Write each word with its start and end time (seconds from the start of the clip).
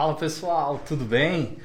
Fala 0.00 0.14
pessoal, 0.14 0.80
tudo 0.88 1.04
bem? 1.04 1.58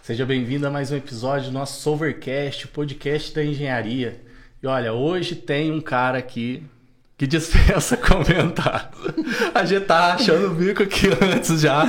Seja 0.00 0.24
bem-vindo 0.24 0.66
a 0.66 0.70
mais 0.70 0.90
um 0.90 0.96
episódio 0.96 1.50
do 1.50 1.52
nosso 1.52 1.82
Solvercast, 1.82 2.64
o 2.64 2.68
podcast 2.68 3.34
da 3.34 3.44
engenharia. 3.44 4.18
E 4.62 4.66
olha, 4.66 4.94
hoje 4.94 5.36
tem 5.36 5.70
um 5.70 5.78
cara 5.78 6.16
aqui 6.16 6.62
que 7.18 7.26
dispensa 7.28 7.94
comentar. 7.98 8.90
A 9.54 9.66
gente 9.66 9.84
tá 9.84 10.14
achando 10.14 10.46
o 10.46 10.54
bico 10.54 10.82
aqui 10.82 11.08
antes 11.20 11.60
já. 11.60 11.84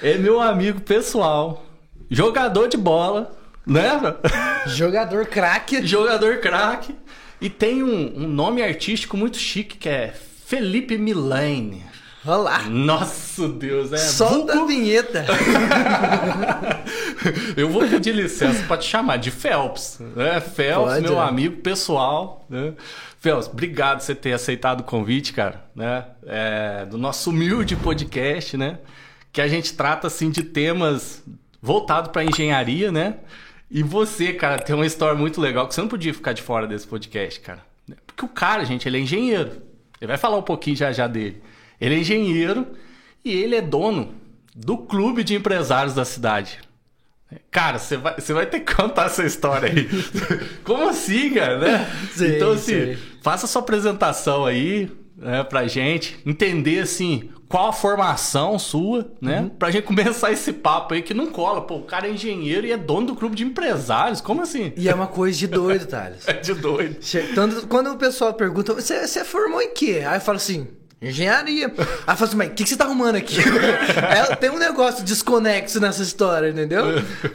É 0.00 0.16
meu 0.16 0.40
amigo 0.40 0.80
pessoal, 0.80 1.66
jogador 2.08 2.68
de 2.68 2.76
bola, 2.76 3.36
né? 3.66 4.00
Jogador 4.68 5.26
craque. 5.26 5.82
Jogador 5.84 6.38
craque. 6.38 6.94
E 7.40 7.50
tem 7.50 7.82
um, 7.82 8.16
um 8.16 8.28
nome 8.28 8.62
artístico 8.62 9.16
muito 9.16 9.38
chique 9.38 9.76
que 9.76 9.88
é 9.88 10.14
Felipe 10.46 10.96
Milane. 10.96 11.87
Olá. 12.28 12.58
Nossa 12.68 13.48
Deus, 13.48 13.90
é. 13.90 13.96
Solta 13.96 14.52
vulgo- 14.52 14.64
a 14.64 14.66
vinheta. 14.66 15.24
Eu 17.56 17.70
vou 17.70 17.88
pedir 17.88 18.14
licença 18.14 18.62
para 18.64 18.76
te 18.76 18.86
chamar 18.86 19.16
de 19.16 19.30
Phelps. 19.30 19.98
Né? 20.14 20.38
Phelps, 20.38 20.92
Pode, 20.92 21.08
meu 21.08 21.18
é. 21.18 21.26
amigo 21.26 21.56
pessoal. 21.62 22.44
Né? 22.50 22.74
Phelps, 23.18 23.48
obrigado 23.48 24.00
por 24.00 24.04
você 24.04 24.14
ter 24.14 24.34
aceitado 24.34 24.80
o 24.80 24.84
convite, 24.84 25.32
cara. 25.32 25.64
Né? 25.74 26.04
É, 26.26 26.84
do 26.84 26.98
nosso 26.98 27.30
humilde 27.30 27.74
podcast, 27.76 28.58
né? 28.58 28.78
Que 29.32 29.40
a 29.40 29.48
gente 29.48 29.72
trata 29.72 30.06
assim 30.06 30.30
de 30.30 30.42
temas 30.42 31.24
voltados 31.62 32.12
para 32.12 32.22
engenharia, 32.22 32.92
né? 32.92 33.14
E 33.70 33.82
você, 33.82 34.34
cara, 34.34 34.58
tem 34.58 34.76
uma 34.76 34.86
história 34.86 35.16
muito 35.16 35.40
legal 35.40 35.66
que 35.66 35.74
você 35.74 35.80
não 35.80 35.88
podia 35.88 36.12
ficar 36.12 36.34
de 36.34 36.42
fora 36.42 36.66
desse 36.66 36.86
podcast, 36.86 37.40
cara. 37.40 37.62
Porque 38.06 38.22
o 38.22 38.28
cara, 38.28 38.66
gente, 38.66 38.86
ele 38.86 38.98
é 38.98 39.00
engenheiro. 39.00 39.62
Ele 39.98 40.08
vai 40.08 40.18
falar 40.18 40.36
um 40.36 40.42
pouquinho 40.42 40.76
já 40.76 40.92
já 40.92 41.06
dele. 41.06 41.42
Ele 41.80 41.94
é 41.94 41.98
engenheiro 41.98 42.66
e 43.24 43.32
ele 43.32 43.56
é 43.56 43.60
dono 43.60 44.14
do 44.54 44.76
clube 44.76 45.22
de 45.22 45.34
empresários 45.34 45.94
da 45.94 46.04
cidade. 46.04 46.58
Cara, 47.50 47.78
você 47.78 47.96
vai, 47.96 48.14
você 48.18 48.32
vai 48.32 48.46
ter 48.46 48.60
que 48.60 48.74
contar 48.74 49.06
essa 49.06 49.24
história 49.24 49.68
aí. 49.70 49.88
Como 50.64 50.88
assim, 50.88 51.30
cara? 51.34 51.58
Né? 51.58 51.90
Sim, 52.12 52.36
então, 52.36 52.52
assim, 52.52 52.94
sim. 52.94 52.98
faça 53.22 53.46
sua 53.46 53.60
apresentação 53.60 54.46
aí 54.46 54.90
né, 55.16 55.44
pra 55.44 55.66
gente 55.66 56.18
entender, 56.24 56.80
assim, 56.80 57.28
qual 57.48 57.68
a 57.68 57.72
formação 57.72 58.58
sua, 58.58 59.10
né? 59.20 59.40
Uhum. 59.40 59.48
Pra 59.48 59.70
gente 59.70 59.84
começar 59.84 60.30
esse 60.32 60.52
papo 60.52 60.94
aí 60.94 61.02
que 61.02 61.12
não 61.12 61.26
cola. 61.26 61.60
Pô, 61.60 61.76
o 61.76 61.82
cara 61.82 62.06
é 62.06 62.12
engenheiro 62.12 62.66
e 62.66 62.72
é 62.72 62.76
dono 62.76 63.08
do 63.08 63.14
clube 63.14 63.34
de 63.34 63.44
empresários. 63.44 64.20
Como 64.20 64.42
assim? 64.42 64.72
E 64.76 64.88
é 64.88 64.94
uma 64.94 65.06
coisa 65.06 65.38
de 65.38 65.46
doido, 65.46 65.86
Thales. 65.86 66.24
É 66.28 66.34
de 66.34 66.54
doido. 66.54 66.96
Tanto, 67.34 67.66
quando 67.66 67.90
o 67.90 67.96
pessoal 67.96 68.32
pergunta, 68.34 68.74
você, 68.74 69.06
você 69.06 69.24
formou 69.24 69.60
em 69.60 69.72
quê? 69.72 70.02
Aí 70.06 70.16
eu 70.16 70.20
falo 70.20 70.36
assim, 70.36 70.68
engenharia. 71.00 71.66
Aí 71.66 71.72
eu 71.76 72.16
falo 72.16 72.24
assim, 72.24 72.36
mas 72.36 72.48
o 72.48 72.54
que, 72.54 72.64
que 72.64 72.68
você 72.68 72.76
tá 72.76 72.84
arrumando 72.84 73.16
aqui? 73.16 73.36
É, 74.08 74.34
tem 74.36 74.50
um 74.50 74.58
negócio 74.58 75.04
desconexo 75.04 75.80
nessa 75.80 76.02
história, 76.02 76.48
entendeu? 76.48 76.84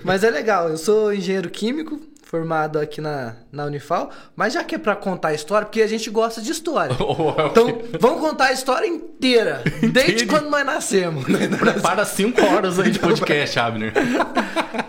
Mas 0.03 0.23
é 0.23 0.29
legal, 0.29 0.69
eu 0.69 0.77
sou 0.77 1.13
engenheiro 1.13 1.49
químico, 1.49 1.99
formado 2.33 2.79
aqui 2.79 2.99
na, 2.99 3.35
na 3.51 3.65
Unifal, 3.65 4.09
mas 4.35 4.53
já 4.53 4.63
que 4.63 4.73
é 4.73 4.77
pra 4.79 4.95
contar 4.95 5.27
a 5.27 5.33
história, 5.35 5.67
porque 5.67 5.83
a 5.83 5.87
gente 5.87 6.09
gosta 6.09 6.41
de 6.41 6.51
história. 6.51 6.95
Então, 7.53 7.67
vamos 7.99 8.21
contar 8.21 8.45
a 8.45 8.51
história 8.53 8.87
inteira, 8.87 9.63
desde 9.93 10.25
quando 10.25 10.49
nós 10.49 10.65
nascemos. 10.65 11.25
né? 11.29 11.47
Para 11.81 12.05
cinco 12.05 12.41
horas 12.41 12.79
aí 12.79 12.89
de 12.89 12.97
podcast, 12.97 13.59
Abner. 13.59 13.93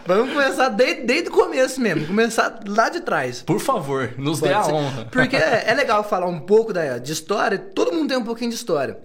Vamos 0.06 0.32
começar 0.32 0.70
desde, 0.70 1.02
desde 1.02 1.28
o 1.28 1.32
começo 1.32 1.80
mesmo, 1.80 2.06
começar 2.06 2.60
lá 2.66 2.88
de 2.88 3.00
trás. 3.00 3.42
Por 3.42 3.60
favor, 3.60 4.14
nos 4.16 4.40
dê 4.40 4.48
Pode 4.48 4.60
a 4.60 4.62
ser. 4.62 4.72
honra. 4.72 5.04
Porque 5.10 5.36
é, 5.36 5.64
é 5.66 5.74
legal 5.74 6.02
falar 6.02 6.27
um 6.27 6.40
pouco 6.40 6.72
da, 6.72 6.96
de 6.96 7.12
história, 7.12 7.58
todo 7.58 7.92
mundo 7.92 8.08
tem 8.08 8.16
um 8.16 8.24
pouquinho 8.24 8.50
de 8.50 8.56
história. 8.56 8.98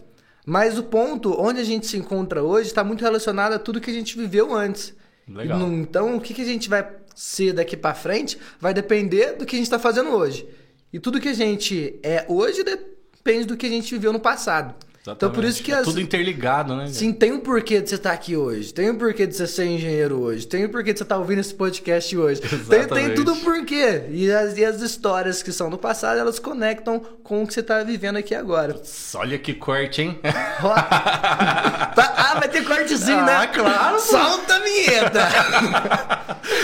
Mas 0.45 0.77
o 0.77 0.83
ponto 0.83 1.35
onde 1.39 1.59
a 1.59 1.65
gente 1.65 1.87
se 1.87 1.97
encontra 1.97 2.41
hoje 2.41 2.69
está 2.69 2.83
muito 2.83 3.01
relacionado 3.01 3.53
a 3.53 3.59
tudo 3.59 3.81
que 3.81 3.91
a 3.91 3.93
gente 3.93 4.17
viveu 4.17 4.55
antes. 4.55 4.93
Legal. 5.27 5.59
Então, 5.59 6.15
o 6.15 6.21
que, 6.21 6.33
que 6.33 6.41
a 6.41 6.45
gente 6.45 6.69
vai 6.69 6.87
ser 7.19 7.51
daqui 7.51 7.75
pra 7.75 7.93
frente 7.93 8.37
vai 8.61 8.73
depender 8.73 9.33
do 9.33 9.45
que 9.45 9.55
a 9.55 9.59
gente 9.59 9.65
está 9.65 9.77
fazendo 9.77 10.11
hoje. 10.11 10.47
E 10.93 10.99
tudo 10.99 11.19
que 11.19 11.27
a 11.27 11.33
gente 11.33 11.99
é 12.01 12.23
hoje 12.29 12.63
depende 12.63 13.45
do 13.45 13.57
que 13.57 13.65
a 13.65 13.69
gente 13.69 13.91
viveu 13.93 14.13
no 14.13 14.19
passado. 14.21 14.73
Então, 15.07 15.31
por 15.31 15.43
isso 15.43 15.63
que 15.63 15.71
é 15.71 15.75
as, 15.75 15.85
tudo 15.85 15.99
interligado, 15.99 16.75
né? 16.75 16.87
Sim, 16.87 17.11
tem 17.11 17.31
um 17.31 17.39
porquê 17.39 17.81
de 17.81 17.89
você 17.89 17.95
estar 17.95 18.11
aqui 18.11 18.35
hoje. 18.35 18.71
Tem 18.73 18.91
um 18.91 18.95
porquê 18.95 19.25
de 19.25 19.35
você 19.35 19.47
ser 19.47 19.65
engenheiro 19.65 20.19
hoje. 20.21 20.45
Tem 20.45 20.65
um 20.65 20.69
porquê 20.69 20.93
de 20.93 20.99
você 20.99 21.03
estar 21.03 21.17
ouvindo 21.17 21.39
esse 21.39 21.53
podcast 21.53 22.15
hoje. 22.15 22.41
Tem, 22.41 22.49
tem 22.49 22.79
Exatamente. 22.79 23.15
tudo 23.15 23.33
um 23.33 23.39
porquê. 23.39 24.03
E 24.09 24.31
as, 24.31 24.57
e 24.57 24.63
as 24.63 24.81
histórias 24.81 25.41
que 25.41 25.51
são 25.51 25.69
do 25.69 25.77
passado, 25.79 26.19
elas 26.19 26.37
conectam 26.37 26.99
com 27.23 27.41
o 27.43 27.47
que 27.47 27.53
você 27.53 27.61
está 27.61 27.81
vivendo 27.83 28.17
aqui 28.17 28.35
agora. 28.35 28.79
Olha 29.15 29.37
que 29.39 29.53
corte, 29.53 30.01
hein? 30.03 30.19
Tá- 30.61 32.13
ah, 32.17 32.39
vai 32.39 32.49
ter 32.49 32.63
cortezinho, 32.63 33.19
Ah, 33.19 33.25
né? 33.41 33.47
claro. 33.47 33.99
Solta 33.99 34.55
a 34.55 34.59
vinheta! 34.59 36.18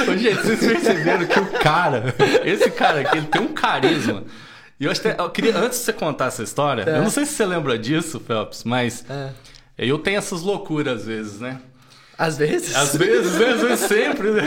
Ô, 0.07 0.17
gente, 0.17 0.35
vocês 0.41 0.59
perceberam 0.59 1.25
que 1.25 1.39
o 1.39 1.45
cara, 1.59 2.13
esse 2.43 2.69
cara 2.71 3.01
aqui, 3.01 3.17
ele 3.17 3.27
tem 3.27 3.41
um 3.41 3.53
carisma. 3.53 4.23
E 4.79 4.85
eu, 4.85 4.91
acho 4.91 5.01
que- 5.01 5.07
eu 5.07 5.29
queria, 5.29 5.57
antes 5.57 5.79
de 5.79 5.85
você 5.85 5.93
contar 5.93 6.25
essa 6.27 6.43
história, 6.43 6.83
É. 6.87 6.97
eu 6.97 7.03
não 7.03 7.09
sei 7.09 7.25
se 7.25 7.33
você 7.33 7.45
lembra 7.45 7.77
disso, 7.79 8.19
Phelps, 8.19 8.63
mas 8.63 9.05
É. 9.09 9.29
eu 9.77 9.97
tenho 9.99 10.17
essas 10.17 10.41
loucuras 10.41 11.01
às 11.01 11.05
vezes, 11.07 11.39
né? 11.39 11.59
Às 12.17 12.37
vezes. 12.37 12.75
Às 12.75 12.95
vezes, 12.95 13.35
às 13.41 13.61
vezes 13.61 13.79
sempre, 13.87 14.31
né? 14.31 14.43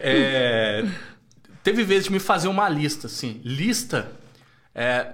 É, 0.00 0.84
teve 1.62 1.84
vezes 1.84 2.04
de 2.04 2.12
me 2.12 2.18
fazer 2.18 2.48
uma 2.48 2.68
lista, 2.68 3.06
assim, 3.06 3.40
lista 3.44 4.08
é, 4.74 5.06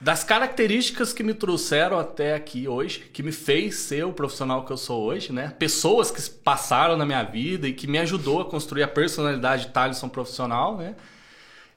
das 0.00 0.22
características 0.22 1.12
que 1.12 1.22
me 1.22 1.32
trouxeram 1.32 1.98
até 1.98 2.34
aqui 2.34 2.68
hoje, 2.68 3.04
que 3.12 3.22
me 3.22 3.32
fez 3.32 3.76
ser 3.76 4.04
o 4.04 4.12
profissional 4.12 4.64
que 4.64 4.70
eu 4.72 4.76
sou 4.76 5.02
hoje, 5.04 5.32
né? 5.32 5.54
Pessoas 5.58 6.10
que 6.10 6.20
passaram 6.30 6.96
na 6.96 7.06
minha 7.06 7.22
vida 7.22 7.66
e 7.66 7.72
que 7.72 7.86
me 7.86 7.98
ajudou 7.98 8.40
a 8.40 8.44
construir 8.44 8.82
a 8.82 8.88
personalidade 8.88 9.66
de 9.66 9.72
Thaleson 9.72 10.08
profissional, 10.08 10.76
né? 10.76 10.94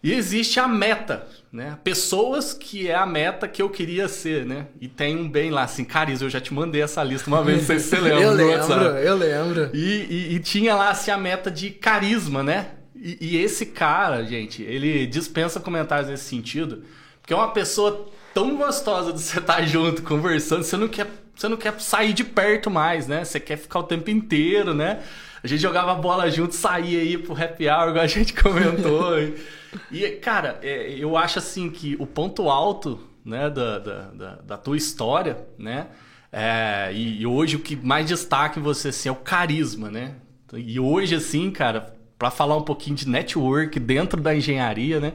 E 0.02 0.14
existe 0.14 0.60
a 0.60 0.68
meta, 0.68 1.28
né? 1.52 1.78
Pessoas 1.84 2.54
que 2.54 2.88
é 2.88 2.96
a 2.96 3.06
meta 3.06 3.48
que 3.48 3.62
eu 3.62 3.70
queria 3.70 4.08
ser, 4.08 4.46
né? 4.46 4.68
E 4.80 4.88
tem 4.88 5.18
um 5.18 5.28
bem 5.30 5.50
lá, 5.52 5.64
assim, 5.64 5.84
Cariz, 5.84 6.22
eu 6.22 6.30
já 6.30 6.40
te 6.40 6.54
mandei 6.54 6.82
essa 6.82 7.04
lista 7.04 7.30
uma 7.30 7.44
vez, 7.44 7.60
não 7.60 7.66
sei 7.66 7.80
se 7.80 7.88
você 7.90 8.00
lembra. 8.02 8.22
eu 8.22 8.32
lembro, 8.34 8.74
eu 8.84 9.16
lembro. 9.16 9.70
E, 9.74 9.80
e- 10.10 10.36
e 10.36 10.40
tinha 10.40 10.76
lá 10.76 10.90
assim 10.90 11.12
a 11.12 11.18
meta 11.18 11.50
de 11.52 11.70
carisma, 11.70 12.44
né? 12.44 12.72
E, 12.96 13.18
e 13.22 13.38
esse 13.42 13.66
cara, 13.66 14.24
gente, 14.26 14.62
ele 14.64 15.06
dispensa 15.08 15.60
comentários 15.60 16.10
nesse 16.10 16.26
sentido, 16.26 16.84
porque 17.30 17.34
é 17.36 17.38
uma 17.38 17.52
pessoa 17.52 18.08
tão 18.34 18.58
gostosa 18.58 19.14
de 19.14 19.22
você 19.22 19.38
estar 19.38 19.62
junto, 19.68 20.02
conversando, 20.02 20.64
você 20.64 20.76
não 20.76 20.88
quer, 20.88 21.06
você 21.36 21.48
não 21.48 21.58
quer 21.58 21.80
sair 21.80 22.12
de 22.12 22.24
perto 22.24 22.72
mais, 22.72 23.08
né? 23.08 23.24
Você 23.24 23.40
quer 23.40 23.56
ficar 23.56 23.82
o 23.82 23.84
tempo 23.84 24.10
inteiro, 24.10 24.74
né? 24.74 25.04
A 25.44 25.46
gente 25.46 25.62
jogava 25.62 25.94
bola 25.94 26.32
junto, 26.32 26.56
saía 26.56 27.00
aí 27.00 27.20
pro 27.20 27.40
happy 27.40 27.70
hour, 27.70 27.90
igual 27.90 28.04
a 28.04 28.08
gente 28.08 28.34
comentou. 28.42 29.14
e, 29.92 30.10
cara, 30.14 30.60
é, 30.64 30.90
eu 30.98 31.16
acho 31.16 31.38
assim 31.38 31.70
que 31.70 31.96
o 32.00 32.08
ponto 32.08 32.50
alto, 32.50 33.00
né, 33.24 33.48
da, 33.48 33.78
da, 33.78 34.02
da, 34.08 34.36
da 34.38 34.58
tua 34.58 34.76
história, 34.76 35.38
né? 35.56 35.86
É, 36.32 36.90
e, 36.92 37.22
e 37.22 37.28
hoje 37.28 37.58
o 37.58 37.60
que 37.60 37.76
mais 37.76 38.08
destaca 38.08 38.60
em 38.60 38.64
você 38.64 38.88
assim, 38.88 39.08
é 39.08 39.12
o 39.12 39.16
carisma, 39.16 39.92
né? 39.92 40.16
E 40.52 40.80
hoje, 40.80 41.14
assim, 41.14 41.52
cara, 41.52 41.94
pra 42.18 42.32
falar 42.32 42.58
um 42.58 42.64
pouquinho 42.64 42.96
de 42.96 43.08
network 43.08 43.80
dentro 43.80 44.20
da 44.20 44.36
engenharia, 44.36 45.00
né? 45.00 45.14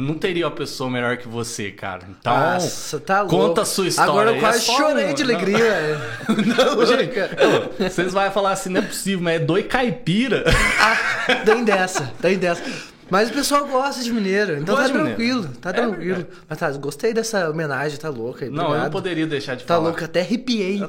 Não 0.00 0.14
teria 0.14 0.46
uma 0.46 0.54
pessoa 0.54 0.88
melhor 0.88 1.16
que 1.16 1.26
você, 1.26 1.72
cara. 1.72 2.02
Então, 2.08 2.32
Nossa, 2.32 3.00
tá 3.00 3.22
louco. 3.22 3.36
conta 3.36 3.62
a 3.62 3.64
sua 3.64 3.88
história. 3.88 4.10
Agora 4.12 4.30
eu 4.30 4.34
aí. 4.34 4.38
É 4.38 4.40
quase 4.40 4.60
só 4.60 4.76
chorei 4.76 5.06
uma, 5.06 5.14
de 5.14 5.24
não. 5.24 5.34
alegria. 5.34 5.58
é. 5.66 5.98
Não, 6.28 6.78
ô, 6.78 7.88
vocês 7.90 8.12
vão 8.12 8.30
falar 8.30 8.52
assim, 8.52 8.68
não 8.70 8.80
é 8.80 8.84
possível, 8.84 9.20
mas 9.24 9.34
é 9.34 9.44
doi 9.44 9.64
caipira. 9.64 10.44
Ah, 10.80 11.34
tem 11.44 11.64
dessa, 11.64 12.12
tem 12.22 12.38
dessa. 12.38 12.62
Mas 13.10 13.30
o 13.30 13.32
pessoal 13.32 13.66
gosta 13.66 14.02
de 14.04 14.12
mineiro, 14.12 14.58
então 14.58 14.76
Gosta 14.76 14.92
tá 14.92 14.98
mineiro. 14.98 15.16
tranquilo, 15.16 15.48
tá 15.60 15.70
É 15.70 15.72
tranquilo. 15.72 16.14
verdade. 16.16 16.28
Mas 16.48 16.58
tá, 16.58 16.70
gostei 16.72 17.12
dessa 17.14 17.48
homenagem, 17.50 17.98
tá 17.98 18.08
louca. 18.10 18.48
Não, 18.50 18.74
eu 18.74 18.80
não 18.82 18.90
poderia 18.90 19.26
deixar 19.26 19.56
de 19.56 19.64
Tá 19.64 19.74
falar. 19.74 19.86
louca, 19.88 20.04
até 20.04 20.20
arrepiei. 20.20 20.80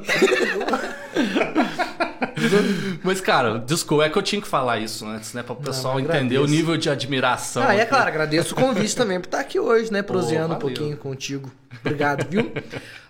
Mas, 3.02 3.20
cara, 3.20 3.58
desculpa, 3.58 4.04
é 4.04 4.10
que 4.10 4.18
eu 4.18 4.22
tinha 4.22 4.40
que 4.40 4.48
falar 4.48 4.78
isso 4.78 5.06
antes, 5.06 5.32
né? 5.32 5.42
Para 5.42 5.52
o 5.52 5.56
pessoal 5.56 5.98
eu 5.98 6.04
entender 6.04 6.38
o 6.38 6.46
nível 6.46 6.76
de 6.76 6.90
admiração. 6.90 7.62
Ah, 7.62 7.74
é 7.74 7.84
claro, 7.84 8.08
agradeço 8.08 8.54
o 8.54 8.56
convite 8.56 8.94
também 8.94 9.20
por 9.20 9.26
estar 9.26 9.40
aqui 9.40 9.58
hoje, 9.58 9.92
né? 9.92 10.02
Proseando 10.02 10.54
um 10.54 10.58
pouquinho 10.58 10.96
contigo. 10.96 11.50
Obrigado, 11.80 12.28
viu? 12.28 12.52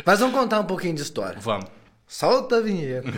Mas 0.05 0.21
vamos 0.21 0.35
contar 0.35 0.61
um 0.61 0.65
pouquinho 0.65 0.95
de 0.95 1.03
história. 1.03 1.39
Vamos. 1.41 1.67
Solta 2.07 2.57
a 2.57 2.61
vinheta. 2.61 3.09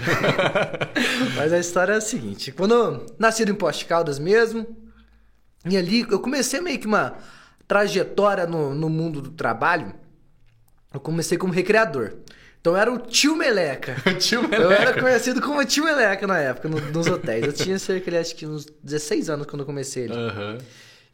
Mas 1.37 1.53
a 1.53 1.59
história 1.59 1.95
é 1.95 1.97
a 1.97 2.01
seguinte: 2.01 2.53
quando 2.53 2.75
eu 2.75 3.07
nasci 3.19 3.43
em 3.43 3.55
Poste 3.55 3.87
Caldas 3.87 4.19
mesmo, 4.19 4.67
e 5.65 5.77
ali 5.77 6.07
eu 6.11 6.21
comecei 6.21 6.61
meio 6.61 6.79
que 6.79 6.87
uma 6.87 7.15
trajetória 7.67 8.47
no, 8.47 8.75
no 8.75 8.91
mundo 8.91 9.23
do 9.23 9.31
trabalho. 9.31 9.95
Eu 10.93 11.01
comecei 11.01 11.39
como 11.39 11.53
recreador. 11.55 12.13
Então 12.63 12.77
era 12.77 12.91
o 12.93 12.97
tio 12.97 13.35
Meleca. 13.37 13.97
Tio 14.21 14.43
Eu 14.53 14.71
era 14.71 14.79
Meleca. 14.87 15.01
conhecido 15.03 15.43
como 15.43 15.65
tio 15.65 15.83
Meleca 15.85 16.27
na 16.29 16.39
época, 16.39 16.69
no- 16.69 16.81
nos 16.81 17.09
hotéis. 17.09 17.45
Eu 17.45 17.53
tinha 17.53 17.77
cerca 17.77 18.09
de 18.11 18.17
acho 18.17 18.37
que 18.37 18.47
uns 18.47 18.67
16 18.83 19.29
anos 19.29 19.47
quando 19.49 19.61
eu 19.63 19.67
comecei 19.67 20.05
ali. 20.05 20.15
Aham. 20.17 20.59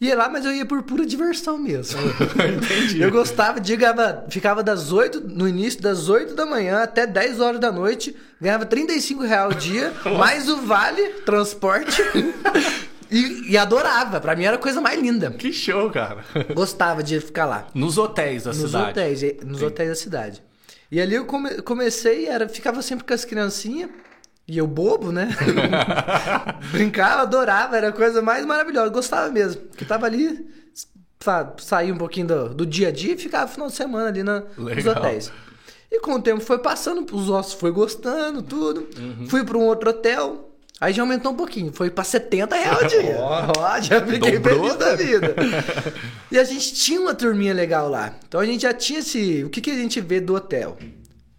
Ia 0.00 0.14
lá, 0.14 0.28
mas 0.28 0.44
eu 0.44 0.52
ia 0.52 0.64
por 0.66 0.82
pura 0.84 1.04
diversão 1.06 1.56
mesmo. 1.58 1.98
Entendi. 2.36 3.00
Eu 3.00 3.10
gostava, 3.10 3.58
digava, 3.60 4.26
ficava 4.28 4.62
das 4.62 4.92
8, 4.92 5.22
no 5.26 5.48
início, 5.48 5.80
das 5.82 6.08
8 6.08 6.34
da 6.34 6.44
manhã 6.46 6.82
até 6.82 7.04
10 7.06 7.40
horas 7.40 7.58
da 7.58 7.72
noite, 7.72 8.14
ganhava 8.40 8.64
35 8.66 9.22
reais 9.24 9.56
o 9.56 9.58
dia, 9.58 9.92
mais 10.18 10.48
o 10.48 10.58
vale, 10.58 11.02
transporte, 11.26 12.00
e, 13.10 13.50
e 13.52 13.56
adorava. 13.58 14.20
Pra 14.20 14.36
mim 14.36 14.44
era 14.44 14.56
a 14.56 14.58
coisa 14.60 14.80
mais 14.80 15.00
linda. 15.00 15.30
Que 15.30 15.52
show, 15.52 15.90
cara. 15.90 16.18
Gostava 16.54 17.02
de 17.02 17.18
ficar 17.20 17.46
lá. 17.46 17.66
Nos 17.74 17.98
hotéis 17.98 18.44
da 18.44 18.50
Nos 18.50 18.58
cidade. 18.60 18.90
hotéis, 18.90 19.22
nos 19.44 19.62
hotéis 19.62 19.88
da 19.88 19.94
cidade. 19.96 20.42
E 20.90 21.00
ali 21.00 21.14
eu 21.14 21.24
come- 21.26 21.60
comecei, 21.62 22.26
era, 22.26 22.48
ficava 22.48 22.80
sempre 22.82 23.04
com 23.04 23.12
as 23.14 23.24
criancinhas, 23.24 23.90
e 24.46 24.56
eu 24.56 24.66
bobo, 24.66 25.12
né? 25.12 25.28
Brincava, 26.72 27.22
adorava, 27.22 27.76
era 27.76 27.88
a 27.88 27.92
coisa 27.92 28.22
mais 28.22 28.44
maravilhosa, 28.46 28.88
gostava 28.90 29.30
mesmo. 29.30 29.62
Que 29.76 29.84
tava 29.84 30.06
ali, 30.06 30.46
sa- 31.20 31.54
saía 31.58 31.92
um 31.92 31.98
pouquinho 31.98 32.26
do, 32.26 32.54
do 32.54 32.66
dia 32.66 32.88
a 32.88 32.90
dia 32.90 33.14
e 33.14 33.18
ficava 33.18 33.46
final 33.50 33.68
de 33.68 33.74
semana 33.74 34.08
ali 34.08 34.22
na, 34.22 34.42
nos 34.56 34.86
hotéis. 34.86 35.32
E 35.90 36.00
com 36.00 36.12
o 36.14 36.22
tempo 36.22 36.40
foi 36.40 36.58
passando, 36.58 37.04
os 37.14 37.30
ossos 37.30 37.54
foi 37.54 37.70
gostando, 37.70 38.42
tudo. 38.42 38.88
Uhum. 38.98 39.26
Fui 39.28 39.44
para 39.44 39.56
um 39.58 39.64
outro 39.64 39.90
hotel. 39.90 40.47
Aí 40.80 40.92
já 40.92 41.02
aumentou 41.02 41.32
um 41.32 41.36
pouquinho, 41.36 41.72
foi 41.72 41.90
para 41.90 42.04
70 42.04 42.54
reais 42.54 42.82
o 42.82 42.86
dia. 43.00 43.16
Ó, 43.18 43.80
já 43.80 44.04
fiquei 44.06 44.40
feliz 44.40 44.76
da 44.76 44.94
vida. 44.94 45.34
E 46.30 46.38
a 46.38 46.44
gente 46.44 46.74
tinha 46.74 47.00
uma 47.00 47.14
turminha 47.14 47.54
legal 47.54 47.88
lá. 47.88 48.14
Então 48.28 48.38
a 48.38 48.44
gente 48.44 48.60
já 48.60 48.74
tinha 48.74 48.98
esse. 48.98 49.42
O 49.44 49.48
que, 49.48 49.62
que 49.62 49.70
a 49.70 49.74
gente 49.74 49.98
vê 49.98 50.20
do 50.20 50.34
hotel? 50.34 50.76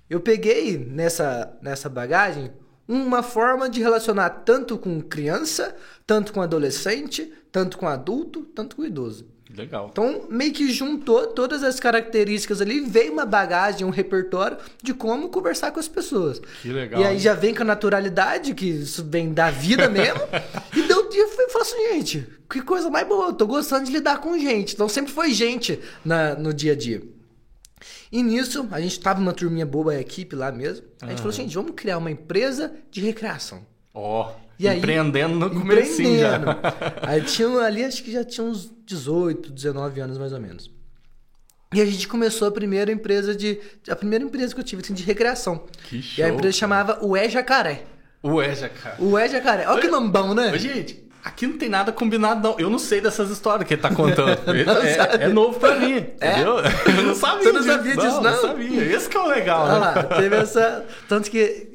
Eu 0.10 0.20
peguei 0.20 0.80
nessa, 0.80 1.56
nessa 1.62 1.88
bagagem 1.88 2.52
uma 2.88 3.22
forma 3.22 3.70
de 3.70 3.80
relacionar 3.80 4.30
tanto 4.30 4.80
com 4.80 5.00
criança, 5.00 5.76
tanto 6.08 6.34
com 6.34 6.42
adolescente, 6.42 7.32
tanto 7.52 7.78
com 7.78 7.88
adulto, 7.88 8.42
tanto 8.42 8.76
com 8.76 8.84
idoso. 8.84 9.28
Legal. 9.56 9.90
Então, 9.92 10.28
meio 10.30 10.54
que 10.54 10.72
juntou 10.72 11.28
todas 11.28 11.64
as 11.64 11.80
características 11.80 12.62
ali, 12.62 12.82
veio 12.82 13.14
uma 13.14 13.26
bagagem, 13.26 13.86
um 13.86 13.90
repertório 13.90 14.58
de 14.82 14.94
como 14.94 15.30
conversar 15.30 15.72
com 15.72 15.80
as 15.80 15.88
pessoas. 15.88 16.40
Que 16.62 16.72
legal, 16.72 17.02
E 17.02 17.06
aí 17.06 17.18
já 17.18 17.34
vem 17.34 17.54
com 17.54 17.64
a 17.64 17.66
naturalidade, 17.66 18.54
que 18.54 18.68
isso 18.68 19.04
vem 19.04 19.34
da 19.34 19.50
vida 19.50 19.90
mesmo. 19.90 20.22
e 20.76 20.84
deu 20.84 21.10
dia 21.10 21.24
eu 21.24 21.50
falei 21.50 21.68
assim, 21.68 21.94
gente, 21.94 22.28
que 22.50 22.62
coisa 22.62 22.90
mais 22.90 23.08
boa, 23.08 23.28
eu 23.28 23.34
tô 23.34 23.48
gostando 23.48 23.86
de 23.86 23.92
lidar 23.92 24.20
com 24.20 24.38
gente. 24.38 24.74
Então 24.74 24.88
sempre 24.88 25.12
foi 25.12 25.34
gente 25.34 25.80
na, 26.06 26.36
no 26.36 26.54
dia 26.54 26.74
a 26.74 26.76
dia. 26.76 27.02
E 28.12 28.24
nisso, 28.24 28.68
a 28.72 28.80
gente 28.82 29.00
tava 29.00 29.20
numa 29.20 29.34
turminha 29.34 29.66
boba, 29.66 29.92
a 29.92 30.00
equipe 30.00 30.36
lá 30.36 30.52
mesmo. 30.52 30.86
A 31.02 31.08
gente 31.08 31.18
falou 31.18 31.30
assim, 31.30 31.44
gente, 31.44 31.56
vamos 31.56 31.74
criar 31.76 31.98
uma 31.98 32.12
empresa 32.12 32.74
de 32.90 33.02
recreação. 33.02 33.66
Ó, 33.94 34.32
E 34.60 34.68
aí, 34.68 34.78
empreendendo 34.78 35.38
no 35.38 35.50
comecinho 35.50 36.20
já. 36.20 36.38
Aí 37.02 37.22
tinha 37.22 37.48
ali, 37.60 37.84
acho 37.86 38.04
que 38.04 38.12
já 38.12 38.26
tinha 38.26 38.46
uns 38.46 38.70
18, 38.86 39.52
19 39.54 40.02
anos 40.02 40.18
mais 40.18 40.34
ou 40.34 40.40
menos. 40.40 40.70
E 41.74 41.80
a 41.82 41.86
gente 41.86 42.08
começou 42.08 42.48
a 42.48 42.52
primeira 42.52 42.92
empresa 42.92 43.34
de. 43.34 43.60
A 43.88 43.96
primeira 43.96 44.26
empresa 44.26 44.54
que 44.54 44.60
eu 44.60 44.64
tive 44.64 44.82
assim, 44.82 44.94
de 44.94 45.04
recreação. 45.04 45.64
Que 45.88 45.98
E 45.98 46.00
a 46.00 46.02
show, 46.02 46.36
empresa 46.36 46.58
chamava 46.58 47.00
Ué 47.06 47.30
Jacaré. 47.30 47.86
Ué, 48.24 48.54
já, 48.54 48.68
cara. 48.68 48.98
Ué 49.02 49.30
Jacaré. 49.30 49.68
Olha 49.68 49.80
que 49.80 49.88
nome 49.88 50.10
bom, 50.10 50.34
né? 50.34 50.52
Ô, 50.52 50.58
gente, 50.58 51.09
aqui 51.24 51.48
não 51.48 51.58
tem 51.58 51.70
nada 51.70 51.92
combinado, 51.92 52.42
não. 52.48 52.60
Eu 52.60 52.70
não 52.70 52.80
sei 52.80 53.02
dessas 53.02 53.30
histórias 53.30 53.68
que 53.68 53.74
ele 53.74 53.82
tá 53.82 53.94
contando. 53.94 54.30
É, 55.20 55.26
é 55.26 55.28
novo 55.28 55.60
pra 55.60 55.76
mim, 55.76 55.98
entendeu? 55.98 56.58
Eu 56.98 57.04
não 57.04 57.16
sabia 57.16 57.44
Você 57.44 57.52
não 57.52 57.62
disso. 57.62 57.74
sabia 57.74 57.96
disso, 57.98 58.22
não? 58.22 58.32
Não 58.32 58.42
sabia. 58.42 58.84
Esse 58.96 59.10
que 59.10 59.18
é 59.18 59.20
o 59.20 59.28
legal, 59.28 59.64
Olha 59.66 59.74
né? 59.74 59.80
lá, 59.80 60.04
teve 60.18 60.36
essa. 60.36 60.86
Tanto 61.08 61.30
que. 61.30 61.68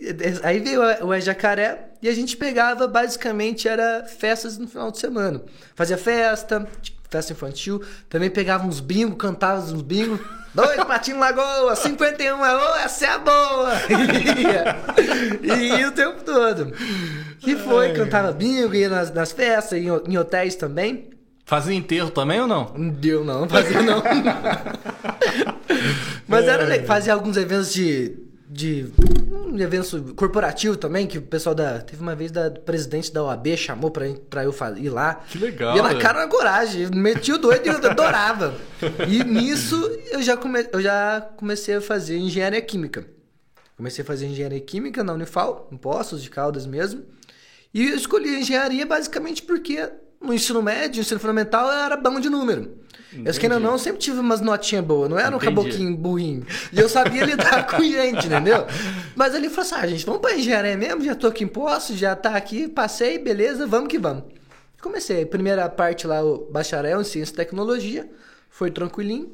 Aí 0.42 0.60
veio 0.60 0.80
o 1.02 1.08
Ué 1.08 1.20
Jacaré 1.20 1.88
e 2.02 2.08
a 2.08 2.14
gente 2.14 2.36
pegava, 2.36 2.86
basicamente, 2.86 3.66
era 3.68 4.04
festas 4.06 4.58
no 4.58 4.66
final 4.68 4.90
de 4.90 4.98
semana. 4.98 5.42
Fazia 5.74 5.96
festa, 5.96 6.66
festa 7.14 7.32
infantil, 7.32 7.80
também 8.08 8.28
pegava 8.28 8.66
uns 8.66 8.80
bingo, 8.80 9.16
cantava 9.16 9.60
uns 9.60 9.82
bingo. 9.82 10.18
Dois 10.52 10.84
patinhos 10.84 11.20
Lagoa, 11.20 11.74
51, 11.74 12.42
alô, 12.42 12.76
essa 12.76 13.06
é 13.06 13.08
a 13.08 13.18
boa! 13.18 13.72
E 13.88 15.42
ia, 15.50 15.56
e 15.56 15.80
ia 15.80 15.88
o 15.88 15.92
tempo 15.92 16.22
todo. 16.22 16.72
E 17.44 17.56
foi, 17.56 17.92
cantava 17.92 18.32
bingo, 18.32 18.74
ia 18.74 18.88
nas, 18.88 19.12
nas 19.12 19.32
festas, 19.32 19.78
em, 19.78 19.88
em 19.88 20.16
hotéis 20.16 20.54
também. 20.54 21.10
Fazia 21.44 21.74
enterro 21.74 22.10
também 22.10 22.40
ou 22.40 22.46
não? 22.46 22.72
Não 22.76 22.88
deu, 22.88 23.24
não, 23.24 23.42
não 23.42 23.48
fazia 23.48 23.82
não. 23.82 24.02
Mas 26.26 26.46
era 26.46 26.64
legal. 26.64 26.86
Fazia 26.86 27.12
alguns 27.12 27.36
eventos 27.36 27.72
de. 27.72 28.16
De 28.54 28.86
um 29.50 29.58
evento 29.58 30.14
corporativo 30.14 30.76
também, 30.76 31.08
que 31.08 31.18
o 31.18 31.22
pessoal 31.22 31.56
da. 31.56 31.80
Teve 31.80 32.00
uma 32.00 32.14
vez 32.14 32.30
da 32.30 32.52
presidente 32.52 33.12
da 33.12 33.24
OAB 33.24 33.48
chamou 33.56 33.90
pra, 33.90 34.06
pra 34.30 34.44
eu 34.44 34.54
ir 34.76 34.90
lá. 34.90 35.14
Que 35.28 35.38
legal, 35.38 35.74
Ia 35.76 35.82
na 35.82 35.88
velho. 35.88 36.00
cara 36.00 36.20
na 36.20 36.28
coragem. 36.28 36.88
Meti 36.94 37.32
o 37.32 37.38
doido 37.38 37.66
e 37.66 37.68
eu 37.68 37.76
adorava. 37.76 38.54
E 39.08 39.24
nisso 39.24 39.76
eu 40.12 40.22
já, 40.22 40.36
come, 40.36 40.64
eu 40.72 40.80
já 40.80 41.20
comecei 41.36 41.74
a 41.74 41.80
fazer 41.80 42.16
engenharia 42.16 42.60
química. 42.62 43.04
Comecei 43.76 44.04
a 44.04 44.06
fazer 44.06 44.26
engenharia 44.26 44.60
química 44.60 45.02
na 45.02 45.12
Unifal, 45.14 45.68
em 45.72 45.76
Poços 45.76 46.22
de 46.22 46.30
Caldas 46.30 46.64
mesmo. 46.64 47.02
E 47.72 47.88
eu 47.90 47.96
escolhi 47.96 48.38
engenharia 48.38 48.86
basicamente 48.86 49.42
porque 49.42 49.90
no 50.22 50.32
ensino 50.32 50.62
médio, 50.62 50.96
no 50.98 51.00
ensino 51.02 51.18
fundamental, 51.18 51.66
eu 51.66 51.72
era 51.72 51.96
bom 51.96 52.20
de 52.20 52.30
número. 52.30 52.78
Eu, 53.24 53.32
querendo 53.34 53.54
ou 53.54 53.60
não, 53.60 53.72
eu 53.72 53.78
sempre 53.78 54.00
tive 54.00 54.18
umas 54.18 54.40
notinhas 54.40 54.84
boas, 54.84 55.10
não 55.10 55.18
era 55.18 55.30
um 55.30 55.36
Entendi. 55.36 55.54
caboquinho 55.54 55.96
burrinho. 55.96 56.46
E 56.72 56.78
eu 56.80 56.88
sabia 56.88 57.24
lidar 57.24 57.66
com 57.70 57.82
gente, 57.82 58.26
entendeu? 58.26 58.66
Mas 59.14 59.34
ele 59.34 59.48
falou 59.48 59.62
assim: 59.62 59.74
ah, 59.74 59.86
gente, 59.86 60.06
vamos 60.06 60.20
pra 60.20 60.34
engenharia 60.34 60.76
mesmo, 60.76 61.04
já 61.04 61.14
tô 61.14 61.26
aqui 61.26 61.44
em 61.44 61.48
Poços, 61.48 61.96
já 61.96 62.16
tá 62.16 62.34
aqui, 62.36 62.68
passei, 62.68 63.18
beleza, 63.18 63.66
vamos 63.66 63.88
que 63.88 63.98
vamos. 63.98 64.24
Comecei, 64.80 65.24
primeira 65.24 65.68
parte 65.68 66.06
lá, 66.06 66.22
o 66.22 66.46
bacharel 66.50 67.00
em 67.00 67.04
ciência 67.04 67.32
e 67.32 67.36
tecnologia, 67.36 68.10
foi 68.50 68.70
tranquilinho. 68.70 69.32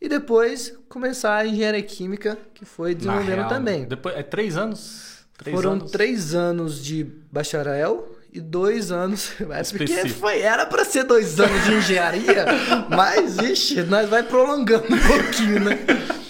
E 0.00 0.08
depois 0.08 0.74
começar 0.88 1.36
a 1.36 1.46
engenharia 1.46 1.82
química, 1.82 2.38
que 2.54 2.64
foi 2.64 2.94
desenvolvendo 2.94 3.36
real, 3.36 3.48
também. 3.48 3.84
Depois, 3.84 4.16
é 4.16 4.22
três 4.22 4.56
anos? 4.56 5.26
Três 5.36 5.54
Foram 5.54 5.72
anos? 5.72 5.90
três 5.90 6.34
anos 6.34 6.82
de 6.82 7.04
bacharel 7.30 8.15
e 8.32 8.40
dois 8.40 8.90
anos. 8.92 9.32
É 9.50 9.62
porque 9.62 10.08
foi, 10.08 10.40
era 10.40 10.66
pra 10.66 10.84
ser 10.84 11.04
dois 11.04 11.38
anos 11.40 11.64
de 11.64 11.74
engenharia, 11.74 12.44
mas, 12.90 13.38
ixi, 13.38 13.82
nós 13.82 14.08
vai 14.08 14.22
prolongando 14.22 14.84
um 14.84 14.98
pouquinho, 14.98 15.60
né? 15.60 15.78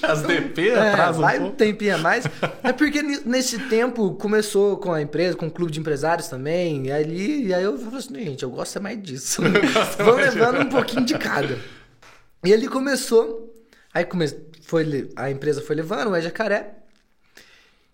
As 0.03 0.23
DP 0.23 0.69
É, 0.69 0.79
atrasam 0.91 1.23
vai 1.23 1.39
um 1.39 1.43
pouco. 1.43 1.57
tempinho 1.57 1.95
a 1.97 1.99
mais. 1.99 2.25
É 2.63 2.73
porque 2.73 3.03
nesse 3.03 3.59
tempo 3.69 4.15
começou 4.15 4.77
com 4.77 4.93
a 4.93 5.03
empresa, 5.03 5.37
com 5.37 5.47
o 5.47 5.51
clube 5.51 5.73
de 5.73 5.81
empresários 5.81 6.29
também. 6.29 6.87
E 6.87 6.93
ali, 6.93 7.47
e 7.47 7.55
aí 7.55 7.65
eu 7.65 7.77
falei 7.79 7.99
assim, 7.99 8.15
gente, 8.15 8.43
eu 8.45 8.51
gosto 8.51 8.77
é 8.79 8.81
mais 8.81 9.03
disso. 9.03 9.43
Vou 9.99 10.15
levando 10.15 10.61
um 10.61 10.67
pouquinho 10.69 11.05
de 11.05 11.19
cada. 11.19 11.59
E 12.45 12.53
ele 12.53 12.69
começou. 12.69 13.53
Aí 13.93 14.05
come, 14.05 14.27
foi, 14.63 15.11
a 15.17 15.31
empresa 15.31 15.61
foi 15.61 15.75
levando, 15.75 16.11
o 16.11 16.15
É 16.15 16.21
Jacaré. 16.21 16.75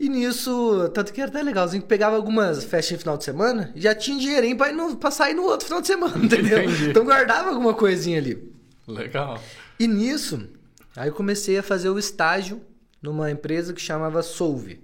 E 0.03 0.09
nisso, 0.09 0.91
tanto 0.93 1.13
que 1.13 1.21
era 1.21 1.31
até 1.31 1.41
legalzinho, 1.45 1.81
pegava 1.85 2.17
algumas 2.17 2.65
festas 2.65 2.89
de 2.89 2.99
final 2.99 3.17
de 3.17 3.23
semana 3.23 3.71
e 3.73 3.81
já 3.81 3.95
tinha 3.95 4.19
dinheirinho 4.19 4.57
pra, 4.57 4.73
no, 4.73 4.97
pra 4.97 5.13
sair 5.13 5.33
no 5.33 5.45
outro 5.45 5.65
final 5.67 5.81
de 5.81 5.87
semana, 5.87 6.17
entendeu? 6.19 6.65
Entendi. 6.65 6.91
Então 6.91 7.05
guardava 7.05 7.51
alguma 7.51 7.73
coisinha 7.73 8.19
ali. 8.19 8.53
Legal. 8.89 9.41
E 9.79 9.87
nisso, 9.87 10.49
aí 10.97 11.09
eu 11.09 11.15
comecei 11.15 11.57
a 11.57 11.63
fazer 11.63 11.89
o 11.89 12.01
estágio 12.01 12.61
numa 13.01 13.31
empresa 13.31 13.73
que 13.73 13.81
chamava 13.81 14.25
Solve. 14.25 14.81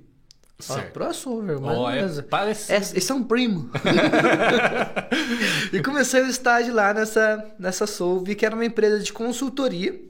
Ó, 0.61 0.75
Certo. 0.75 0.93
crossover, 0.93 1.61
mais 1.61 1.77
Ó, 1.77 1.81
ou 1.81 1.91
é 1.91 2.23
parecido. 2.23 2.73
É, 2.75 2.77
eles 2.77 3.03
são 3.05 3.25
primo. 3.25 3.69
e 5.73 5.83
comecei 5.83 6.23
o 6.23 6.29
estágio 6.29 6.73
lá 6.73 6.95
nessa, 6.95 7.45
nessa 7.59 7.89
Solve, 7.89 8.37
que 8.37 8.47
era 8.47 8.55
uma 8.55 8.65
empresa 8.65 9.01
de 9.01 9.13
consultoria, 9.13 10.01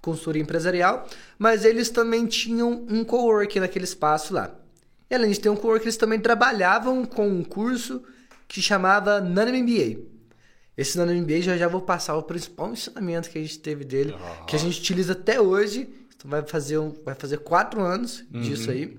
consultoria 0.00 0.42
empresarial, 0.42 1.06
mas 1.38 1.64
eles 1.64 1.90
também 1.90 2.26
tinham 2.26 2.86
um 2.88 3.04
coworking 3.04 3.60
naquele 3.60 3.84
espaço 3.84 4.32
lá. 4.32 4.54
E 5.10 5.14
além 5.14 5.30
de 5.30 5.40
ter 5.40 5.48
um 5.48 5.56
coworking, 5.56 5.84
eles 5.84 5.96
também 5.96 6.20
trabalhavam 6.20 7.04
com 7.04 7.28
um 7.28 7.42
curso 7.42 8.02
que 8.46 8.62
chamava 8.62 9.20
Nano 9.20 9.52
MBA. 9.52 10.00
Esse 10.76 10.96
Nano 10.96 11.12
MBA 11.14 11.42
já 11.42 11.56
já 11.56 11.68
vou 11.68 11.82
passar 11.82 12.16
o 12.16 12.22
principal 12.22 12.72
ensinamento 12.72 13.28
que 13.28 13.38
a 13.38 13.42
gente 13.42 13.58
teve 13.58 13.84
dele, 13.84 14.14
que 14.46 14.56
a 14.56 14.58
gente 14.58 14.78
utiliza 14.78 15.12
até 15.12 15.40
hoje. 15.40 15.88
Então 16.16 16.30
vai 16.30 16.42
fazer, 16.42 16.78
um, 16.78 16.94
vai 17.04 17.14
fazer 17.14 17.38
quatro 17.38 17.82
anos 17.82 18.24
disso 18.30 18.70
aí. 18.70 18.96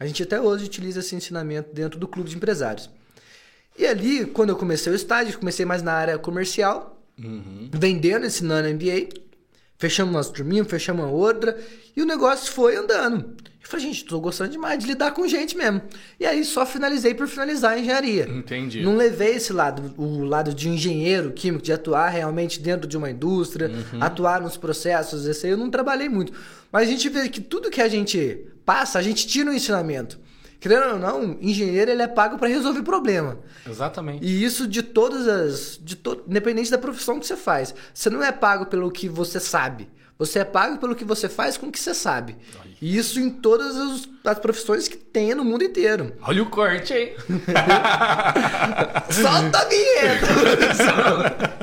A 0.00 0.06
gente 0.06 0.22
até 0.22 0.40
hoje 0.40 0.64
utiliza 0.64 1.00
esse 1.00 1.14
ensinamento 1.14 1.72
dentro 1.72 1.98
do 1.98 2.08
clube 2.08 2.28
de 2.28 2.36
empresários. 2.36 2.90
E 3.78 3.86
ali, 3.86 4.26
quando 4.26 4.48
eu 4.50 4.56
comecei 4.56 4.92
o 4.92 4.96
estágio, 4.96 5.38
comecei 5.38 5.64
mais 5.64 5.80
na 5.82 5.92
área 5.92 6.18
comercial, 6.18 7.00
vendendo 7.72 8.26
esse 8.26 8.42
Nano 8.44 8.68
MBA. 8.68 9.21
Fechamos 9.82 10.14
umas 10.14 10.30
turminhas, 10.30 10.68
fechamos 10.68 11.04
uma 11.04 11.10
outra, 11.10 11.58
e 11.96 12.00
o 12.00 12.04
negócio 12.04 12.52
foi 12.52 12.76
andando. 12.76 13.34
Eu 13.60 13.68
falei, 13.68 13.86
gente, 13.86 14.04
tô 14.04 14.20
gostando 14.20 14.52
demais 14.52 14.78
de 14.78 14.86
lidar 14.86 15.10
com 15.10 15.26
gente 15.26 15.56
mesmo. 15.56 15.82
E 16.20 16.24
aí 16.24 16.44
só 16.44 16.64
finalizei 16.64 17.14
por 17.14 17.26
finalizar 17.26 17.72
a 17.72 17.78
engenharia. 17.80 18.28
Entendi. 18.30 18.80
Não 18.80 18.96
levei 18.96 19.34
esse 19.34 19.52
lado, 19.52 19.92
o 20.00 20.22
lado 20.22 20.54
de 20.54 20.68
engenheiro 20.68 21.32
químico, 21.32 21.64
de 21.64 21.72
atuar 21.72 22.10
realmente 22.10 22.60
dentro 22.60 22.86
de 22.86 22.96
uma 22.96 23.10
indústria, 23.10 23.72
atuar 24.00 24.40
nos 24.40 24.56
processos, 24.56 25.26
esse 25.26 25.46
aí 25.46 25.52
eu 25.52 25.58
não 25.58 25.68
trabalhei 25.68 26.08
muito. 26.08 26.32
Mas 26.70 26.86
a 26.86 26.90
gente 26.92 27.08
vê 27.08 27.28
que 27.28 27.40
tudo 27.40 27.68
que 27.68 27.80
a 27.80 27.88
gente 27.88 28.38
passa, 28.64 29.00
a 29.00 29.02
gente 29.02 29.26
tira 29.26 29.50
um 29.50 29.52
ensinamento. 29.52 30.16
Querendo 30.62 30.92
ou 30.92 30.98
não, 30.98 31.36
engenheiro 31.40 31.90
ele 31.90 32.02
é 32.02 32.06
pago 32.06 32.38
para 32.38 32.46
resolver 32.46 32.82
problema. 32.82 33.36
Exatamente. 33.68 34.24
E 34.24 34.44
isso 34.44 34.68
de 34.68 34.80
todas 34.80 35.26
as. 35.26 35.76
De 35.82 35.96
to, 35.96 36.22
independente 36.28 36.70
da 36.70 36.78
profissão 36.78 37.18
que 37.18 37.26
você 37.26 37.36
faz. 37.36 37.74
Você 37.92 38.08
não 38.08 38.22
é 38.22 38.30
pago 38.30 38.66
pelo 38.66 38.88
que 38.88 39.08
você 39.08 39.40
sabe. 39.40 39.90
Você 40.24 40.38
é 40.38 40.44
pago 40.44 40.78
pelo 40.78 40.94
que 40.94 41.04
você 41.04 41.28
faz 41.28 41.56
com 41.56 41.66
o 41.66 41.72
que 41.72 41.80
você 41.80 41.92
sabe. 41.92 42.36
E 42.80 42.96
isso 42.96 43.18
em 43.18 43.28
todas 43.28 43.76
as, 43.76 44.08
as 44.24 44.38
profissões 44.38 44.86
que 44.86 44.96
tem 44.96 45.34
no 45.34 45.44
mundo 45.44 45.64
inteiro. 45.64 46.12
Olha 46.22 46.42
o 46.42 46.46
corte 46.46 46.92
aí. 46.92 47.16
Solta 49.10 49.58
a 49.58 49.64
vinheta! 49.64 50.26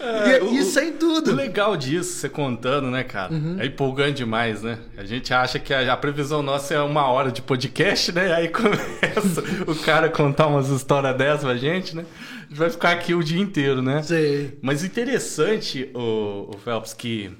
É, 0.00 0.42
e, 0.42 0.58
isso 0.58 0.78
em 0.80 0.92
tudo. 0.92 1.32
O 1.32 1.34
legal 1.34 1.76
disso, 1.76 2.12
você 2.12 2.28
contando, 2.28 2.90
né, 2.90 3.02
cara? 3.02 3.32
Uhum. 3.32 3.56
É 3.58 3.66
empolgante 3.66 4.14
demais, 4.14 4.62
né? 4.62 4.78
A 4.96 5.04
gente 5.04 5.32
acha 5.32 5.58
que 5.58 5.72
a, 5.72 5.92
a, 5.92 5.96
previsão 5.96 6.42
nossa 6.42 6.74
é 6.74 6.80
uma 6.80 7.06
hora 7.06 7.32
de 7.32 7.40
podcast, 7.40 8.12
né? 8.12 8.34
Aí 8.34 8.48
começa 8.52 9.42
o 9.66 9.74
cara 9.76 10.08
contar 10.10 10.46
umas 10.46 10.68
histórias 10.68 11.16
dessas 11.16 11.42
pra 11.42 11.56
gente, 11.56 11.96
né? 11.96 12.04
A 12.38 12.48
gente 12.48 12.58
vai 12.58 12.70
ficar 12.70 12.90
aqui 12.90 13.14
o 13.14 13.22
dia 13.22 13.40
inteiro, 13.40 13.80
né? 13.80 14.02
Sim. 14.02 14.52
Mas 14.60 14.84
interessante, 14.84 15.90
o, 15.94 16.50
o 16.54 16.58
Phelps, 16.58 16.92
que, 16.92 17.32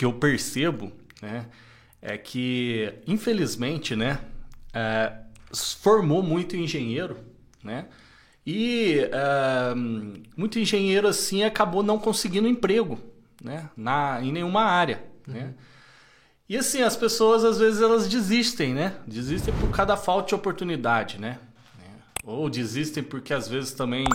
que 0.00 0.06
eu 0.06 0.14
percebo, 0.14 0.90
né? 1.20 1.44
É 2.00 2.16
que, 2.16 2.90
infelizmente, 3.06 3.94
né? 3.94 4.18
É, 4.72 5.12
formou 5.52 6.22
muito 6.22 6.56
engenheiro, 6.56 7.18
né? 7.62 7.86
E 8.46 9.00
uh, 9.12 9.76
muito 10.34 10.58
engenheiro 10.58 11.06
assim 11.06 11.44
acabou 11.44 11.82
não 11.82 11.98
conseguindo 11.98 12.48
emprego, 12.48 12.98
né? 13.44 13.68
Na, 13.76 14.22
em 14.22 14.32
nenhuma 14.32 14.62
área, 14.62 15.04
uhum. 15.28 15.34
né? 15.34 15.54
E 16.48 16.56
assim, 16.56 16.80
as 16.80 16.96
pessoas 16.96 17.44
às 17.44 17.58
vezes 17.58 17.82
elas 17.82 18.08
desistem, 18.08 18.72
né? 18.72 18.94
Desistem 19.06 19.52
por 19.60 19.70
cada 19.70 19.98
falta 19.98 20.28
de 20.28 20.34
oportunidade, 20.34 21.20
né? 21.20 21.38
Ou 22.24 22.48
desistem 22.48 23.02
porque 23.02 23.34
às 23.34 23.46
vezes 23.46 23.72
também 23.72 24.06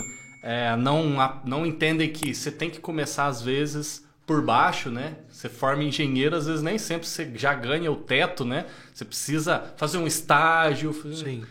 é, 0.42 0.74
não, 0.74 1.14
não 1.44 1.64
entendem 1.64 2.12
que 2.12 2.34
você 2.34 2.50
tem 2.50 2.70
que 2.70 2.80
começar 2.80 3.26
às 3.26 3.40
vezes 3.40 4.04
por 4.26 4.42
baixo, 4.42 4.90
né? 4.90 5.16
Você 5.28 5.48
forma 5.48 5.84
engenheiro, 5.84 6.34
às 6.34 6.46
vezes 6.46 6.62
nem 6.62 6.76
sempre 6.76 7.06
você 7.06 7.30
já 7.36 7.54
ganha 7.54 7.90
o 7.92 7.96
teto, 7.96 8.44
né? 8.44 8.66
Você 8.92 9.04
precisa 9.04 9.72
fazer 9.76 9.98
um 9.98 10.06
estágio. 10.06 10.92
Fazer... 10.92 11.24
Sim. 11.24 11.44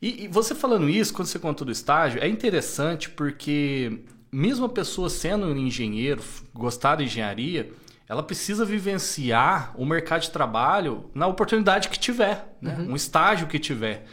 E, 0.00 0.24
e, 0.24 0.28
você 0.28 0.54
falando 0.54 0.88
isso, 0.88 1.12
quando 1.12 1.28
você 1.28 1.38
conta 1.38 1.64
do 1.64 1.70
estágio, 1.70 2.22
é 2.22 2.26
interessante 2.28 3.10
porque 3.10 4.00
mesmo 4.32 4.64
a 4.64 4.68
pessoa 4.68 5.10
sendo 5.10 5.46
um 5.46 5.56
engenheiro, 5.56 6.22
gostar 6.54 6.96
de 6.96 7.04
engenharia, 7.04 7.70
ela 8.08 8.22
precisa 8.22 8.64
vivenciar 8.64 9.72
o 9.76 9.84
mercado 9.84 10.22
de 10.22 10.30
trabalho 10.30 11.10
na 11.14 11.26
oportunidade 11.26 11.90
que 11.90 11.98
tiver, 11.98 12.56
né? 12.60 12.76
Uhum. 12.78 12.92
um 12.92 12.96
estágio 12.96 13.46
que 13.46 13.58
tiver. 13.58 14.06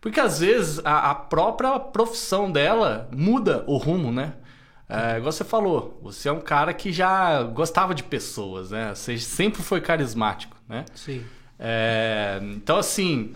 Porque 0.00 0.20
às 0.20 0.40
vezes 0.40 0.80
a, 0.84 1.10
a, 1.10 1.14
própria 1.14 1.78
profissão 1.80 2.52
dela 2.52 3.08
muda 3.10 3.64
o 3.66 3.78
rumo, 3.78 4.12
né? 4.12 4.34
É, 4.88 5.18
igual 5.18 5.30
você 5.30 5.44
falou, 5.44 5.98
você 6.02 6.28
é 6.28 6.32
um 6.32 6.40
cara 6.40 6.72
que 6.72 6.90
já 6.90 7.42
gostava 7.42 7.94
de 7.94 8.02
pessoas, 8.02 8.70
né? 8.70 8.94
Você 8.94 9.18
sempre 9.18 9.62
foi 9.62 9.80
carismático, 9.82 10.56
né? 10.66 10.86
Sim. 10.94 11.22
É, 11.58 12.40
então, 12.42 12.78
assim, 12.78 13.34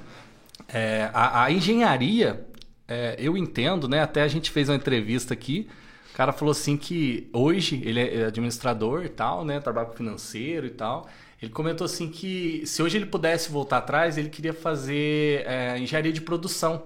é, 0.68 1.11
a, 1.12 1.44
a, 1.44 1.52
engenharia, 1.52 2.47
é, 2.88 3.16
eu 3.18 3.37
entendo, 3.37 3.87
né? 3.87 4.00
Até 4.00 4.23
a 4.23 4.28
gente 4.28 4.50
fez 4.50 4.71
uma 4.71 4.76
entrevista 4.76 5.35
aqui. 5.35 5.68
O 6.12 6.16
cara 6.16 6.32
falou 6.32 6.52
assim 6.52 6.76
que 6.76 7.28
hoje 7.32 7.82
ele 7.85 8.00
é 8.00 8.25
administrador 8.26 9.04
e 9.04 9.09
tal, 9.09 9.44
né? 9.44 9.61
Trabalha 9.61 9.88
com 9.88 9.97
financeiro 9.97 10.66
e 10.66 10.71
tal. 10.71 11.09
Ele 11.40 11.50
comentou 11.50 11.85
assim 11.85 12.09
que 12.09 12.62
se 12.66 12.82
hoje 12.82 12.97
ele 12.97 13.06
pudesse 13.06 13.50
voltar 13.50 13.78
atrás, 13.78 14.16
ele 14.16 14.28
queria 14.28 14.54
fazer 14.54 15.44
é, 15.47 15.78
engenharia 15.78 16.12
de 16.12 16.21
produção. 16.21 16.85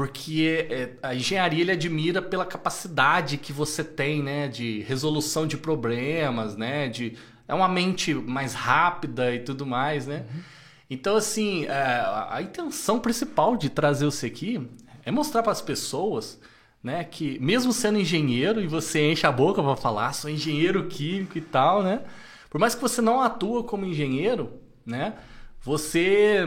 Porque 0.00 0.66
é, 0.70 0.92
a 1.02 1.14
engenharia 1.14 1.60
ele 1.60 1.72
admira 1.72 2.22
pela 2.22 2.46
capacidade 2.46 3.36
que 3.36 3.52
você 3.52 3.84
tem, 3.84 4.22
né? 4.22 4.48
De 4.48 4.80
resolução 4.80 5.46
de 5.46 5.58
problemas, 5.58 6.56
né? 6.56 6.88
De, 6.88 7.18
é 7.46 7.52
uma 7.52 7.68
mente 7.68 8.14
mais 8.14 8.54
rápida 8.54 9.30
e 9.34 9.40
tudo 9.40 9.66
mais, 9.66 10.06
né? 10.06 10.24
Uhum. 10.34 10.40
Então, 10.88 11.16
assim, 11.16 11.66
é, 11.66 12.02
a 12.30 12.38
intenção 12.40 12.98
principal 12.98 13.58
de 13.58 13.68
trazer 13.68 14.06
você 14.06 14.28
aqui 14.28 14.66
é 15.04 15.10
mostrar 15.10 15.42
para 15.42 15.52
as 15.52 15.60
pessoas 15.60 16.40
né, 16.82 17.04
que 17.04 17.38
mesmo 17.38 17.70
sendo 17.70 17.98
engenheiro 17.98 18.58
e 18.58 18.66
você 18.66 19.12
enche 19.12 19.26
a 19.26 19.30
boca 19.30 19.62
para 19.62 19.76
falar, 19.76 20.06
ah, 20.06 20.12
sou 20.14 20.30
engenheiro 20.30 20.86
químico 20.86 21.36
e 21.36 21.42
tal, 21.42 21.82
né? 21.82 22.00
Por 22.48 22.58
mais 22.58 22.74
que 22.74 22.80
você 22.80 23.02
não 23.02 23.20
atua 23.20 23.64
como 23.64 23.84
engenheiro, 23.84 24.50
né? 24.86 25.12
Você 25.60 26.38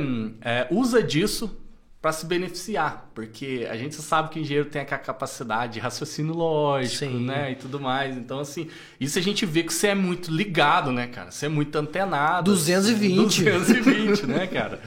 é, 0.41 0.65
usa 0.71 1.03
disso 1.03 1.59
para 2.03 2.11
se 2.11 2.25
beneficiar, 2.25 3.09
porque 3.15 3.65
a 3.71 3.77
gente 3.77 3.95
sabe 3.95 4.27
que 4.27 4.37
o 4.37 4.41
engenheiro 4.41 4.67
tem 4.67 4.81
aquela 4.81 4.99
capacidade 4.99 5.75
de 5.75 5.79
raciocínio 5.79 6.33
lógico, 6.33 6.97
Sim. 6.97 7.25
né, 7.25 7.53
e 7.53 7.55
tudo 7.55 7.79
mais. 7.79 8.17
Então 8.17 8.39
assim, 8.39 8.67
isso 8.99 9.17
a 9.17 9.21
gente 9.21 9.45
vê 9.45 9.63
que 9.63 9.73
você 9.73 9.87
é 9.87 9.95
muito 9.95 10.29
ligado, 10.29 10.91
né, 10.91 11.07
cara? 11.07 11.31
Você 11.31 11.45
é 11.45 11.49
muito 11.49 11.73
antenado. 11.77 12.51
220. 12.51 13.45
220, 13.45 14.27
né, 14.27 14.47
cara? 14.47 14.81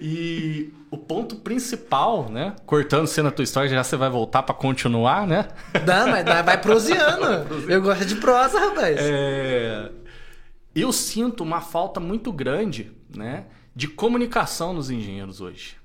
E 0.00 0.72
o 0.90 0.96
ponto 0.96 1.36
principal, 1.36 2.30
né? 2.30 2.56
Cortando 2.64 3.06
você 3.06 3.20
na 3.20 3.30
tua 3.30 3.44
história, 3.44 3.68
já 3.68 3.84
você 3.84 3.96
vai 3.98 4.08
voltar 4.08 4.42
para 4.42 4.54
continuar, 4.54 5.26
né? 5.26 5.48
Dá, 5.84 6.06
mas 6.06 6.24
dá, 6.24 6.40
vai 6.40 6.58
proseando. 6.58 7.68
Eu 7.68 7.82
gosto 7.82 8.06
de 8.06 8.16
prosa, 8.16 8.58
rapaz. 8.58 8.96
É... 8.98 9.90
Eu 10.74 10.90
sinto 10.90 11.44
uma 11.44 11.60
falta 11.60 12.00
muito 12.00 12.32
grande, 12.32 12.92
né, 13.14 13.44
de 13.74 13.86
comunicação 13.86 14.72
nos 14.72 14.88
engenheiros 14.88 15.42
hoje. 15.42 15.76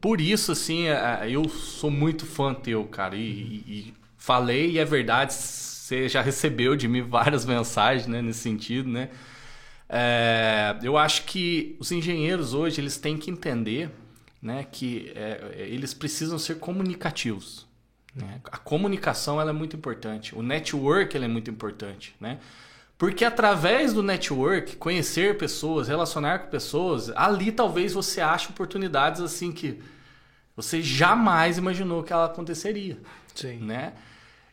Por 0.00 0.20
isso, 0.20 0.52
assim, 0.52 0.86
é, 0.86 1.20
é, 1.22 1.30
eu 1.30 1.48
sou 1.48 1.90
muito 1.90 2.26
fã 2.26 2.54
teu, 2.54 2.84
cara. 2.84 3.16
E, 3.16 3.20
e, 3.20 3.94
falei, 4.16 4.72
e 4.72 4.78
é 4.78 4.84
verdade, 4.84 5.34
você 5.34 6.08
já 6.08 6.20
recebeu 6.22 6.76
de 6.76 6.88
mim 6.88 7.02
várias 7.02 7.44
mensagens 7.46 8.06
né, 8.06 8.22
nesse 8.22 8.40
sentido, 8.40 8.88
né? 8.88 9.10
É, 9.88 10.76
eu 10.82 10.96
acho 10.96 11.24
que 11.24 11.76
os 11.78 11.92
engenheiros 11.92 12.54
hoje 12.54 12.80
eles 12.80 12.96
têm 12.96 13.18
que 13.18 13.30
entender 13.30 13.90
né, 14.40 14.66
que 14.70 15.12
é, 15.14 15.54
eles 15.56 15.94
precisam 15.94 16.38
ser 16.38 16.58
comunicativos. 16.58 17.66
Né? 18.14 18.40
A 18.44 18.58
comunicação 18.58 19.40
ela 19.40 19.50
é 19.50 19.52
muito 19.52 19.76
importante. 19.76 20.34
O 20.34 20.42
network 20.42 21.16
ele 21.16 21.24
é 21.24 21.28
muito 21.28 21.50
importante. 21.50 22.14
Né? 22.20 22.38
Porque 23.04 23.22
através 23.22 23.92
do 23.92 24.02
network, 24.02 24.76
conhecer 24.76 25.36
pessoas, 25.36 25.88
relacionar 25.88 26.38
com 26.38 26.48
pessoas, 26.48 27.10
ali 27.10 27.52
talvez 27.52 27.92
você 27.92 28.22
ache 28.22 28.48
oportunidades 28.48 29.20
assim 29.20 29.52
que 29.52 29.78
você 30.56 30.80
jamais 30.80 31.58
imaginou 31.58 32.02
que 32.02 32.14
ela 32.14 32.24
aconteceria. 32.24 32.96
Sim. 33.34 33.58
Né? 33.58 33.92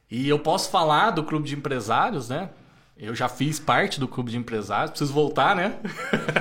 E 0.10 0.28
eu 0.28 0.38
posso 0.38 0.70
falar 0.70 1.12
do 1.12 1.24
clube 1.24 1.48
de 1.48 1.56
empresários, 1.56 2.28
né? 2.28 2.50
Eu 2.98 3.16
já 3.16 3.28
fiz 3.28 3.60
parte 3.60 4.00
do 4.00 4.08
clube 4.08 4.30
de 4.30 4.38
empresários, 4.38 4.92
preciso 4.92 5.12
voltar, 5.12 5.56
né? 5.56 5.74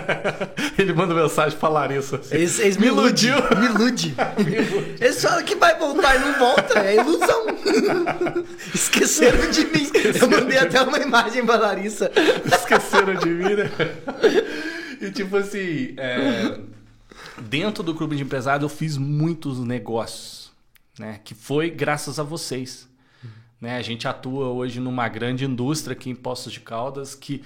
Ele 0.77 0.93
manda 0.93 1.15
mensagem 1.15 1.59
pra 1.59 1.71
Larissa. 1.71 2.17
Assim, 2.17 2.35
eles, 2.35 2.59
eles 2.59 2.77
me, 2.77 2.89
iludiu. 2.89 3.35
Me 3.59 3.67
ilude. 3.67 4.15
Eles 5.01 5.23
falam 5.23 5.43
que 5.43 5.55
vai 5.55 5.79
voltar 5.79 6.17
e 6.17 6.19
não 6.19 6.39
volta, 6.39 6.81
é 6.81 6.97
ilusão. 6.97 7.47
Esqueceram 8.75 9.51
de 9.51 9.65
mim. 9.65 9.83
Esqueceram 9.85 10.19
Eu 10.21 10.41
mandei 10.41 10.59
até 10.59 10.83
uma 10.83 10.99
imagem 10.99 11.47
pra 11.47 11.57
Larissa. 11.57 12.11
Esqueceram 12.45 13.15
de 13.15 13.29
mim, 13.29 13.55
né? 13.55 13.71
E 15.01 15.11
tipo 15.11 15.39
assim, 15.39 15.95
é... 15.97 16.61
dentro 17.39 17.83
do 17.83 17.95
clube 17.95 18.17
de 18.17 18.23
empresários 18.23 18.71
eu 18.71 18.77
fiz 18.77 18.99
muitos 18.99 19.59
negócios, 19.61 20.53
né? 20.99 21.21
Que 21.25 21.35
foi 21.35 21.71
graças 21.71 22.19
a 22.19 22.23
vocês. 22.23 22.90
Né? 23.61 23.77
A 23.77 23.83
gente 23.83 24.09
atua 24.09 24.49
hoje 24.49 24.81
numa 24.81 25.09
grande 25.09 25.45
indústria 25.45 25.93
aqui 25.93 26.11
em 26.11 26.15
Poços 26.15 26.53
de 26.53 26.61
Caldas 26.61 27.15
que 27.15 27.43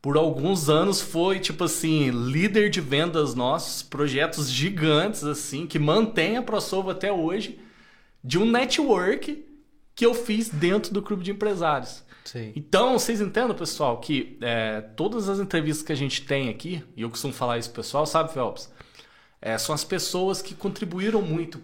por 0.00 0.16
alguns 0.16 0.68
anos 0.68 1.00
foi 1.00 1.38
tipo 1.38 1.64
assim 1.64 2.10
líder 2.10 2.70
de 2.70 2.80
vendas 2.80 3.34
nossos, 3.34 3.82
projetos 3.82 4.50
gigantes 4.50 5.24
assim 5.24 5.66
que 5.66 5.78
mantém 5.78 6.36
a 6.36 6.42
ProSolvo 6.42 6.90
até 6.90 7.12
hoje 7.12 7.58
de 8.22 8.38
um 8.38 8.50
network 8.50 9.44
que 9.94 10.04
eu 10.04 10.14
fiz 10.14 10.48
dentro 10.48 10.92
do 10.92 11.02
clube 11.02 11.22
de 11.22 11.30
empresários. 11.30 12.02
Sim. 12.24 12.52
Então, 12.56 12.98
vocês 12.98 13.20
entendem, 13.20 13.54
pessoal, 13.54 14.00
que 14.00 14.38
é, 14.40 14.80
todas 14.80 15.28
as 15.28 15.38
entrevistas 15.38 15.84
que 15.84 15.92
a 15.92 15.96
gente 15.96 16.22
tem 16.22 16.48
aqui, 16.48 16.82
e 16.96 17.02
eu 17.02 17.10
costumo 17.10 17.34
falar 17.34 17.58
isso 17.58 17.70
pessoal, 17.70 18.06
sabe, 18.06 18.32
Phelps? 18.32 18.72
É, 19.40 19.58
são 19.58 19.74
as 19.74 19.84
pessoas 19.84 20.40
que 20.40 20.54
contribuíram 20.54 21.20
muito 21.20 21.60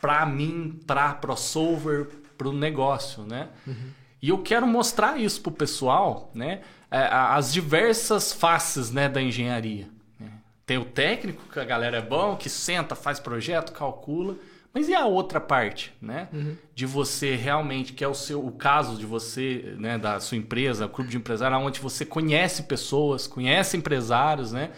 para 0.00 0.24
mim, 0.24 0.80
para 0.86 1.12
ProSolver, 1.14 2.08
para 2.40 2.48
o 2.48 2.52
negócio, 2.54 3.22
né? 3.24 3.48
Uhum. 3.66 3.90
E 4.22 4.30
eu 4.30 4.38
quero 4.38 4.66
mostrar 4.66 5.20
isso 5.20 5.42
para 5.42 5.50
o 5.50 5.52
pessoal, 5.52 6.30
né? 6.34 6.62
É, 6.90 7.06
as 7.10 7.52
diversas 7.52 8.32
faces 8.32 8.90
né, 8.90 9.10
da 9.10 9.20
engenharia. 9.20 9.86
Né? 10.18 10.30
Tem 10.64 10.78
o 10.78 10.84
técnico, 10.86 11.42
que 11.52 11.60
a 11.60 11.64
galera 11.64 11.98
é 11.98 12.02
bom, 12.02 12.36
que 12.36 12.48
senta, 12.48 12.94
faz 12.94 13.20
projeto, 13.20 13.72
calcula. 13.72 14.36
Mas 14.72 14.88
e 14.88 14.94
a 14.94 15.04
outra 15.04 15.38
parte, 15.38 15.92
né? 16.00 16.28
Uhum. 16.32 16.56
De 16.74 16.86
você 16.86 17.36
realmente, 17.36 17.92
que 17.92 18.02
é 18.02 18.08
o 18.08 18.14
seu 18.14 18.44
o 18.44 18.52
caso 18.52 18.96
de 18.96 19.04
você, 19.04 19.74
né, 19.76 19.98
da 19.98 20.18
sua 20.18 20.38
empresa, 20.38 20.86
o 20.86 20.88
clube 20.88 21.10
de 21.10 21.18
empresário, 21.18 21.58
onde 21.58 21.78
você 21.78 22.06
conhece 22.06 22.62
pessoas, 22.62 23.26
conhece 23.26 23.76
empresários, 23.76 24.50
né? 24.50 24.70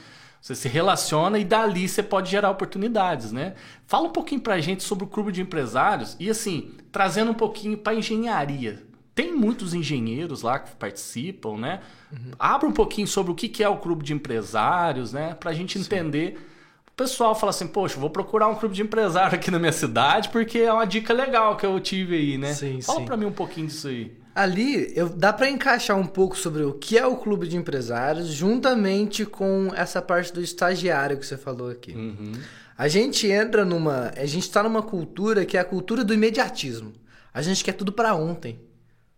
Você 0.43 0.57
se 0.57 0.67
relaciona 0.67 1.39
e 1.39 1.45
dali 1.45 1.89
você 1.89 2.03
pode 2.03 2.29
gerar 2.29 2.51
oportunidades, 2.51 3.31
né? 3.31 3.55
Fala 3.87 4.09
um 4.09 4.11
pouquinho 4.11 4.41
pra 4.41 4.59
gente 4.59 4.83
sobre 4.83 5.05
o 5.05 5.07
clube 5.07 5.31
de 5.31 5.41
empresários 5.41 6.17
e 6.19 6.29
assim, 6.29 6.73
trazendo 6.91 7.31
um 7.31 7.35
pouquinho 7.35 7.79
para 7.79 7.95
engenharia. 7.95 8.83
Tem 9.15 9.33
muitos 9.33 9.73
engenheiros 9.73 10.43
lá 10.43 10.59
que 10.59 10.75
participam, 10.75 11.57
né? 11.57 11.81
Uhum. 12.11 12.33
Abra 12.37 12.69
um 12.69 12.73
pouquinho 12.73 13.07
sobre 13.07 13.31
o 13.31 13.37
que 13.37 13.63
é 13.63 13.69
o 13.69 13.77
clube 13.77 14.03
de 14.05 14.13
empresários, 14.13 15.13
né? 15.13 15.35
Pra 15.35 15.53
gente 15.53 15.79
Sim. 15.79 15.85
entender. 15.85 16.45
O 16.89 16.93
pessoal 16.97 17.37
fala 17.37 17.51
assim, 17.51 17.69
poxa, 17.69 18.01
vou 18.01 18.11
procurar 18.11 18.49
um 18.49 18.57
clube 18.57 18.75
de 18.75 18.83
empresário 18.83 19.37
aqui 19.37 19.49
na 19.49 19.61
minha 19.61 19.73
cidade 19.73 20.29
porque 20.31 20.59
é 20.59 20.73
uma 20.73 20.85
dica 20.85 21.15
legal 21.15 21.57
que 21.57 21.65
eu 21.65 21.79
tive 21.79 22.17
aí, 22.17 22.37
né? 22.37 22.53
Sim, 22.53 22.81
Fala 22.83 22.99
sim. 22.99 23.05
pra 23.05 23.17
mim 23.17 23.27
um 23.27 23.33
pouquinho 23.33 23.69
disso 23.69 23.87
aí. 23.87 24.13
Ali, 24.35 24.91
eu, 24.97 25.11
dá 25.11 25.31
para 25.33 25.51
encaixar 25.51 25.99
um 25.99 26.07
pouco 26.07 26.39
sobre 26.39 26.63
o 26.63 26.73
que 26.73 26.97
é 26.97 27.07
o 27.07 27.17
clube 27.17 27.47
de 27.47 27.57
empresários, 27.57 28.29
juntamente 28.29 29.27
com 29.27 29.71
essa 29.75 30.01
parte 30.01 30.33
do 30.33 30.41
estagiário 30.41 31.19
que 31.19 31.27
você 31.27 31.37
falou 31.37 31.71
aqui. 31.71 31.93
Uhum. 31.93 32.33
A 32.77 32.89
gente 32.89 33.27
entra 33.27 33.65
numa. 33.65 34.11
A 34.17 34.25
gente 34.25 34.45
está 34.45 34.63
numa 34.63 34.83
cultura 34.83 35.45
que 35.45 35.57
é 35.57 35.61
a 35.61 35.65
cultura 35.65 36.03
do 36.03 36.15
imediatismo. 36.15 36.95
A 37.33 37.43
gente 37.43 37.63
quer 37.63 37.73
tudo 37.73 37.93
para 37.93 38.15
ontem, 38.15 38.59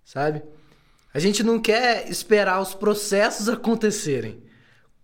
sabe? 0.05 0.43
A 1.13 1.21
gente 1.21 1.45
não 1.45 1.61
quer 1.61 2.11
esperar 2.11 2.61
os 2.61 2.75
processos 2.75 3.49
acontecerem. 3.49 4.43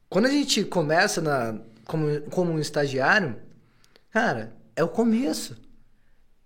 Quando 0.08 0.26
a 0.26 0.30
gente 0.30 0.64
começa 0.64 1.20
na, 1.20 1.56
como, 1.84 2.20
como 2.22 2.50
um 2.50 2.58
estagiário, 2.58 3.36
cara, 4.10 4.52
é 4.74 4.82
o 4.82 4.88
começo. 4.88 5.56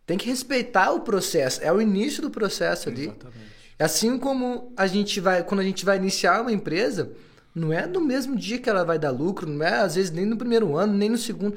Tem 0.04 0.18
que 0.18 0.28
respeitar 0.28 0.92
o 0.92 1.00
processo. 1.00 1.62
É 1.62 1.73
o 1.73 1.80
início 1.80 2.21
do 2.21 2.30
processo 2.30 2.90
ali. 2.90 3.04
Exatamente. 3.04 3.53
Assim 3.78 4.19
como 4.19 4.73
a 4.76 4.87
gente 4.87 5.21
vai, 5.21 5.43
quando 5.43 5.61
a 5.61 5.64
gente 5.64 5.85
vai 5.85 5.97
iniciar 5.97 6.40
uma 6.40 6.52
empresa, 6.52 7.11
não 7.54 7.73
é 7.73 7.87
no 7.87 8.00
mesmo 8.00 8.37
dia 8.37 8.59
que 8.59 8.69
ela 8.69 8.85
vai 8.85 8.99
dar 8.99 9.11
lucro, 9.11 9.49
não 9.49 9.64
é 9.64 9.81
às 9.81 9.95
vezes 9.95 10.11
nem 10.11 10.26
no 10.26 10.37
primeiro 10.37 10.76
ano, 10.76 10.93
nem 10.93 11.09
no 11.09 11.19
segundo. 11.19 11.57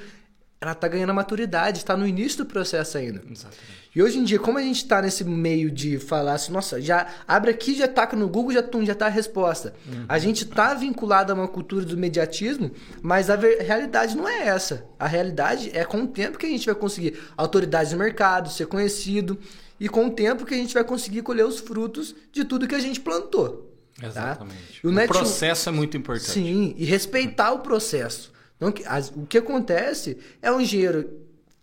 Ela 0.60 0.72
está 0.72 0.88
ganhando 0.88 1.12
a 1.12 1.14
maturidade, 1.14 1.78
está 1.78 1.96
no 1.96 2.08
início 2.08 2.40
do 2.40 2.46
processo 2.46 2.98
ainda. 2.98 3.22
Exatamente. 3.30 3.78
E 3.98 4.02
hoje 4.02 4.20
em 4.20 4.24
dia, 4.24 4.40
como 4.40 4.60
a 4.60 4.62
gente 4.62 4.78
está 4.78 5.02
nesse 5.02 5.24
meio 5.24 5.72
de 5.72 5.98
falar 5.98 6.34
assim, 6.34 6.52
nossa, 6.52 6.80
já 6.80 7.08
abre 7.28 7.50
aqui, 7.50 7.76
já 7.76 7.88
taca 7.88 8.16
no 8.16 8.28
Google, 8.28 8.52
já 8.52 8.62
tum, 8.62 8.86
já 8.86 8.94
tá 8.94 9.08
a 9.08 9.10
resposta. 9.10 9.74
Uhum. 9.88 10.06
A 10.08 10.20
gente 10.20 10.44
está 10.44 10.74
vinculado 10.74 11.32
a 11.32 11.36
uma 11.36 11.48
cultura 11.48 11.86
do 11.86 11.98
mediatismo, 11.98 12.72
mas 13.02 13.30
a 13.30 13.36
realidade 13.36 14.16
não 14.16 14.28
é 14.28 14.48
essa. 14.48 14.86
A 15.00 15.08
realidade 15.08 15.72
é 15.74 15.84
com 15.84 16.04
o 16.04 16.08
tempo 16.08 16.38
que 16.38 16.46
a 16.46 16.50
gente 16.50 16.68
vai 16.68 16.76
conseguir 16.76 17.20
autoridade 17.36 17.92
no 17.92 17.98
mercado, 17.98 18.50
ser 18.50 18.68
conhecido 18.68 19.38
e 19.80 19.88
com 19.88 20.08
o 20.08 20.12
tempo 20.12 20.46
que 20.46 20.54
a 20.54 20.58
gente 20.58 20.74
vai 20.74 20.84
conseguir 20.84 21.22
colher 21.22 21.46
os 21.46 21.60
frutos 21.60 22.16
de 22.32 22.44
tudo 22.44 22.68
que 22.68 22.76
a 22.76 22.80
gente 22.80 23.00
plantou. 23.00 23.74
Tá? 24.00 24.08
Exatamente. 24.08 24.82
Tá? 24.82 24.88
O, 24.88 24.92
o 24.92 25.08
processo 25.08 25.70
é 25.70 25.72
muito 25.72 25.98
importante. 25.98 26.32
Sim, 26.32 26.76
e 26.78 26.86
respeitar 26.86 27.52
o 27.52 27.60
processo. 27.60 28.32
Não, 28.60 28.74
o 29.16 29.26
que 29.26 29.38
acontece 29.38 30.18
é 30.42 30.52
um 30.52 30.60
engenheiro 30.60 31.10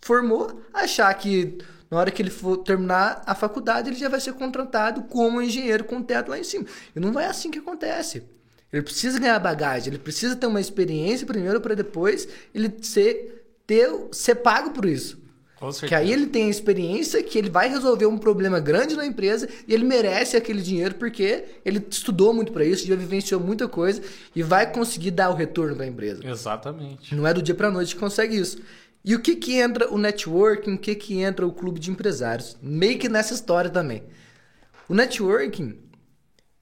formou 0.00 0.60
achar 0.72 1.12
que 1.14 1.58
na 1.90 1.98
hora 1.98 2.10
que 2.10 2.20
ele 2.20 2.30
for 2.30 2.58
terminar 2.58 3.22
a 3.26 3.34
faculdade 3.34 3.88
ele 3.88 3.96
já 3.96 4.08
vai 4.08 4.20
ser 4.20 4.32
contratado 4.34 5.02
como 5.04 5.40
engenheiro 5.40 5.84
com 5.84 6.02
teto 6.02 6.30
lá 6.30 6.38
em 6.38 6.44
cima. 6.44 6.66
E 6.94 7.00
não 7.00 7.18
é 7.18 7.26
assim 7.26 7.50
que 7.50 7.58
acontece. 7.58 8.22
Ele 8.72 8.82
precisa 8.82 9.18
ganhar 9.20 9.38
bagagem, 9.38 9.88
ele 9.88 10.02
precisa 10.02 10.34
ter 10.34 10.46
uma 10.46 10.60
experiência 10.60 11.26
primeiro 11.26 11.60
para 11.60 11.74
depois 11.74 12.26
ele 12.52 12.72
ser, 12.82 13.46
ter, 13.66 13.88
ser 14.10 14.36
pago 14.36 14.70
por 14.70 14.84
isso. 14.84 15.23
Que 15.86 15.94
aí 15.94 16.12
ele 16.12 16.26
tem 16.26 16.46
a 16.46 16.50
experiência 16.50 17.22
que 17.22 17.38
ele 17.38 17.48
vai 17.48 17.68
resolver 17.68 18.06
um 18.06 18.18
problema 18.18 18.60
grande 18.60 18.96
na 18.96 19.06
empresa 19.06 19.48
e 19.66 19.72
ele 19.72 19.84
merece 19.84 20.36
aquele 20.36 20.60
dinheiro 20.60 20.96
porque 20.96 21.44
ele 21.64 21.84
estudou 21.88 22.34
muito 22.34 22.52
para 22.52 22.64
isso, 22.64 22.86
já 22.86 22.96
vivenciou 22.96 23.40
muita 23.40 23.68
coisa 23.68 24.02
e 24.34 24.42
vai 24.42 24.70
conseguir 24.70 25.12
dar 25.12 25.30
o 25.30 25.34
retorno 25.34 25.76
da 25.76 25.86
empresa. 25.86 26.26
Exatamente. 26.26 27.14
Não 27.14 27.26
é 27.26 27.32
do 27.32 27.40
dia 27.40 27.54
para 27.54 27.70
noite 27.70 27.94
que 27.94 28.00
consegue 28.00 28.36
isso. 28.36 28.58
E 29.04 29.14
o 29.14 29.20
que 29.20 29.36
que 29.36 29.54
entra 29.58 29.92
o 29.92 29.98
networking, 29.98 30.74
o 30.74 30.78
que 30.78 30.94
que 30.94 31.20
entra 31.20 31.46
o 31.46 31.52
clube 31.52 31.78
de 31.78 31.90
empresários? 31.90 32.56
Meio 32.62 32.98
que 32.98 33.08
nessa 33.08 33.34
história 33.34 33.70
também. 33.70 34.02
O 34.88 34.94
networking, 34.94 35.78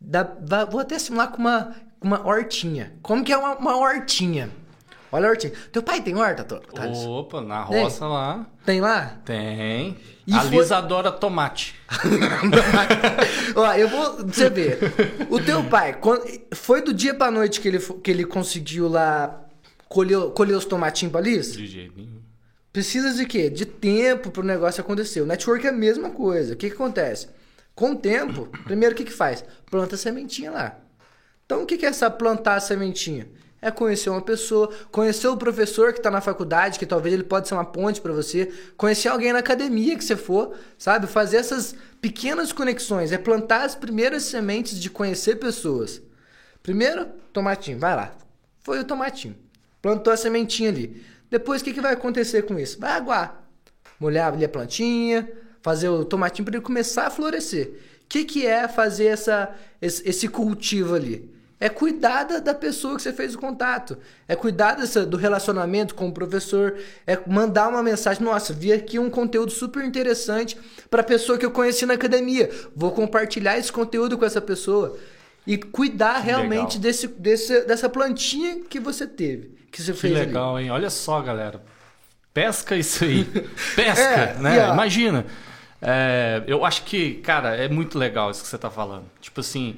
dá, 0.00 0.24
vou 0.70 0.80
até 0.80 0.98
simular 0.98 1.30
com 1.30 1.38
uma, 1.38 1.74
uma 2.00 2.26
hortinha. 2.26 2.94
Como 3.00 3.24
que 3.24 3.32
é 3.32 3.36
uma, 3.36 3.56
uma 3.56 3.76
hortinha? 3.76 4.50
Olha 5.12 5.26
a 5.26 5.30
hortinha. 5.30 5.52
Teu 5.70 5.82
pai 5.82 6.00
tem 6.00 6.16
horta, 6.16 6.42
Thales? 6.42 6.98
Opa, 7.00 7.42
na 7.42 7.62
roça 7.62 8.00
tem? 8.00 8.08
lá. 8.08 8.46
Tem 8.64 8.80
lá? 8.80 9.20
Tem. 9.26 9.98
E 10.26 10.32
a 10.32 10.40
foi... 10.40 10.50
Lisa 10.50 10.78
adora 10.78 11.12
tomate. 11.12 11.74
Ó, 13.54 13.72
eu 13.74 13.88
vou. 13.88 14.26
Você 14.26 14.48
ver. 14.48 14.78
O 15.28 15.38
teu 15.38 15.62
pai, 15.64 15.98
quando, 16.00 16.24
foi 16.54 16.80
do 16.80 16.94
dia 16.94 17.14
pra 17.14 17.30
noite 17.30 17.60
que 17.60 17.68
ele, 17.68 17.78
que 17.78 18.10
ele 18.10 18.24
conseguiu 18.24 18.88
lá 18.88 19.44
colher, 19.86 20.30
colher 20.30 20.56
os 20.56 20.64
tomatinhos 20.64 21.12
pra 21.12 21.20
Liz? 21.20 21.52
De 21.52 21.66
jeito 21.66 21.92
nenhum. 21.94 22.22
Precisa 22.72 23.12
de 23.12 23.26
quê? 23.26 23.50
De 23.50 23.66
tempo 23.66 24.30
pro 24.30 24.42
negócio 24.42 24.80
acontecer. 24.80 25.20
O 25.20 25.26
network 25.26 25.66
é 25.66 25.68
a 25.68 25.74
mesma 25.74 26.08
coisa. 26.08 26.54
O 26.54 26.56
que, 26.56 26.70
que 26.70 26.74
acontece? 26.74 27.28
Com 27.74 27.92
o 27.92 27.96
tempo, 27.96 28.48
primeiro 28.64 28.94
o 28.94 28.96
que, 28.96 29.04
que 29.04 29.12
faz? 29.12 29.44
Planta 29.70 29.94
a 29.94 29.98
sementinha 29.98 30.50
lá. 30.50 30.78
Então 31.44 31.64
o 31.64 31.66
que, 31.66 31.76
que 31.76 31.84
é 31.84 31.90
essa 31.90 32.10
plantar 32.10 32.54
a 32.54 32.60
sementinha? 32.60 33.28
É 33.62 33.70
conhecer 33.70 34.10
uma 34.10 34.20
pessoa, 34.20 34.68
conhecer 34.90 35.28
o 35.28 35.36
professor 35.36 35.92
que 35.92 36.00
está 36.00 36.10
na 36.10 36.20
faculdade, 36.20 36.80
que 36.80 36.84
talvez 36.84 37.14
ele 37.14 37.22
pode 37.22 37.46
ser 37.46 37.54
uma 37.54 37.64
ponte 37.64 38.00
para 38.00 38.12
você, 38.12 38.52
conhecer 38.76 39.08
alguém 39.08 39.32
na 39.32 39.38
academia 39.38 39.96
que 39.96 40.04
você 40.04 40.16
for, 40.16 40.56
sabe? 40.76 41.06
Fazer 41.06 41.36
essas 41.36 41.72
pequenas 42.00 42.52
conexões, 42.52 43.12
é 43.12 43.18
plantar 43.18 43.64
as 43.64 43.76
primeiras 43.76 44.24
sementes 44.24 44.80
de 44.80 44.90
conhecer 44.90 45.36
pessoas. 45.36 46.02
Primeiro, 46.60 47.06
tomatinho, 47.32 47.78
vai 47.78 47.94
lá. 47.94 48.12
Foi 48.64 48.80
o 48.80 48.84
tomatinho. 48.84 49.36
Plantou 49.80 50.12
a 50.12 50.16
sementinha 50.16 50.68
ali. 50.68 51.04
Depois, 51.30 51.62
o 51.62 51.64
que, 51.64 51.72
que 51.72 51.80
vai 51.80 51.92
acontecer 51.92 52.42
com 52.42 52.58
isso? 52.58 52.80
Vai 52.80 52.92
aguar. 52.92 53.48
Molhar 53.98 54.32
ali 54.32 54.44
a 54.44 54.48
plantinha, 54.48 55.30
fazer 55.62 55.88
o 55.88 56.04
tomatinho 56.04 56.44
para 56.44 56.56
ele 56.56 56.64
começar 56.64 57.06
a 57.06 57.10
florescer. 57.10 57.68
O 58.02 58.06
que, 58.08 58.24
que 58.24 58.44
é 58.44 58.66
fazer 58.66 59.06
essa, 59.06 59.54
esse 59.80 60.28
cultivo 60.28 60.96
ali? 60.96 61.31
É 61.62 61.68
cuidar 61.68 62.24
da, 62.24 62.52
pessoa 62.52 62.96
que 62.96 63.02
você 63.02 63.12
fez 63.12 63.36
o 63.36 63.38
contato. 63.38 63.96
É 64.26 64.34
cuidar 64.34 64.74
dessa, 64.74 65.06
do 65.06 65.16
relacionamento 65.16 65.94
com 65.94 66.08
o 66.08 66.12
professor. 66.12 66.74
É 67.06 67.16
mandar 67.24 67.68
uma 67.68 67.84
mensagem. 67.84 68.20
Nossa, 68.20 68.52
vi 68.52 68.72
aqui 68.72 68.98
um 68.98 69.08
conteúdo 69.08 69.52
super 69.52 69.84
interessante 69.84 70.58
para 70.90 71.02
a 71.02 71.04
pessoa 71.04 71.38
que 71.38 71.46
eu 71.46 71.52
conheci 71.52 71.86
na 71.86 71.94
academia. 71.94 72.50
Vou 72.74 72.90
compartilhar 72.90 73.56
esse 73.56 73.70
conteúdo 73.70 74.18
com 74.18 74.24
essa 74.24 74.40
pessoa. 74.40 74.98
E 75.46 75.56
cuidar 75.56 76.16
que 76.16 76.26
realmente 76.26 76.80
desse, 76.80 77.06
desse, 77.06 77.60
dessa 77.60 77.88
plantinha 77.88 78.62
que 78.68 78.80
você 78.80 79.06
teve. 79.06 79.56
Que 79.70 79.80
você 79.80 79.92
que 79.92 79.98
fez. 80.00 80.14
Que 80.14 80.18
legal, 80.18 80.56
ali. 80.56 80.64
hein? 80.64 80.72
Olha 80.72 80.90
só, 80.90 81.20
galera. 81.22 81.62
Pesca 82.34 82.74
isso 82.74 83.04
aí. 83.04 83.22
Pesca, 83.76 84.02
é, 84.02 84.36
né? 84.40 84.68
Imagina. 84.68 85.26
É, 85.80 86.42
eu 86.44 86.64
acho 86.64 86.82
que, 86.82 87.14
cara, 87.20 87.54
é 87.54 87.68
muito 87.68 88.00
legal 88.00 88.32
isso 88.32 88.42
que 88.42 88.48
você 88.48 88.56
está 88.56 88.68
falando. 88.68 89.04
Tipo 89.20 89.38
assim 89.38 89.76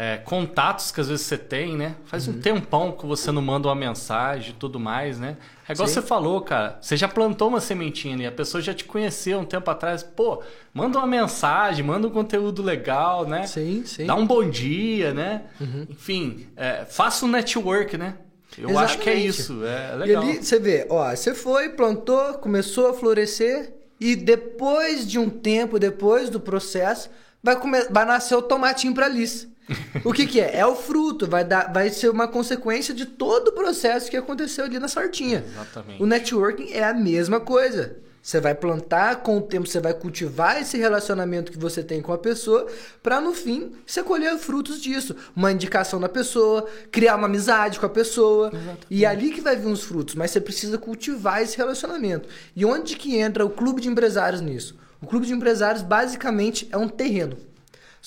é, 0.00 0.16
contatos 0.18 0.92
que 0.92 1.00
às 1.00 1.08
vezes 1.08 1.26
você 1.26 1.36
tem, 1.36 1.76
né? 1.76 1.96
Faz 2.04 2.28
uhum. 2.28 2.34
um 2.34 2.40
tempão 2.40 2.92
que 2.92 3.04
você 3.04 3.32
não 3.32 3.42
manda 3.42 3.66
uma 3.66 3.74
mensagem 3.74 4.50
e 4.50 4.52
tudo 4.52 4.78
mais, 4.78 5.18
né? 5.18 5.36
É 5.68 5.72
igual 5.72 5.88
sim. 5.88 5.94
você 5.94 6.02
falou, 6.02 6.40
cara. 6.40 6.78
Você 6.80 6.96
já 6.96 7.08
plantou 7.08 7.48
uma 7.48 7.60
sementinha 7.60 8.14
ali, 8.14 8.24
a 8.24 8.30
pessoa 8.30 8.62
já 8.62 8.72
te 8.72 8.84
conheceu 8.84 9.40
um 9.40 9.44
tempo 9.44 9.68
atrás. 9.68 10.04
Pô, 10.04 10.40
manda 10.72 10.98
uma 10.98 11.06
mensagem, 11.06 11.84
manda 11.84 12.06
um 12.06 12.12
conteúdo 12.12 12.62
legal, 12.62 13.26
né? 13.26 13.44
Sim, 13.48 13.82
sim. 13.84 14.06
Dá 14.06 14.14
um 14.14 14.24
bom 14.24 14.48
dia, 14.48 15.12
né? 15.12 15.46
Uhum. 15.60 15.88
Enfim, 15.90 16.46
é, 16.56 16.84
faça 16.84 17.26
um 17.26 17.28
network, 17.28 17.98
né? 17.98 18.14
Eu 18.56 18.70
Exatamente. 18.70 18.84
acho 18.84 18.98
que 18.98 19.10
é 19.10 19.14
isso, 19.16 19.64
é 19.64 19.96
legal. 19.96 20.22
E 20.22 20.30
ali 20.30 20.44
você 20.44 20.60
vê, 20.60 20.86
ó, 20.88 21.10
você 21.10 21.34
foi, 21.34 21.70
plantou, 21.70 22.34
começou 22.34 22.86
a 22.86 22.94
florescer 22.94 23.74
e 23.98 24.14
depois 24.14 25.04
de 25.04 25.18
um 25.18 25.28
tempo, 25.28 25.76
depois 25.76 26.30
do 26.30 26.38
processo, 26.38 27.10
vai, 27.42 27.56
comer, 27.56 27.88
vai 27.90 28.04
nascer 28.04 28.36
o 28.36 28.42
tomatinho 28.42 28.94
para 28.94 29.06
Alice 29.06 29.57
o 30.04 30.12
que, 30.12 30.26
que 30.26 30.40
é? 30.40 30.56
É 30.58 30.66
o 30.66 30.74
fruto, 30.74 31.26
vai, 31.26 31.44
dar, 31.44 31.72
vai 31.72 31.90
ser 31.90 32.08
uma 32.08 32.28
consequência 32.28 32.94
de 32.94 33.06
todo 33.06 33.48
o 33.48 33.52
processo 33.52 34.10
que 34.10 34.16
aconteceu 34.16 34.64
ali 34.64 34.78
na 34.78 34.88
sortinha. 34.88 35.44
Exatamente. 35.46 36.02
O 36.02 36.06
networking 36.06 36.72
é 36.72 36.84
a 36.84 36.94
mesma 36.94 37.40
coisa. 37.40 37.96
Você 38.28 38.40
vai 38.40 38.54
plantar, 38.54 39.22
com 39.22 39.38
o 39.38 39.40
tempo 39.40 39.66
você 39.66 39.80
vai 39.80 39.94
cultivar 39.94 40.60
esse 40.60 40.76
relacionamento 40.76 41.50
que 41.50 41.58
você 41.58 41.82
tem 41.82 42.02
com 42.02 42.12
a 42.12 42.18
pessoa, 42.18 42.66
para 43.02 43.22
no 43.22 43.32
fim 43.32 43.72
você 43.86 44.02
colher 44.02 44.36
frutos 44.36 44.82
disso. 44.82 45.16
Uma 45.34 45.50
indicação 45.50 45.98
da 45.98 46.10
pessoa, 46.10 46.66
criar 46.90 47.16
uma 47.16 47.26
amizade 47.26 47.80
com 47.80 47.86
a 47.86 47.88
pessoa. 47.88 48.48
Exatamente. 48.48 48.86
E 48.90 49.04
é 49.04 49.08
ali 49.08 49.30
que 49.30 49.40
vai 49.40 49.56
vir 49.56 49.68
os 49.68 49.82
frutos, 49.82 50.14
mas 50.14 50.30
você 50.30 50.42
precisa 50.42 50.76
cultivar 50.76 51.40
esse 51.40 51.56
relacionamento. 51.56 52.28
E 52.54 52.66
onde 52.66 52.96
que 52.96 53.16
entra 53.16 53.46
o 53.46 53.50
clube 53.50 53.80
de 53.80 53.88
empresários 53.88 54.42
nisso? 54.42 54.76
O 55.00 55.06
clube 55.06 55.26
de 55.26 55.32
empresários 55.32 55.82
basicamente 55.82 56.68
é 56.70 56.76
um 56.76 56.88
terreno. 56.88 57.47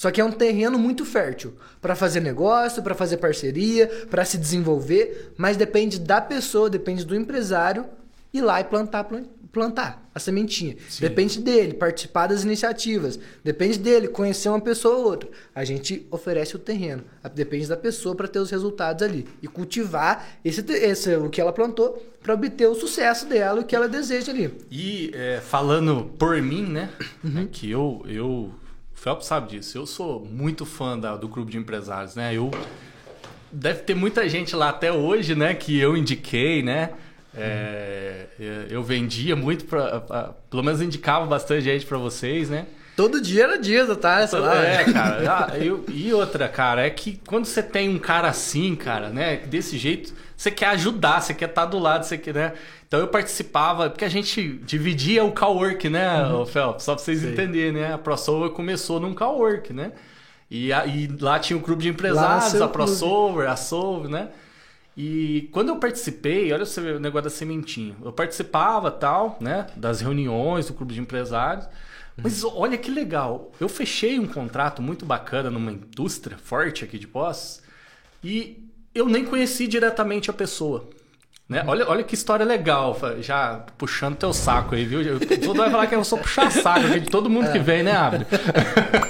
Só 0.02 0.10
que 0.10 0.20
é 0.20 0.26
um 0.26 0.32
terreno 0.32 0.80
muito 0.80 1.06
fértil 1.06 1.54
para 1.80 1.96
fazer 1.96 2.22
negócio, 2.22 2.82
para 2.82 2.96
fazer 2.96 3.18
parceria, 3.18 3.88
para 4.10 4.26
se 4.26 4.36
desenvolver, 4.36 5.32
mas 5.38 5.56
depende 5.56 6.00
da 6.00 6.20
pessoa, 6.20 6.72
depende 6.72 7.06
do 7.06 7.16
empresário 7.16 7.86
ir 8.34 8.42
lá 8.42 8.60
e 8.60 8.64
plantar, 8.64 9.08
plantar 9.52 10.10
a 10.16 10.20
sementinha. 10.20 10.76
Sim. 10.90 11.02
Depende 11.02 11.40
dele, 11.40 11.76
participar 11.76 12.26
das 12.26 12.44
iniciativas. 12.44 13.20
Depende 13.44 13.78
dele, 13.78 14.08
conhecer 14.08 14.50
uma 14.50 14.60
pessoa 14.60 14.98
ou 14.98 15.06
outra. 15.06 15.30
A 15.54 15.64
gente 15.64 16.08
oferece 16.10 16.56
o 16.56 16.60
terreno. 16.60 17.04
Depende 17.36 17.68
da 17.68 17.78
pessoa 17.78 18.16
para 18.16 18.28
ter 18.28 18.40
os 18.40 18.50
resultados 18.50 19.04
ali. 19.04 19.28
E 19.40 19.48
cultivar 19.48 20.40
esse, 20.44 20.62
esse 20.72 21.16
o 21.16 21.30
que 21.30 21.40
ela 21.40 21.54
plantou 21.54 22.04
para 22.24 22.34
obter 22.34 22.68
o 22.68 22.74
sucesso 22.74 23.28
dela, 23.28 23.62
o 23.62 23.64
que 23.64 23.76
ela 23.76 23.88
deseja 23.88 24.32
ali. 24.32 24.52
E 24.72 25.12
é, 25.14 25.40
falando 25.42 26.12
por 26.18 26.42
mim, 26.42 26.64
né? 26.64 26.90
Uhum. 27.24 27.44
É 27.44 27.46
que 27.46 27.70
eu, 27.70 28.04
eu. 28.08 28.52
Felps 29.02 29.26
sabe 29.26 29.50
disso. 29.50 29.80
Eu 29.80 29.88
sou 29.88 30.24
muito 30.24 30.64
fã 30.64 30.96
da, 30.96 31.18
do 31.18 31.28
grupo 31.28 31.50
de 31.50 31.58
empresários, 31.58 32.16
né? 32.16 32.36
Eu. 32.36 32.52
Deve 33.52 33.80
ter 33.80 33.96
muita 33.96 34.30
gente 34.30 34.56
lá 34.56 34.70
até 34.70 34.94
hoje, 34.94 35.34
né? 35.34 35.56
Que 35.56 35.76
eu 35.80 35.98
indiquei, 35.98 36.62
né? 36.62 36.92
É, 37.34 38.28
eu 38.70 38.84
vendia 38.84 39.36
muito 39.36 39.66
pelo 39.66 40.64
menos 40.64 40.82
indicava 40.82 41.26
bastante 41.26 41.64
gente 41.64 41.84
para 41.84 41.98
vocês, 41.98 42.52
né? 42.52 42.68
Todo 43.02 43.20
dia 43.20 43.46
era 43.46 43.58
dia, 43.58 43.96
tá? 43.96 44.28
Sei 44.28 44.38
lá. 44.38 44.64
É, 44.64 44.84
cara. 44.84 45.12
Ah, 45.32 45.58
eu, 45.58 45.84
e 45.88 46.14
outra, 46.14 46.48
cara, 46.48 46.86
é 46.86 46.90
que 46.90 47.20
quando 47.26 47.46
você 47.46 47.64
tem 47.64 47.90
um 47.90 47.98
cara 47.98 48.28
assim, 48.28 48.76
cara, 48.76 49.10
né, 49.10 49.38
desse 49.38 49.76
jeito, 49.76 50.14
você 50.38 50.52
quer 50.52 50.68
ajudar, 50.68 51.20
você 51.20 51.34
quer 51.34 51.50
estar 51.50 51.66
do 51.66 51.80
lado, 51.80 52.06
você 52.06 52.18
quer, 52.18 52.34
né? 52.34 52.54
Então 52.88 53.00
eu 53.00 53.08
participava, 53.08 53.90
porque 53.90 54.06
a 54.06 54.10
gente 54.10 54.60
dividia 54.64 55.24
o 55.24 55.32
cowork, 55.32 55.90
né, 55.90 56.24
uhum. 56.28 56.46
Felps? 56.46 56.84
Só 56.84 56.94
pra 56.94 57.04
vocês 57.04 57.24
entenderem, 57.24 57.72
né? 57.72 57.94
A 57.94 57.98
ProSolver 57.98 58.52
começou 58.52 59.00
num 59.00 59.16
cowork, 59.16 59.74
né? 59.74 59.94
E, 60.50 60.72
a, 60.72 60.86
e 60.86 61.08
lá 61.20 61.40
tinha 61.40 61.58
o 61.58 61.60
um 61.60 61.64
clube 61.64 61.82
de 61.82 61.90
empresários, 61.90 62.62
a 62.62 62.68
ProSolver, 62.68 63.50
a 63.50 63.56
Solve, 63.56 64.10
né? 64.10 64.28
E 64.96 65.50
quando 65.52 65.70
eu 65.70 65.78
participei, 65.78 66.54
olha 66.54 66.66
o 66.66 67.00
negócio 67.00 67.24
da 67.24 67.30
sementinha. 67.32 67.96
Eu 68.04 68.12
participava 68.12 68.92
tal, 68.92 69.38
né, 69.40 69.66
das 69.76 70.02
reuniões 70.02 70.68
do 70.68 70.74
clube 70.74 70.94
de 70.94 71.00
empresários. 71.00 71.66
Mas 72.17 72.43
olha 72.43 72.78
que 72.78 72.91
legal. 72.91 73.52
Eu 73.60 73.69
fechei 73.69 74.19
um 74.19 74.28
contrato 74.28 74.82
muito 74.82 75.06
bacana 75.06 75.50
numa 75.50 75.71
indústria 75.71 76.38
forte 76.38 76.84
aqui 76.84 77.00
de 77.00 77.08
Poços 77.08 77.62
e 78.24 78.67
eu 78.93 79.08
nem 79.08 79.26
conheci 79.26 79.67
diretamente 79.67 80.30
a 80.30 80.34
pessoa. 80.34 80.89
Né? 81.52 81.63
Olha, 81.67 81.86
olha 81.89 82.04
que 82.04 82.15
história 82.15 82.45
legal, 82.45 82.97
já 83.19 83.65
puxando 83.78 84.15
teu 84.15 84.32
saco 84.32 84.74
aí, 84.74 84.86
viu? 84.86 85.02
Todo 85.43 85.58
vai 85.58 85.69
falar 85.69 85.88
que 85.88 85.93
eu 85.93 86.04
sou 86.04 86.17
puxar 86.17 86.50
saco 86.50 86.88
de 86.88 87.02
todo 87.02 87.30
mundo 87.30 87.47
é. 87.47 87.52
que 87.52 87.60
vem, 87.60 87.84
né, 87.84 87.91
Abre? 87.91 88.26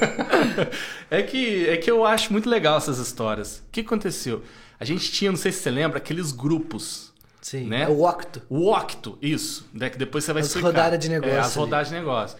é, 1.11 1.21
que, 1.21 1.69
é 1.69 1.77
que 1.77 1.91
eu 1.91 2.03
acho 2.03 2.31
muito 2.31 2.49
legal 2.49 2.77
essas 2.77 2.97
histórias. 2.97 3.59
O 3.59 3.71
que 3.71 3.81
aconteceu? 3.81 4.41
A 4.79 4.85
gente 4.85 5.11
tinha, 5.11 5.29
não 5.29 5.37
sei 5.37 5.51
se 5.51 5.59
você 5.59 5.69
lembra, 5.69 5.99
aqueles 5.99 6.31
grupos. 6.31 7.13
Sim, 7.39 7.67
né? 7.67 7.83
É 7.83 7.87
o 7.87 8.03
Octo. 8.03 8.41
O 8.49 8.71
Octo, 8.71 9.19
isso. 9.21 9.69
Né? 9.71 9.91
Que 9.91 9.97
depois 9.99 10.23
você 10.23 10.33
vai 10.33 10.41
as 10.41 10.47
explicar. 10.47 10.69
As 10.69 10.73
rodadas 10.73 10.99
de 10.99 11.09
negócio. 11.09 11.35
É, 11.35 11.39
as 11.39 11.55
rodadas 11.55 11.87
de 11.89 11.93
negócio. 11.93 12.37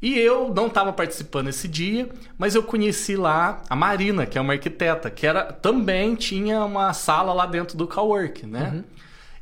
E 0.00 0.18
eu 0.18 0.52
não 0.54 0.66
estava 0.66 0.92
participando 0.92 1.48
esse 1.48 1.66
dia, 1.66 2.08
mas 2.36 2.54
eu 2.54 2.62
conheci 2.62 3.16
lá 3.16 3.62
a 3.68 3.74
Marina, 3.74 4.26
que 4.26 4.36
é 4.36 4.40
uma 4.40 4.52
arquiteta, 4.52 5.10
que 5.10 5.26
era 5.26 5.44
também 5.44 6.14
tinha 6.14 6.62
uma 6.64 6.92
sala 6.92 7.32
lá 7.32 7.46
dentro 7.46 7.78
do 7.78 7.88
Cowork, 7.88 8.46
né? 8.46 8.72
Uhum. 8.74 8.84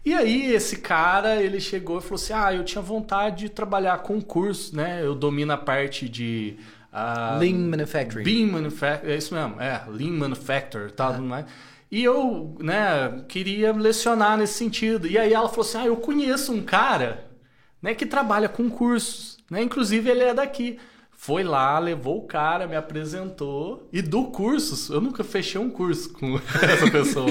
E 0.05 0.13
aí 0.13 0.53
esse 0.53 0.77
cara, 0.77 1.43
ele 1.43 1.59
chegou 1.61 1.99
e 1.99 2.03
falou 2.03 2.17
assim: 2.17 2.33
"Ah, 2.35 2.55
eu 2.55 2.63
tinha 2.63 2.83
vontade 2.83 3.45
de 3.45 3.49
trabalhar 3.49 3.99
com 3.99 4.21
curso, 4.21 4.77
né? 4.77 5.01
Eu 5.03 5.15
domino 5.15 5.53
a 5.53 5.57
parte 5.57 6.09
de 6.09 6.57
uh, 6.93 7.39
Lean 7.39 7.69
Manufacturing. 7.69 8.25
Lean 8.25 8.53
Manufacturing, 8.53 9.13
é 9.13 9.17
isso 9.17 9.35
mesmo, 9.35 9.61
é, 9.61 9.83
Lean 9.89 10.13
Manufacturing, 10.13 10.91
tal, 10.91 11.15
uhum. 11.15 11.27
mais. 11.27 11.47
E 11.91 12.03
eu, 12.03 12.57
né, 12.61 13.25
queria 13.29 13.73
lecionar 13.73 14.37
nesse 14.37 14.55
sentido. 14.55 15.07
E 15.07 15.17
aí 15.19 15.33
ela 15.33 15.49
falou 15.49 15.63
assim: 15.63 15.79
"Ah, 15.79 15.87
eu 15.87 15.97
conheço 15.97 16.53
um 16.53 16.63
cara, 16.63 17.27
né, 17.83 17.95
que 17.95 18.07
trabalha 18.07 18.49
com 18.49 18.69
cursos, 18.71 19.34
né? 19.55 19.63
Inclusive 19.63 20.11
ele 20.11 20.25
é 20.25 20.35
daqui. 20.35 20.79
Foi 21.13 21.45
lá, 21.45 21.79
levou 21.79 22.19
o 22.19 22.27
cara, 22.27 22.67
me 22.67 22.77
apresentou. 22.77 23.89
E 23.93 24.03
do 24.03 24.25
curso, 24.25 24.93
eu 24.93 25.01
nunca 25.01 25.23
fechei 25.23 25.61
um 25.61 25.71
curso 25.71 26.13
com 26.13 26.37
essa 26.61 26.91
pessoa. 26.91 27.31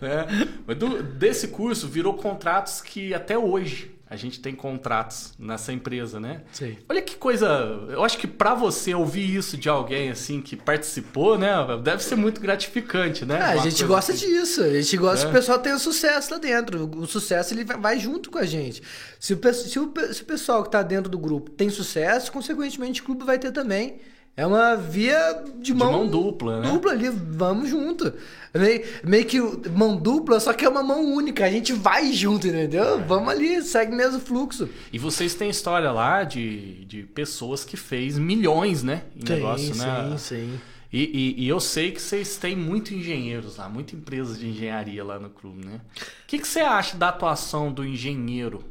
né? 0.00 0.26
Mas 0.66 0.76
do, 0.76 1.02
desse 1.02 1.48
curso 1.48 1.86
virou 1.88 2.14
contratos 2.14 2.80
que 2.80 3.14
até 3.14 3.38
hoje 3.38 3.94
a 4.12 4.16
gente 4.16 4.40
tem 4.40 4.54
contratos 4.54 5.32
nessa 5.38 5.72
empresa, 5.72 6.20
né? 6.20 6.42
Sim. 6.52 6.76
Olha 6.86 7.00
que 7.00 7.16
coisa. 7.16 7.46
Eu 7.88 8.04
acho 8.04 8.18
que 8.18 8.26
para 8.26 8.54
você 8.54 8.94
ouvir 8.94 9.34
isso 9.34 9.56
de 9.56 9.70
alguém 9.70 10.10
assim 10.10 10.42
que 10.42 10.54
participou, 10.54 11.38
né? 11.38 11.50
Deve 11.82 12.04
ser 12.04 12.16
muito 12.16 12.38
gratificante, 12.38 13.24
né? 13.24 13.36
É, 13.36 13.42
a 13.44 13.56
gente 13.56 13.82
gosta 13.86 14.12
assim. 14.12 14.26
disso. 14.26 14.62
A 14.62 14.68
gente 14.68 14.98
gosta 14.98 15.20
é. 15.20 15.24
que 15.24 15.34
o 15.34 15.40
pessoal 15.40 15.58
tenha 15.60 15.78
sucesso 15.78 16.30
lá 16.30 16.38
dentro. 16.38 16.90
O 16.94 17.06
sucesso 17.06 17.54
ele 17.54 17.64
vai 17.64 17.98
junto 17.98 18.30
com 18.30 18.36
a 18.36 18.44
gente. 18.44 18.82
Se 19.18 19.32
o, 19.32 19.40
se 19.54 19.78
o, 19.78 19.94
se 20.12 20.22
o 20.22 20.26
pessoal 20.26 20.60
que 20.60 20.68
está 20.68 20.82
dentro 20.82 21.10
do 21.10 21.18
grupo 21.18 21.50
tem 21.50 21.70
sucesso, 21.70 22.30
consequentemente 22.30 23.00
o 23.00 23.04
clube 23.04 23.24
vai 23.24 23.38
ter 23.38 23.50
também. 23.50 23.98
É 24.34 24.46
uma 24.46 24.76
via 24.76 25.44
de 25.58 25.74
mão, 25.74 25.90
de 25.90 25.96
mão 25.98 26.08
dupla, 26.08 26.60
né? 26.60 26.70
Dupla 26.70 26.92
ali, 26.92 27.10
vamos 27.10 27.68
junto. 27.68 28.14
Meio, 28.54 28.82
meio 29.04 29.26
que 29.26 29.38
mão 29.68 29.94
dupla, 29.96 30.40
só 30.40 30.54
que 30.54 30.64
é 30.64 30.68
uma 30.68 30.82
mão 30.82 31.04
única. 31.14 31.44
A 31.44 31.50
gente 31.50 31.74
vai 31.74 32.12
junto, 32.14 32.46
entendeu? 32.46 32.98
É. 32.98 33.02
Vamos 33.02 33.28
ali, 33.28 33.60
segue 33.62 33.94
mesmo 33.94 34.20
fluxo. 34.20 34.70
E 34.90 34.98
vocês 34.98 35.34
têm 35.34 35.50
história 35.50 35.92
lá 35.92 36.24
de, 36.24 36.84
de 36.86 37.02
pessoas 37.02 37.62
que 37.62 37.76
fez 37.76 38.16
milhões, 38.16 38.82
né? 38.82 39.02
Em 39.14 39.26
sim, 39.26 39.32
negócio, 39.34 39.74
sim, 39.74 39.80
né? 39.80 40.16
Sim, 40.16 40.18
sim. 40.18 40.60
E, 40.90 41.36
e, 41.38 41.44
e, 41.44 41.48
eu 41.48 41.58
sei 41.58 41.90
que 41.90 42.00
vocês 42.00 42.36
têm 42.36 42.54
muito 42.54 42.92
engenheiros 42.92 43.56
lá, 43.56 43.66
muitas 43.66 43.98
empresas 43.98 44.38
de 44.38 44.46
engenharia 44.46 45.02
lá 45.02 45.18
no 45.18 45.30
clube, 45.30 45.64
né? 45.64 45.80
O 45.96 46.26
que, 46.26 46.38
que 46.38 46.46
você 46.46 46.60
acha 46.60 46.98
da 46.98 47.08
atuação 47.08 47.72
do 47.72 47.82
engenheiro 47.82 48.62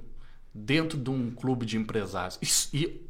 dentro 0.53 0.99
de 0.99 1.09
um 1.09 1.31
clube 1.31 1.65
de 1.65 1.77
empresários? 1.77 2.69
E, 2.71 3.01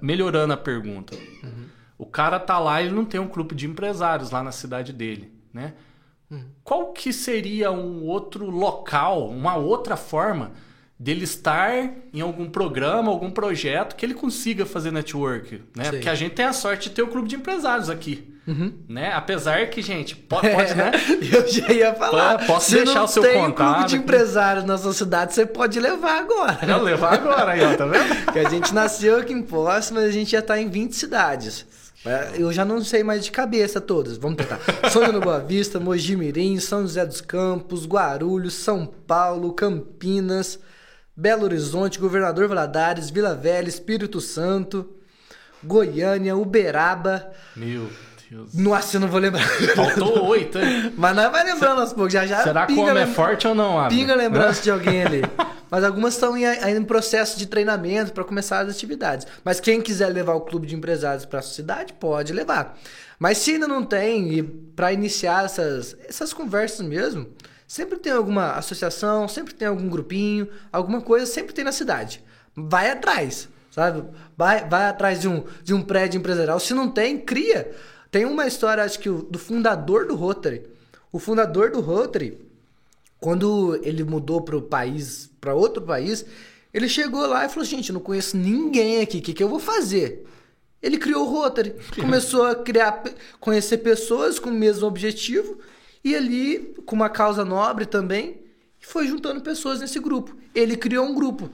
melhorando 0.00 0.52
a 0.52 0.56
pergunta. 0.56 1.14
Uhum 1.42 1.83
o 1.96 2.06
cara 2.06 2.38
tá 2.38 2.58
lá 2.58 2.82
e 2.82 2.86
ele 2.86 2.94
não 2.94 3.04
tem 3.04 3.20
um 3.20 3.28
grupo 3.28 3.54
de 3.54 3.66
empresários 3.66 4.30
lá 4.30 4.42
na 4.42 4.52
cidade 4.52 4.92
dele, 4.92 5.32
né? 5.52 5.74
Uhum. 6.30 6.44
Qual 6.62 6.92
que 6.92 7.12
seria 7.12 7.70
um 7.70 8.04
outro 8.04 8.50
local, 8.50 9.28
uma 9.28 9.56
outra 9.56 9.96
forma 9.96 10.52
dele 10.98 11.24
estar 11.24 11.90
em 12.12 12.20
algum 12.20 12.48
programa, 12.48 13.10
algum 13.10 13.30
projeto 13.30 13.96
que 13.96 14.06
ele 14.06 14.14
consiga 14.14 14.64
fazer 14.64 14.90
network, 14.90 15.62
né? 15.76 15.84
Sim. 15.84 15.90
Porque 15.90 16.08
a 16.08 16.14
gente 16.14 16.34
tem 16.34 16.46
a 16.46 16.52
sorte 16.52 16.88
de 16.88 16.94
ter 16.94 17.02
o 17.02 17.08
clube 17.08 17.28
de 17.28 17.36
empresários 17.36 17.90
aqui. 17.90 18.32
Uhum. 18.46 18.74
Né? 18.88 19.10
Apesar 19.12 19.68
que, 19.70 19.80
gente, 19.80 20.14
pode, 20.14 20.50
pode 20.50 20.74
né? 20.74 20.92
Eu 21.32 21.48
já 21.48 21.72
ia 21.72 21.94
falar. 21.94 22.46
Posso 22.46 22.70
se 22.70 22.76
deixar 22.76 23.02
o 23.02 23.08
seu 23.08 23.22
tem 23.22 23.34
contato. 23.34 23.70
um 23.70 23.74
clube 23.74 23.88
de 23.88 23.96
empresários 23.96 24.64
na 24.64 24.76
sua 24.76 24.92
cidade, 24.92 25.32
você 25.32 25.46
pode 25.46 25.80
levar 25.80 26.18
agora. 26.18 26.58
Não, 26.66 26.82
levar 26.82 27.14
agora 27.14 27.52
aí, 27.52 27.64
ó, 27.64 27.74
tá 27.74 27.86
vendo? 27.86 28.32
que 28.32 28.38
a 28.38 28.48
gente 28.48 28.74
nasceu 28.74 29.18
aqui 29.18 29.32
em 29.32 29.42
Poços, 29.42 29.92
mas 29.92 30.04
a 30.04 30.10
gente 30.10 30.32
já 30.32 30.42
tá 30.42 30.60
em 30.60 30.68
20 30.68 30.94
cidades. 30.94 31.66
Eu 32.38 32.52
já 32.52 32.64
não 32.64 32.82
sei 32.84 33.02
mais 33.02 33.24
de 33.24 33.30
cabeça 33.30 33.80
todas. 33.80 34.16
Vamos 34.16 34.36
tentar. 34.36 34.60
Sonho 34.90 35.12
no 35.12 35.20
Boa 35.20 35.40
Vista, 35.40 35.80
Mogi 35.80 36.16
Mirim, 36.16 36.58
São 36.60 36.82
José 36.82 37.04
dos 37.06 37.20
Campos, 37.20 37.86
Guarulhos, 37.86 38.54
São 38.54 38.86
Paulo, 38.86 39.52
Campinas, 39.52 40.58
Belo 41.16 41.44
Horizonte, 41.44 41.98
Governador 41.98 42.46
Valadares, 42.48 43.08
Vila 43.08 43.34
Velha, 43.34 43.68
Espírito 43.68 44.20
Santo, 44.20 44.88
Goiânia, 45.62 46.36
Uberaba. 46.36 47.32
Meu 47.56 47.88
Deus. 48.30 48.54
Nossa, 48.54 48.96
eu 48.96 49.00
não 49.00 49.08
vou 49.08 49.20
lembrar. 49.20 49.46
Faltou 49.74 50.26
oito, 50.28 50.58
hein? 50.58 50.92
Mas 50.96 51.14
nós 51.16 51.30
vai 51.30 51.44
lembrando 51.44 51.80
aos 51.80 51.92
poucos. 51.92 52.12
Já, 52.12 52.26
já 52.26 52.42
Será 52.42 52.66
que 52.66 52.72
o 52.72 52.80
homem 52.80 53.02
é 53.02 53.06
forte 53.06 53.46
ou 53.46 53.54
não, 53.54 53.78
Abner? 53.78 53.98
Pinga 53.98 54.14
lembrança 54.14 54.62
de 54.62 54.70
alguém 54.70 55.02
ali. 55.02 55.22
Mas 55.70 55.82
algumas 55.82 56.14
estão 56.14 56.36
em, 56.36 56.44
em 56.44 56.84
processo 56.84 57.38
de 57.38 57.46
treinamento 57.46 58.12
para 58.12 58.22
começar 58.24 58.60
as 58.60 58.70
atividades. 58.70 59.26
Mas 59.44 59.60
quem 59.60 59.80
quiser 59.80 60.08
levar 60.08 60.34
o 60.34 60.40
clube 60.40 60.66
de 60.66 60.74
empresários 60.74 61.24
para 61.24 61.40
a 61.40 61.42
cidade, 61.42 61.92
pode 61.94 62.32
levar. 62.32 62.78
Mas 63.18 63.38
se 63.38 63.52
ainda 63.52 63.66
não 63.66 63.84
tem, 63.84 64.34
e 64.34 64.42
para 64.42 64.92
iniciar 64.92 65.44
essas, 65.44 65.96
essas 66.08 66.32
conversas 66.32 66.86
mesmo, 66.86 67.28
sempre 67.66 67.98
tem 67.98 68.12
alguma 68.12 68.52
associação, 68.52 69.26
sempre 69.26 69.54
tem 69.54 69.66
algum 69.66 69.88
grupinho, 69.88 70.48
alguma 70.72 71.00
coisa, 71.00 71.26
sempre 71.26 71.54
tem 71.54 71.64
na 71.64 71.72
cidade. 71.72 72.22
Vai 72.54 72.90
atrás, 72.90 73.48
sabe? 73.70 74.04
Vai, 74.36 74.68
vai 74.68 74.86
atrás 74.86 75.20
de 75.20 75.28
um, 75.28 75.44
de 75.62 75.74
um 75.74 75.82
prédio 75.82 76.18
empresarial. 76.18 76.60
Se 76.60 76.72
não 76.74 76.88
tem, 76.88 77.18
cria. 77.18 77.74
Tem 78.14 78.24
uma 78.24 78.46
história, 78.46 78.84
acho 78.84 79.00
que 79.00 79.08
do 79.08 79.40
fundador 79.40 80.06
do 80.06 80.14
Rotary. 80.14 80.62
O 81.10 81.18
fundador 81.18 81.72
do 81.72 81.80
Rotary, 81.80 82.38
quando 83.18 83.74
ele 83.82 84.04
mudou 84.04 84.40
para 84.40 84.56
o 84.56 84.62
país, 84.62 85.28
para 85.40 85.52
outro 85.52 85.82
país, 85.82 86.24
ele 86.72 86.88
chegou 86.88 87.26
lá 87.26 87.44
e 87.44 87.48
falou: 87.48 87.64
gente, 87.64 87.92
não 87.92 87.98
conheço 87.98 88.36
ninguém 88.36 89.00
aqui, 89.00 89.18
o 89.18 89.20
que, 89.20 89.34
que 89.34 89.42
eu 89.42 89.48
vou 89.48 89.58
fazer? 89.58 90.24
Ele 90.80 90.96
criou 90.96 91.26
o 91.26 91.28
Rotary, 91.28 91.74
começou 92.00 92.44
a 92.46 92.54
criar, 92.54 93.02
conhecer 93.40 93.78
pessoas 93.78 94.38
com 94.38 94.50
o 94.50 94.52
mesmo 94.52 94.86
objetivo 94.86 95.58
e 96.04 96.14
ali 96.14 96.72
com 96.86 96.94
uma 96.94 97.10
causa 97.10 97.44
nobre 97.44 97.84
também, 97.84 98.42
foi 98.78 99.08
juntando 99.08 99.40
pessoas 99.40 99.80
nesse 99.80 99.98
grupo. 99.98 100.36
Ele 100.54 100.76
criou 100.76 101.04
um 101.04 101.16
grupo. 101.16 101.50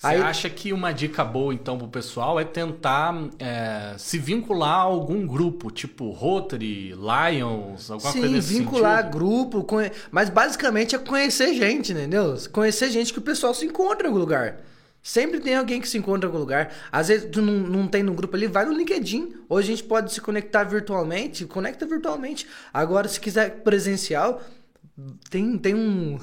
Você 0.00 0.06
Aí- 0.06 0.22
acha 0.22 0.48
que 0.48 0.72
uma 0.72 0.92
dica 0.92 1.22
boa, 1.22 1.52
então, 1.52 1.76
pro 1.76 1.86
pessoal 1.86 2.40
é 2.40 2.44
tentar 2.44 3.14
é, 3.38 3.92
se 3.98 4.18
vincular 4.18 4.70
a 4.70 4.80
algum 4.80 5.26
grupo, 5.26 5.70
tipo 5.70 6.10
Rotary, 6.10 6.94
Lions, 6.94 7.90
alguma 7.90 8.10
Sim, 8.10 8.20
coisa 8.20 8.34
nesse 8.34 8.54
vincular 8.54 9.02
sentido? 9.02 9.12
grupo, 9.12 9.62
conhe- 9.62 9.92
mas 10.10 10.30
basicamente 10.30 10.94
é 10.94 10.98
conhecer 10.98 11.52
gente, 11.52 11.92
entendeu? 11.92 12.34
Conhecer 12.50 12.88
gente 12.88 13.12
que 13.12 13.18
o 13.18 13.22
pessoal 13.22 13.52
se 13.52 13.66
encontra 13.66 14.04
em 14.04 14.06
algum 14.06 14.18
lugar. 14.20 14.60
Sempre 15.02 15.38
tem 15.38 15.54
alguém 15.54 15.82
que 15.82 15.88
se 15.88 15.98
encontra 15.98 16.24
em 16.26 16.28
algum 16.28 16.38
lugar. 16.38 16.72
Às 16.90 17.08
vezes 17.08 17.28
tu 17.30 17.42
não, 17.42 17.52
não 17.58 17.86
tem 17.86 18.02
no 18.02 18.14
grupo 18.14 18.34
ali, 18.36 18.46
vai 18.46 18.64
no 18.64 18.72
LinkedIn. 18.72 19.34
Hoje 19.50 19.70
a 19.70 19.76
gente 19.76 19.84
pode 19.86 20.14
se 20.14 20.20
conectar 20.22 20.64
virtualmente, 20.64 21.44
conecta 21.44 21.84
virtualmente. 21.84 22.46
Agora, 22.72 23.06
se 23.06 23.20
quiser 23.20 23.60
presencial, 23.62 24.40
tem, 25.28 25.58
tem 25.58 25.74
um 25.74 26.18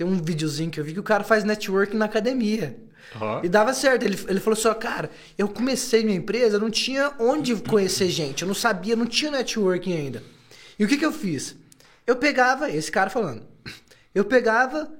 tem 0.00 0.06
um 0.06 0.16
videozinho 0.16 0.70
que 0.70 0.80
eu 0.80 0.84
vi 0.84 0.94
que 0.94 1.00
o 1.00 1.02
cara 1.02 1.22
faz 1.22 1.44
networking 1.44 1.98
na 1.98 2.06
academia. 2.06 2.74
Ó. 3.20 3.42
E 3.44 3.50
dava 3.50 3.74
certo. 3.74 4.02
Ele, 4.02 4.18
ele 4.28 4.40
falou 4.40 4.58
assim: 4.58 4.80
cara, 4.80 5.10
eu 5.36 5.46
comecei 5.46 6.02
minha 6.02 6.16
empresa, 6.16 6.58
não 6.58 6.70
tinha 6.70 7.12
onde 7.18 7.54
conhecer 7.56 8.08
gente, 8.08 8.40
eu 8.40 8.48
não 8.48 8.54
sabia, 8.54 8.96
não 8.96 9.04
tinha 9.04 9.30
networking 9.30 9.94
ainda. 9.94 10.22
E 10.78 10.84
o 10.86 10.88
que, 10.88 10.96
que 10.96 11.04
eu 11.04 11.12
fiz? 11.12 11.54
Eu 12.06 12.16
pegava, 12.16 12.70
esse 12.70 12.90
cara 12.90 13.10
falando, 13.10 13.42
eu 14.14 14.24
pegava, 14.24 14.90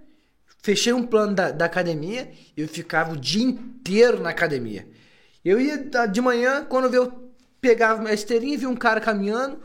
fechei 0.63 0.93
um 0.93 1.07
plano 1.07 1.35
da, 1.35 1.51
da 1.51 1.65
academia 1.65 2.31
e 2.55 2.61
eu 2.61 2.69
ficava 2.69 3.15
o 3.15 3.17
dia 3.17 3.43
inteiro 3.43 4.21
na 4.21 4.29
academia. 4.29 4.87
Eu 5.43 5.59
ia 5.59 5.79
de 6.07 6.21
manhã, 6.21 6.67
quando 6.69 6.95
eu 6.95 7.31
pegava 7.59 8.03
minha 8.03 8.13
esteirinha 8.13 8.53
e 8.53 8.59
via 8.59 8.69
um 8.69 8.77
cara 8.77 9.01
caminhando, 9.01 9.59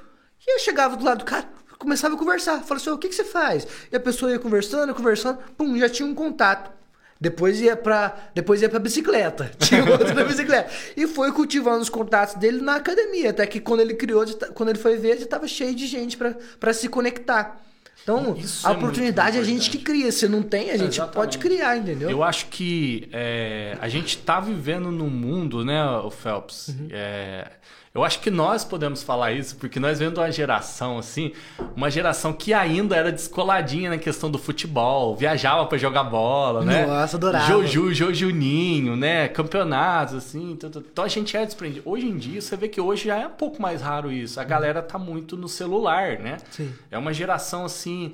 e 0.48 0.56
eu 0.56 0.60
chegava 0.60 0.96
do 0.96 1.04
lado 1.04 1.20
do 1.20 1.26
cara, 1.26 1.50
começava 1.86 2.16
a 2.16 2.18
conversar. 2.18 2.56
Falava 2.64 2.76
assim, 2.76 2.90
"Ô, 2.90 2.96
o 2.96 2.98
que, 2.98 3.08
que 3.08 3.16
você 3.16 3.24
faz? 3.24 3.66
E 3.92 3.96
a 3.96 4.00
pessoa 4.00 4.32
ia 4.32 4.40
conversando, 4.40 4.94
conversando, 4.94 5.38
pum, 5.58 5.78
já 5.78 5.88
tinha 5.88 6.08
um 6.08 6.14
contato. 6.14 6.72
Depois 7.20 7.62
ia 7.62 7.78
pra, 7.78 8.14
depois 8.36 8.62
ia 8.62 8.68
pra 8.68 8.78
bicicleta. 8.78 9.50
Tinha 9.58 9.90
outro 9.90 10.14
na 10.14 10.26
bicicleta. 10.26 10.70
E 10.98 11.08
foi 11.08 11.32
cultivando 11.32 11.80
os 11.82 11.88
contatos 11.88 12.36
dele 12.36 12.62
na 12.62 12.76
academia. 12.76 13.30
Até 13.30 13.48
que 13.48 13.62
quando 13.62 13.80
ele 13.80 13.94
criou, 13.94 14.26
quando 14.54 14.70
ele 14.70 14.78
foi 14.80 14.98
ver, 14.98 15.18
já 15.18 15.26
tava 15.26 15.48
cheio 15.48 15.74
de 15.74 15.88
gente 15.88 16.18
pra, 16.18 16.36
pra 16.60 16.74
se 16.74 16.90
conectar. 16.90 17.62
Então, 18.04 18.36
Isso 18.38 18.68
a 18.68 18.72
é 18.72 18.74
oportunidade 18.76 19.38
é 19.38 19.40
a 19.40 19.44
gente 19.44 19.70
que 19.72 19.78
cria. 19.80 20.12
Se 20.12 20.28
não 20.28 20.44
tem, 20.44 20.70
a 20.72 20.78
gente 20.78 20.98
Exatamente. 20.98 21.16
pode 21.16 21.38
criar, 21.40 21.78
entendeu? 21.78 22.10
Eu 22.10 22.22
acho 22.22 22.48
que 22.48 23.08
é, 23.14 23.78
a 23.80 23.88
gente 23.88 24.18
tá 24.18 24.40
vivendo 24.42 24.92
num 24.92 25.10
mundo, 25.10 25.64
né, 25.66 25.84
o 25.84 26.12
Phelps? 26.12 26.68
Uhum. 26.68 26.88
É, 26.92 27.48
eu 27.96 28.04
acho 28.04 28.20
que 28.20 28.30
nós 28.30 28.66
podemos 28.66 29.02
falar 29.02 29.32
isso, 29.32 29.56
porque 29.56 29.80
nós 29.80 30.00
vendo 30.00 30.18
uma 30.18 30.30
geração 30.30 30.98
assim, 30.98 31.32
uma 31.78 31.90
geração 31.90 32.34
que 32.34 32.54
ainda 32.54 32.94
era 32.94 33.10
descoladinha 33.10 33.90
na 33.90 33.98
questão 33.98 34.30
do 34.30 34.38
futebol, 34.38 35.16
viajava 35.16 35.66
pra 35.66 35.78
jogar 35.78 36.04
bola, 36.04 36.66
né? 36.66 36.86
Nossa, 36.86 37.16
adorava. 37.16 37.48
Joju, 37.48 37.94
Jojuninho, 37.94 38.98
né? 38.98 39.30
Campeonatos, 39.30 40.14
assim. 40.14 40.58
tudo. 40.60 40.86
Então 40.92 41.06
a 41.06 41.08
gente 41.08 41.38
é 41.38 41.46
desprendido. 41.46 41.90
Hoje 41.90 42.06
em 42.06 42.18
dia, 42.18 42.42
você 42.42 42.58
vê 42.58 42.68
que 42.68 42.82
hoje 42.82 43.06
já 43.06 43.16
é 43.16 43.28
um 43.28 43.32
pouco 43.32 43.62
mais 43.62 43.82
raro 43.82 44.12
isso. 44.12 44.42
A 44.42 44.44
galera 44.44 44.82
tá 44.82 45.00
muito 45.00 45.38
no 45.38 45.48
celular, 45.48 46.20
né? 46.20 46.36
Sim. 46.52 46.74
É 46.92 46.98
uma 46.98 47.14
geração 47.14 47.64
assim 47.64 48.12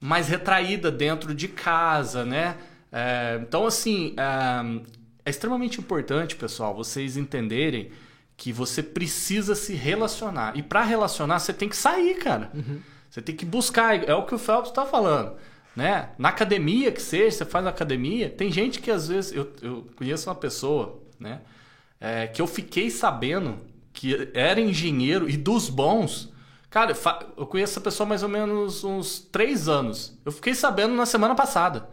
mais 0.00 0.28
retraída 0.28 0.90
dentro 0.90 1.34
de 1.34 1.48
casa, 1.48 2.24
né? 2.24 2.56
É, 2.90 3.38
então 3.42 3.66
assim 3.66 4.14
é, 4.16 4.80
é 5.26 5.28
extremamente 5.28 5.78
importante, 5.78 6.34
pessoal, 6.34 6.74
vocês 6.74 7.18
entenderem 7.18 7.90
que 8.38 8.52
você 8.52 8.82
precisa 8.82 9.54
se 9.54 9.74
relacionar 9.74 10.56
e 10.56 10.62
para 10.62 10.82
relacionar 10.82 11.38
você 11.38 11.52
tem 11.52 11.68
que 11.68 11.76
sair, 11.76 12.14
cara. 12.14 12.50
Você 13.10 13.20
tem 13.20 13.34
que 13.34 13.44
buscar. 13.44 14.08
É 14.08 14.14
o 14.14 14.24
que 14.24 14.34
o 14.34 14.38
Phelps 14.38 14.70
está 14.70 14.86
falando. 14.86 15.36
Né? 15.76 16.10
Na 16.16 16.30
academia 16.30 16.90
que 16.90 17.02
seja, 17.02 17.38
você 17.38 17.44
faz 17.44 17.64
na 17.64 17.70
academia, 17.70 18.30
tem 18.30 18.50
gente 18.50 18.80
que 18.80 18.90
às 18.90 19.08
vezes. 19.08 19.32
Eu, 19.32 19.52
eu 19.60 19.86
conheço 19.96 20.30
uma 20.30 20.34
pessoa, 20.34 21.02
né? 21.20 21.40
é, 22.00 22.26
que 22.26 22.40
eu 22.40 22.46
fiquei 22.46 22.90
sabendo 22.90 23.58
que 23.92 24.30
era 24.32 24.60
engenheiro 24.60 25.28
e 25.28 25.36
dos 25.36 25.68
bons. 25.68 26.32
Cara, 26.70 26.94
eu 27.36 27.46
conheço 27.46 27.72
essa 27.72 27.80
pessoa 27.80 28.06
há 28.06 28.08
mais 28.08 28.22
ou 28.22 28.28
menos 28.28 28.84
uns 28.84 29.18
três 29.18 29.68
anos. 29.68 30.16
Eu 30.24 30.30
fiquei 30.30 30.54
sabendo 30.54 30.94
na 30.94 31.06
semana 31.06 31.34
passada. 31.34 31.88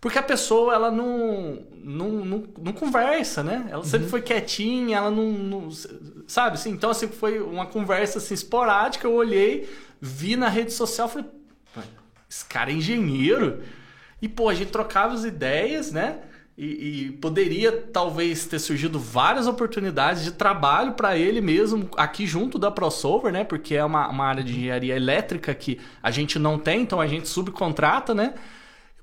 Porque 0.00 0.18
a 0.18 0.22
pessoa, 0.22 0.74
ela 0.74 0.90
não, 0.92 1.58
não, 1.82 2.08
não, 2.24 2.44
não 2.62 2.72
conversa, 2.72 3.42
né? 3.42 3.66
Ela 3.68 3.82
sempre 3.84 4.08
foi 4.08 4.22
quietinha, 4.22 4.96
ela 4.98 5.10
não, 5.10 5.30
não- 5.32 5.68
Sabe 6.26 6.54
assim? 6.54 6.70
Então, 6.70 6.90
assim, 6.90 7.08
foi 7.08 7.40
uma 7.40 7.66
conversa 7.66 8.18
assim, 8.18 8.34
esporádica. 8.34 9.06
Eu 9.06 9.14
olhei, 9.14 9.68
vi 10.00 10.36
na 10.36 10.48
rede 10.48 10.72
social, 10.72 11.08
falei, 11.08 11.26
"Pô, 11.74 11.80
esse 12.30 12.44
cara 12.44 12.70
é 12.70 12.74
engenheiro. 12.74 13.60
E, 14.22 14.28
pô, 14.28 14.48
a 14.48 14.54
gente 14.54 14.70
trocava 14.70 15.14
as 15.14 15.24
ideias, 15.24 15.90
né? 15.90 16.18
E, 16.56 17.06
e 17.06 17.12
poderia 17.12 17.70
talvez 17.72 18.44
ter 18.46 18.58
surgido 18.58 18.98
várias 18.98 19.46
oportunidades 19.46 20.24
de 20.24 20.32
trabalho 20.32 20.92
para 20.92 21.16
ele 21.16 21.40
mesmo 21.40 21.88
aqui 21.96 22.26
junto 22.26 22.58
da 22.58 22.70
Crossover, 22.70 23.32
né? 23.32 23.42
Porque 23.44 23.74
é 23.76 23.84
uma, 23.84 24.08
uma 24.08 24.24
área 24.26 24.42
de 24.44 24.52
engenharia 24.52 24.94
elétrica 24.96 25.54
que 25.54 25.78
a 26.02 26.10
gente 26.10 26.36
não 26.38 26.58
tem, 26.58 26.82
então 26.82 27.00
a 27.00 27.06
gente 27.06 27.28
subcontrata, 27.28 28.12
né? 28.14 28.34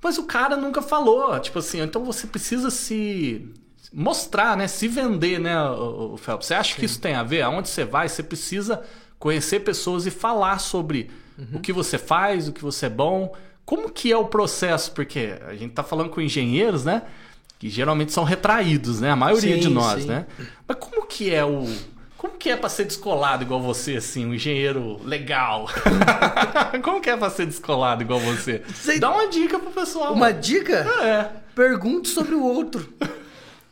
Mas 0.05 0.19
o 0.19 0.23
cara 0.23 0.55
nunca 0.55 0.83
falou, 0.83 1.39
tipo 1.39 1.57
assim, 1.57 1.81
então 1.81 2.05
você 2.05 2.27
precisa 2.27 2.69
se 2.69 3.51
mostrar, 3.91 4.55
né? 4.55 4.67
Se 4.67 4.87
vender, 4.87 5.39
né, 5.39 5.59
o, 5.59 6.15
Phelps? 6.15 6.45
Você 6.45 6.53
acha 6.53 6.75
que 6.75 6.85
isso 6.85 7.01
tem 7.01 7.15
a 7.15 7.23
ver? 7.23 7.41
Aonde 7.41 7.69
você 7.69 7.83
vai, 7.83 8.07
você 8.07 8.21
precisa 8.21 8.83
conhecer 9.17 9.61
pessoas 9.61 10.05
e 10.05 10.11
falar 10.11 10.59
sobre 10.59 11.09
o 11.51 11.59
que 11.59 11.73
você 11.73 11.97
faz, 11.97 12.47
o 12.47 12.53
que 12.53 12.61
você 12.61 12.85
é 12.85 12.89
bom. 12.89 13.33
Como 13.65 13.89
que 13.89 14.11
é 14.11 14.15
o 14.15 14.25
processo? 14.25 14.91
Porque 14.91 15.39
a 15.47 15.55
gente 15.55 15.73
tá 15.73 15.81
falando 15.81 16.11
com 16.11 16.21
engenheiros, 16.21 16.85
né? 16.85 17.01
Que 17.57 17.67
geralmente 17.67 18.13
são 18.13 18.23
retraídos, 18.23 19.01
né? 19.01 19.09
A 19.09 19.15
maioria 19.15 19.55
Sim, 19.55 19.59
de 19.59 19.69
nós, 19.69 20.03
sim. 20.03 20.07
né? 20.07 20.27
Mas 20.67 20.77
como 20.77 21.07
que 21.07 21.33
é 21.33 21.43
o... 21.43 21.65
Como 22.17 22.33
que 22.37 22.49
é 22.49 22.55
pra 22.55 22.69
ser 22.69 22.85
descolado 22.85 23.43
igual 23.43 23.61
você, 23.61 23.97
assim, 23.97 24.25
um 24.25 24.33
engenheiro 24.33 24.99
legal? 25.03 25.67
como 26.83 27.01
que 27.01 27.09
é 27.09 27.17
pra 27.17 27.29
ser 27.29 27.45
descolado 27.45 28.01
igual 28.03 28.19
você? 28.19 28.61
Sei- 28.73 28.99
Dá 28.99 29.11
uma 29.11 29.27
dica 29.27 29.59
pro 29.59 29.71
pessoal. 29.71 30.13
Uma 30.13 30.31
dica? 30.31 30.79
É. 31.03 31.29
Pergunte 31.53 32.07
sobre 32.09 32.33
o 32.33 32.41
outro. 32.43 32.87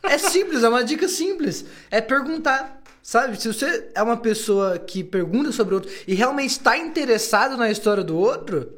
É 0.02 0.18
simples, 0.18 0.62
é 0.62 0.68
uma 0.68 0.84
dica 0.84 1.08
simples. 1.08 1.64
É 1.90 2.00
perguntar. 2.00 2.80
Sabe, 3.02 3.38
se 3.40 3.48
você 3.48 3.90
é 3.94 4.02
uma 4.02 4.16
pessoa 4.16 4.78
que 4.78 5.04
pergunta 5.04 5.52
sobre 5.52 5.74
o 5.74 5.76
outro 5.78 5.90
e 6.06 6.14
realmente 6.14 6.50
está 6.52 6.76
interessado 6.78 7.54
na 7.56 7.70
história 7.70 8.02
do 8.02 8.16
outro, 8.16 8.72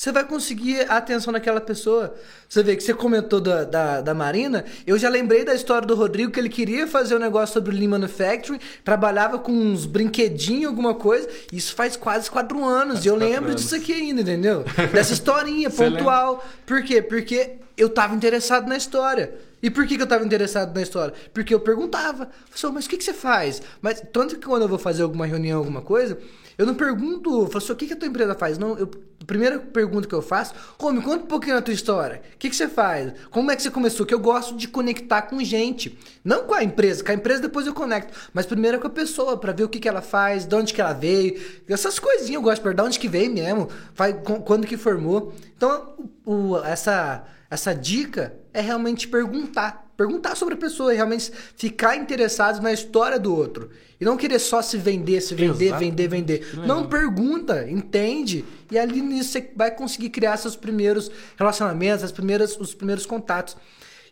você 0.00 0.10
vai 0.12 0.24
conseguir 0.24 0.90
a 0.90 0.96
atenção 0.96 1.30
daquela 1.30 1.60
pessoa. 1.60 2.14
Você 2.48 2.62
vê 2.62 2.74
que 2.74 2.82
você 2.82 2.94
comentou 2.94 3.38
da, 3.38 3.64
da, 3.64 4.00
da 4.00 4.14
Marina, 4.14 4.64
eu 4.86 4.98
já 4.98 5.10
lembrei 5.10 5.44
da 5.44 5.54
história 5.54 5.86
do 5.86 5.94
Rodrigo, 5.94 6.32
que 6.32 6.40
ele 6.40 6.48
queria 6.48 6.86
fazer 6.86 7.14
um 7.14 7.18
negócio 7.18 7.52
sobre 7.52 7.76
o 7.76 7.78
Lean 7.78 7.90
Manufacturing, 7.90 8.58
trabalhava 8.82 9.38
com 9.38 9.52
uns 9.52 9.84
brinquedinhos, 9.84 10.68
alguma 10.68 10.94
coisa, 10.94 11.28
isso 11.52 11.74
faz 11.74 11.98
quase 11.98 12.30
quatro 12.30 12.64
anos, 12.64 13.04
e 13.04 13.08
eu 13.08 13.14
lembro 13.14 13.50
anos. 13.50 13.60
disso 13.60 13.76
aqui 13.76 13.92
ainda, 13.92 14.22
entendeu? 14.22 14.64
Dessa 14.90 15.12
historinha 15.12 15.68
pontual. 15.68 16.42
Por 16.64 16.82
quê? 16.82 17.02
Porque 17.02 17.58
eu 17.76 17.90
tava 17.90 18.14
interessado 18.14 18.66
na 18.66 18.78
história. 18.78 19.34
E 19.62 19.70
por 19.70 19.86
que, 19.86 19.98
que 19.98 20.02
eu 20.02 20.06
tava 20.06 20.24
interessado 20.24 20.74
na 20.74 20.80
história? 20.80 21.12
Porque 21.34 21.52
eu 21.52 21.60
perguntava, 21.60 22.30
"Professor, 22.46 22.72
mas 22.72 22.86
o 22.86 22.88
que, 22.88 22.96
que 22.96 23.04
você 23.04 23.12
faz? 23.12 23.60
Mas 23.82 24.02
tanto 24.10 24.36
que 24.36 24.46
quando 24.46 24.62
eu 24.62 24.68
vou 24.68 24.78
fazer 24.78 25.02
alguma 25.02 25.26
reunião, 25.26 25.58
alguma 25.58 25.82
coisa, 25.82 26.16
eu 26.60 26.66
não 26.66 26.74
pergunto, 26.74 27.46
professor, 27.48 27.72
o 27.72 27.76
que, 27.76 27.86
que 27.86 27.94
a 27.94 27.96
tua 27.96 28.06
empresa 28.06 28.34
faz? 28.34 28.58
Não, 28.58 28.76
eu, 28.76 28.90
primeira 29.30 29.60
pergunta 29.60 30.08
que 30.08 30.14
eu 30.14 30.20
faço, 30.20 30.52
me 30.92 31.00
conta 31.00 31.22
um 31.22 31.26
pouquinho 31.28 31.54
da 31.54 31.62
tua 31.62 31.72
história. 31.72 32.20
O 32.34 32.36
que, 32.36 32.50
que 32.50 32.56
você 32.56 32.66
faz? 32.68 33.12
Como 33.30 33.48
é 33.48 33.54
que 33.54 33.62
você 33.62 33.70
começou? 33.70 34.04
Que 34.04 34.12
eu 34.12 34.18
gosto 34.18 34.56
de 34.56 34.66
conectar 34.66 35.22
com 35.22 35.40
gente. 35.44 35.96
Não 36.24 36.42
com 36.48 36.52
a 36.54 36.64
empresa, 36.64 37.04
com 37.04 37.12
a 37.12 37.14
empresa 37.14 37.42
depois 37.42 37.64
eu 37.64 37.72
conecto. 37.72 38.12
Mas 38.34 38.44
primeiro 38.44 38.76
é 38.78 38.80
com 38.80 38.88
a 38.88 38.90
pessoa, 38.90 39.36
pra 39.36 39.52
ver 39.52 39.62
o 39.62 39.68
que, 39.68 39.78
que 39.78 39.88
ela 39.88 40.02
faz, 40.02 40.44
de 40.46 40.54
onde 40.56 40.74
que 40.74 40.80
ela 40.80 40.92
veio. 40.92 41.40
Essas 41.68 42.00
coisinhas 42.00 42.34
eu 42.34 42.42
gosto 42.42 42.56
de 42.56 42.62
perguntar, 42.62 42.82
de 42.82 42.88
onde 42.88 42.98
que 42.98 43.08
veio 43.08 43.32
mesmo, 43.32 43.68
faz, 43.94 44.16
quando 44.44 44.66
que 44.66 44.76
formou. 44.76 45.32
Então, 45.56 45.94
o- 46.26 46.58
essa, 46.64 47.22
essa 47.48 47.72
dica 47.72 48.34
é 48.52 48.60
realmente 48.60 49.06
perguntar. 49.06 49.86
Perguntar 49.96 50.34
sobre 50.34 50.54
a 50.54 50.56
pessoa, 50.56 50.92
realmente 50.92 51.30
ficar 51.56 51.94
interessado 51.94 52.60
na 52.60 52.72
história 52.72 53.18
do 53.18 53.32
outro. 53.32 53.70
E 54.00 54.04
não 54.04 54.16
querer 54.16 54.38
só 54.38 54.62
se 54.62 54.78
vender, 54.78 55.20
se 55.20 55.34
vender, 55.34 55.66
Exato. 55.66 55.80
vender, 55.80 56.08
vender. 56.08 56.48
legal. 56.52 56.66
Não 56.66 56.88
pergunta, 56.88 57.68
entende. 57.68 58.44
E 58.70 58.78
ali 58.78 59.02
nisso 59.02 59.32
você 59.32 59.50
vai 59.54 59.70
conseguir 59.70 60.08
criar 60.08 60.38
seus 60.38 60.56
primeiros 60.56 61.10
relacionamentos, 61.36 62.02
as 62.02 62.10
primeiras, 62.10 62.58
os 62.58 62.72
primeiros 62.74 63.04
contatos. 63.04 63.56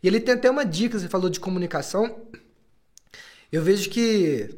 E 0.03 0.07
ele 0.07 0.21
tem 0.21 0.35
até 0.35 0.51
uma 0.51 0.65
dica, 0.65 0.99
você 0.99 1.09
falou 1.09 1.31
de 1.31 1.41
comunicação. 1.41 2.21
Eu 3.51 3.63
vejo 3.63 3.89
que 3.89 4.51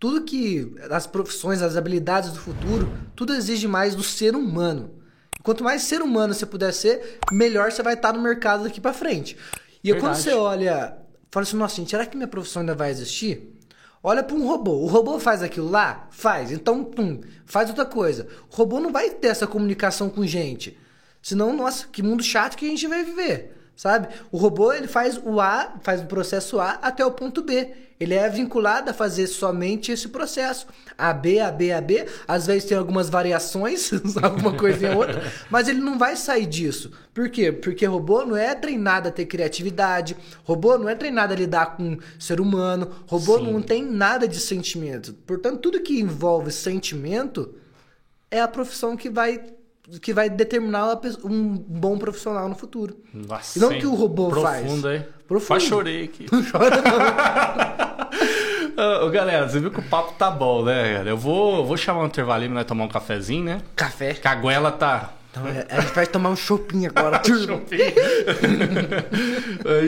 tudo 0.00 0.22
que 0.22 0.74
as 0.90 1.06
profissões, 1.06 1.60
as 1.60 1.76
habilidades 1.76 2.32
do 2.32 2.38
futuro, 2.38 2.90
tudo 3.14 3.34
exige 3.34 3.68
mais 3.68 3.94
do 3.94 4.02
ser 4.02 4.34
humano. 4.34 4.94
Quanto 5.42 5.62
mais 5.62 5.82
ser 5.82 6.00
humano 6.00 6.32
você 6.32 6.46
puder 6.46 6.72
ser, 6.72 7.18
melhor 7.30 7.70
você 7.70 7.82
vai 7.82 7.94
estar 7.94 8.12
no 8.12 8.22
mercado 8.22 8.64
daqui 8.64 8.80
pra 8.80 8.94
frente. 8.94 9.36
E 9.84 9.92
aí, 9.92 10.00
quando 10.00 10.14
Verdade. 10.14 10.22
você 10.22 10.32
olha, 10.32 10.98
fala 11.30 11.44
assim, 11.44 11.56
nossa, 11.56 11.76
gente, 11.76 11.90
será 11.90 12.06
que 12.06 12.16
minha 12.16 12.26
profissão 12.26 12.60
ainda 12.60 12.74
vai 12.74 12.90
existir? 12.90 13.57
Olha 14.02 14.22
para 14.22 14.36
um 14.36 14.46
robô. 14.46 14.72
O 14.72 14.86
robô 14.86 15.18
faz 15.18 15.42
aquilo 15.42 15.70
lá? 15.70 16.06
Faz. 16.10 16.52
Então, 16.52 16.84
tum, 16.84 17.20
faz 17.44 17.68
outra 17.68 17.84
coisa. 17.84 18.28
O 18.50 18.54
robô 18.54 18.78
não 18.80 18.92
vai 18.92 19.10
ter 19.10 19.28
essa 19.28 19.46
comunicação 19.46 20.08
com 20.08 20.24
gente. 20.26 20.78
Senão, 21.20 21.52
nossa, 21.54 21.86
que 21.88 22.02
mundo 22.02 22.22
chato 22.22 22.56
que 22.56 22.66
a 22.66 22.68
gente 22.68 22.86
vai 22.86 23.04
viver. 23.04 23.57
Sabe? 23.78 24.08
O 24.32 24.36
robô 24.36 24.72
ele 24.72 24.88
faz 24.88 25.20
o 25.24 25.40
A, 25.40 25.76
faz 25.82 26.02
o 26.02 26.06
processo 26.06 26.58
A 26.58 26.72
até 26.82 27.06
o 27.06 27.12
ponto 27.12 27.42
B. 27.42 27.72
Ele 28.00 28.14
é 28.14 28.28
vinculado 28.28 28.90
a 28.90 28.92
fazer 28.92 29.28
somente 29.28 29.92
esse 29.92 30.08
processo. 30.08 30.66
A 30.96 31.12
B, 31.12 31.38
A, 31.38 31.50
B, 31.50 31.72
A, 31.72 31.80
B. 31.80 32.04
Às 32.26 32.46
vezes 32.46 32.64
tem 32.64 32.76
algumas 32.76 33.08
variações, 33.08 33.90
alguma 34.20 34.52
coisinha 34.52 34.92
ou 34.92 34.98
outra, 34.98 35.22
mas 35.48 35.68
ele 35.68 35.80
não 35.80 35.96
vai 35.96 36.16
sair 36.16 36.46
disso. 36.46 36.90
Por 37.14 37.28
quê? 37.28 37.52
Porque 37.52 37.86
robô 37.86 38.24
não 38.24 38.36
é 38.36 38.52
treinado 38.52 39.08
a 39.08 39.12
ter 39.12 39.26
criatividade, 39.26 40.16
robô 40.44 40.76
não 40.76 40.88
é 40.88 40.96
treinado 40.96 41.32
a 41.32 41.36
lidar 41.36 41.76
com 41.76 41.98
ser 42.18 42.40
humano, 42.40 42.90
robô 43.06 43.38
Sim. 43.38 43.52
não 43.52 43.62
tem 43.62 43.84
nada 43.84 44.26
de 44.26 44.40
sentimento. 44.40 45.14
Portanto, 45.24 45.60
tudo 45.60 45.80
que 45.80 46.00
envolve 46.00 46.50
sentimento 46.50 47.54
é 48.28 48.40
a 48.40 48.48
profissão 48.48 48.96
que 48.96 49.08
vai 49.08 49.40
que 50.02 50.12
vai 50.12 50.28
determinar 50.28 51.00
um 51.24 51.56
bom 51.56 51.96
profissional 51.98 52.48
no 52.48 52.54
futuro. 52.54 52.96
Nossa, 53.14 53.58
E 53.58 53.62
não 53.62 53.72
hein? 53.72 53.80
que 53.80 53.86
o 53.86 53.94
robô 53.94 54.30
faz. 54.30 54.60
Profundo, 54.62 54.92
hein? 54.92 55.04
Profundo. 55.26 55.48
Quase 55.48 55.66
chorei 55.66 56.04
aqui. 56.04 56.26
Não 56.32 56.42
chora 56.50 56.82
não. 56.82 56.98
Ô, 59.06 59.10
galera, 59.10 59.48
você 59.48 59.58
viu 59.58 59.70
que 59.70 59.80
o 59.80 59.82
papo 59.82 60.12
tá 60.18 60.30
bom, 60.30 60.62
né, 60.64 60.98
cara? 60.98 61.10
Eu 61.10 61.16
vou, 61.16 61.66
vou 61.66 61.76
chamar 61.76 62.02
um 62.02 62.06
intervalinho 62.06 62.54
nós 62.54 62.64
tomar 62.64 62.84
um 62.84 62.88
cafezinho, 62.88 63.44
né? 63.44 63.60
Café. 63.74 64.14
Que 64.14 64.28
a 64.28 64.34
goela 64.36 64.70
tá... 64.70 65.12
Então, 65.30 65.46
é, 65.46 65.66
a 65.68 65.80
gente 65.80 65.94
vai 65.94 66.06
tomar 66.06 66.30
um 66.30 66.36
chopinho 66.36 66.90
agora, 66.94 67.18
turma. 67.20 67.60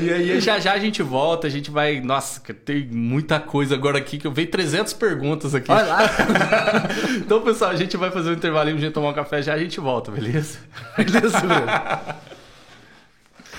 e 0.03 0.11
aí 0.13 0.41
já 0.41 0.59
já 0.61 0.73
a 0.73 0.79
gente 0.79 1.03
volta, 1.03 1.47
a 1.47 1.51
gente 1.51 1.71
vai... 1.71 2.01
Nossa, 2.01 2.41
tem 2.65 2.87
muita 2.87 3.41
coisa 3.41 3.75
agora 3.75 3.99
aqui, 3.99 4.19
que 4.19 4.27
eu 4.27 4.33
veio 4.33 4.51
300 4.51 4.93
perguntas 4.93 5.55
aqui. 5.55 5.71
Olha 5.73 5.87
lá. 5.87 6.01
então, 7.17 7.41
pessoal, 7.41 7.71
a 7.71 7.77
gente 7.77 7.97
vai 7.97 8.11
fazer 8.11 8.31
um 8.31 8.35
intervalinho 8.35 8.77
pra 8.77 8.85
gente 8.85 8.95
tomar 8.95 9.09
um 9.11 9.15
café, 9.15 9.41
já 9.43 9.55
a 9.55 9.59
gente 9.59 9.81
volta, 9.81 10.11
beleza? 10.11 10.59
Beleza, 10.97 11.41
Bruno. 11.41 11.67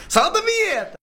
Solta 0.07 0.39
a 0.39 0.41
vinheta! 0.41 1.01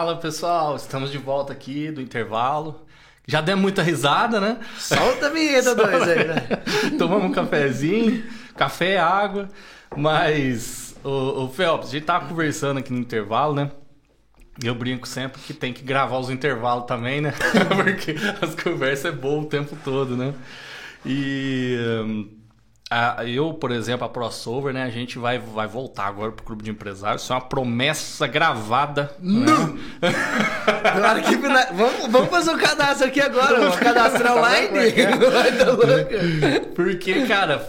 Fala, 0.00 0.16
pessoal, 0.16 0.76
estamos 0.76 1.12
de 1.12 1.18
volta 1.18 1.52
aqui 1.52 1.90
do 1.90 2.00
intervalo. 2.00 2.86
Já 3.26 3.42
demos 3.42 3.60
muita 3.60 3.82
risada, 3.82 4.40
né? 4.40 4.58
Solta 4.78 5.26
a 5.26 5.28
vinheta, 5.28 5.74
dois 5.74 6.08
aí, 6.08 6.26
né? 6.26 6.36
Tomamos 6.96 7.26
um 7.26 7.32
cafezinho, 7.32 8.24
café, 8.56 8.96
água. 8.96 9.50
Mas, 9.94 10.96
o, 11.04 11.44
o 11.44 11.48
Phelps, 11.50 11.90
a 11.90 11.92
gente 11.92 12.06
tava 12.06 12.26
conversando 12.26 12.78
aqui 12.78 12.90
no 12.90 12.98
intervalo, 12.98 13.52
né? 13.54 13.70
E 14.64 14.66
Eu 14.66 14.74
brinco 14.74 15.06
sempre 15.06 15.38
que 15.42 15.52
tem 15.52 15.70
que 15.70 15.82
gravar 15.82 16.18
os 16.18 16.30
intervalos 16.30 16.86
também, 16.86 17.20
né? 17.20 17.34
Porque 17.68 18.14
as 18.40 18.54
conversas 18.54 19.04
é 19.04 19.14
boa 19.14 19.42
o 19.42 19.44
tempo 19.44 19.76
todo, 19.84 20.16
né? 20.16 20.32
E 21.04 21.76
hum, 22.90 22.96
a- 23.18 23.24
eu, 23.24 23.54
por 23.54 23.70
exemplo, 23.70 24.04
a 24.06 24.10
crossover, 24.10 24.72
né? 24.74 24.82
A 24.82 24.90
gente 24.90 25.18
vai, 25.18 25.38
vai 25.38 25.66
voltar 25.66 26.06
agora 26.06 26.32
pro 26.32 26.44
clube 26.44 26.62
de 26.64 26.70
empresários. 26.70 27.22
Isso 27.22 27.32
é 27.32 27.36
uma 27.36 27.42
promessa 27.42 28.26
gravada. 28.26 29.14
Né? 29.20 29.46
Agora 30.84 31.20
que 31.22 31.36
fina- 31.36 31.68
vamos, 31.72 32.06
vamos 32.10 32.28
fazer 32.30 32.50
um 32.50 32.58
cadastro 32.58 33.06
aqui 33.06 33.20
agora, 33.20 33.60
vamos 33.60 33.76
cadastrar 33.76 34.36
online. 34.36 34.68
Vai 35.30 35.56
tá. 35.56 36.66
Porque, 36.74 37.26
cara, 37.26 37.66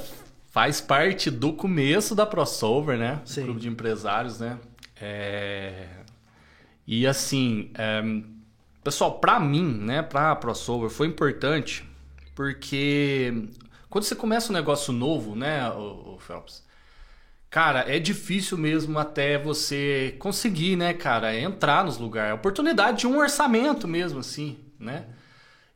faz 0.51 0.81
parte 0.81 1.29
do 1.29 1.53
começo 1.53 2.15
da 2.15 2.25
crossover, 2.25 2.97
né? 2.97 3.19
Sim. 3.25 3.41
Do 3.41 3.45
clube 3.45 3.61
de 3.61 3.67
empresários, 3.69 4.39
né? 4.39 4.57
É... 4.99 5.85
E 6.87 7.05
assim, 7.07 7.69
é, 7.77 8.01
pessoal, 8.83 9.19
pra 9.19 9.39
mim, 9.39 9.63
né, 9.63 10.01
pra 10.01 10.35
crossover, 10.35 10.89
foi 10.89 11.07
importante 11.07 11.85
porque 12.35 13.45
quando 13.91 14.05
você 14.05 14.15
começa 14.15 14.51
um 14.51 14.55
negócio 14.55 14.93
novo, 14.93 15.35
né, 15.35 15.69
o, 15.69 16.17
Phelps, 16.17 16.65
cara, 17.49 17.81
é 17.93 17.99
difícil 17.99 18.57
mesmo 18.57 18.97
até 18.97 19.37
você 19.37 20.15
conseguir, 20.17 20.77
né, 20.77 20.93
cara, 20.93 21.37
entrar 21.37 21.83
nos 21.83 21.97
lugares. 21.97 22.31
A 22.31 22.35
oportunidade 22.35 22.99
de 22.99 23.07
um 23.07 23.17
orçamento 23.17 23.89
mesmo, 23.89 24.19
assim, 24.19 24.57
né? 24.79 25.07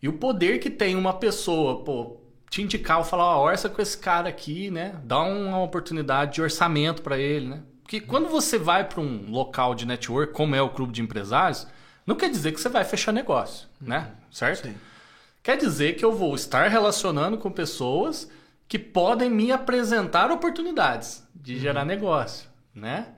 E 0.01 0.07
o 0.07 0.13
poder 0.13 0.59
que 0.59 0.69
tem 0.69 0.95
uma 0.95 1.13
pessoa, 1.13 1.83
pô, 1.83 2.21
te 2.49 2.61
indicar, 2.61 3.03
falar, 3.03 3.37
ó, 3.37 3.43
orça 3.43 3.67
com 3.67 3.81
esse 3.81 3.97
cara 3.97 4.29
aqui, 4.29 4.71
né? 4.71 4.95
Dá 5.03 5.21
uma 5.21 5.61
oportunidade 5.61 6.35
de 6.35 6.41
orçamento 6.41 7.01
pra 7.01 7.17
ele, 7.17 7.47
né? 7.47 7.63
Porque 7.83 7.99
quando 7.99 8.29
você 8.29 8.57
vai 8.57 8.87
pra 8.87 9.01
um 9.01 9.29
local 9.29 9.75
de 9.75 9.85
network, 9.85 10.31
como 10.31 10.55
é 10.55 10.61
o 10.61 10.69
clube 10.69 10.93
de 10.93 11.01
empresários, 11.01 11.67
não 12.07 12.15
quer 12.15 12.29
dizer 12.29 12.53
que 12.53 12.61
você 12.61 12.69
vai 12.69 12.85
fechar 12.85 13.11
negócio, 13.11 13.67
né? 13.81 14.11
Certo? 14.31 14.67
Sim. 14.67 14.75
Quer 15.45 15.57
dizer 15.57 15.95
que 15.95 16.03
eu 16.03 16.11
vou 16.11 16.33
estar 16.33 16.67
relacionando 16.67 17.37
com 17.37 17.51
pessoas 17.51 18.27
que 18.67 18.79
podem 18.79 19.29
me 19.29 19.51
apresentar 19.51 20.31
oportunidades 20.31 21.23
de 21.35 21.59
gerar 21.59 21.85
negócio, 21.85 22.49
né? 22.73 23.09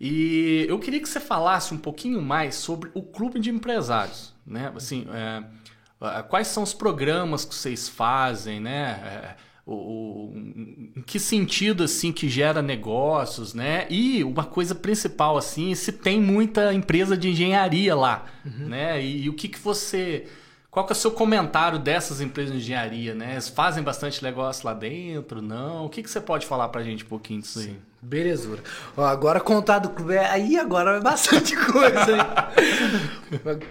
E 0.00 0.64
eu 0.68 0.78
queria 0.78 1.00
que 1.00 1.08
você 1.08 1.18
falasse 1.18 1.74
um 1.74 1.78
pouquinho 1.78 2.22
mais 2.22 2.54
sobre 2.54 2.88
o 2.94 3.02
clube 3.02 3.40
de 3.40 3.50
empresários, 3.50 4.32
né? 4.46 4.72
Assim, 4.76 5.04
é, 5.12 6.22
quais 6.22 6.46
são 6.46 6.62
os 6.62 6.72
programas 6.72 7.44
que 7.44 7.52
vocês 7.52 7.88
fazem, 7.88 8.60
né? 8.60 9.00
É, 9.04 9.36
o, 9.66 9.74
o- 9.74 10.32
em 10.36 11.02
que 11.04 11.18
sentido 11.18 11.82
assim 11.82 12.12
que 12.12 12.28
gera 12.28 12.62
negócios, 12.62 13.52
né? 13.52 13.88
E 13.90 14.22
uma 14.22 14.44
coisa 14.44 14.76
principal 14.76 15.36
assim, 15.36 15.74
se 15.74 15.90
tem 15.90 16.20
muita 16.20 16.72
empresa 16.72 17.16
de 17.16 17.28
engenharia 17.30 17.96
lá, 17.96 18.26
né? 18.44 19.02
E, 19.02 19.24
e 19.24 19.28
o 19.28 19.34
que 19.34 19.48
que 19.48 19.58
você 19.58 20.28
qual 20.70 20.84
que 20.86 20.92
é 20.92 20.94
o 20.94 20.98
seu 20.98 21.10
comentário 21.10 21.78
dessas 21.78 22.20
empresas 22.20 22.52
de 22.54 22.58
engenharia, 22.60 23.14
né? 23.14 23.32
Eles 23.32 23.48
fazem 23.48 23.82
bastante 23.82 24.22
negócio 24.22 24.66
lá 24.66 24.74
dentro, 24.74 25.40
não? 25.42 25.86
O 25.86 25.88
que 25.88 26.02
que 26.02 26.10
você 26.10 26.20
pode 26.20 26.46
falar 26.46 26.68
pra 26.68 26.82
gente 26.82 27.04
um 27.04 27.08
pouquinho 27.08 27.40
disso 27.40 27.58
aí? 27.60 27.76
Belezura. 28.00 28.62
Ó, 28.96 29.04
agora 29.04 29.40
contar 29.40 29.78
do 29.80 29.88
clube. 29.90 30.14
é- 30.14 30.30
Aí 30.30 30.58
agora 30.58 30.98
é 30.98 31.00
bastante 31.00 31.56
coisa, 31.66 32.12
hein? 32.12 32.22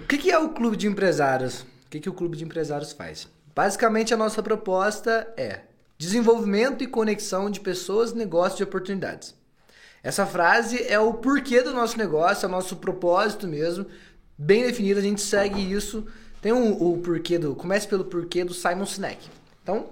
o 0.01 0.07
que, 0.07 0.17
que 0.17 0.31
é 0.31 0.37
o 0.39 0.49
clube 0.49 0.75
de 0.75 0.87
empresários? 0.87 1.61
O 1.61 1.89
que, 1.89 1.99
que 1.99 2.09
o 2.09 2.13
clube 2.13 2.35
de 2.35 2.43
empresários 2.43 2.91
faz? 2.91 3.27
Basicamente, 3.55 4.13
a 4.13 4.17
nossa 4.17 4.43
proposta 4.43 5.31
é 5.37 5.61
desenvolvimento 5.97 6.83
e 6.83 6.87
conexão 6.87 7.49
de 7.49 7.59
pessoas, 7.59 8.13
negócios 8.13 8.59
e 8.59 8.63
oportunidades. 8.63 9.33
Essa 10.03 10.25
frase 10.25 10.83
é 10.87 10.99
o 10.99 11.13
porquê 11.15 11.61
do 11.61 11.73
nosso 11.73 11.97
negócio, 11.97 12.45
é 12.45 12.49
o 12.49 12.51
nosso 12.51 12.75
propósito 12.77 13.47
mesmo, 13.47 13.85
bem 14.37 14.63
definido. 14.63 14.99
A 14.99 15.03
gente 15.03 15.21
segue 15.21 15.59
isso. 15.71 16.05
Tem 16.41 16.51
o, 16.51 16.91
o 16.91 16.97
porquê 16.99 17.37
do. 17.37 17.55
Comece 17.55 17.87
pelo 17.87 18.05
porquê 18.05 18.43
do 18.43 18.53
Simon 18.53 18.85
Sinek. 18.85 19.29
Então, 19.63 19.89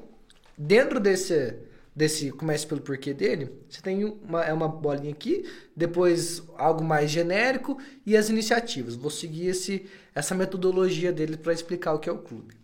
dentro 0.57 0.99
desse, 0.99 1.55
desse 1.95 2.31
comece 2.31 2.67
pelo 2.67 2.81
porquê 2.81 3.13
dele, 3.13 3.51
você 3.69 3.81
tem 3.81 4.03
uma, 4.03 4.43
é 4.43 4.53
uma 4.53 4.67
bolinha 4.67 5.11
aqui, 5.11 5.49
depois 5.75 6.43
algo 6.57 6.83
mais 6.83 7.09
genérico 7.09 7.79
e 8.05 8.15
as 8.15 8.29
iniciativas. 8.29 8.95
Vou 8.95 9.09
seguir 9.09 9.47
esse, 9.47 9.85
essa 10.13 10.35
metodologia 10.35 11.11
dele 11.11 11.37
para 11.37 11.53
explicar 11.53 11.93
o 11.93 11.99
que 11.99 12.09
é 12.09 12.11
o 12.11 12.19
clube. 12.19 12.55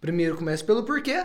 Primeiro 0.00 0.36
comece 0.36 0.62
pelo 0.62 0.84
porquê. 0.84 1.20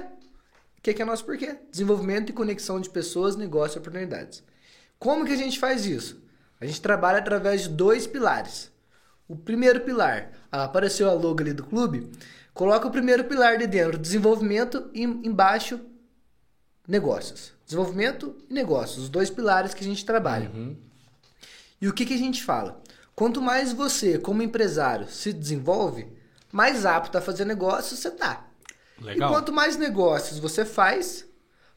O 0.77 0.81
que 0.81 0.93
que 0.93 1.01
é 1.01 1.05
nosso 1.05 1.25
porquê? 1.25 1.57
Desenvolvimento 1.69 2.29
e 2.29 2.33
conexão 2.33 2.79
de 2.79 2.89
pessoas, 2.89 3.35
negócios 3.35 3.75
e 3.75 3.79
oportunidades. 3.79 4.41
Como 4.97 5.25
que 5.25 5.33
a 5.33 5.37
gente 5.37 5.59
faz 5.59 5.85
isso? 5.85 6.21
A 6.61 6.65
gente 6.65 6.81
trabalha 6.81 7.19
através 7.19 7.63
de 7.63 7.69
dois 7.69 8.07
pilares. 8.07 8.71
O 9.27 9.35
primeiro 9.35 9.81
pilar, 9.81 10.31
apareceu 10.51 11.09
a 11.09 11.13
logo 11.13 11.41
ali 11.41 11.53
do 11.53 11.63
clube, 11.63 12.09
coloca 12.53 12.87
o 12.87 12.91
primeiro 12.91 13.23
pilar 13.23 13.57
de 13.57 13.67
dentro, 13.67 13.97
desenvolvimento 13.97 14.89
e 14.93 15.03
embaixo 15.03 15.79
negócios. 16.87 17.53
Desenvolvimento 17.65 18.35
e 18.49 18.53
negócios, 18.53 19.03
os 19.03 19.09
dois 19.09 19.29
pilares 19.29 19.73
que 19.73 19.83
a 19.83 19.87
gente 19.87 20.03
trabalha. 20.03 20.51
E 21.81 21.87
o 21.87 21.93
que, 21.93 22.05
que 22.05 22.13
a 22.13 22.17
gente 22.17 22.43
fala? 22.43 22.81
Quanto 23.15 23.41
mais 23.41 23.71
você, 23.71 24.17
como 24.17 24.41
empresário, 24.41 25.07
se 25.07 25.31
desenvolve, 25.31 26.07
mais 26.51 26.85
apto 26.85 27.17
a 27.17 27.21
fazer 27.21 27.45
negócios 27.45 27.99
você 27.99 28.11
tá. 28.11 28.47
Legal. 28.99 29.29
E 29.29 29.33
quanto 29.33 29.53
mais 29.53 29.77
negócios 29.77 30.39
você 30.39 30.65
faz, 30.65 31.25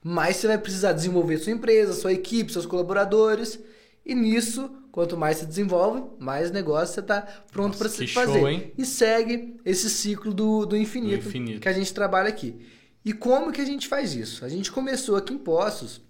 mais 0.02 0.36
você 0.36 0.48
vai 0.48 0.58
precisar 0.58 0.92
desenvolver 0.92 1.38
sua 1.38 1.52
empresa, 1.52 1.92
sua 1.92 2.12
equipe, 2.12 2.52
seus 2.52 2.66
colaboradores. 2.66 3.58
E 4.04 4.14
nisso, 4.14 4.70
quanto 4.90 5.16
mais 5.16 5.38
você 5.38 5.46
desenvolve, 5.46 6.02
mais 6.18 6.50
negócio 6.50 6.94
você 6.94 7.00
está 7.00 7.22
pronto 7.50 7.78
para 7.78 7.88
se 7.88 8.06
fazer. 8.06 8.40
show? 8.40 8.72
E 8.76 8.84
segue 8.84 9.56
esse 9.64 9.88
ciclo 9.88 10.34
do, 10.34 10.66
do, 10.66 10.76
infinito 10.76 11.22
Do 11.22 11.28
infinito. 11.28 11.60
que 11.60 11.68
a 11.68 11.72
gente 11.72 11.94
trabalha 11.94 12.28
aqui. 12.28 12.60
E 13.04 13.12
como 13.12 13.52
que 13.52 13.60
a 13.60 13.64
gente 13.64 13.88
faz 13.88 14.14
isso? 14.14 14.44
A 14.44 14.48
gente 14.48 14.70
começou 14.70 15.16
aqui 15.16 15.32
em 15.32 15.38
Poços. 15.38 16.00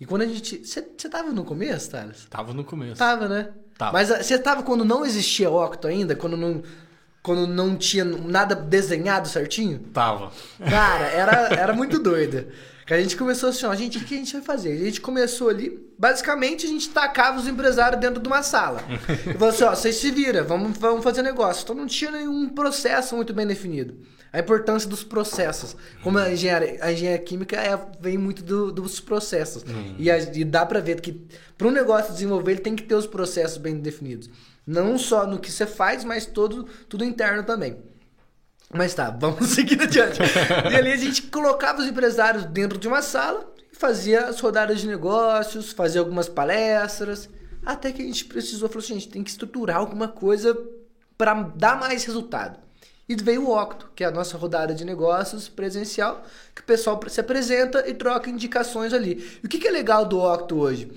E 0.00 0.06
quando 0.06 0.22
a 0.22 0.26
gente. 0.26 0.64
Você 0.64 0.82
tava 0.82 1.32
no 1.32 1.44
começo, 1.44 1.90
Thales? 1.90 2.26
Tava 2.30 2.52
no 2.54 2.64
começo. 2.64 2.96
Tava, 2.96 3.28
né? 3.28 3.50
Tava. 3.76 3.92
Mas 3.92 4.10
ah, 4.10 4.22
você 4.22 4.38
tava 4.38 4.62
quando 4.62 4.84
não 4.84 5.04
existia 5.04 5.50
Octo 5.50 5.88
ainda? 5.88 6.14
Quando 6.14 6.36
não. 6.36 6.62
quando 7.22 7.46
não 7.46 7.76
tinha 7.76 8.04
nada 8.04 8.54
desenhado 8.54 9.28
certinho? 9.28 9.80
Tava. 9.92 10.30
Cara, 10.58 11.06
era, 11.06 11.32
era 11.54 11.72
muito 11.72 11.98
doida. 11.98 12.48
Que 12.88 12.94
a 12.94 13.00
gente 13.02 13.16
começou 13.18 13.50
assim, 13.50 13.66
ó, 13.66 13.74
gente, 13.74 13.98
o 13.98 14.00
que 14.04 14.14
a 14.14 14.16
gente 14.16 14.32
vai 14.32 14.40
fazer? 14.42 14.72
A 14.72 14.84
gente 14.84 14.98
começou 15.00 15.50
ali, 15.50 15.78
basicamente 15.98 16.64
a 16.64 16.68
gente 16.70 16.88
tacava 16.88 17.38
os 17.38 17.46
empresários 17.46 18.00
dentro 18.00 18.20
de 18.20 18.26
uma 18.26 18.42
sala. 18.42 18.80
E 19.28 19.34
falou 19.34 19.50
assim, 19.50 19.64
ó, 19.64 19.74
vocês 19.74 19.96
se 19.96 20.10
viram, 20.10 20.42
vamos, 20.44 20.76
vamos 20.78 21.04
fazer 21.04 21.22
negócio. 21.22 21.62
Então 21.62 21.76
não 21.76 21.86
tinha 21.86 22.10
nenhum 22.10 22.48
processo 22.48 23.14
muito 23.14 23.34
bem 23.34 23.46
definido. 23.46 23.94
A 24.32 24.38
importância 24.40 24.88
dos 24.88 25.04
processos. 25.04 25.76
Como 26.02 26.18
a 26.18 26.30
engenharia, 26.30 26.78
a 26.82 26.90
engenharia 26.92 27.18
química 27.22 27.56
é, 27.56 27.78
vem 28.00 28.16
muito 28.18 28.42
do- 28.42 28.72
dos 28.72 29.00
processos. 29.00 29.64
E, 29.98 30.10
a- 30.10 30.18
e 30.18 30.44
dá 30.44 30.64
pra 30.66 30.80
ver 30.80 31.00
que 31.00 31.20
para 31.58 31.68
um 31.68 31.70
negócio 31.70 32.12
desenvolver, 32.12 32.52
ele 32.52 32.60
tem 32.60 32.74
que 32.74 32.82
ter 32.84 32.94
os 32.94 33.06
processos 33.06 33.58
bem 33.58 33.76
definidos. 33.78 34.28
Não 34.66 34.96
só 34.98 35.26
no 35.26 35.38
que 35.38 35.50
você 35.52 35.66
faz, 35.66 36.04
mas 36.04 36.24
todo, 36.26 36.66
tudo 36.88 37.04
interno 37.04 37.42
também. 37.42 37.76
Mas 38.72 38.94
tá, 38.94 39.10
vamos 39.10 39.48
seguir 39.54 39.80
adiante. 39.80 40.20
e 40.70 40.76
ali 40.76 40.92
a 40.92 40.96
gente 40.96 41.22
colocava 41.22 41.80
os 41.80 41.86
empresários 41.86 42.44
dentro 42.44 42.78
de 42.78 42.86
uma 42.86 43.02
sala 43.02 43.50
e 43.72 43.76
fazia 43.76 44.26
as 44.26 44.40
rodadas 44.40 44.80
de 44.80 44.86
negócios, 44.86 45.72
fazia 45.72 46.00
algumas 46.00 46.28
palestras, 46.28 47.28
até 47.64 47.92
que 47.92 48.02
a 48.02 48.04
gente 48.04 48.24
precisou, 48.26 48.68
falou 48.68 48.84
assim, 48.84 48.94
a 48.94 48.98
gente 48.98 49.08
tem 49.08 49.22
que 49.22 49.30
estruturar 49.30 49.78
alguma 49.78 50.08
coisa 50.08 50.56
para 51.16 51.34
dar 51.34 51.78
mais 51.78 52.04
resultado. 52.04 52.58
E 53.08 53.16
veio 53.16 53.46
o 53.48 53.58
Octo, 53.58 53.90
que 53.96 54.04
é 54.04 54.06
a 54.06 54.10
nossa 54.10 54.36
rodada 54.36 54.74
de 54.74 54.84
negócios 54.84 55.48
presencial, 55.48 56.22
que 56.54 56.60
o 56.60 56.64
pessoal 56.64 57.00
se 57.08 57.20
apresenta 57.20 57.88
e 57.88 57.94
troca 57.94 58.28
indicações 58.28 58.92
ali. 58.92 59.40
E 59.42 59.46
o 59.46 59.48
que, 59.48 59.58
que 59.58 59.66
é 59.66 59.70
legal 59.70 60.04
do 60.04 60.20
Octo 60.20 60.58
hoje? 60.58 60.92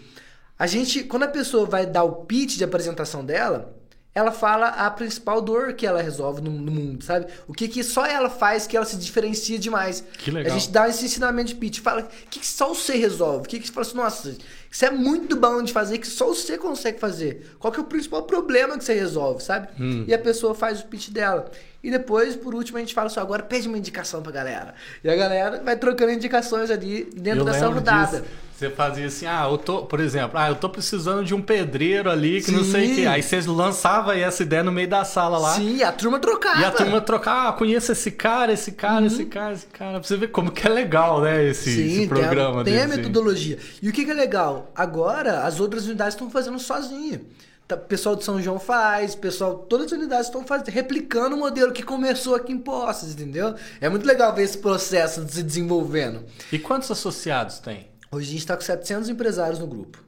A 0.59 0.67
gente, 0.67 1.05
quando 1.05 1.24
a 1.24 1.30
pessoa 1.30 1.65
vai 1.65 1.86
dar 1.86 2.03
o 2.03 2.26
pitch 2.26 2.57
de 2.57 2.63
apresentação 2.65 3.24
dela, 3.26 3.74
ela 4.14 4.32
fala 4.32 4.68
a 4.68 4.91
principal 4.91 5.41
dor 5.41 5.74
que 5.74 5.88
ela 5.88 6.01
resolve 6.01 6.41
no, 6.41 6.51
no 6.51 6.72
mundo, 6.72 7.03
sabe? 7.03 7.28
O 7.47 7.53
que, 7.53 7.68
que 7.68 7.82
só 7.84 8.05
ela 8.05 8.30
faz 8.30 8.68
que 8.68 8.76
ela 8.76 8.86
se 8.86 8.97
diferencia 8.97 9.57
demais. 9.57 10.03
Que 10.18 10.30
legal. 10.30 10.53
A 10.53 10.59
gente 10.59 10.70
dá 10.70 10.89
esse 10.89 11.05
ensinamento 11.05 11.49
de 11.49 11.55
pitch, 11.55 11.80
fala 11.80 12.01
o 12.01 12.30
que, 12.30 12.39
que 12.39 12.45
só 12.45 12.70
você 12.70 12.95
resolve, 12.97 13.45
o 13.45 13.49
que, 13.49 13.59
que 13.59 13.68
você 13.68 13.74
fala 13.74 13.88
assim, 13.88 13.97
nossa, 13.97 14.38
isso 14.72 14.86
é 14.86 14.89
muito 14.89 15.36
bom 15.36 15.61
de 15.61 15.74
fazer, 15.74 15.97
que 15.97 16.07
só 16.07 16.28
você 16.28 16.57
consegue 16.57 16.97
fazer. 16.97 17.55
Qual 17.59 17.74
que 17.74 17.80
é 17.80 17.84
o 17.84 17.86
principal 17.86 18.24
problema 18.24 18.78
que 18.78 18.86
você 18.86 18.93
resolve, 18.93 19.43
sabe? 19.43 19.67
Hum. 19.78 20.05
E 20.07 20.13
a 20.13 20.17
pessoa 20.17 20.55
faz 20.55 20.80
o 20.80 20.86
pitch 20.86 21.09
dela. 21.09 21.51
E 21.84 21.91
depois, 21.91 22.38
por 22.38 22.55
último, 22.55 22.78
a 22.78 22.80
gente 22.80 22.93
fala 22.93 23.07
assim, 23.07 23.19
agora 23.19 23.43
pede 23.43 23.67
uma 23.67 23.78
indicação 23.78 24.22
pra 24.22 24.32
galera. 24.32 24.74
E 25.03 25.09
a 25.09 25.15
galera 25.15 25.61
vai 25.61 25.76
trocando 25.76 26.11
indicações 26.13 26.72
ali 26.72 27.09
dentro 27.13 27.41
Eu 27.41 27.45
dessa 27.45 27.67
rodada. 27.67 28.22
disso. 28.22 28.32
Você 28.55 28.69
fazia 28.69 29.07
assim, 29.07 29.26
ah, 29.26 29.47
eu 29.49 29.57
tô, 29.57 29.82
por 29.88 29.99
exemplo, 29.99 30.38
ah, 30.38 30.47
eu 30.49 30.55
tô 30.55 30.69
precisando 30.69 31.26
de 31.26 31.34
um 31.34 31.41
pedreiro 31.41 32.11
ali 32.11 32.43
que 32.43 32.51
não 32.51 32.63
sei 32.63 32.86
o 32.86 32.88
Sim. 32.89 32.95
que. 32.95 33.07
Aí 33.07 33.24
você 33.24 33.41
lançava 33.41 34.15
essa 34.15 34.43
ideia 34.43 34.61
no 34.61 34.72
meio 34.72 34.88
da 34.88 35.03
sala 35.03 35.39
lá. 35.39 35.55
Sim, 35.55 35.82
a 35.82 35.91
turma 35.91 36.19
trocava. 36.19 36.61
E 36.61 36.63
a 36.63 36.69
turma 36.69 37.01
trocar, 37.01 37.47
ah, 37.49 37.53
conheço 37.53 37.91
esse 37.91 38.11
cara, 38.11 38.53
esse 38.53 38.74
cara, 38.74 39.07
esse 39.07 39.26
cara, 39.26 39.53
esse 39.53 39.65
cara. 39.65 39.99
Pra 39.99 40.07
você 40.07 40.15
ver 40.15 40.28
como 40.28 40.51
que 40.51 40.67
é 40.67 40.69
legal, 40.69 41.22
né, 41.22 41.43
esse, 41.43 41.72
esse 41.72 41.95
Sim, 42.01 42.07
programa 42.07 42.63
tem, 42.63 42.76
a, 42.76 42.86
tem 42.86 42.93
a 42.93 42.97
metodologia. 42.97 43.57
E 43.82 43.89
o 43.89 43.91
que, 43.91 44.05
que 44.05 44.11
é 44.11 44.13
legal? 44.13 44.61
Agora, 44.76 45.43
as 45.43 45.59
outras 45.59 45.86
unidades 45.86 46.14
estão 46.14 46.30
fazendo 46.30 46.59
sozinho. 46.59 47.28
Tá, 47.68 47.76
O 47.76 47.80
pessoal 47.80 48.16
de 48.16 48.24
São 48.24 48.41
João 48.41 48.59
faz, 48.59 49.16
pessoal, 49.16 49.59
todas 49.59 49.88
as 49.88 49.91
unidades 49.93 50.28
estão 50.28 50.45
fazendo, 50.45 50.70
replicando 50.70 51.36
o 51.36 51.39
modelo 51.39 51.72
que 51.72 51.84
começou 51.84 52.36
aqui 52.36 52.51
em 52.51 52.57
Poços, 52.57 53.14
entendeu? 53.14 53.55
É 53.80 53.88
muito 53.88 54.05
legal 54.05 54.34
ver 54.36 54.43
esse 54.43 54.57
processo 54.57 55.28
se 55.30 55.43
desenvolvendo. 55.43 56.26
E 56.51 56.59
quantos 56.59 56.89
associados 56.91 57.59
tem? 57.59 57.88
Hoje 58.12 58.28
a 58.28 58.32
gente 58.32 58.39
está 58.39 58.55
com 58.55 58.62
700 58.62 59.09
empresários 59.09 59.59
no 59.59 59.68
grupo. 59.68 60.03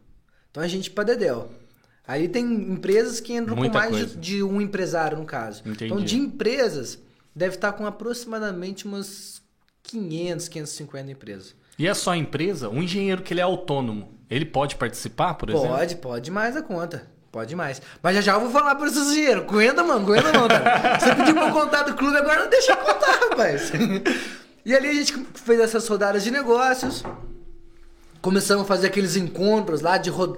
Então 0.51 0.61
a 0.61 0.67
gente 0.67 0.91
para 0.91 1.05
dedéu. 1.05 1.49
Aí 2.05 2.27
tem 2.27 2.45
empresas 2.45 3.19
que 3.19 3.33
entram 3.33 3.55
Muita 3.55 3.81
com 3.81 3.89
mais 3.89 4.11
de, 4.11 4.17
de 4.17 4.43
um 4.43 4.59
empresário, 4.59 5.17
no 5.17 5.25
caso. 5.25 5.61
Entendi. 5.65 5.85
Então 5.85 6.03
de 6.03 6.17
empresas, 6.17 6.99
deve 7.33 7.55
estar 7.55 7.71
com 7.71 7.85
aproximadamente 7.85 8.85
umas 8.85 9.41
500, 9.83 10.47
550 10.49 11.11
empresas. 11.11 11.55
E 11.79 11.87
é 11.87 11.93
só 11.93 12.13
empresa? 12.13 12.69
Um 12.69 12.83
engenheiro 12.83 13.23
que 13.23 13.33
ele 13.33 13.39
é 13.39 13.43
autônomo, 13.43 14.13
ele 14.35 14.45
pode 14.45 14.75
participar, 14.75 15.33
por 15.35 15.49
exemplo? 15.49 15.69
Pode, 15.69 15.95
pode 15.97 16.31
mais 16.31 16.57
a 16.57 16.61
conta. 16.61 17.07
Pode 17.31 17.55
mais. 17.55 17.81
Mas 18.01 18.15
já 18.15 18.21
já 18.21 18.33
eu 18.33 18.41
vou 18.41 18.51
falar 18.51 18.75
pra 18.75 18.87
esses 18.87 19.11
dinheiro. 19.11 19.41
Aguenta, 19.41 19.83
mano, 19.83 20.01
aguenta 20.01 20.31
não, 20.31 20.47
cara. 20.47 20.99
Você 20.99 21.15
pediu 21.15 21.33
pra 21.33 21.47
eu 21.47 21.51
contar 21.51 21.81
do 21.83 21.95
clube, 21.95 22.15
agora 22.15 22.41
não 22.41 22.49
deixa 22.49 22.73
eu 22.73 22.77
contar, 22.77 23.11
rapaz. 23.29 23.71
E 24.63 24.75
ali 24.75 24.87
a 24.87 24.93
gente 24.93 25.13
fez 25.33 25.59
essas 25.59 25.87
rodadas 25.87 26.23
de 26.23 26.29
negócios. 26.29 27.03
Começamos 28.21 28.63
a 28.63 28.67
fazer 28.67 28.87
aqueles 28.87 29.15
encontros 29.15 29.81
lá 29.81 29.97
de 29.97 30.09
rod... 30.09 30.37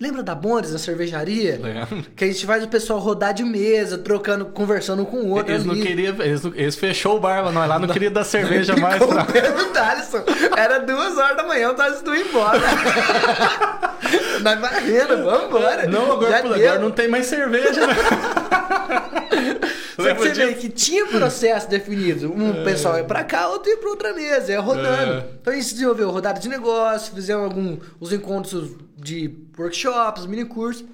Lembra 0.00 0.22
da 0.22 0.34
Bondes, 0.34 0.72
na 0.72 0.78
cervejaria? 0.78 1.60
Lembro. 1.62 2.06
Que 2.16 2.24
a 2.24 2.26
gente 2.26 2.46
faz 2.46 2.64
o 2.64 2.68
pessoal 2.68 2.98
rodar 2.98 3.34
de 3.34 3.44
mesa, 3.44 3.98
trocando, 3.98 4.46
conversando 4.46 5.04
com 5.04 5.18
o 5.18 5.28
outro 5.28 5.52
Eles 5.52 5.62
não 5.66 5.74
ali. 5.74 5.82
queriam, 5.82 6.16
eles, 6.20 6.40
não- 6.42 6.54
eles 6.54 6.74
fechou 6.74 7.18
o 7.18 7.20
bar 7.20 7.44
lá, 7.44 7.52
não, 7.52 7.66
lá 7.66 7.78
não 7.78 7.86
queria 7.86 8.10
dar 8.10 8.24
cerveja 8.24 8.74
mais 8.76 8.96
pra... 9.04 9.22
o 9.24 9.66
Thaleson. 9.74 10.24
Era 10.56 10.78
duas 10.78 11.18
horas 11.18 11.36
da 11.36 11.42
manhã, 11.46 11.68
o 11.70 11.74
Thaleson 11.74 12.14
ia 12.14 12.22
embora. 12.22 12.60
Na 14.40 14.56
barreira, 14.56 15.16
vambora. 15.22 15.86
Não, 15.86 16.12
agora, 16.12 16.38
agora 16.38 16.78
não 16.78 16.90
tem 16.90 17.06
mais 17.06 17.26
cerveja, 17.26 17.86
né? 17.86 17.94
Só 20.02 20.14
que 20.14 20.20
Lembra 20.20 20.34
você 20.34 20.46
vê 20.46 20.54
que 20.54 20.68
tinha 20.68 21.06
pessoal 21.06 21.68
definido. 21.68 22.32
Um 22.32 22.64
pessoal 22.64 22.96
ia 22.98 23.04
pra 23.04 23.24
cá, 23.24 23.48
outro 23.48 23.70
ia 23.70 23.76
pra 23.76 23.90
outra 23.90 24.12
mesa, 24.14 24.52
ia 24.52 24.60
rodando. 24.60 25.12
É. 25.12 25.30
Então 25.40 25.52
a 25.52 25.56
gente 25.56 25.72
desenvolveu 25.72 26.10
rodada 26.10 26.38
de 26.40 26.48
negócio, 26.48 27.14
fizemos 27.14 27.44
alguns 27.44 27.78
os 27.98 28.12
encontros 28.12 28.70
de 28.96 29.34
workshops, 29.58 30.26
mini 30.26 30.44
cursos. 30.44 30.84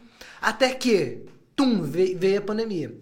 Até 0.40 0.70
que, 0.70 1.24
tum, 1.54 1.82
veio, 1.82 2.18
veio 2.18 2.38
a 2.38 2.42
pandemia. 2.42 2.94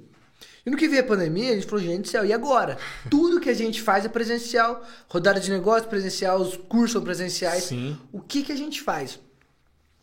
E 0.66 0.70
no 0.70 0.76
que 0.78 0.88
veio 0.88 1.02
a 1.02 1.06
pandemia, 1.06 1.50
a 1.50 1.54
gente 1.54 1.66
falou, 1.66 1.84
gente 1.84 2.02
do 2.02 2.08
céu, 2.08 2.24
e 2.24 2.32
agora? 2.32 2.78
Tudo 3.10 3.38
que 3.40 3.50
a 3.50 3.54
gente 3.54 3.82
faz 3.82 4.04
é 4.04 4.08
presencial. 4.08 4.82
Rodada 5.08 5.38
de 5.38 5.50
negócio 5.50 5.88
presencial, 5.88 6.40
os 6.40 6.56
cursos 6.56 6.92
são 6.92 7.02
presenciais. 7.02 7.64
Sim. 7.64 7.98
O 8.10 8.20
que, 8.20 8.42
que 8.42 8.52
a 8.52 8.56
gente 8.56 8.80
faz? 8.80 9.18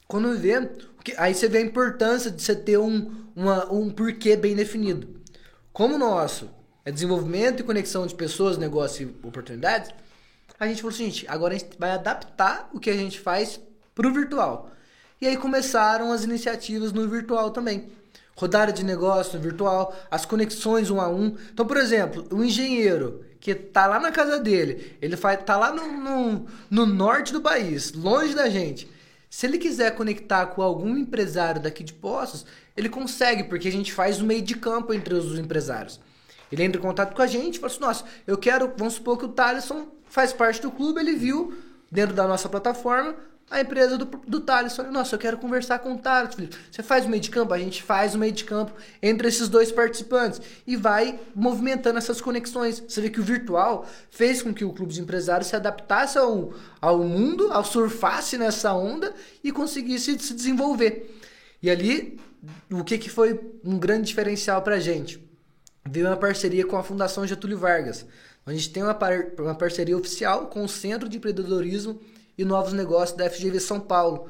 Quando 0.07 0.37
vê, 0.37 0.69
aí 1.17 1.33
você 1.33 1.47
vê 1.47 1.59
a 1.59 1.61
importância 1.61 2.29
de 2.29 2.41
você 2.43 2.53
ter 2.55 2.77
um, 2.77 3.11
uma- 3.35 3.71
um 3.73 3.89
porquê 3.89 4.35
bem 4.35 4.55
definido. 4.55 5.20
Como 5.73 5.95
o 5.95 5.97
nosso 5.97 6.49
é 6.83 6.91
desenvolvimento 6.91 7.61
e 7.61 7.63
conexão 7.63 8.05
de 8.05 8.13
pessoas, 8.13 8.57
negócios 8.57 8.99
e 9.01 9.25
oportunidades, 9.25 9.91
a 10.59 10.67
gente 10.67 10.81
falou 10.81 10.93
assim, 10.93 11.05
gente, 11.05 11.27
agora 11.27 11.55
a 11.55 11.57
gente 11.57 11.77
vai 11.79 11.91
adaptar 11.91 12.69
o 12.73 12.79
que 12.79 12.89
a 12.89 12.95
gente 12.95 13.19
faz 13.19 13.59
para 13.95 14.07
o 14.07 14.13
virtual. 14.13 14.69
E 15.19 15.27
aí 15.27 15.37
começaram 15.37 16.11
as 16.11 16.23
iniciativas 16.23 16.91
no 16.91 17.07
virtual 17.07 17.51
também. 17.51 17.89
Rodada 18.35 18.73
de 18.73 18.83
negócio 18.83 19.35
no 19.35 19.39
virtual, 19.39 19.95
as 20.09 20.25
conexões 20.25 20.89
um 20.89 20.99
a 20.99 21.07
um. 21.07 21.37
Então, 21.53 21.65
por 21.65 21.77
exemplo, 21.77 22.27
o 22.31 22.43
engenheiro 22.43 23.23
que 23.39 23.55
tá 23.55 23.87
lá 23.87 23.99
na 23.99 24.11
casa 24.11 24.39
dele, 24.39 24.97
ele 25.01 25.15
faz, 25.15 25.41
tá 25.43 25.57
lá 25.57 25.71
no, 25.71 25.87
no, 25.87 26.47
no 26.69 26.85
norte 26.85 27.31
do 27.31 27.39
país, 27.39 27.93
longe 27.93 28.35
da 28.35 28.49
gente. 28.49 28.90
Se 29.31 29.45
ele 29.45 29.57
quiser 29.57 29.95
conectar 29.95 30.45
com 30.47 30.61
algum 30.61 30.97
empresário 30.97 31.61
daqui 31.61 31.85
de 31.85 31.93
Poços, 31.93 32.45
ele 32.75 32.89
consegue, 32.89 33.45
porque 33.45 33.69
a 33.69 33.71
gente 33.71 33.93
faz 33.93 34.19
o 34.19 34.25
meio 34.25 34.41
de 34.41 34.55
campo 34.55 34.93
entre 34.93 35.13
os 35.13 35.39
empresários. 35.39 36.01
Ele 36.51 36.61
entra 36.61 36.77
em 36.77 36.83
contato 36.83 37.15
com 37.15 37.21
a 37.21 37.27
gente 37.27 37.55
e 37.55 37.59
fala 37.59 37.71
assim: 37.71 37.79
nossa, 37.79 38.05
eu 38.27 38.37
quero, 38.37 38.73
vamos 38.75 38.95
supor 38.95 39.17
que 39.17 39.23
o 39.23 39.29
Thaleson 39.29 39.87
faz 40.09 40.33
parte 40.33 40.61
do 40.61 40.69
clube, 40.69 40.99
ele 40.99 41.15
viu 41.15 41.57
dentro 41.89 42.13
da 42.13 42.27
nossa 42.27 42.49
plataforma 42.49 43.15
a 43.51 43.61
empresa 43.61 43.97
do, 43.97 44.05
do 44.05 44.39
Thaleson. 44.39 44.83
Nossa, 44.83 45.15
eu 45.15 45.19
quero 45.19 45.37
conversar 45.37 45.79
com 45.79 45.93
o 45.93 45.97
Thaleson. 45.97 46.37
Felipe. 46.37 46.57
Você 46.71 46.81
faz 46.81 47.05
o 47.05 47.09
meio 47.09 47.21
de 47.21 47.29
campo? 47.29 47.53
A 47.53 47.59
gente 47.59 47.83
faz 47.83 48.15
o 48.15 48.17
meio 48.17 48.31
de 48.31 48.45
campo 48.45 48.71
entre 49.01 49.27
esses 49.27 49.49
dois 49.49 49.71
participantes 49.71 50.41
e 50.65 50.75
vai 50.75 51.19
movimentando 51.35 51.97
essas 51.97 52.21
conexões. 52.21 52.79
Você 52.87 53.01
vê 53.01 53.09
que 53.09 53.19
o 53.19 53.23
virtual 53.23 53.85
fez 54.09 54.41
com 54.41 54.53
que 54.53 54.63
o 54.63 54.71
clube 54.71 54.93
de 54.93 55.01
empresários 55.01 55.49
se 55.49 55.55
adaptasse 55.55 56.17
ao, 56.17 56.53
ao 56.79 56.99
mundo, 56.99 57.51
ao 57.51 57.63
surfasse 57.63 58.37
nessa 58.37 58.73
onda 58.73 59.13
e 59.43 59.51
conseguisse 59.51 60.17
se 60.17 60.33
desenvolver. 60.33 61.19
E 61.61 61.69
ali, 61.69 62.19
o 62.71 62.83
que, 62.83 62.97
que 62.97 63.09
foi 63.09 63.39
um 63.63 63.77
grande 63.77 64.07
diferencial 64.07 64.61
pra 64.61 64.79
gente? 64.79 65.29
veio 65.89 66.07
uma 66.07 66.17
parceria 66.17 66.65
com 66.65 66.77
a 66.77 66.83
Fundação 66.83 67.25
Getúlio 67.25 67.57
Vargas. 67.57 68.05
A 68.45 68.51
gente 68.53 68.71
tem 68.71 68.83
uma, 68.83 68.93
par- 68.93 69.31
uma 69.37 69.55
parceria 69.55 69.97
oficial 69.97 70.47
com 70.47 70.63
o 70.63 70.69
Centro 70.69 71.07
de 71.07 71.17
Empreendedorismo 71.17 71.99
e 72.37 72.45
Novos 72.45 72.73
Negócios 72.73 73.17
da 73.17 73.29
FGV 73.29 73.59
São 73.59 73.79
Paulo. 73.79 74.27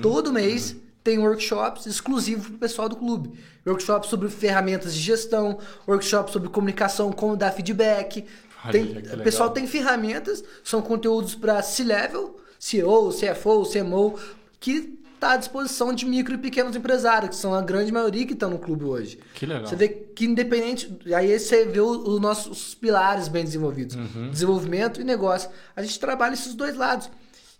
Todo 0.00 0.32
mês 0.32 0.76
tem 1.04 1.18
workshops 1.18 1.86
exclusivos 1.86 2.46
para 2.46 2.54
o 2.56 2.58
pessoal 2.58 2.88
do 2.88 2.96
clube. 2.96 3.32
Workshops 3.66 4.08
sobre 4.08 4.28
ferramentas 4.28 4.94
de 4.94 5.00
gestão, 5.00 5.58
workshops 5.86 6.32
sobre 6.32 6.48
comunicação, 6.48 7.12
como 7.12 7.36
dar 7.36 7.50
feedback. 7.52 8.24
Olha, 8.64 8.72
Tem- 8.72 8.98
o 9.20 9.22
pessoal 9.22 9.50
tem 9.50 9.66
ferramentas, 9.66 10.42
são 10.62 10.80
conteúdos 10.80 11.34
para 11.34 11.60
C-Level, 11.62 12.36
CEO, 12.58 13.10
CFO, 13.12 13.64
CMO, 13.70 14.18
que 14.60 14.98
está 15.14 15.32
à 15.32 15.36
disposição 15.36 15.92
de 15.92 16.04
micro 16.04 16.34
e 16.34 16.38
pequenos 16.38 16.74
empresários, 16.74 17.30
que 17.30 17.36
são 17.36 17.54
a 17.54 17.60
grande 17.62 17.92
maioria 17.92 18.26
que 18.26 18.32
estão 18.32 18.50
no 18.50 18.58
clube 18.58 18.84
hoje. 18.84 19.18
Que 19.34 19.46
legal. 19.46 19.66
Você 19.66 19.76
vê 19.76 19.88
que 19.88 20.24
independente. 20.24 20.96
Aí 21.14 21.36
você 21.38 21.64
vê 21.64 21.80
os 21.80 22.20
nossos 22.20 22.74
pilares 22.74 23.26
bem 23.28 23.44
desenvolvidos: 23.44 23.94
Uhum. 23.96 24.30
desenvolvimento 24.30 25.00
e 25.00 25.04
negócio. 25.04 25.48
A 25.76 25.82
gente 25.82 25.98
trabalha 25.98 26.34
esses 26.34 26.54
dois 26.54 26.76
lados. 26.76 27.08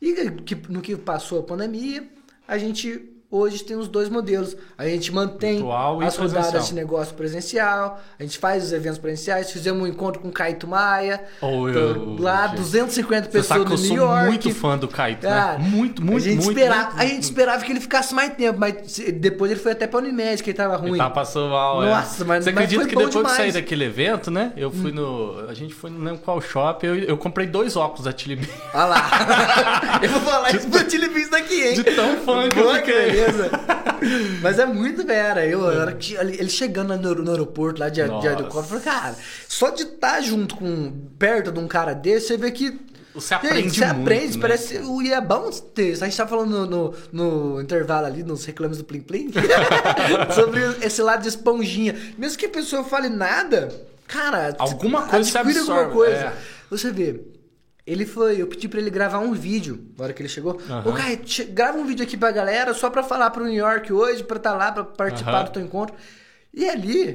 E 0.02 0.12
que, 0.42 0.56
no 0.68 0.82
que 0.82 0.96
passou 0.96 1.38
a 1.38 1.44
pandemia, 1.44 2.10
a 2.48 2.58
gente 2.58 3.08
hoje 3.32 3.64
tem 3.64 3.74
os 3.76 3.88
dois 3.88 4.08
modelos. 4.10 4.54
A 4.76 4.86
gente 4.86 5.10
mantém 5.12 5.54
Virtual 5.56 6.00
as 6.02 6.16
rodadas 6.16 6.68
de 6.68 6.74
negócio 6.74 7.14
presencial, 7.14 7.98
a 8.18 8.22
gente 8.22 8.38
faz 8.38 8.62
os 8.64 8.72
eventos 8.72 8.98
presenciais, 8.98 9.50
fizemos 9.50 9.82
um 9.82 9.86
encontro 9.86 10.20
com 10.20 10.28
o 10.28 10.32
Caíto 10.32 10.68
Maia, 10.68 11.24
Oh, 11.40 11.66
eu- 11.68 12.16
lá, 12.20 12.48
gente. 12.48 12.58
250 12.58 13.30
Você 13.30 13.42
sabe 13.42 13.64
pessoas 13.64 13.80
que 13.80 13.88
no 13.88 13.94
eu 13.94 13.96
New 13.96 14.06
sou 14.06 14.16
York. 14.16 14.26
muito 14.28 14.54
fã 14.54 14.76
do 14.78 14.86
Caíto, 14.86 15.26
né? 15.26 15.56
Muito, 15.58 16.04
muito, 16.04 16.18
a 16.18 16.20
gente 16.20 16.44
muito. 16.44 16.58
esperava, 16.58 16.84
muito, 16.90 17.00
A 17.00 17.06
gente 17.06 17.22
esperava 17.22 17.64
que 17.64 17.72
ele 17.72 17.80
ficasse 17.80 18.14
mais 18.14 18.34
tempo, 18.34 18.58
mas 18.60 18.74
depois 19.14 19.50
ele 19.50 19.60
foi 19.60 19.72
até 19.72 19.86
pra 19.86 19.98
Unimed, 20.00 20.42
que 20.42 20.50
ele 20.50 20.56
tava 20.56 20.76
ruim. 20.76 20.90
Ele 20.90 20.98
tava 20.98 21.14
passando 21.14 21.48
mal, 21.50 21.82
é. 21.82 21.88
Nossa, 21.88 22.24
mas- 22.26 22.44
Você 22.44 22.50
acredita 22.50 22.82
que 22.84 22.90
depois 22.94 23.08
que 23.10 23.16
eu 23.16 23.22
saí 23.24 23.32
demais. 23.36 23.54
Hum. 23.56 23.58
daquele 23.60 23.84
evento, 23.84 24.30
né? 24.30 24.52
Eu 24.56 24.70
fui 24.70 24.92
no. 24.92 25.46
A 25.48 25.54
gente 25.54 25.72
foi, 25.72 25.88
não 25.90 26.00
lembro 26.04 26.20
qual 26.20 26.38
shopping, 26.40 26.86
eu, 26.86 26.96
eu 26.96 27.16
comprei 27.16 27.46
dois 27.46 27.76
óculos 27.76 28.04
da 28.04 28.12
Tilly 28.12 28.36
Bean. 28.36 28.48
Olha 28.74 28.84
lá. 28.86 30.00
eu 30.02 30.08
vou 30.10 30.20
falar 30.20 30.54
isso 30.54 30.68
pro 30.68 30.84
Tilly 30.84 31.08
Beans 31.08 31.30
daqui, 31.30 31.62
hein? 31.62 31.74
De 31.74 31.84
tão 31.84 32.16
fã 32.18 32.48
que 32.48 32.58
eu 32.58 32.74
fiquei. 32.74 33.21
Beleza. 33.26 33.50
Mas 34.42 34.58
é 34.58 34.66
muito 34.66 35.06
vera. 35.06 35.46
Eu, 35.46 35.68
a 35.68 35.72
hora 35.80 35.92
que 35.92 36.14
ele 36.14 36.48
chegando 36.48 36.96
no, 36.96 37.14
no 37.14 37.30
aeroporto 37.30 37.80
lá 37.80 37.88
de, 37.88 38.02
de 38.02 38.08
Nossa. 38.08 38.26
helicóptero, 38.28 38.58
eu 38.76 38.80
falei, 38.80 38.84
cara, 38.84 39.16
só 39.48 39.70
de 39.70 39.82
estar 39.82 40.20
junto 40.20 40.56
com. 40.56 40.92
perto 41.18 41.52
de 41.52 41.58
um 41.58 41.68
cara 41.68 41.92
desse, 41.92 42.28
você 42.28 42.36
vê 42.36 42.50
que. 42.50 42.78
Você 43.14 43.34
aprende 43.34 43.70
você 43.70 43.84
muito, 43.86 44.00
aprende, 44.00 44.34
né? 44.36 44.40
parece. 44.40 44.80
E 45.02 45.12
é 45.12 45.20
bom 45.20 45.50
ter. 45.50 45.92
A 45.92 46.06
gente 46.06 46.16
tá 46.16 46.26
falando 46.26 46.66
no, 46.66 46.66
no, 46.66 46.94
no 47.54 47.60
intervalo 47.60 48.06
ali, 48.06 48.22
nos 48.22 48.44
reclames 48.44 48.78
do 48.78 48.84
Plim 48.84 49.02
Plim, 49.02 49.30
sobre 50.34 50.60
esse 50.84 51.02
lado 51.02 51.22
de 51.22 51.28
esponjinha. 51.28 51.94
Mesmo 52.16 52.38
que 52.38 52.46
a 52.46 52.50
pessoa 52.50 52.82
fale 52.84 53.10
nada, 53.10 53.68
cara. 54.08 54.56
Alguma 54.58 55.06
coisa 55.06 55.30
você 55.30 55.38
adquire 55.38 55.58
alguma 55.58 55.80
absorve, 55.82 55.94
coisa. 55.94 56.26
é. 56.26 56.32
Você 56.70 56.90
vê. 56.90 57.20
Ele 57.86 58.06
foi, 58.06 58.40
eu 58.40 58.46
pedi 58.46 58.68
pra 58.68 58.78
ele 58.80 58.90
gravar 58.90 59.18
um 59.18 59.32
vídeo 59.32 59.88
na 59.98 60.04
hora 60.04 60.12
que 60.12 60.22
ele 60.22 60.28
chegou. 60.28 60.60
Aham. 60.70 60.88
Ô, 60.88 60.92
Caio, 60.92 61.18
che- 61.24 61.44
grava 61.44 61.76
um 61.78 61.84
vídeo 61.84 62.04
aqui 62.04 62.16
pra 62.16 62.30
galera, 62.30 62.72
só 62.74 62.88
pra 62.88 63.02
falar 63.02 63.30
pro 63.30 63.44
New 63.44 63.52
York 63.54 63.92
hoje, 63.92 64.22
pra 64.22 64.36
estar 64.36 64.54
lá, 64.54 64.70
pra 64.70 64.84
participar 64.84 65.32
Aham. 65.34 65.44
do 65.44 65.50
teu 65.50 65.62
encontro. 65.62 65.96
E 66.54 66.68
ali, 66.68 67.10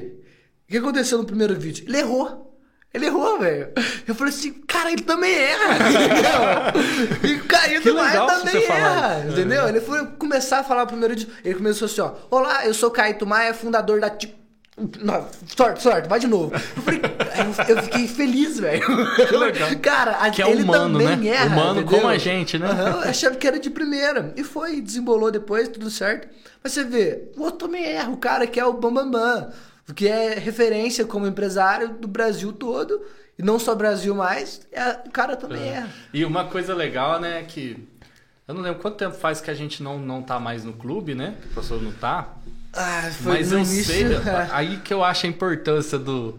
o 0.66 0.70
que 0.70 0.76
aconteceu 0.76 1.16
no 1.18 1.24
primeiro 1.24 1.54
vídeo? 1.58 1.84
Ele 1.88 1.98
errou. 1.98 2.44
Ele 2.92 3.06
errou, 3.06 3.38
velho. 3.38 3.70
Eu 4.06 4.14
falei 4.14 4.32
assim, 4.32 4.52
cara, 4.66 4.90
ele 4.90 5.02
também 5.02 5.34
erra. 5.34 5.76
entendeu? 7.20 7.30
e 7.30 7.34
o 7.34 7.44
Caio 7.44 7.94
legal 7.94 8.26
também 8.26 8.64
erra. 8.64 9.26
Entendeu? 9.30 9.68
Ele 9.68 9.80
foi 9.80 10.06
começar 10.18 10.60
a 10.60 10.64
falar 10.64 10.84
o 10.84 10.86
primeiro 10.86 11.14
vídeo. 11.14 11.30
Ele 11.44 11.54
começou 11.54 11.86
assim, 11.86 12.00
ó. 12.00 12.12
Olá, 12.30 12.66
eu 12.66 12.72
sou 12.74 12.90
Caio 12.90 13.16
Maia, 13.26 13.52
fundador 13.54 14.00
da. 14.00 14.08
Ti- 14.10 14.34
Não, 15.00 15.26
sorte, 15.56 15.82
sorte, 15.82 16.08
vai 16.08 16.20
de 16.20 16.26
novo. 16.26 16.52
Eu, 16.54 16.82
falei, 16.82 17.00
eu- 17.68 17.82
fiquei 17.82 18.06
feliz, 18.08 18.58
velho. 18.60 18.82
Cara, 19.82 20.12
a- 20.12 20.30
Que 20.30 20.42
é 20.42 20.50
ele 20.50 20.62
humano, 20.62 20.98
também 20.98 21.16
né? 21.16 21.28
erra. 21.28 21.46
Humano 21.46 21.80
entendeu? 21.80 21.98
como 22.00 22.08
a 22.12 22.18
gente, 22.18 22.58
né? 22.58 22.66
Aham, 22.68 23.02
eu 23.04 23.10
achava 23.10 23.36
que 23.36 23.46
era 23.46 23.58
de 23.58 23.70
primeira. 23.70 24.32
E 24.36 24.44
foi, 24.44 24.80
desembolou 24.80 25.30
depois, 25.30 25.68
tudo 25.68 25.90
certo. 25.90 26.28
Mas 26.62 26.72
você 26.72 26.84
vê, 26.84 27.30
o 27.36 27.42
outro 27.42 27.66
também 27.66 27.84
erra. 27.84 28.10
O 28.10 28.16
cara 28.16 28.46
que 28.46 28.58
é 28.60 28.64
o 28.64 28.72
Bambambam, 28.72 29.10
Bam, 29.10 29.40
Bam, 29.86 29.94
que 29.94 30.06
é 30.08 30.34
referência 30.38 31.04
como 31.04 31.26
empresário 31.26 31.90
do 31.90 32.06
Brasil 32.08 32.52
todo. 32.52 33.00
E 33.38 33.42
não 33.42 33.58
só 33.58 33.74
Brasil 33.74 34.14
mais, 34.14 34.60
é- 34.72 34.98
o 35.06 35.10
cara 35.10 35.36
também 35.36 35.62
erra. 35.68 35.88
E 36.12 36.24
uma 36.24 36.44
coisa 36.46 36.74
legal, 36.74 37.20
né, 37.20 37.44
que. 37.46 37.86
Eu 38.48 38.54
não 38.54 38.62
lembro 38.62 38.80
quanto 38.80 38.96
tempo 38.96 39.14
faz 39.14 39.40
que 39.42 39.50
a 39.50 39.54
gente 39.54 39.82
não, 39.82 39.98
não 39.98 40.22
tá 40.22 40.40
mais 40.40 40.64
no 40.64 40.72
clube, 40.72 41.14
né? 41.14 41.34
Que 41.40 41.48
o 41.48 41.50
professor 41.50 41.80
não 41.82 41.92
tá. 41.92 42.28
Ah, 42.72 43.10
Mas 43.20 43.50
eu 43.50 43.58
início, 43.58 43.84
sei, 43.84 44.06
aí 44.50 44.76
que 44.78 44.92
eu 44.92 45.02
acho 45.02 45.26
a 45.26 45.28
importância 45.28 45.98
do, 45.98 46.38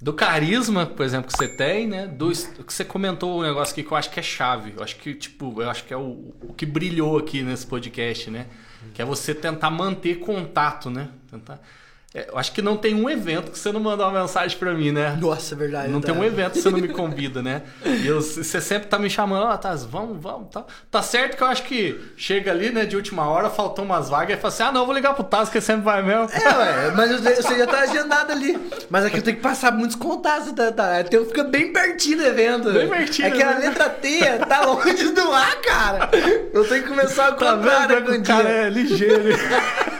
do 0.00 0.12
carisma, 0.12 0.86
por 0.86 1.04
exemplo, 1.04 1.30
que 1.30 1.36
você 1.36 1.48
tem, 1.48 1.86
né? 1.86 2.06
Do 2.06 2.30
que 2.30 2.72
você 2.72 2.84
comentou 2.84 3.40
um 3.40 3.42
negócio 3.42 3.72
aqui 3.72 3.82
que 3.82 3.90
eu 3.90 3.96
acho 3.96 4.10
que 4.10 4.20
é 4.20 4.22
chave. 4.22 4.74
Eu 4.76 4.82
acho 4.82 4.96
que, 4.96 5.14
tipo, 5.14 5.60
eu 5.60 5.68
acho 5.68 5.84
que 5.84 5.92
é 5.92 5.96
o, 5.96 6.34
o 6.42 6.54
que 6.56 6.64
brilhou 6.64 7.18
aqui 7.18 7.42
nesse 7.42 7.66
podcast, 7.66 8.30
né? 8.30 8.46
Que 8.94 9.02
é 9.02 9.04
você 9.04 9.34
tentar 9.34 9.70
manter 9.70 10.20
contato, 10.20 10.90
né? 10.90 11.08
Tentar... 11.30 11.60
é, 12.18 12.28
eu 12.30 12.38
acho 12.38 12.52
que 12.52 12.60
não 12.62 12.76
tem 12.76 12.94
um 12.94 13.08
evento 13.08 13.50
que 13.50 13.58
você 13.58 13.70
não 13.72 13.80
mandar 13.80 14.08
uma 14.08 14.20
mensagem 14.20 14.56
pra 14.58 14.72
mim, 14.72 14.90
né? 14.92 15.16
Nossa, 15.20 15.54
é 15.54 15.58
verdade. 15.58 15.88
Não 15.92 16.00
tá. 16.00 16.12
tem 16.12 16.20
um 16.20 16.24
evento 16.24 16.52
que 16.52 16.60
você 16.62 16.70
não 16.70 16.78
me 16.78 16.88
convida, 16.88 17.42
né? 17.42 17.62
E 17.84 18.06
eu- 18.06 18.20
você 18.20 18.60
sempre 18.60 18.88
tá 18.88 18.98
me 18.98 19.08
chamando, 19.10 19.44
ó, 19.46 19.56
Taz, 19.56 19.84
vamos, 19.84 20.20
vamos, 20.22 20.48
tá. 20.50 20.64
Tá 20.90 21.02
certo 21.02 21.36
que 21.36 21.42
eu 21.42 21.46
acho 21.46 21.62
que 21.64 21.98
chega 22.16 22.50
ali, 22.50 22.70
né, 22.70 22.84
de 22.86 22.96
última 22.96 23.28
hora, 23.28 23.48
faltou 23.50 23.84
umas 23.84 24.08
vagas, 24.08 24.36
e 24.38 24.40
fala 24.40 24.52
assim, 24.54 24.62
ah, 24.64 24.72
não, 24.72 24.80
eu 24.82 24.86
vou 24.86 24.94
ligar 24.94 25.14
pro 25.14 25.24
Taz, 25.24 25.48
que 25.48 25.60
sempre 25.60 25.82
vai 25.82 26.02
mesmo. 26.02 26.28
É, 26.32 26.48
ué, 26.58 26.90
mas 26.96 27.20
você 27.20 27.58
já 27.58 27.66
tá 27.66 27.80
agendado 27.80 28.32
ali. 28.32 28.58
Mas 28.90 29.04
aqui 29.04 29.18
eu 29.18 29.22
tenho 29.22 29.36
que 29.36 29.42
passar 29.42 29.72
muitos 29.72 29.96
contatos, 29.96 30.52
tá? 30.52 30.70
tá? 30.72 31.00
Então 31.00 31.24
fica 31.26 31.44
bem 31.44 31.72
pertinho 31.72 32.18
do 32.18 32.24
evento. 32.26 32.72
Bem 32.72 32.88
pertinho, 32.88 33.28
É 33.28 33.30
que 33.30 33.42
a 33.42 33.50
né? 33.54 33.58
letra 33.68 33.88
T 33.90 34.20
tá 34.48 34.64
longe 34.64 35.10
do 35.12 35.32
A, 35.32 35.46
cara. 35.56 36.10
Eu 36.52 36.66
tenho 36.68 36.82
que 36.82 36.88
começar 36.88 37.28
a 37.28 37.32
Tá 37.32 37.52
contar, 37.56 37.86
vendo? 37.86 38.10
né, 38.10 38.16
O 38.18 38.22
cara 38.22 38.48
é 38.48 38.68
ligeiro. 38.70 39.28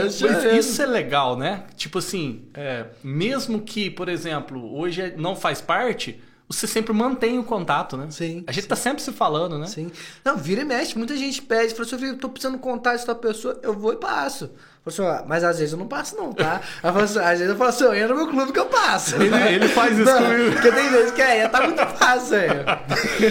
Mas 0.00 0.20
Mas 0.22 0.42
já- 0.42 0.52
isso 0.52 0.82
é 0.82 0.86
legal, 0.86 1.36
né? 1.36 1.64
Tipo 1.76 1.98
assim, 1.98 2.44
é, 2.54 2.86
mesmo 3.02 3.60
que, 3.60 3.90
por 3.90 4.08
exemplo, 4.08 4.76
hoje 4.78 5.14
não 5.16 5.34
faz 5.36 5.60
parte, 5.60 6.20
você 6.48 6.66
sempre 6.66 6.92
mantém 6.92 7.38
o 7.38 7.44
contato, 7.44 7.96
né? 7.96 8.08
Sim, 8.10 8.44
A 8.46 8.52
gente 8.52 8.66
tá 8.66 8.76
sempre 8.76 9.02
se 9.02 9.10
falando, 9.10 9.58
né? 9.58 9.66
Sim. 9.66 9.90
Não, 10.22 10.36
vira 10.36 10.60
e 10.60 10.64
mexe. 10.66 10.98
Muita 10.98 11.16
gente 11.16 11.40
pede. 11.40 11.72
Fala 11.74 11.86
assim, 11.86 12.06
eu 12.08 12.18
tô 12.18 12.28
precisando 12.28 12.58
contar 12.58 12.92
essa 12.92 13.14
pessoa. 13.14 13.58
Eu 13.62 13.72
vou 13.72 13.94
e 13.94 13.96
passo. 13.96 14.50
Fala 14.84 15.14
assim, 15.14 15.24
mas 15.28 15.44
às 15.44 15.58
vezes 15.60 15.72
eu 15.72 15.78
não 15.78 15.86
passo, 15.86 16.14
não, 16.16 16.30
tá? 16.32 16.60
Aí 16.82 16.92
fala 16.92 17.04
assim, 17.04 17.18
às 17.20 17.38
vezes 17.38 17.48
eu 17.48 17.56
falo 17.56 17.70
assim, 17.70 17.84
eu 17.84 17.94
entro 17.94 18.08
no 18.10 18.16
meu 18.16 18.28
clube 18.28 18.52
que 18.52 18.58
eu 18.58 18.66
passo. 18.66 19.14
Ele- 19.16 19.34
ele 19.54 19.68
faz 19.68 19.96
isso 19.96 20.04
não, 20.04 20.22
comigo. 20.22 20.52
Porque 20.52 20.72
tem 20.72 20.90
vezes 20.90 21.12
que 21.12 21.22
é, 21.22 21.48
tá 21.48 21.62
muito 21.62 21.86
fácil, 21.86 22.34
é. 22.36 22.64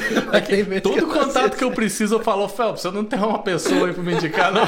Todo 0.81 1.05
contato 1.07 1.49
isso. 1.49 1.57
que 1.57 1.63
eu 1.63 1.71
preciso, 1.71 2.15
eu 2.15 2.19
falo, 2.23 2.47
Phelps, 2.47 2.83
eu 2.85 2.91
não 2.91 3.03
tenho 3.03 3.27
uma 3.27 3.39
pessoa 3.39 3.87
aí 3.87 3.93
pra 3.93 4.01
me 4.03 4.13
indicar, 4.13 4.51
não. 4.51 4.63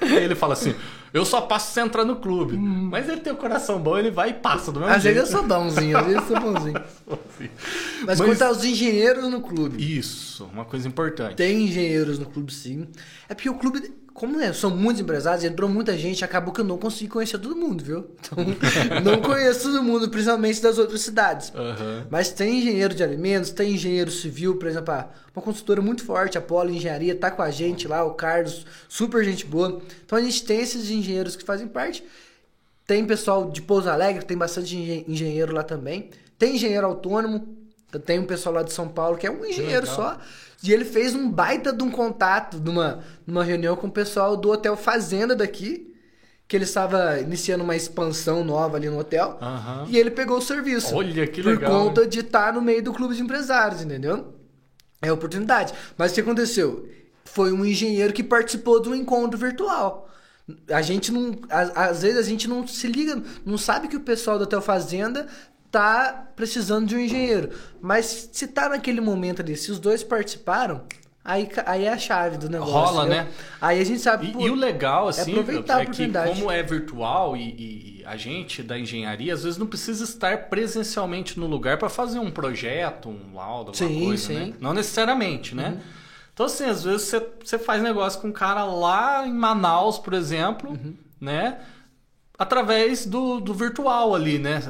Aí 0.00 0.16
ele 0.24 0.34
fala 0.34 0.52
assim, 0.52 0.74
eu 1.12 1.24
só 1.24 1.40
passo 1.42 1.68
se 1.68 1.74
você 1.74 1.80
entrar 1.80 2.04
no 2.04 2.16
clube. 2.16 2.56
Mas 2.56 3.08
ele 3.08 3.20
tem 3.20 3.32
o 3.32 3.36
coração 3.36 3.78
bom, 3.80 3.98
ele 3.98 4.10
vai 4.10 4.30
e 4.30 4.34
passa 4.34 4.70
do 4.72 4.80
mesmo 4.80 4.94
Às 4.94 5.02
vezes 5.02 5.18
eu 5.18 5.26
jeito. 5.26 5.38
sou 5.38 5.48
bonzinho, 5.48 5.98
às 5.98 6.06
vezes 6.06 6.20
eu 6.22 6.26
sou 6.26 6.40
bonzinho. 6.40 6.76
Assim. 7.08 7.50
Mas, 8.04 8.20
quanto 8.20 8.42
aos 8.42 8.64
engenheiros 8.64 9.28
no 9.30 9.40
clube. 9.40 9.98
Isso, 9.98 10.44
uma 10.52 10.64
coisa 10.64 10.86
importante. 10.86 11.36
Tem 11.36 11.64
engenheiros 11.64 12.18
no 12.18 12.26
clube, 12.26 12.52
sim. 12.52 12.86
É 13.28 13.34
porque 13.34 13.48
o 13.48 13.54
clube, 13.54 13.92
como 14.18 14.36
né, 14.36 14.52
são 14.52 14.68
muitos 14.70 15.00
empresários, 15.00 15.44
entrou 15.44 15.68
muita 15.70 15.96
gente, 15.96 16.24
acabou 16.24 16.52
que 16.52 16.60
eu 16.60 16.64
não 16.64 16.76
consegui 16.76 17.08
conhecer 17.08 17.38
todo 17.38 17.54
mundo, 17.54 17.84
viu? 17.84 18.10
Então, 18.18 18.44
não 19.04 19.20
conheço 19.22 19.70
todo 19.70 19.80
mundo, 19.82 20.08
principalmente 20.10 20.60
das 20.60 20.76
outras 20.76 21.00
cidades. 21.02 21.52
Aham. 21.54 22.04
Mas 22.10 22.30
tem 22.30 22.58
engenheiro 22.58 22.94
de 22.94 23.02
alimentos, 23.04 23.50
tem 23.50 23.74
engenheiro 23.74 24.10
civil, 24.10 24.56
por 24.56 24.66
exemplo, 24.66 24.92
uma 25.34 25.42
consultora 25.42 25.80
muito 25.80 26.02
forte, 26.04 26.36
a 26.36 26.40
Polo 26.40 26.70
Engenharia, 26.70 27.14
tá 27.14 27.30
com 27.30 27.42
a 27.42 27.50
gente 27.50 27.86
lá, 27.86 28.02
o 28.04 28.14
Carlos, 28.14 28.66
super 28.88 29.24
gente 29.24 29.46
boa. 29.46 29.80
Então 30.04 30.18
a 30.18 30.20
gente 30.22 30.44
tem 30.44 30.60
esses 30.60 30.90
engenheiros 30.90 31.36
que 31.36 31.44
fazem 31.44 31.68
parte. 31.68 32.04
Tem 32.86 33.04
pessoal 33.04 33.50
de 33.50 33.62
Pouso 33.62 33.88
Alegre, 33.88 34.24
tem 34.24 34.36
bastante 34.36 34.74
engen- 34.76 35.04
engenheiro 35.06 35.54
lá 35.54 35.62
também. 35.62 36.10
Tem 36.38 36.56
engenheiro 36.56 36.86
autônomo, 36.86 37.46
tem 38.04 38.18
um 38.18 38.24
pessoal 38.24 38.54
lá 38.56 38.62
de 38.62 38.72
São 38.72 38.88
Paulo 38.88 39.16
que 39.16 39.26
é 39.26 39.30
um 39.30 39.44
engenheiro 39.44 39.86
só. 39.86 40.18
E 40.62 40.72
ele 40.72 40.84
fez 40.84 41.14
um 41.14 41.30
baita 41.30 41.72
de 41.72 41.82
um 41.82 41.90
contato 41.90 42.58
numa, 42.58 43.04
numa 43.26 43.44
reunião 43.44 43.76
com 43.76 43.86
o 43.86 43.90
pessoal 43.90 44.36
do 44.36 44.50
Hotel 44.50 44.76
Fazenda 44.76 45.34
daqui, 45.34 45.94
que 46.48 46.56
ele 46.56 46.64
estava 46.64 47.20
iniciando 47.20 47.62
uma 47.62 47.76
expansão 47.76 48.42
nova 48.42 48.76
ali 48.76 48.88
no 48.88 48.98
hotel. 48.98 49.38
Aham. 49.40 49.86
E 49.88 49.98
ele 49.98 50.10
pegou 50.10 50.38
o 50.38 50.42
serviço. 50.42 50.96
Olha 50.96 51.26
que 51.26 51.42
por 51.42 51.50
legal, 51.50 51.70
conta 51.70 52.06
de 52.06 52.20
estar 52.20 52.52
no 52.52 52.62
meio 52.62 52.82
do 52.82 52.92
clube 52.92 53.14
de 53.14 53.22
empresários, 53.22 53.82
entendeu? 53.82 54.34
É 55.00 55.12
oportunidade. 55.12 55.74
Mas 55.96 56.10
o 56.10 56.14
que 56.14 56.20
aconteceu? 56.22 56.88
Foi 57.24 57.52
um 57.52 57.64
engenheiro 57.64 58.12
que 58.12 58.24
participou 58.24 58.80
de 58.80 58.88
um 58.88 58.94
encontro 58.94 59.38
virtual. 59.38 60.08
A 60.70 60.80
gente 60.80 61.12
não. 61.12 61.38
Às, 61.50 61.76
às 61.76 62.02
vezes 62.02 62.18
a 62.18 62.22
gente 62.22 62.48
não 62.48 62.66
se 62.66 62.86
liga, 62.86 63.22
não 63.44 63.58
sabe 63.58 63.86
que 63.86 63.96
o 63.96 64.00
pessoal 64.00 64.38
do 64.38 64.44
Hotel 64.44 64.62
Fazenda 64.62 65.28
tá 65.70 66.28
precisando 66.34 66.86
de 66.86 66.96
um 66.96 67.00
engenheiro. 67.00 67.50
Mas 67.80 68.30
se 68.32 68.46
tá 68.48 68.68
naquele 68.68 69.00
momento 69.00 69.42
ali, 69.42 69.56
se 69.56 69.70
os 69.70 69.78
dois 69.78 70.02
participaram, 70.02 70.82
aí, 71.24 71.48
aí 71.66 71.84
é 71.84 71.92
a 71.92 71.98
chave 71.98 72.38
do 72.38 72.48
negócio. 72.48 72.72
Rola, 72.72 73.06
né? 73.06 73.28
Aí 73.60 73.80
a 73.80 73.84
gente 73.84 74.00
sabe. 74.00 74.28
E, 74.28 74.32
pô, 74.32 74.40
e 74.40 74.50
o 74.50 74.54
legal, 74.54 75.08
assim, 75.08 75.32
aproveitar 75.32 75.78
a 75.78 75.82
é 75.82 75.86
que 75.86 76.08
como 76.08 76.50
é 76.50 76.62
virtual 76.62 77.36
e, 77.36 77.98
e 78.00 78.04
a 78.06 78.16
gente 78.16 78.62
da 78.62 78.78
engenharia, 78.78 79.34
às 79.34 79.44
vezes 79.44 79.58
não 79.58 79.66
precisa 79.66 80.04
estar 80.04 80.48
presencialmente 80.48 81.38
no 81.38 81.46
lugar 81.46 81.76
para 81.78 81.90
fazer 81.90 82.18
um 82.18 82.30
projeto, 82.30 83.10
um 83.10 83.34
laudo, 83.34 83.72
alguma 83.72 83.74
Sim, 83.74 84.04
coisa, 84.06 84.26
sim. 84.26 84.34
Uhum. 84.34 84.46
né? 84.46 84.52
Não 84.60 84.72
necessariamente, 84.72 85.54
né? 85.54 85.80
Então, 86.32 86.46
assim, 86.46 86.64
às 86.64 86.84
vezes 86.84 87.02
você, 87.08 87.26
você 87.44 87.58
faz 87.58 87.82
negócio 87.82 88.20
com 88.20 88.28
um 88.28 88.32
cara 88.32 88.64
lá 88.64 89.26
em 89.26 89.32
Manaus, 89.32 89.98
por 89.98 90.14
exemplo, 90.14 90.70
Uhum. 90.70 90.94
né? 91.20 91.58
Através 92.38 93.04
do, 93.04 93.40
do 93.40 93.52
virtual 93.52 94.14
ali, 94.14 94.38
né? 94.38 94.60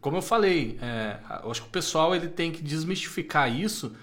Como 0.00 0.16
eu 0.16 0.22
falei, 0.22 0.76
é, 0.82 1.18
eu 1.44 1.50
acho 1.50 1.62
que 1.62 1.68
o 1.68 1.70
pessoal 1.70 2.14
ele 2.14 2.28
tem 2.28 2.50
que 2.50 2.62
desmistificar 2.62 3.50
isso, 3.54 3.94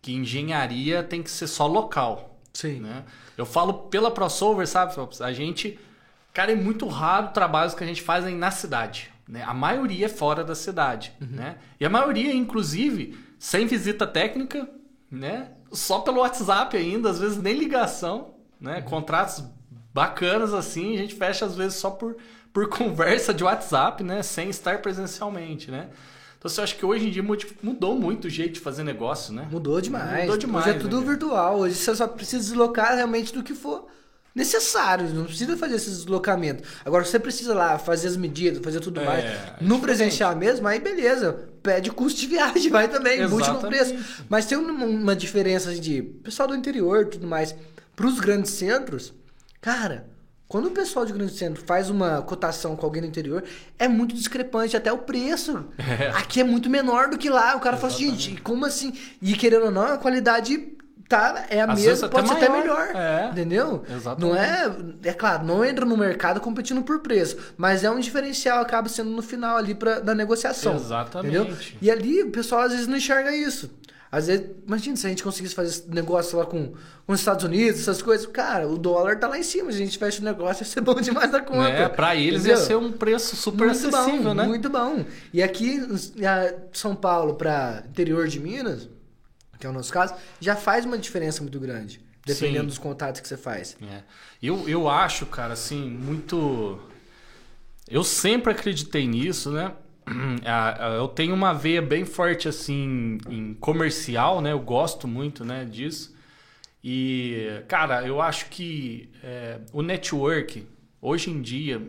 que 0.00 0.14
engenharia 0.14 1.02
tem 1.02 1.22
que 1.22 1.30
ser 1.30 1.48
só 1.48 1.66
local 1.66 2.38
Sim. 2.58 2.80
né? 2.80 3.04
Eu 3.36 3.46
falo 3.46 3.72
pela 3.72 4.10
crossover, 4.10 4.66
sabe? 4.66 4.92
A 5.20 5.32
gente, 5.32 5.78
cara, 6.32 6.50
é 6.50 6.56
muito 6.56 6.88
raro 6.88 7.28
trabalhos 7.28 7.72
que 7.72 7.84
a 7.84 7.86
gente 7.86 8.02
faz 8.02 8.24
na 8.32 8.50
cidade, 8.50 9.10
né? 9.28 9.44
A 9.46 9.54
maioria 9.54 10.06
é 10.06 10.08
fora 10.08 10.42
da 10.42 10.56
cidade, 10.56 11.12
né? 11.20 11.58
E 11.78 11.86
a 11.86 11.90
maioria, 11.90 12.34
inclusive, 12.34 13.16
sem 13.38 13.66
visita 13.66 14.06
técnica, 14.06 14.68
né? 15.08 15.52
Só 15.70 16.00
pelo 16.00 16.18
WhatsApp 16.18 16.76
ainda, 16.76 17.10
às 17.10 17.20
vezes 17.20 17.38
nem 17.38 17.56
ligação, 17.56 18.34
né? 18.60 18.82
Contratos 18.82 19.44
bacanas 19.92 20.52
assim, 20.54 20.94
a 20.94 20.98
gente 20.98 21.14
fecha 21.14 21.44
às 21.44 21.54
vezes 21.54 21.78
só 21.78 21.90
por, 21.90 22.16
por 22.52 22.68
conversa 22.70 23.32
de 23.34 23.44
WhatsApp, 23.44 24.02
né? 24.02 24.22
Sem 24.22 24.50
estar 24.50 24.80
presencialmente, 24.80 25.70
né? 25.70 25.88
Então 26.38 26.48
você 26.48 26.60
acha 26.60 26.74
que 26.74 26.86
hoje 26.86 27.08
em 27.08 27.10
dia 27.10 27.24
mudou 27.62 27.98
muito 27.98 28.26
o 28.26 28.30
jeito 28.30 28.54
de 28.54 28.60
fazer 28.60 28.84
negócio, 28.84 29.34
né? 29.34 29.48
Mudou 29.50 29.80
demais. 29.80 30.22
Mudou 30.22 30.36
demais. 30.36 30.66
Hoje 30.66 30.76
é 30.76 30.78
tudo 30.78 31.00
né? 31.00 31.06
virtual. 31.06 31.58
Hoje 31.58 31.74
você 31.74 31.94
só 31.96 32.06
precisa 32.06 32.44
deslocar 32.44 32.94
realmente 32.94 33.34
do 33.34 33.42
que 33.42 33.54
for 33.54 33.88
necessário. 34.32 35.08
Não 35.08 35.24
precisa 35.24 35.56
fazer 35.56 35.74
esse 35.74 35.90
deslocamento. 35.90 36.62
Agora 36.84 37.04
você 37.04 37.18
precisa 37.18 37.52
lá 37.54 37.76
fazer 37.76 38.06
as 38.06 38.16
medidas, 38.16 38.62
fazer 38.62 38.78
tudo 38.78 39.00
É, 39.00 39.04
mais. 39.04 39.24
é 39.24 39.56
No 39.60 39.80
presencial 39.80 40.36
mesmo, 40.36 40.68
aí 40.68 40.78
beleza. 40.78 41.48
Pede 41.60 41.90
custo 41.90 42.20
de 42.20 42.28
viagem, 42.28 42.70
vai 42.70 42.86
também, 42.86 43.18
no 43.26 43.40
Exatamente. 43.40 43.66
preço. 43.66 44.24
Mas 44.28 44.46
tem 44.46 44.56
uma, 44.56 44.84
uma 44.84 45.16
diferença 45.16 45.70
assim, 45.70 45.80
de 45.80 46.02
pessoal 46.02 46.48
do 46.48 46.54
interior 46.54 47.02
e 47.02 47.06
tudo 47.06 47.26
mais. 47.26 47.52
Para 47.96 48.06
os 48.06 48.20
grandes 48.20 48.52
centros, 48.52 49.12
cara, 49.60 50.06
quando 50.46 50.66
o 50.66 50.70
pessoal 50.70 51.04
de 51.04 51.12
grande 51.12 51.36
centro 51.36 51.62
faz 51.64 51.90
uma 51.90 52.22
cotação 52.22 52.74
com 52.74 52.86
alguém 52.86 53.02
do 53.02 53.08
interior, 53.08 53.44
é 53.78 53.86
muito 53.86 54.14
discrepante, 54.14 54.76
até 54.76 54.90
o 54.92 54.98
preço. 54.98 55.66
Aqui 56.14 56.40
é 56.40 56.44
muito 56.44 56.70
menor 56.70 57.08
do 57.10 57.18
que 57.18 57.28
lá. 57.28 57.54
O 57.56 57.60
cara 57.60 57.76
fala 57.76 57.92
assim, 57.92 58.16
gente, 58.16 58.40
como 58.40 58.64
assim? 58.64 58.92
E 59.20 59.34
querendo 59.34 59.66
ou 59.66 59.70
não, 59.70 59.82
a 59.82 59.98
qualidade 59.98 60.76
tá, 61.08 61.46
é 61.48 61.60
a 61.60 61.72
Às 61.72 61.80
mesma, 61.82 62.06
até 62.06 62.16
pode 62.16 62.28
ser 62.28 62.34
até 62.34 62.48
maior. 62.48 62.62
melhor. 62.62 62.96
É. 62.96 63.28
Entendeu? 63.30 63.82
Exatamente. 63.90 64.20
Não 64.20 64.36
é. 64.38 64.76
É 65.04 65.12
claro, 65.12 65.44
não 65.44 65.64
entra 65.64 65.84
no 65.84 65.96
mercado 65.96 66.40
competindo 66.40 66.82
por 66.82 67.00
preço, 67.00 67.36
mas 67.56 67.82
é 67.82 67.90
um 67.90 67.98
diferencial, 67.98 68.60
acaba 68.60 68.88
sendo 68.88 69.10
no 69.10 69.22
final 69.22 69.56
ali 69.56 69.74
pra, 69.74 70.00
da 70.00 70.14
negociação. 70.14 70.76
Exatamente. 70.76 71.36
Entendeu? 71.36 71.56
E 71.80 71.90
ali 71.90 72.22
o 72.22 72.30
pessoal 72.30 72.62
às 72.62 72.72
vezes 72.72 72.86
não 72.86 72.96
enxerga 72.96 73.34
isso. 73.34 73.70
Às 74.10 74.26
vezes, 74.26 74.46
imagina 74.66 74.96
se 74.96 75.06
a 75.06 75.10
gente 75.10 75.22
conseguisse 75.22 75.54
fazer 75.54 75.68
esse 75.68 75.90
negócio 75.90 76.38
lá 76.38 76.46
com, 76.46 76.72
com 77.06 77.12
os 77.12 77.20
Estados 77.20 77.44
Unidos, 77.44 77.80
essas 77.80 78.00
coisas. 78.00 78.26
Cara, 78.26 78.66
o 78.66 78.78
dólar 78.78 79.18
tá 79.18 79.28
lá 79.28 79.38
em 79.38 79.42
cima. 79.42 79.70
Se 79.70 79.76
a 79.76 79.84
gente 79.84 79.98
fecha 79.98 80.20
o 80.20 80.24
negócio, 80.24 80.62
ia 80.62 80.66
ser 80.66 80.80
bom 80.80 80.94
demais 81.00 81.30
da 81.30 81.42
conta. 81.42 81.68
Né? 81.68 81.88
Pra 81.90 82.16
eles 82.16 82.40
Entendeu? 82.40 82.58
ia 82.58 82.64
ser 82.64 82.76
um 82.76 82.90
preço 82.90 83.36
super 83.36 83.66
muito 83.66 83.86
acessível, 83.86 84.22
bom, 84.22 84.34
né? 84.34 84.46
Muito 84.46 84.70
bom. 84.70 85.04
E 85.32 85.42
aqui, 85.42 85.80
São 86.72 86.96
Paulo 86.96 87.34
para 87.34 87.84
interior 87.88 88.26
de 88.28 88.40
Minas, 88.40 88.88
que 89.58 89.66
é 89.66 89.70
o 89.70 89.72
nosso 89.72 89.92
caso, 89.92 90.14
já 90.40 90.56
faz 90.56 90.86
uma 90.86 90.96
diferença 90.96 91.42
muito 91.42 91.60
grande. 91.60 92.00
Dependendo 92.24 92.64
Sim. 92.64 92.66
dos 92.66 92.78
contatos 92.78 93.20
que 93.22 93.28
você 93.28 93.38
faz. 93.38 93.76
É. 93.82 94.02
Eu, 94.42 94.68
eu 94.68 94.88
acho, 94.88 95.24
cara, 95.26 95.54
assim, 95.54 95.88
muito. 95.88 96.78
Eu 97.88 98.04
sempre 98.04 98.52
acreditei 98.52 99.06
nisso, 99.06 99.50
né? 99.50 99.72
Ah, 100.44 100.76
ah, 100.78 100.94
Eu 100.94 101.08
tenho 101.08 101.34
uma 101.34 101.52
veia 101.52 101.82
bem 101.82 102.04
forte, 102.04 102.48
assim, 102.48 103.18
em 103.28 103.54
comercial, 103.54 104.40
né? 104.40 104.52
Eu 104.52 104.60
gosto 104.60 105.06
muito, 105.06 105.44
né, 105.44 105.64
disso. 105.64 106.16
E, 106.82 107.62
cara, 107.68 108.06
eu 108.06 108.20
acho 108.20 108.48
que 108.50 109.10
é, 109.22 109.60
o 109.72 109.82
network, 109.82 110.66
hoje 111.00 111.30
em 111.30 111.42
dia, 111.42 111.82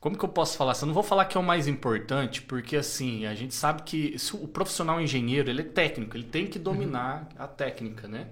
como 0.00 0.18
que 0.18 0.24
eu 0.24 0.28
posso 0.28 0.56
falar? 0.56 0.74
Eu 0.80 0.86
não 0.86 0.94
vou 0.94 1.02
falar 1.02 1.26
que 1.26 1.36
é 1.36 1.40
o 1.40 1.44
mais 1.44 1.68
importante, 1.68 2.42
porque 2.42 2.76
assim, 2.76 3.24
a 3.26 3.34
gente 3.34 3.54
sabe 3.54 3.82
que 3.82 4.18
se 4.18 4.34
o 4.34 4.48
profissional 4.48 5.00
engenheiro, 5.00 5.48
ele 5.48 5.62
é 5.62 5.64
técnico, 5.64 6.16
ele 6.16 6.24
tem 6.24 6.46
que 6.46 6.58
dominar 6.58 7.28
a 7.38 7.46
técnica, 7.46 8.08
né? 8.08 8.28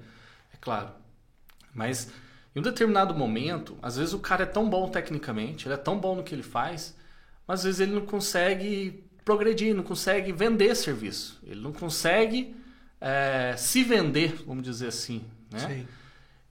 É 0.53 0.57
claro. 0.61 0.91
Mas 1.75 2.13
em 2.55 2.61
um 2.61 2.63
determinado 2.63 3.15
momento, 3.15 3.79
às 3.83 3.97
vezes 3.97 4.13
o 4.13 4.19
cara 4.19 4.43
é 4.43 4.47
tão 4.47 4.69
bom 4.69 4.89
tecnicamente, 4.89 5.67
ele 5.67 5.75
é 5.75 5.79
tão 5.79 5.99
bom 5.99 6.17
no 6.17 6.25
que 6.25 6.35
ele 6.35 6.43
faz, 6.43 6.97
mas 7.51 7.61
às 7.61 7.65
vezes 7.65 7.81
ele 7.81 7.93
não 7.93 8.07
consegue 8.07 9.03
progredir, 9.25 9.75
não 9.75 9.83
consegue 9.83 10.33
vender 10.33 10.75
serviço. 10.77 11.41
Ele 11.45 11.61
não 11.61 11.73
consegue 11.73 12.55
eh, 13.01 13.55
se 13.57 13.83
vender, 13.83 14.43
vamos 14.47 14.63
dizer 14.63 14.87
assim, 14.89 15.23
né? 15.53 15.85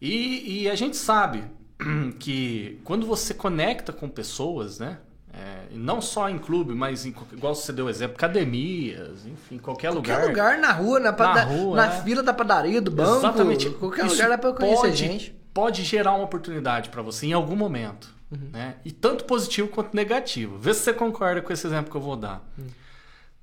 E, 0.02 0.64
e 0.64 0.70
a 0.70 0.76
gente 0.76 0.97
sabe 0.97 1.43
que 2.20 2.80
quando 2.84 3.06
você 3.06 3.34
conecta 3.34 3.91
com 3.93 4.08
pessoas, 4.10 4.80
né? 4.80 4.97
É, 5.32 5.68
não 5.76 6.02
só 6.02 6.28
em 6.28 6.38
clube, 6.39 6.74
mas 6.74 7.06
em, 7.06 7.12
qualquer- 7.12 7.38
igual 7.38 7.54
você 7.56 7.72
deu 7.72 7.88
exemplo, 7.88 8.16
academias, 8.16 9.26
enfim, 9.28 9.58
qualquer, 9.60 9.91
Qualquer 9.91 10.26
lugar, 10.26 10.58
na 10.58 10.72
rua, 10.74 11.00
na, 11.00 11.14
pada- 11.14 11.43
rua, 11.43 11.78
na 11.78 11.86
é. 11.93 12.02
fila 12.02 12.24
da 12.24 12.34
padaria, 12.34 12.82
do 12.82 12.89
banco. 12.91 13.20
Exatamente. 13.20 13.70
Qualquer 13.70 14.06
Isso 14.08 14.16
lugar 14.16 14.30
dá 14.30 14.38
pra 14.39 14.52
conhecer 14.54 14.82
pode, 14.82 14.95
gente. 14.97 15.36
Pode 15.54 15.84
gerar 15.84 16.14
uma 16.16 16.24
oportunidade 16.26 16.89
para 16.89 17.02
você 17.04 17.28
em 17.28 17.34
algum 17.34 17.56
momento. 17.56 18.14
Uhum. 18.32 18.49
Né? 18.51 18.75
E 18.86 18.91
tanto 18.91 19.25
positivo 19.25 19.67
quanto 19.67 19.95
negativo. 19.95 20.57
Vê 20.57 20.73
se 20.73 20.82
você 20.82 20.93
concorda 20.93 21.41
com 21.41 21.51
esse 21.51 21.65
exemplo 21.65 21.89
que 21.91 21.97
eu 21.97 22.01
vou 22.01 22.15
dar. 22.15 22.41
Hum. 22.57 22.67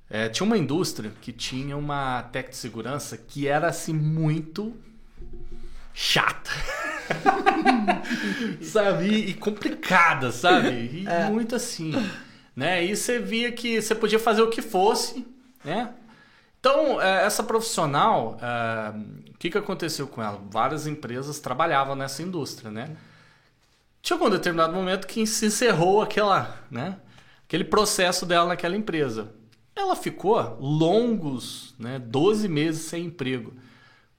É, 0.09 0.29
tinha 0.29 0.45
uma 0.45 0.57
indústria 0.57 1.11
que 1.21 1.33
tinha 1.33 1.75
uma 1.75 2.23
tech 2.23 2.49
de 2.49 2.55
segurança 2.55 3.17
que 3.17 3.47
era 3.47 3.67
assim 3.67 3.93
muito 3.93 4.73
chata. 5.93 6.49
sabe? 8.63 9.07
E, 9.09 9.33
complicada, 9.33 10.31
sabe? 10.31 10.69
E 10.69 11.07
É. 11.07 11.29
muito 11.29 11.55
assim. 11.55 11.91
Né? 12.55 12.85
E 12.85 12.95
você 12.95 13.19
via 13.19 13.51
que 13.51 13.81
você 13.81 13.93
podia 13.93 14.19
fazer 14.19 14.41
o 14.41 14.49
que 14.49 14.61
fosse, 14.61 15.25
né? 15.63 15.93
Então, 16.59 16.99
eh, 17.01 17.25
essa 17.25 17.43
profissional, 17.43 18.37
eh, 18.41 18.93
o 19.29 19.37
que, 19.37 19.49
que 19.49 19.57
aconteceu 19.57 20.07
com 20.07 20.21
ela? 20.23 20.41
Várias 20.49 20.87
empresas 20.87 21.39
trabalhavam 21.39 21.95
nessa 21.95 22.23
indústria, 22.23 22.71
né? 22.71 22.95
Chegou 24.01 24.27
um 24.27 24.31
determinado 24.31 24.73
momento 24.73 25.05
que 25.07 25.25
se 25.27 25.45
encerrou 25.47 26.01
aquela, 26.01 26.57
né? 26.71 26.97
aquele 27.45 27.63
processo 27.63 28.25
dela 28.25 28.47
naquela 28.47 28.75
empresa. 28.75 29.31
Ela 29.75 29.95
ficou 29.95 30.57
longos, 30.59 31.75
né? 31.77 31.99
12 31.99 32.47
meses 32.47 32.83
sem 32.83 33.05
emprego. 33.05 33.53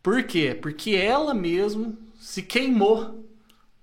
Por 0.02 0.22
quê? 0.24 0.56
Porque 0.60 0.94
ela 0.94 1.34
mesmo 1.34 1.96
se 2.20 2.42
queimou 2.42 3.24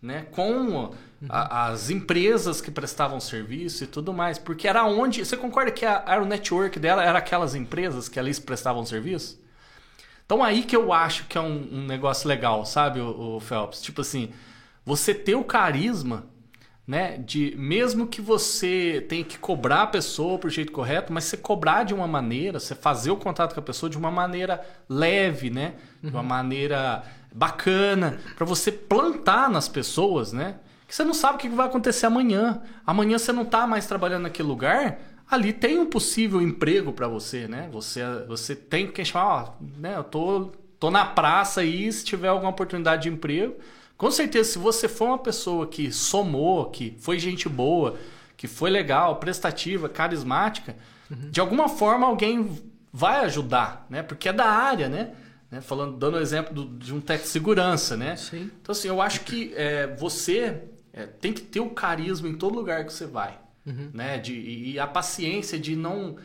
né? 0.02 0.26
com 0.32 0.94
a- 1.28 1.68
as 1.68 1.90
empresas 1.90 2.62
que 2.62 2.72
prestavam 2.72 3.20
serviço 3.20 3.84
e 3.84 3.88
tudo 3.88 4.14
mais. 4.14 4.38
Porque 4.40 4.68
era 4.68 4.86
onde. 4.86 5.26
Você 5.26 5.36
concorda 5.36 5.72
que 5.72 5.86
a, 5.86 6.04
era 6.08 6.22
o 6.22 6.26
network 6.26 6.80
dela 6.80 7.04
era 7.04 7.20
aquelas 7.20 7.56
empresas 7.56 8.08
que 8.08 8.20
ali 8.20 8.34
prestavam 8.40 8.86
serviço? 8.86 9.42
Então 10.26 10.44
aí 10.44 10.64
que 10.64 10.76
eu 10.76 10.94
acho 10.94 11.26
que 11.26 11.38
é 11.38 11.42
um, 11.42 11.68
um 11.72 11.86
negócio 11.86 12.28
legal, 12.28 12.66
sabe, 12.66 13.00
o, 13.00 13.40
Phelps? 13.40 13.82
Tipo 13.82 14.02
assim, 14.02 14.32
você 14.86 15.14
ter 15.14 15.36
o 15.36 15.44
carisma, 15.44 16.28
né? 16.88 17.18
De 17.18 17.56
mesmo 17.58 18.06
que 18.06 18.22
você 18.22 19.04
tenha 19.10 19.24
que 19.24 19.40
cobrar 19.40 19.84
a 19.84 19.88
pessoa 19.88 20.38
pro 20.38 20.50
jeito 20.50 20.72
correto, 20.72 21.12
mas 21.12 21.24
você 21.24 21.36
cobrar 21.36 21.84
de 21.84 21.94
uma 21.94 22.08
maneira, 22.08 22.60
você 22.60 22.76
fazer 22.76 23.10
o 23.12 23.18
contato 23.18 23.54
com 23.54 23.60
a 23.60 23.64
pessoa 23.64 23.90
de 23.90 23.98
uma 23.98 24.12
maneira 24.12 24.62
leve, 24.88 25.50
né? 25.50 25.74
De 26.04 26.12
uma 26.12 26.22
maneira 26.24 27.04
bacana, 27.34 28.20
para 28.36 28.46
você 28.46 28.72
plantar 28.72 29.50
nas 29.50 29.68
pessoas, 29.68 30.32
né? 30.32 30.58
Que 30.88 30.96
você 30.96 31.04
não 31.04 31.14
sabe 31.14 31.36
o 31.36 31.40
que 31.40 31.50
vai 31.50 31.66
acontecer 31.66 32.06
amanhã. 32.06 32.62
Amanhã 32.86 33.18
você 33.18 33.32
não 33.32 33.44
tá 33.44 33.66
mais 33.66 33.88
trabalhando 33.88 34.24
naquele 34.24 34.48
lugar, 34.48 35.00
ali 35.30 35.52
tem 35.52 35.80
um 35.80 35.88
possível 35.88 36.42
emprego 36.42 36.94
para 36.94 37.08
você, 37.08 37.48
né? 37.48 37.68
Você, 37.72 38.02
você 38.28 38.56
tem 38.56 38.88
que 38.88 39.04
chamar, 39.04 39.26
ó, 39.26 39.54
né? 39.80 39.98
Eu 39.98 40.04
tô, 40.04 40.52
tô 40.80 40.92
na 40.92 41.06
praça 41.06 41.62
aí, 41.62 41.92
se 41.92 42.06
tiver 42.06 42.28
alguma 42.28 42.52
oportunidade 42.52 43.04
de 43.04 43.10
emprego. 43.10 43.56
Com 43.98 44.12
certeza, 44.12 44.52
se 44.54 44.58
você 44.58 44.88
for 44.88 45.06
uma 45.10 45.18
pessoa 45.18 45.68
que 45.68 45.92
somou, 45.92 46.66
que 46.70 46.96
foi 47.00 47.18
gente 47.18 47.48
boa, 47.48 47.98
que 48.36 48.48
foi 48.48 48.70
legal, 48.70 49.16
prestativa, 49.18 49.88
carismática, 49.88 50.76
de 51.10 51.40
alguma 51.40 51.70
forma 51.70 52.06
alguém 52.08 52.62
vai 52.92 53.24
ajudar, 53.26 53.86
né? 53.90 54.02
Porque 54.04 54.30
é 54.30 54.34
da 54.34 54.46
área, 54.48 54.90
né? 54.90 55.12
Né? 55.52 55.62
Falando, 55.62 55.96
dando 55.98 56.16
o 56.16 56.20
exemplo 56.20 56.54
do- 56.54 56.78
de 56.78 56.94
um 56.94 57.00
tech 57.00 57.24
de 57.24 57.30
segurança, 57.30 57.96
né? 57.96 58.16
Sim. 58.16 58.50
Então, 58.62 58.74
assim, 58.74 58.88
eu 58.88 59.02
acho 59.02 59.22
que 59.22 59.54
é, 59.56 59.88
você 59.96 60.64
é, 60.92 61.06
tem 61.06 61.32
que 61.32 61.42
ter 61.42 61.60
o 61.60 61.70
carisma 61.70 62.28
em 62.28 62.34
todo 62.36 62.56
lugar 62.56 62.84
que 62.86 62.92
você 62.92 63.06
vai. 63.06 63.38
Né? 63.94 64.18
De, 64.20 64.34
e 64.34 64.74
e 64.74 64.80
a 64.80 64.86
paciência 64.88 65.58
de 65.60 65.76
não, 65.76 66.18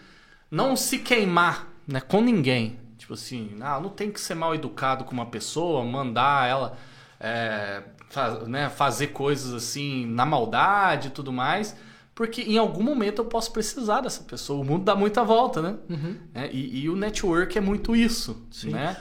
não 0.50 0.76
se 0.76 0.98
queimar 0.98 1.68
né? 1.86 2.00
com 2.00 2.20
ninguém. 2.20 2.78
Tipo 2.98 3.14
assim, 3.14 3.50
ah, 3.60 3.78
não 3.80 3.88
tem 3.90 4.10
que 4.10 4.20
ser 4.20 4.34
mal 4.34 4.54
educado 4.54 5.04
com 5.04 5.12
uma 5.12 5.26
pessoa, 5.26 5.84
mandar 5.84 6.48
ela 6.48 6.76
é, 7.20 7.82
fa- 8.08 8.40
né? 8.46 8.68
fazer 8.70 9.08
coisas 9.08 9.52
assim 9.54 10.06
na 10.06 10.24
maldade 10.26 11.08
e 11.08 11.10
tudo 11.10 11.32
mais. 11.32 11.76
Porque 12.14 12.42
em 12.42 12.58
algum 12.58 12.82
momento 12.82 13.20
eu 13.20 13.24
posso 13.26 13.52
precisar 13.52 14.00
dessa 14.02 14.22
pessoa. 14.24 14.60
O 14.60 14.64
mundo 14.64 14.84
dá 14.84 14.94
muita 14.94 15.22
volta, 15.22 15.62
né? 15.62 15.76
É, 16.34 16.50
e, 16.52 16.80
e 16.82 16.88
o 16.90 16.96
network 16.96 17.56
é 17.56 17.60
muito 17.60 17.94
isso, 17.96 18.46
né? 18.70 18.96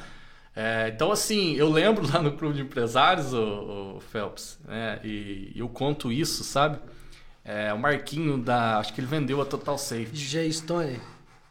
É, 0.55 0.91
então, 0.93 1.11
assim, 1.11 1.53
eu 1.55 1.69
lembro 1.69 2.05
lá 2.11 2.21
no 2.21 2.33
clube 2.33 2.55
de 2.55 2.61
empresários, 2.61 3.33
o, 3.33 3.95
o 3.97 3.99
Phelps, 3.99 4.59
né? 4.67 4.99
E, 5.03 5.51
e 5.55 5.59
eu 5.59 5.67
conto 5.69 6.11
isso, 6.11 6.43
sabe? 6.43 6.79
É, 7.43 7.73
o 7.73 7.79
Marquinho 7.79 8.37
da. 8.37 8.77
Acho 8.77 8.93
que 8.93 8.99
ele 9.01 9.07
vendeu 9.07 9.41
a 9.41 9.45
Total 9.45 9.77
Safety, 9.77 10.15
G 10.17 10.51
Stone. 10.51 10.99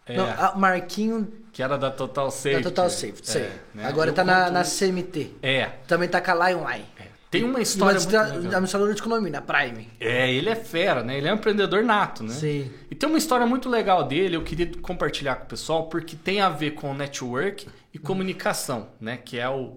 É. 0.09 0.17
Não, 0.17 0.27
a 0.27 0.55
Marquinho 0.57 1.31
que 1.53 1.63
era 1.63 1.77
da 1.77 1.91
Total 1.91 2.31
Safety. 2.31 2.63
da 2.63 2.71
Total 2.71 2.89
Safety, 2.91 3.31
sei. 3.31 3.43
É, 3.43 3.53
né? 3.75 3.87
Agora 3.87 4.11
Eu 4.11 4.15
tá 4.15 4.23
na, 4.25 4.51
na. 4.51 4.63
CMT. 4.63 5.33
É, 5.43 5.67
Também 5.89 6.09
tá 6.09 6.21
com 6.21 6.31
a 6.31 6.49
Lion 6.51 6.69
Eye. 6.69 6.85
é. 6.99 7.09
Tem 7.31 7.43
uma 7.45 7.55
Uma 7.55 7.63
história. 7.63 7.99
muito 8.01 8.11
legal. 8.11 8.27
administradora 8.49 8.95
de 8.95 9.01
economia, 9.01 9.31
na 9.33 9.43
Prime. 9.43 9.87
É, 10.01 10.33
ele 10.33 10.49
é 10.49 10.55
fera, 10.55 11.03
né? 11.03 11.19
Ele 11.19 11.29
é 11.29 11.33
um 11.33 11.37
empreendedor 11.37 11.83
nato, 11.83 12.23
né? 12.25 12.33
Sim. 12.33 12.71
E 12.91 12.95
tem 12.95 13.07
uma 13.07 13.19
história 13.19 13.47
muito 13.47 13.69
legal 13.69 14.05
dele, 14.05 14.35
eu 14.37 14.43
queria 14.43 14.71
compartilhar 14.81 15.35
com 15.37 15.45
o 15.45 15.49
pessoal, 15.49 15.89
porque 15.89 16.17
tem 16.17 16.41
a 16.41 16.49
ver 16.49 16.71
com 16.71 16.95
network 16.95 17.69
e 17.93 17.99
comunicação, 17.99 18.89
né? 18.99 19.19
Que 19.23 19.39
é 19.39 19.47
o, 19.49 19.77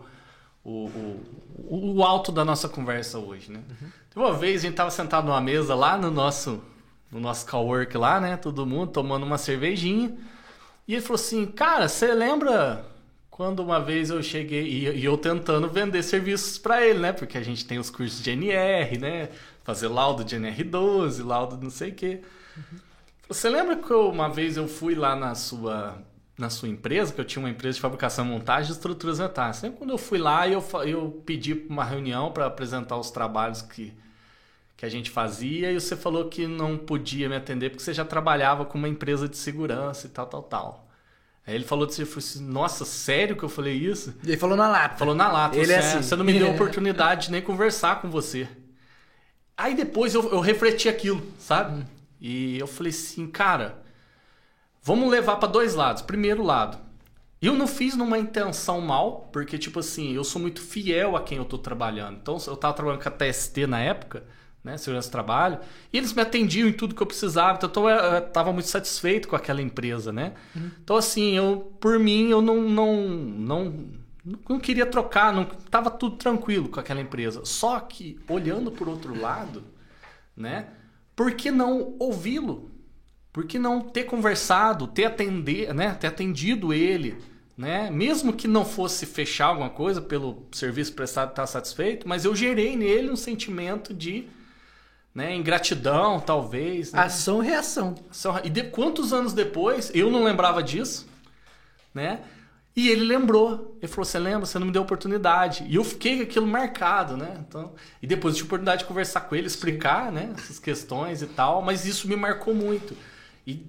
o, 0.63 0.71
o, 1.57 1.95
o 1.97 2.03
alto 2.03 2.31
da 2.31 2.45
nossa 2.45 2.69
conversa 2.69 3.17
hoje, 3.19 3.51
né? 3.51 3.59
Uhum. 4.15 4.23
Uma 4.23 4.33
vez 4.33 4.61
a 4.61 4.67
gente 4.67 4.75
tava 4.75 4.89
sentado 4.91 5.25
numa 5.25 5.41
mesa 5.41 5.75
lá 5.75 5.97
no 5.97 6.09
nosso, 6.09 6.61
no 7.11 7.19
nosso 7.19 7.45
cowork 7.45 7.97
lá, 7.97 8.19
né? 8.19 8.37
Todo 8.37 8.65
mundo 8.65 8.91
tomando 8.91 9.23
uma 9.23 9.37
cervejinha. 9.37 10.15
E 10.87 10.93
ele 10.93 11.01
falou 11.01 11.15
assim, 11.15 11.45
cara, 11.45 11.87
você 11.87 12.13
lembra 12.13 12.85
quando 13.29 13.59
uma 13.61 13.79
vez 13.79 14.09
eu 14.09 14.21
cheguei 14.21 14.67
e, 14.67 14.99
e 14.99 15.05
eu 15.05 15.17
tentando 15.17 15.69
vender 15.69 16.03
serviços 16.03 16.57
para 16.57 16.85
ele, 16.85 16.99
né? 16.99 17.11
Porque 17.11 17.37
a 17.37 17.43
gente 17.43 17.65
tem 17.65 17.79
os 17.79 17.89
cursos 17.89 18.21
de 18.21 18.31
NR, 18.31 18.97
né? 18.97 19.29
Fazer 19.63 19.87
laudo 19.87 20.23
de 20.23 20.35
NR12, 20.35 21.25
laudo 21.25 21.57
não 21.61 21.69
sei 21.69 21.91
o 21.91 21.95
quê. 21.95 22.21
Uhum. 22.55 22.79
Você 23.27 23.49
lembra 23.49 23.75
que 23.77 23.91
eu, 23.91 24.09
uma 24.09 24.29
vez 24.29 24.57
eu 24.57 24.67
fui 24.67 24.95
lá 24.95 25.15
na 25.15 25.35
sua 25.35 25.97
na 26.37 26.49
sua 26.49 26.67
empresa, 26.67 27.13
que 27.13 27.21
eu 27.21 27.25
tinha 27.25 27.41
uma 27.41 27.51
empresa 27.51 27.75
de 27.75 27.81
fabricação, 27.81 28.25
montagem 28.25 28.65
de 28.67 28.73
estruturas 28.73 29.19
metálicas. 29.19 29.57
Sempre 29.57 29.77
quando 29.77 29.91
eu 29.91 29.97
fui 29.97 30.17
lá, 30.17 30.47
eu, 30.47 30.63
eu 30.85 31.21
pedi 31.23 31.53
uma 31.69 31.85
reunião 31.85 32.31
para 32.31 32.47
apresentar 32.47 32.97
os 32.97 33.11
trabalhos 33.11 33.61
que, 33.61 33.93
que 34.81 34.85
a 34.87 34.89
gente 34.89 35.11
fazia 35.11 35.71
e 35.71 35.79
você 35.79 35.95
falou 35.95 36.27
que 36.27 36.47
não 36.47 36.75
podia 36.75 37.29
me 37.29 37.35
atender 37.35 37.69
porque 37.69 37.83
você 37.83 37.93
já 37.93 38.03
trabalhava 38.03 38.65
com 38.65 38.79
uma 38.79 38.89
empresa 38.89 39.29
de 39.29 39.37
segurança 39.37 40.07
e 40.07 40.09
tal, 40.09 40.25
tal, 40.25 40.41
tal. 40.41 40.89
Aí 41.45 41.53
ele 41.53 41.63
falou 41.63 41.85
de 41.85 41.93
você, 41.93 42.01
assim, 42.01 42.43
nossa, 42.43 42.83
sério 42.83 43.35
que 43.35 43.43
eu 43.43 43.49
falei 43.49 43.75
isso? 43.75 44.15
E 44.23 44.29
ele 44.29 44.37
falou 44.37 44.57
na 44.57 44.67
lata. 44.67 44.97
Falou 44.97 45.13
na 45.13 45.31
lata. 45.31 45.55
Ele 45.55 45.67
você, 45.67 45.73
é 45.73 45.77
assim. 45.77 46.01
você 46.01 46.15
não 46.15 46.25
me 46.25 46.33
deu 46.33 46.49
oportunidade 46.51 47.27
de 47.27 47.31
nem 47.31 47.43
conversar 47.43 48.01
com 48.01 48.09
você. 48.09 48.49
Aí 49.55 49.75
depois 49.75 50.15
eu, 50.15 50.31
eu 50.31 50.39
refleti 50.39 50.89
aquilo, 50.89 51.21
sabe? 51.37 51.85
E 52.19 52.57
eu 52.57 52.65
falei 52.65 52.89
assim, 52.89 53.27
cara, 53.27 53.81
Vamos 54.83 55.11
levar 55.11 55.35
para 55.35 55.47
dois 55.47 55.75
lados. 55.75 56.01
Primeiro 56.01 56.41
lado, 56.41 56.79
eu 57.39 57.53
não 57.53 57.67
fiz 57.67 57.95
numa 57.95 58.17
intenção 58.17 58.81
mal, 58.81 59.29
porque, 59.31 59.55
tipo 59.55 59.79
assim, 59.79 60.13
eu 60.13 60.23
sou 60.23 60.41
muito 60.41 60.59
fiel 60.59 61.15
a 61.15 61.21
quem 61.21 61.37
eu 61.37 61.45
tô 61.45 61.59
trabalhando. 61.59 62.17
Então, 62.19 62.37
eu 62.47 62.57
tava 62.57 62.73
trabalhando 62.73 63.03
com 63.03 63.09
a 63.09 63.11
TST 63.11 63.67
na 63.67 63.79
época, 63.79 64.23
né? 64.63 64.77
Segurança 64.77 65.09
do 65.09 65.11
Trabalho, 65.11 65.59
e 65.91 65.97
eles 65.97 66.13
me 66.13 66.21
atendiam 66.21 66.67
em 66.69 66.73
tudo 66.73 66.93
que 66.93 67.01
eu 67.01 67.07
precisava. 67.07 67.59
Então, 67.63 67.89
eu, 67.89 67.95
eu 67.95 68.21
tava 68.29 68.53
muito 68.53 68.69
satisfeito 68.69 69.27
com 69.27 69.35
aquela 69.35 69.61
empresa, 69.61 70.11
né? 70.11 70.33
Uhum. 70.55 70.71
Então, 70.83 70.95
assim, 70.95 71.35
eu, 71.35 71.75
por 71.79 71.97
mim, 71.97 72.29
eu 72.29 72.41
não, 72.41 72.61
não, 72.61 73.07
não, 73.07 73.85
não 74.47 74.59
queria 74.59 74.85
trocar, 74.85 75.33
não 75.33 75.45
tava 75.45 75.89
tudo 75.89 76.17
tranquilo 76.17 76.69
com 76.69 76.79
aquela 76.79 77.01
empresa. 77.01 77.43
Só 77.43 77.79
que, 77.79 78.19
olhando 78.29 78.71
por 78.71 78.87
outro 78.87 79.19
lado, 79.19 79.63
né? 80.35 80.67
Por 81.15 81.33
que 81.33 81.51
não 81.51 81.95
ouvi-lo? 81.99 82.71
Por 83.33 83.45
que 83.45 83.57
não 83.57 83.79
ter 83.79 84.03
conversado, 84.03 84.87
ter, 84.87 85.05
atender, 85.05 85.73
né? 85.73 85.93
ter 85.93 86.07
atendido 86.07 86.73
ele? 86.73 87.17
Né? 87.57 87.89
Mesmo 87.89 88.33
que 88.33 88.47
não 88.47 88.65
fosse 88.65 89.05
fechar 89.05 89.47
alguma 89.47 89.69
coisa 89.69 90.01
pelo 90.01 90.47
serviço 90.51 90.93
prestado 90.93 91.29
estar 91.29 91.47
satisfeito, 91.47 92.07
mas 92.07 92.25
eu 92.25 92.35
gerei 92.35 92.75
nele 92.75 93.09
um 93.09 93.15
sentimento 93.15 93.93
de 93.93 94.27
né, 95.13 95.35
ingratidão, 95.35 96.19
talvez. 96.19 96.91
Né? 96.91 97.01
Ação-reação. 97.01 97.95
E 98.43 98.49
de 98.49 98.63
quantos 98.63 99.11
anos 99.13 99.33
depois, 99.33 99.91
eu 99.93 100.09
não 100.09 100.23
lembrava 100.23 100.63
disso, 100.63 101.07
né? 101.93 102.21
E 102.75 102.89
ele 102.89 103.03
lembrou. 103.03 103.77
Ele 103.81 103.91
falou: 103.91 104.05
Você 104.05 104.17
lembra? 104.17 104.45
Você 104.45 104.57
não 104.57 104.67
me 104.67 104.71
deu 104.71 104.81
oportunidade. 104.81 105.65
E 105.67 105.75
eu 105.75 105.83
fiquei 105.83 106.17
com 106.17 106.23
aquilo 106.23 106.47
marcado, 106.47 107.17
né? 107.17 107.43
Então, 107.45 107.73
e 108.01 108.07
depois 108.07 108.33
eu 108.33 108.37
tive 108.37 108.45
a 108.45 108.47
oportunidade 108.47 108.83
de 108.83 108.87
conversar 108.87 109.21
com 109.21 109.35
ele, 109.35 109.47
explicar 109.47 110.11
né, 110.11 110.33
essas 110.37 110.57
questões 110.57 111.21
e 111.21 111.27
tal, 111.27 111.61
mas 111.61 111.85
isso 111.85 112.07
me 112.07 112.15
marcou 112.15 112.55
muito. 112.55 112.95
E 113.45 113.65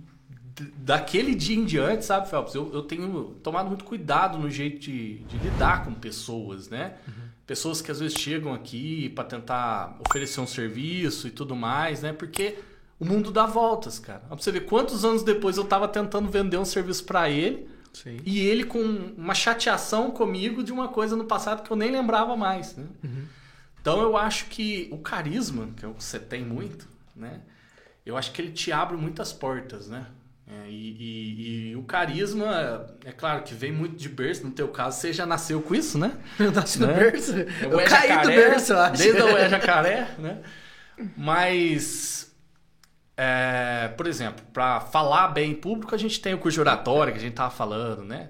daquele 0.77 1.35
dia 1.35 1.57
em 1.57 1.65
diante, 1.65 2.05
sabe, 2.05 2.29
Phelps, 2.29 2.55
eu, 2.55 2.73
eu 2.73 2.83
tenho 2.83 3.37
tomado 3.43 3.69
muito 3.69 3.85
cuidado 3.85 4.39
no 4.39 4.51
jeito 4.51 4.79
de, 4.79 5.19
de 5.19 5.37
lidar 5.39 5.85
com 5.85 5.95
pessoas, 5.95 6.69
né? 6.69 6.95
Uhum. 7.09 7.22
Pessoas 7.53 7.83
que 7.83 7.91
às 7.91 8.01
vezes 8.01 8.17
chegam 8.17 8.55
aqui 8.55 9.11
para 9.11 9.25
tentar 9.25 9.99
oferecer 10.09 10.41
um 10.41 10.47
serviço 10.47 11.29
e 11.29 11.31
tudo 11.31 11.55
mais, 11.55 12.01
né? 12.01 12.11
Porque 12.11 12.57
o 12.99 13.05
mundo 13.05 13.31
dá 13.31 13.45
voltas, 13.45 13.99
cara. 13.99 14.21
Pra 14.21 14.39
você 14.39 14.51
ver 14.51 14.63
quantos 14.63 15.05
anos 15.05 15.23
depois 15.23 15.59
eu 15.59 15.65
tava 15.65 15.87
tentando 15.87 16.31
vender 16.31 16.57
um 16.57 16.65
serviço 16.65 17.05
para 17.05 17.29
ele 17.29 17.69
Sim. 17.93 18.17
e 18.25 18.41
ele 18.41 18.65
com 18.65 18.81
uma 19.19 19.35
chateação 19.35 20.11
comigo 20.11 20.65
de 20.65 20.73
uma 20.73 20.89
coisa 20.89 21.15
no 21.15 21.27
passado 21.27 21.63
que 21.63 21.71
eu 21.71 21.77
nem 21.77 21.91
lembrava 21.91 22.35
mais, 22.39 22.75
né? 22.75 22.87
Uhum. 23.05 23.25
Então 23.83 24.01
eu 24.01 24.17
acho 24.17 24.47
que 24.47 24.89
o 24.91 24.97
carisma, 24.97 25.69
que 25.77 25.85
é 25.85 25.89
o 25.89 25.93
que 25.93 26.03
você 26.03 26.19
tem 26.19 26.43
muito, 26.43 26.89
né? 27.15 27.43
eu 28.07 28.17
acho 28.17 28.33
que 28.33 28.41
ele 28.41 28.53
te 28.53 28.73
abre 28.73 28.97
muitas 28.97 29.31
portas, 29.31 29.89
né? 29.89 30.07
É, 30.53 30.69
e, 30.69 30.97
e, 30.99 31.71
e, 31.71 31.77
o 31.77 31.83
carisma, 31.83 32.87
é 33.05 33.13
claro 33.13 33.43
que 33.43 33.55
vem 33.55 33.73
muito 33.73 33.97
de 33.97 34.09
berço, 34.09 34.45
no 34.45 34.51
teu 34.51 34.69
caso, 34.69 35.01
você 35.01 35.13
já 35.13 35.25
nasceu 35.25 35.63
com 35.63 35.75
isso, 35.75 35.99
né? 35.99 36.13
Eu 36.39 36.53
nasci 36.53 36.79
no 36.79 36.89
né? 36.89 36.95
berço. 36.95 37.33
É 37.35 37.47
eu 37.65 37.79
caí 37.79 38.09
jacaré, 38.09 38.23
do 38.23 38.29
berço, 38.29 38.73
eu 38.73 38.79
acho. 38.79 39.03
Desde 39.03 39.23
o 39.23 39.39
jacaré, 39.49 40.15
né? 40.19 40.43
Mas, 41.17 42.35
é, 43.17 43.89
por 43.97 44.07
exemplo, 44.07 44.45
para 44.53 44.81
falar 44.81 45.29
bem 45.29 45.53
em 45.53 45.55
público, 45.55 45.95
a 45.95 45.99
gente 45.99 46.21
tem 46.21 46.35
o 46.35 46.39
curso 46.39 46.57
de 46.57 46.61
oratória 46.61 47.13
que 47.13 47.19
a 47.19 47.23
gente 47.23 47.35
tava 47.35 47.51
falando, 47.51 48.05
né? 48.05 48.29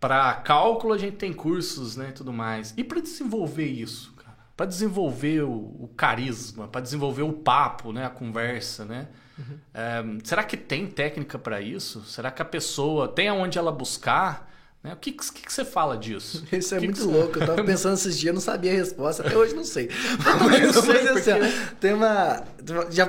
Para 0.00 0.34
cálculo, 0.34 0.94
a 0.94 0.98
gente 0.98 1.18
tem 1.18 1.32
cursos, 1.32 1.94
né, 1.94 2.08
e 2.08 2.12
tudo 2.12 2.32
mais. 2.32 2.72
E 2.74 2.82
para 2.82 3.00
desenvolver 3.00 3.66
isso, 3.66 4.14
para 4.56 4.66
desenvolver 4.66 5.42
o, 5.42 5.52
o 5.52 5.90
carisma, 5.94 6.66
para 6.66 6.80
desenvolver 6.80 7.22
o 7.22 7.32
papo, 7.32 7.92
né, 7.92 8.06
a 8.06 8.10
conversa, 8.10 8.84
né? 8.84 9.08
Uhum. 9.40 9.58
É, 9.72 10.02
será 10.24 10.44
que 10.44 10.56
tem 10.56 10.86
técnica 10.86 11.38
para 11.38 11.60
isso? 11.60 12.02
Será 12.04 12.30
que 12.30 12.42
a 12.42 12.44
pessoa 12.44 13.08
tem 13.08 13.28
aonde 13.28 13.58
ela 13.58 13.72
buscar? 13.72 14.50
Né? 14.82 14.92
O 14.94 14.96
que, 14.96 15.12
que, 15.12 15.32
que, 15.32 15.52
você 15.52 15.64
fala 15.64 15.96
disso? 15.96 16.44
Isso 16.52 16.74
é 16.74 16.78
que 16.78 16.86
muito 16.86 17.04
louco. 17.04 17.38
Eu 17.38 17.46
tava 17.46 17.64
pensando 17.64 17.94
esses 17.94 18.18
dias, 18.18 18.34
não 18.34 18.40
sabia 18.40 18.72
a 18.72 18.74
resposta. 18.74 19.26
Até 19.26 19.36
hoje 19.36 19.54
não 19.54 19.64
sei. 19.64 19.90
Mas, 20.40 20.74
não 20.74 20.82
sei 20.82 21.08
assim, 21.08 21.32
porque... 21.32 21.74
tem 21.80 21.92
uma. 21.92 22.44
Já 22.90 23.06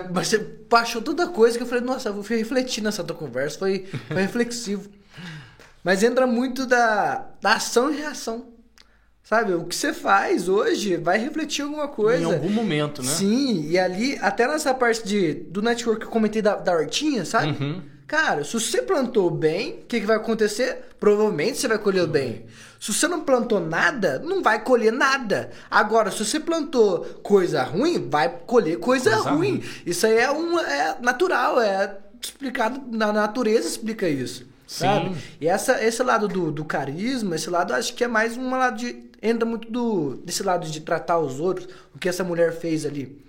baixou 0.69 1.01
tanta 1.01 1.27
coisa 1.27 1.57
que 1.57 1.63
eu 1.63 1.67
falei, 1.67 1.84
nossa, 1.84 2.09
eu 2.09 2.13
vou 2.13 2.23
refletir 2.23 2.84
nessa 2.84 3.03
tua 3.03 3.15
conversa. 3.15 3.57
Foi, 3.59 3.88
foi 4.07 4.21
reflexivo. 4.21 4.89
Mas 5.84 6.03
entra 6.03 6.27
muito 6.27 6.65
da, 6.65 7.25
da 7.41 7.53
ação 7.53 7.91
e 7.91 7.97
reação. 7.97 8.51
Sabe, 9.34 9.53
o 9.53 9.63
que 9.63 9.73
você 9.73 9.93
faz 9.93 10.49
hoje 10.49 10.97
vai 10.97 11.17
refletir 11.17 11.61
alguma 11.61 11.88
coisa. 11.88 12.21
Em 12.21 12.25
algum 12.25 12.49
momento, 12.49 13.01
né? 13.01 13.09
Sim, 13.09 13.65
e 13.65 13.79
ali, 13.79 14.19
até 14.21 14.45
nessa 14.45 14.73
parte 14.73 15.07
de, 15.07 15.34
do 15.34 15.61
network 15.61 16.01
que 16.01 16.05
eu 16.05 16.11
comentei 16.11 16.41
da, 16.41 16.55
da 16.55 16.73
hortinha, 16.73 17.23
sabe? 17.23 17.47
Uhum. 17.63 17.82
Cara, 18.05 18.43
se 18.43 18.51
você 18.51 18.82
plantou 18.82 19.32
bem, 19.32 19.75
o 19.84 19.86
que, 19.88 20.01
que 20.01 20.05
vai 20.05 20.17
acontecer? 20.17 20.79
Provavelmente 20.99 21.59
você 21.59 21.69
vai 21.69 21.77
colher 21.77 22.05
bem. 22.07 22.45
Se 22.77 22.93
você 22.93 23.07
não 23.07 23.21
plantou 23.21 23.61
nada, 23.61 24.19
não 24.19 24.43
vai 24.43 24.65
colher 24.65 24.91
nada. 24.91 25.49
Agora, 25.69 26.11
se 26.11 26.25
você 26.25 26.38
plantou 26.38 26.99
coisa 27.23 27.63
ruim, 27.63 28.09
vai 28.09 28.27
colher 28.45 28.79
coisa, 28.79 29.11
coisa 29.11 29.29
ruim. 29.29 29.59
ruim. 29.59 29.63
Isso 29.86 30.05
aí 30.07 30.17
é, 30.17 30.29
um, 30.29 30.59
é 30.59 30.97
natural, 30.99 31.61
é 31.61 31.99
explicado, 32.21 32.82
na 32.91 33.13
natureza 33.13 33.65
explica 33.65 34.09
isso. 34.09 34.45
Sabe? 34.67 35.15
Sim. 35.15 35.21
E 35.39 35.47
essa, 35.47 35.82
esse 35.82 36.03
lado 36.03 36.27
do, 36.27 36.51
do 36.51 36.65
carisma, 36.65 37.36
esse 37.38 37.49
lado 37.49 37.73
acho 37.73 37.93
que 37.93 38.03
é 38.03 38.09
mais 38.09 38.36
um 38.36 38.49
lado 38.49 38.77
de 38.77 39.11
entra 39.22 39.45
muito 39.45 39.69
do, 39.72 40.15
desse 40.17 40.43
lado 40.43 40.67
de 40.67 40.82
tratar 40.82 41.19
os 41.19 41.39
outros, 41.39 41.67
o 41.93 41.99
que 41.99 42.09
essa 42.09 42.24
mulher 42.24 42.53
fez 42.53 42.86
ali. 42.86 43.24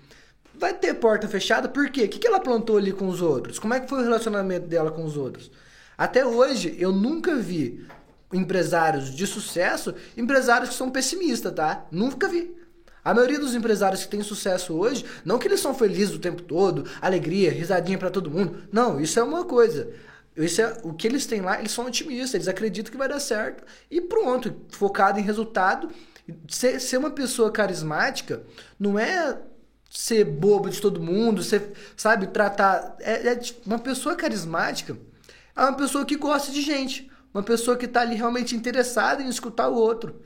Vai 0.55 0.73
ter 0.73 0.93
porta 0.95 1.27
fechada, 1.27 1.67
por 1.67 1.89
quê? 1.89 2.03
O 2.03 2.09
que, 2.09 2.19
que 2.19 2.27
ela 2.27 2.39
plantou 2.39 2.77
ali 2.77 2.91
com 2.91 3.07
os 3.07 3.21
outros? 3.21 3.59
Como 3.59 3.73
é 3.73 3.79
que 3.79 3.89
foi 3.89 3.99
o 3.99 4.03
relacionamento 4.03 4.67
dela 4.67 4.91
com 4.91 5.03
os 5.03 5.17
outros? 5.17 5.51
Até 5.97 6.25
hoje, 6.25 6.75
eu 6.79 6.91
nunca 6.91 7.35
vi 7.35 7.85
empresários 8.31 9.13
de 9.13 9.27
sucesso, 9.27 9.93
empresários 10.17 10.69
que 10.69 10.75
são 10.75 10.89
pessimistas, 10.89 11.53
tá? 11.53 11.85
Nunca 11.91 12.27
vi. 12.27 12.55
A 13.03 13.13
maioria 13.13 13.39
dos 13.39 13.53
empresários 13.53 14.03
que 14.03 14.11
têm 14.11 14.23
sucesso 14.23 14.73
hoje, 14.73 15.05
não 15.25 15.37
que 15.37 15.47
eles 15.47 15.59
são 15.59 15.73
felizes 15.73 16.15
o 16.15 16.19
tempo 16.19 16.41
todo, 16.41 16.89
alegria, 17.01 17.51
risadinha 17.51 17.97
para 17.97 18.09
todo 18.09 18.31
mundo. 18.31 18.63
Não, 18.71 18.99
isso 18.99 19.19
é 19.19 19.23
uma 19.23 19.43
coisa. 19.43 19.89
Isso 20.35 20.61
é, 20.61 20.77
o 20.83 20.93
que 20.93 21.07
eles 21.07 21.25
têm 21.25 21.41
lá, 21.41 21.59
eles 21.59 21.71
são 21.71 21.85
otimistas, 21.85 22.33
eles 22.33 22.47
acreditam 22.47 22.91
que 22.91 22.97
vai 22.97 23.07
dar 23.07 23.19
certo 23.19 23.63
e 23.89 24.01
pronto, 24.01 24.55
focado 24.69 25.19
em 25.19 25.23
resultado. 25.23 25.89
Ser, 26.49 26.79
ser 26.79 26.97
uma 26.97 27.11
pessoa 27.11 27.51
carismática 27.51 28.43
não 28.79 28.97
é 28.97 29.37
ser 29.89 30.23
bobo 30.25 30.69
de 30.69 30.81
todo 30.81 31.01
mundo, 31.01 31.43
ser, 31.43 31.73
sabe, 31.95 32.27
tratar. 32.27 32.95
É, 32.99 33.33
é, 33.33 33.39
uma 33.65 33.77
pessoa 33.77 34.15
carismática 34.15 34.97
é 35.55 35.61
uma 35.61 35.73
pessoa 35.73 36.03
que 36.03 36.15
gosta 36.15 36.51
de 36.51 36.61
gente, 36.61 37.11
uma 37.31 37.43
pessoa 37.43 37.77
que 37.77 37.85
está 37.85 38.01
ali 38.01 38.15
realmente 38.15 38.55
interessada 38.55 39.21
em 39.21 39.29
escutar 39.29 39.69
o 39.69 39.75
outro. 39.75 40.19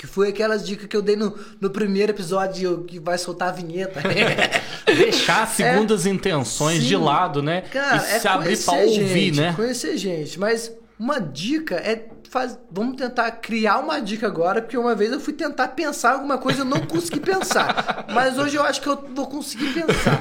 Que 0.00 0.06
foi 0.06 0.30
aquelas 0.30 0.66
dicas 0.66 0.86
que 0.86 0.96
eu 0.96 1.02
dei 1.02 1.14
no, 1.14 1.38
no 1.60 1.68
primeiro 1.68 2.10
episódio 2.10 2.84
que 2.84 2.98
vai 2.98 3.18
soltar 3.18 3.48
a 3.48 3.52
vinheta. 3.52 4.00
Deixar 4.86 5.46
segundas 5.46 6.06
é, 6.06 6.08
intenções 6.08 6.80
sim. 6.80 6.88
de 6.88 6.96
lado, 6.96 7.42
né? 7.42 7.60
Cara, 7.70 7.96
e 7.96 8.16
é 8.16 8.18
se 8.18 8.26
abrir 8.26 8.56
pra 8.56 8.74
ouvir, 8.76 9.36
né? 9.36 9.52
Conhecer 9.54 9.98
gente. 9.98 10.40
Mas 10.40 10.72
uma 10.98 11.20
dica 11.20 11.74
é. 11.74 12.08
Faz... 12.30 12.58
Vamos 12.70 12.96
tentar 12.96 13.30
criar 13.32 13.78
uma 13.80 14.00
dica 14.00 14.26
agora, 14.26 14.62
porque 14.62 14.78
uma 14.78 14.94
vez 14.94 15.12
eu 15.12 15.20
fui 15.20 15.34
tentar 15.34 15.68
pensar 15.68 16.12
alguma 16.12 16.38
coisa 16.38 16.60
e 16.60 16.62
eu 16.62 16.64
não 16.64 16.80
consegui 16.86 17.20
pensar. 17.20 18.06
Mas 18.08 18.38
hoje 18.38 18.56
eu 18.56 18.62
acho 18.62 18.80
que 18.80 18.88
eu 18.88 18.96
vou 19.14 19.26
conseguir 19.26 19.74
pensar. 19.74 20.18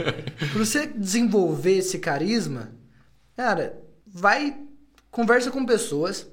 Pra 0.40 0.58
você 0.58 0.86
desenvolver 0.86 1.76
esse 1.76 1.98
carisma, 1.98 2.70
cara, 3.36 3.78
vai. 4.06 4.56
Conversa 5.10 5.50
com 5.50 5.66
pessoas 5.66 6.26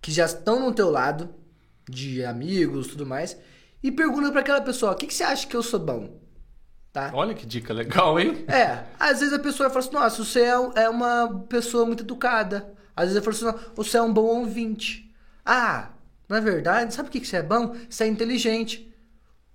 que 0.00 0.12
já 0.12 0.26
estão 0.26 0.60
no 0.60 0.72
teu 0.72 0.88
lado 0.88 1.39
de 1.90 2.24
amigos 2.24 2.86
tudo 2.86 3.04
mais, 3.04 3.36
e 3.82 3.90
pergunta 3.90 4.30
pra 4.30 4.40
aquela 4.40 4.60
pessoa: 4.60 4.92
o 4.92 4.94
que, 4.94 5.06
que 5.06 5.14
você 5.14 5.24
acha 5.24 5.46
que 5.46 5.56
eu 5.56 5.62
sou 5.62 5.80
bom? 5.80 6.20
Tá? 6.92 7.10
Olha 7.14 7.34
que 7.34 7.46
dica 7.46 7.72
legal, 7.72 8.18
hein? 8.18 8.44
É, 8.48 8.84
às 8.98 9.20
vezes 9.20 9.32
a 9.32 9.38
pessoa 9.38 9.68
fala 9.68 9.80
assim: 9.80 9.94
nossa, 9.94 10.24
você 10.24 10.40
é, 10.40 10.84
é 10.84 10.88
uma 10.88 11.44
pessoa 11.48 11.84
muito 11.86 12.02
educada. 12.02 12.72
Às 12.96 13.10
vezes 13.10 13.16
eu 13.16 13.32
falo 13.32 13.52
assim: 13.52 13.64
você 13.74 13.96
é 13.96 14.02
um 14.02 14.12
bom 14.12 14.40
ouvinte. 14.40 15.12
Ah, 15.44 15.90
na 16.28 16.40
verdade, 16.40 16.94
sabe 16.94 17.08
o 17.08 17.12
que, 17.12 17.20
que 17.20 17.26
você 17.26 17.36
é 17.36 17.42
bom? 17.42 17.74
Você 17.88 18.04
é 18.04 18.06
inteligente. 18.06 18.88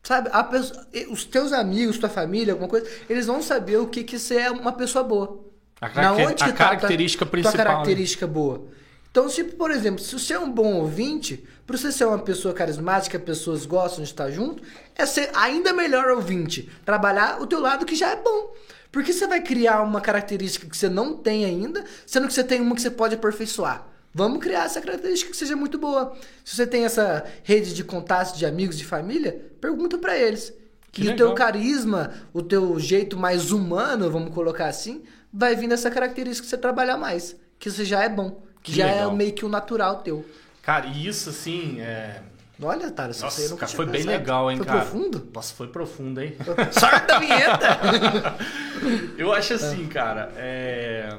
Sabe, 0.01 0.29
a 0.31 0.43
pessoa, 0.43 0.86
os 1.09 1.25
teus 1.25 1.51
amigos, 1.51 1.97
tua 1.97 2.09
família, 2.09 2.53
alguma 2.53 2.69
coisa, 2.69 2.88
eles 3.09 3.25
vão 3.25 3.41
saber 3.41 3.77
o 3.77 3.88
que 3.88 4.03
que 4.03 4.19
você 4.19 4.36
é 4.36 4.51
uma 4.51 4.71
pessoa 4.71 5.03
boa. 5.03 5.43
A, 5.81 5.89
car 5.89 6.13
a 6.13 6.33
que 6.33 6.36
tá 6.36 6.51
característica 6.53 7.25
tua, 7.25 7.31
principal. 7.31 7.55
Tua 7.55 7.65
característica 7.65 8.27
né? 8.27 8.33
boa. 8.33 8.67
Então, 9.16 9.30
se, 9.30 9.45
por 9.45 9.72
exemplo, 9.72 10.03
se 10.03 10.11
você 10.11 10.34
é 10.34 10.39
um 10.39 10.51
bom 10.51 10.74
ouvinte, 10.74 11.41
para 11.66 11.78
você 11.78 11.89
ser 11.89 12.03
uma 12.03 12.20
pessoa 12.20 12.53
carismática, 12.53 13.18
pessoas 13.18 13.66
gostam 13.66 14.03
de 14.03 14.09
estar 14.09 14.30
junto, 14.30 14.61
é 14.93 15.05
ser 15.05 15.30
ainda 15.34 15.72
melhor 15.72 16.09
ouvinte. 16.09 16.70
Trabalhar 16.84 17.41
o 17.41 17.47
teu 17.47 17.61
lado 17.61 17.86
que 17.86 17.95
já 17.95 18.09
é 18.09 18.18
bom. 18.18 18.53
Porque 18.91 19.13
você 19.13 19.26
vai 19.26 19.41
criar 19.41 19.84
uma 19.84 20.01
característica 20.01 20.68
que 20.68 20.76
você 20.76 20.89
não 20.89 21.16
tem 21.16 21.45
ainda, 21.45 21.86
sendo 22.05 22.28
que 22.28 22.34
você 22.34 22.43
tem 22.43 22.59
uma 22.59 22.76
que 22.76 22.82
você 22.82 22.91
pode 22.91 23.16
aperfeiçoar. 23.16 23.88
Vamos 24.13 24.39
criar 24.39 24.66
essa 24.66 24.82
característica 24.82 25.32
que 25.32 25.38
seja 25.38 25.55
muito 25.55 25.78
boa. 25.78 26.13
Se 26.43 26.57
você 26.57 26.68
tem 26.68 26.84
essa 26.84 27.24
rede 27.41 27.74
de 27.74 27.86
contatos 27.86 28.38
de 28.38 28.45
amigos, 28.45 28.78
de 28.78 28.84
família, 28.84 29.49
pergunta 29.61 29.97
para 29.97 30.18
eles. 30.18 30.51
Que, 30.91 31.03
que 31.03 31.07
o 31.07 31.16
teu 31.16 31.34
carisma, 31.34 32.11
o 32.34 32.41
teu 32.41 32.78
jeito 32.82 33.18
mais 33.18 33.53
humano, 33.53 34.11
vamos 34.11 34.34
colocar 34.34 34.68
assim, 34.68 35.03
vai 35.32 35.55
vir 35.55 35.70
dessa 35.70 35.89
característica 35.89 36.43
que 36.43 36.49
você 36.49 36.57
trabalhar 36.57 36.97
mais. 36.97 37.34
Que 37.57 37.72
você 37.72 37.86
já 37.86 38.03
é 38.03 38.09
bom. 38.09 38.43
Que, 38.66 38.72
que 38.72 38.78
já 38.78 38.88
é 38.88 38.93
legal. 38.93 39.11
é 39.11 39.13
meio 39.13 39.34
que 39.34 39.45
o 39.45 39.49
natural 39.49 39.97
teu. 39.97 40.26
Cara, 40.61 40.88
e 40.88 41.07
isso 41.07 41.30
assim 41.30 41.80
é. 41.80 42.22
Olha, 42.61 42.89
Tara, 42.89 43.09
Nossa, 43.09 43.30
você 43.30 43.49
nunca 43.49 43.66
cara, 43.66 43.76
foi 43.76 43.86
bem 43.86 44.03
legal, 44.03 44.49
hein, 44.49 44.57
foi 44.57 44.66
cara? 44.66 44.82
Foi 44.82 44.89
profundo? 44.89 45.32
Nossa, 45.34 45.53
foi 45.53 45.68
profundo, 45.68 46.22
hein? 46.22 46.36
Sorte 46.72 47.05
da 47.05 47.20
vinheta! 47.20 48.38
Eu 49.18 49.34
acho 49.34 49.53
assim, 49.53 49.88
cara, 49.88 50.32
é 50.38 51.09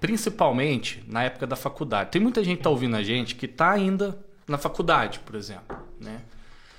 principalmente 0.00 1.02
na 1.06 1.24
época 1.24 1.46
da 1.46 1.56
faculdade. 1.56 2.10
Tem 2.10 2.20
muita 2.20 2.42
gente 2.44 2.58
que 2.58 2.62
tá 2.62 2.70
ouvindo 2.70 2.96
a 2.96 3.02
gente 3.02 3.34
que 3.34 3.48
tá 3.48 3.72
ainda 3.72 4.18
na 4.46 4.58
faculdade, 4.58 5.18
por 5.20 5.34
exemplo, 5.34 5.76
né? 6.00 6.20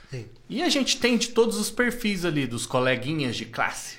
Sim. 0.09 0.25
E 0.49 0.63
a 0.63 0.69
gente 0.69 0.97
tem 0.99 1.17
de 1.17 1.29
todos 1.29 1.57
os 1.57 1.69
perfis 1.69 2.23
ali, 2.23 2.47
dos 2.47 2.65
coleguinhas 2.65 3.35
de 3.35 3.45
classe. 3.45 3.97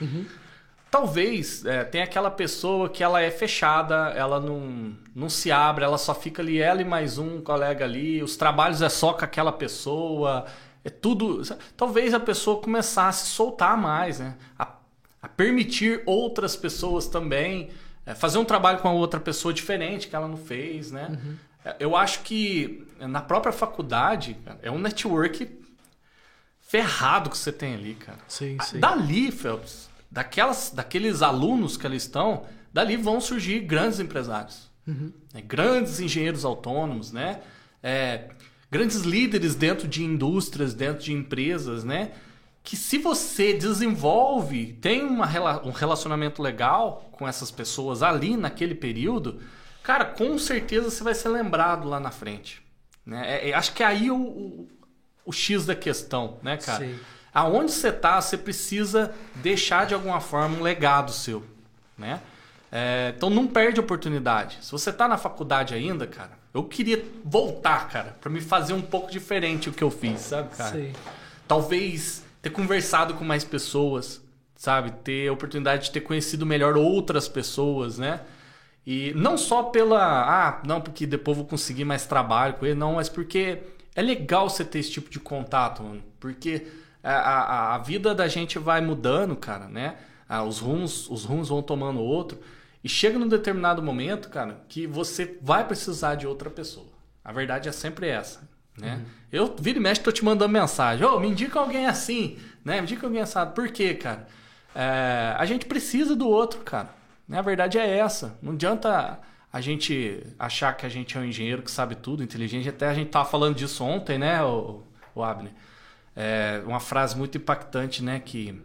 Uhum. 0.00 0.24
Talvez 0.90 1.64
é, 1.66 1.84
tenha 1.84 2.04
aquela 2.04 2.30
pessoa 2.30 2.88
que 2.88 3.02
ela 3.02 3.20
é 3.20 3.30
fechada, 3.30 4.10
ela 4.16 4.40
não, 4.40 4.94
não 5.14 5.28
se 5.28 5.52
abre, 5.52 5.84
ela 5.84 5.98
só 5.98 6.14
fica 6.14 6.40
ali, 6.40 6.58
ela 6.58 6.80
e 6.80 6.84
mais 6.84 7.18
um 7.18 7.42
colega 7.42 7.84
ali, 7.84 8.22
os 8.22 8.36
trabalhos 8.36 8.80
é 8.80 8.88
só 8.88 9.12
com 9.12 9.24
aquela 9.24 9.52
pessoa, 9.52 10.46
é 10.82 10.88
tudo. 10.88 11.42
Talvez 11.76 12.14
a 12.14 12.20
pessoa 12.20 12.60
começasse 12.60 13.24
a 13.24 13.26
soltar 13.26 13.76
mais, 13.76 14.18
né? 14.18 14.36
A, 14.58 14.76
a 15.20 15.28
permitir 15.28 16.02
outras 16.06 16.56
pessoas 16.56 17.06
também 17.06 17.68
é, 18.06 18.14
fazer 18.14 18.38
um 18.38 18.44
trabalho 18.44 18.78
com 18.78 18.88
a 18.88 18.92
outra 18.92 19.20
pessoa 19.20 19.52
diferente 19.52 20.08
que 20.08 20.16
ela 20.16 20.26
não 20.26 20.38
fez, 20.38 20.90
né? 20.90 21.08
Uhum. 21.10 21.36
Eu 21.78 21.94
acho 21.94 22.20
que 22.20 22.86
na 22.98 23.20
própria 23.20 23.52
faculdade 23.52 24.38
é 24.62 24.70
um 24.70 24.78
network 24.78 25.50
ferrado 26.60 27.28
que 27.28 27.36
você 27.36 27.52
tem 27.52 27.74
ali, 27.74 27.94
cara. 27.94 28.18
Sim, 28.26 28.56
sim. 28.62 28.80
Dali, 28.80 29.30
Phelps, 29.30 29.87
daquelas, 30.10 30.70
daqueles 30.70 31.22
alunos 31.22 31.76
que 31.76 31.86
ali 31.86 31.96
estão, 31.96 32.44
dali 32.72 32.96
vão 32.96 33.20
surgir 33.20 33.60
grandes 33.60 34.00
empresários, 34.00 34.70
uhum. 34.86 35.12
né? 35.32 35.42
grandes 35.42 36.00
engenheiros 36.00 36.44
autônomos, 36.44 37.12
né? 37.12 37.40
É, 37.82 38.30
grandes 38.70 39.02
líderes 39.02 39.54
dentro 39.54 39.86
de 39.86 40.02
indústrias, 40.02 40.74
dentro 40.74 41.04
de 41.04 41.12
empresas, 41.12 41.84
né? 41.84 42.12
que 42.68 42.76
se 42.76 42.98
você 42.98 43.54
desenvolve, 43.54 44.74
tem 44.74 45.02
uma, 45.02 45.26
um 45.66 45.70
relacionamento 45.70 46.42
legal 46.42 47.08
com 47.12 47.26
essas 47.26 47.50
pessoas 47.50 48.02
ali 48.02 48.36
naquele 48.36 48.74
período, 48.74 49.40
cara, 49.82 50.04
com 50.04 50.38
certeza 50.38 50.90
você 50.90 51.02
vai 51.02 51.14
ser 51.14 51.30
lembrado 51.30 51.88
lá 51.88 51.98
na 51.98 52.10
frente. 52.10 52.62
Né? 53.06 53.22
É, 53.26 53.48
é, 53.48 53.54
acho 53.54 53.72
que 53.72 53.82
é 53.82 53.86
aí 53.86 54.10
o, 54.10 54.18
o, 54.18 54.68
o, 55.24 55.32
X 55.32 55.64
da 55.64 55.74
questão, 55.74 56.38
né, 56.42 56.58
cara? 56.58 56.84
Sim. 56.84 56.98
Aonde 57.38 57.70
você 57.70 57.92
tá, 57.92 58.20
você 58.20 58.36
precisa 58.36 59.14
deixar 59.36 59.86
de 59.86 59.94
alguma 59.94 60.20
forma 60.20 60.58
um 60.58 60.60
legado 60.60 61.12
seu, 61.12 61.44
né? 61.96 62.20
É, 62.72 63.12
então 63.16 63.30
não 63.30 63.46
perde 63.46 63.78
oportunidade. 63.78 64.58
Se 64.60 64.72
você 64.72 64.92
tá 64.92 65.06
na 65.06 65.16
faculdade 65.16 65.72
ainda, 65.72 66.04
cara, 66.04 66.32
eu 66.52 66.64
queria 66.64 67.00
voltar, 67.24 67.88
cara, 67.90 68.16
para 68.20 68.28
me 68.28 68.40
fazer 68.40 68.72
um 68.72 68.82
pouco 68.82 69.08
diferente 69.08 69.68
o 69.68 69.72
que 69.72 69.84
eu 69.84 69.90
fiz, 69.90 70.20
sabe, 70.20 70.48
cara? 70.56 70.72
Sim. 70.72 70.92
Talvez 71.46 72.24
ter 72.42 72.50
conversado 72.50 73.14
com 73.14 73.24
mais 73.24 73.44
pessoas, 73.44 74.20
sabe? 74.56 74.90
Ter 75.04 75.28
a 75.28 75.32
oportunidade 75.32 75.84
de 75.84 75.90
ter 75.92 76.00
conhecido 76.00 76.44
melhor 76.44 76.76
outras 76.76 77.28
pessoas, 77.28 77.98
né? 77.98 78.20
E 78.84 79.12
não 79.14 79.38
só 79.38 79.62
pela, 79.62 80.48
ah, 80.48 80.60
não, 80.66 80.80
porque 80.80 81.06
depois 81.06 81.36
vou 81.36 81.46
conseguir 81.46 81.84
mais 81.84 82.04
trabalho 82.04 82.54
com 82.54 82.66
ele, 82.66 82.74
não, 82.74 82.94
mas 82.94 83.08
porque 83.08 83.60
é 83.94 84.02
legal 84.02 84.50
você 84.50 84.64
ter 84.64 84.80
esse 84.80 84.90
tipo 84.90 85.08
de 85.08 85.20
contato, 85.20 85.84
mano. 85.84 86.02
Porque 86.18 86.66
a, 87.12 87.40
a, 87.40 87.74
a 87.74 87.78
vida 87.78 88.14
da 88.14 88.28
gente 88.28 88.58
vai 88.58 88.80
mudando, 88.80 89.36
cara, 89.36 89.68
né? 89.68 89.96
Ah, 90.28 90.42
os 90.42 90.58
rumos, 90.58 91.08
os 91.08 91.24
rumos 91.24 91.48
vão 91.48 91.62
tomando 91.62 92.00
outro. 92.00 92.38
E 92.82 92.88
chega 92.88 93.18
num 93.18 93.28
determinado 93.28 93.82
momento, 93.82 94.28
cara, 94.28 94.62
que 94.68 94.86
você 94.86 95.38
vai 95.42 95.66
precisar 95.66 96.14
de 96.14 96.26
outra 96.26 96.50
pessoa. 96.50 96.86
A 97.24 97.32
verdade 97.32 97.68
é 97.68 97.72
sempre 97.72 98.08
essa. 98.08 98.48
Né? 98.76 98.94
Uhum. 98.94 99.04
Eu, 99.32 99.56
vira 99.58 99.78
e 99.78 99.82
mexe, 99.82 100.00
tô 100.00 100.12
te 100.12 100.24
mandando 100.24 100.52
mensagem. 100.52 101.04
Ô, 101.04 101.16
oh, 101.16 101.20
me 101.20 101.28
indica 101.28 101.58
alguém 101.58 101.86
assim, 101.86 102.38
né? 102.64 102.76
Me 102.76 102.82
indica 102.82 103.06
alguém 103.06 103.20
assado. 103.20 103.52
Por 103.52 103.68
quê, 103.68 103.94
cara? 103.94 104.26
É, 104.74 105.34
a 105.36 105.44
gente 105.44 105.66
precisa 105.66 106.14
do 106.14 106.28
outro, 106.28 106.60
cara. 106.60 106.90
Né? 107.26 107.38
A 107.38 107.42
verdade 107.42 107.78
é 107.78 107.98
essa. 107.98 108.38
Não 108.40 108.52
adianta 108.52 109.18
a 109.52 109.60
gente 109.60 110.22
achar 110.38 110.76
que 110.76 110.86
a 110.86 110.88
gente 110.88 111.16
é 111.16 111.20
um 111.20 111.24
engenheiro 111.24 111.62
que 111.62 111.70
sabe 111.70 111.94
tudo, 111.94 112.22
inteligente. 112.22 112.68
Até 112.68 112.86
a 112.88 112.94
gente 112.94 113.10
tava 113.10 113.28
falando 113.28 113.56
disso 113.56 113.82
ontem, 113.82 114.18
né, 114.18 114.42
o, 114.42 114.82
o 115.14 115.22
Abner? 115.22 115.52
É 116.20 116.60
uma 116.66 116.80
frase 116.80 117.16
muito 117.16 117.38
impactante, 117.38 118.02
né? 118.02 118.18
Que 118.18 118.60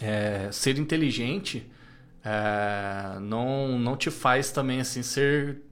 é, 0.00 0.48
ser 0.50 0.78
inteligente 0.78 1.70
é, 2.24 3.20
não, 3.20 3.78
não 3.78 3.96
te 3.96 4.10
faz 4.10 4.50
também 4.50 4.80
assim 4.80 5.00
ser 5.00 5.62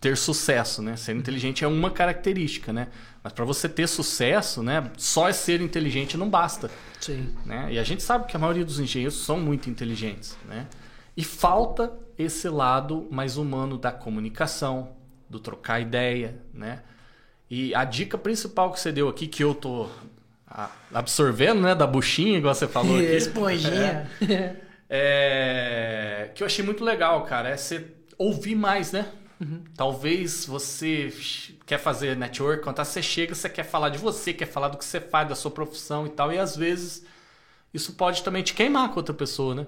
ter 0.00 0.16
sucesso, 0.16 0.82
né? 0.82 0.96
Ser 0.96 1.14
inteligente 1.14 1.64
é 1.64 1.68
uma 1.68 1.90
característica, 1.90 2.72
né? 2.72 2.88
Mas 3.22 3.32
para 3.32 3.44
você 3.44 3.68
ter 3.68 3.86
sucesso, 3.86 4.62
né? 4.62 4.90
Só 4.98 5.28
é 5.28 5.32
ser 5.32 5.62
inteligente 5.62 6.16
não 6.18 6.28
basta. 6.28 6.68
Sim. 7.00 7.32
Né? 7.46 7.68
E 7.70 7.78
a 7.78 7.84
gente 7.84 8.02
sabe 8.02 8.26
que 8.26 8.36
a 8.36 8.38
maioria 8.38 8.64
dos 8.64 8.80
engenheiros 8.80 9.24
são 9.24 9.38
muito 9.38 9.70
inteligentes, 9.70 10.36
né? 10.46 10.66
E 11.16 11.24
falta 11.24 11.90
esse 12.18 12.48
lado 12.48 13.06
mais 13.10 13.36
humano 13.36 13.78
da 13.78 13.92
comunicação, 13.92 14.96
do 15.30 15.38
trocar 15.38 15.80
ideia, 15.80 16.38
né? 16.52 16.82
E 17.48 17.74
a 17.74 17.84
dica 17.84 18.18
principal 18.18 18.72
que 18.72 18.80
você 18.80 18.90
deu 18.90 19.08
aqui, 19.08 19.26
que 19.26 19.44
eu 19.44 19.54
tô 19.54 19.88
absorvendo, 20.92 21.60
né? 21.60 21.74
Da 21.74 21.86
buchinha, 21.86 22.38
igual 22.38 22.54
você 22.54 22.68
falou 22.68 22.96
aqui. 22.96 23.06
Esponjinha. 23.14 24.08
É, 24.28 24.56
é, 24.88 26.30
que 26.34 26.42
eu 26.42 26.46
achei 26.46 26.64
muito 26.64 26.84
legal, 26.84 27.24
cara, 27.24 27.48
é 27.48 27.56
você 27.56 27.84
ouvir 28.16 28.54
mais, 28.54 28.92
né? 28.92 29.06
Uhum. 29.40 29.64
Talvez 29.76 30.46
você 30.46 31.12
quer 31.66 31.78
fazer 31.78 32.16
network, 32.16 32.62
quando 32.62 32.76
você 32.76 33.02
chega, 33.02 33.34
você 33.34 33.48
quer 33.48 33.64
falar 33.64 33.88
de 33.88 33.98
você, 33.98 34.32
quer 34.32 34.46
falar 34.46 34.68
do 34.68 34.78
que 34.78 34.84
você 34.84 35.00
faz, 35.00 35.28
da 35.28 35.34
sua 35.34 35.50
profissão 35.50 36.06
e 36.06 36.10
tal, 36.10 36.32
e 36.32 36.38
às 36.38 36.56
vezes 36.56 37.04
isso 37.72 37.94
pode 37.94 38.22
também 38.22 38.42
te 38.42 38.54
queimar 38.54 38.90
com 38.90 38.96
outra 38.96 39.14
pessoa, 39.14 39.54
né? 39.54 39.66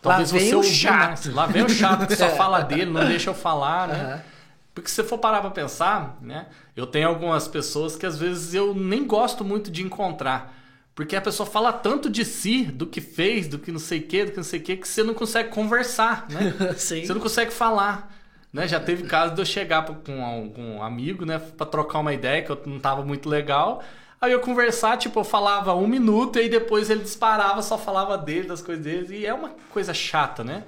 Talvez 0.00 0.32
Lá 0.32 0.38
vem 0.38 0.48
você 0.48 0.56
o 0.56 0.62
chato. 0.62 1.06
Mais. 1.06 1.26
Lá 1.26 1.46
vem 1.46 1.62
o 1.64 1.68
chato 1.68 2.06
que 2.06 2.16
só 2.16 2.30
fala 2.36 2.60
dele, 2.60 2.86
não 2.90 3.06
deixa 3.06 3.30
eu 3.30 3.34
falar, 3.34 3.88
né? 3.88 4.14
Uhum. 4.14 4.33
Porque 4.74 4.88
se 4.88 4.96
você 4.96 5.04
for 5.04 5.18
parar 5.18 5.40
pra 5.40 5.50
pensar, 5.50 6.18
né? 6.20 6.46
Eu 6.76 6.86
tenho 6.86 7.08
algumas 7.08 7.46
pessoas 7.46 7.94
que 7.94 8.04
às 8.04 8.18
vezes 8.18 8.52
eu 8.54 8.74
nem 8.74 9.06
gosto 9.06 9.44
muito 9.44 9.70
de 9.70 9.82
encontrar. 9.82 10.52
Porque 10.94 11.14
a 11.14 11.20
pessoa 11.20 11.48
fala 11.48 11.72
tanto 11.72 12.10
de 12.10 12.24
si, 12.24 12.64
do 12.64 12.86
que 12.86 13.00
fez, 13.00 13.48
do 13.48 13.58
que 13.58 13.72
não 13.72 13.78
sei 13.78 14.00
o 14.00 14.02
que, 14.02 14.24
do 14.24 14.30
que 14.32 14.36
não 14.36 14.44
sei 14.44 14.60
o 14.60 14.62
que, 14.62 14.76
que 14.76 14.88
você 14.88 15.02
não 15.02 15.14
consegue 15.14 15.48
conversar, 15.50 16.26
né? 16.28 16.74
Sim. 16.76 17.04
Você 17.04 17.14
não 17.14 17.20
consegue 17.20 17.52
falar. 17.52 18.12
Né? 18.52 18.68
Já 18.68 18.78
teve 18.78 19.04
caso 19.04 19.34
de 19.34 19.40
eu 19.40 19.44
chegar 19.44 19.84
com 19.84 20.24
algum 20.24 20.80
amigo, 20.80 21.24
né, 21.24 21.38
para 21.38 21.66
trocar 21.66 21.98
uma 21.98 22.14
ideia 22.14 22.42
que 22.42 22.50
eu 22.50 22.60
não 22.66 22.78
tava 22.78 23.04
muito 23.04 23.28
legal. 23.28 23.82
Aí 24.20 24.30
eu 24.30 24.38
conversar, 24.38 24.96
tipo, 24.96 25.18
eu 25.20 25.24
falava 25.24 25.74
um 25.74 25.88
minuto 25.88 26.38
e 26.38 26.42
aí 26.42 26.48
depois 26.48 26.88
ele 26.88 27.02
disparava, 27.02 27.60
só 27.62 27.76
falava 27.76 28.16
dele, 28.16 28.46
das 28.46 28.62
coisas 28.62 28.82
dele. 28.84 29.18
E 29.18 29.26
é 29.26 29.34
uma 29.34 29.50
coisa 29.70 29.92
chata, 29.92 30.44
né? 30.44 30.62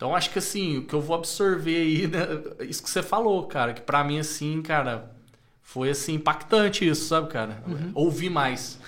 Então 0.00 0.16
acho 0.16 0.30
que 0.30 0.38
assim, 0.38 0.78
o 0.78 0.84
que 0.86 0.94
eu 0.94 1.00
vou 1.02 1.14
absorver 1.14 1.76
aí, 1.76 2.06
né, 2.08 2.20
isso 2.60 2.82
que 2.82 2.88
você 2.88 3.02
falou, 3.02 3.46
cara, 3.46 3.74
que 3.74 3.82
para 3.82 4.02
mim 4.02 4.18
assim, 4.18 4.62
cara, 4.62 5.14
foi 5.62 5.90
assim 5.90 6.14
impactante 6.14 6.88
isso, 6.88 7.04
sabe, 7.04 7.28
cara? 7.28 7.62
Uhum. 7.66 7.92
Ouvir 7.94 8.30
mais. 8.30 8.78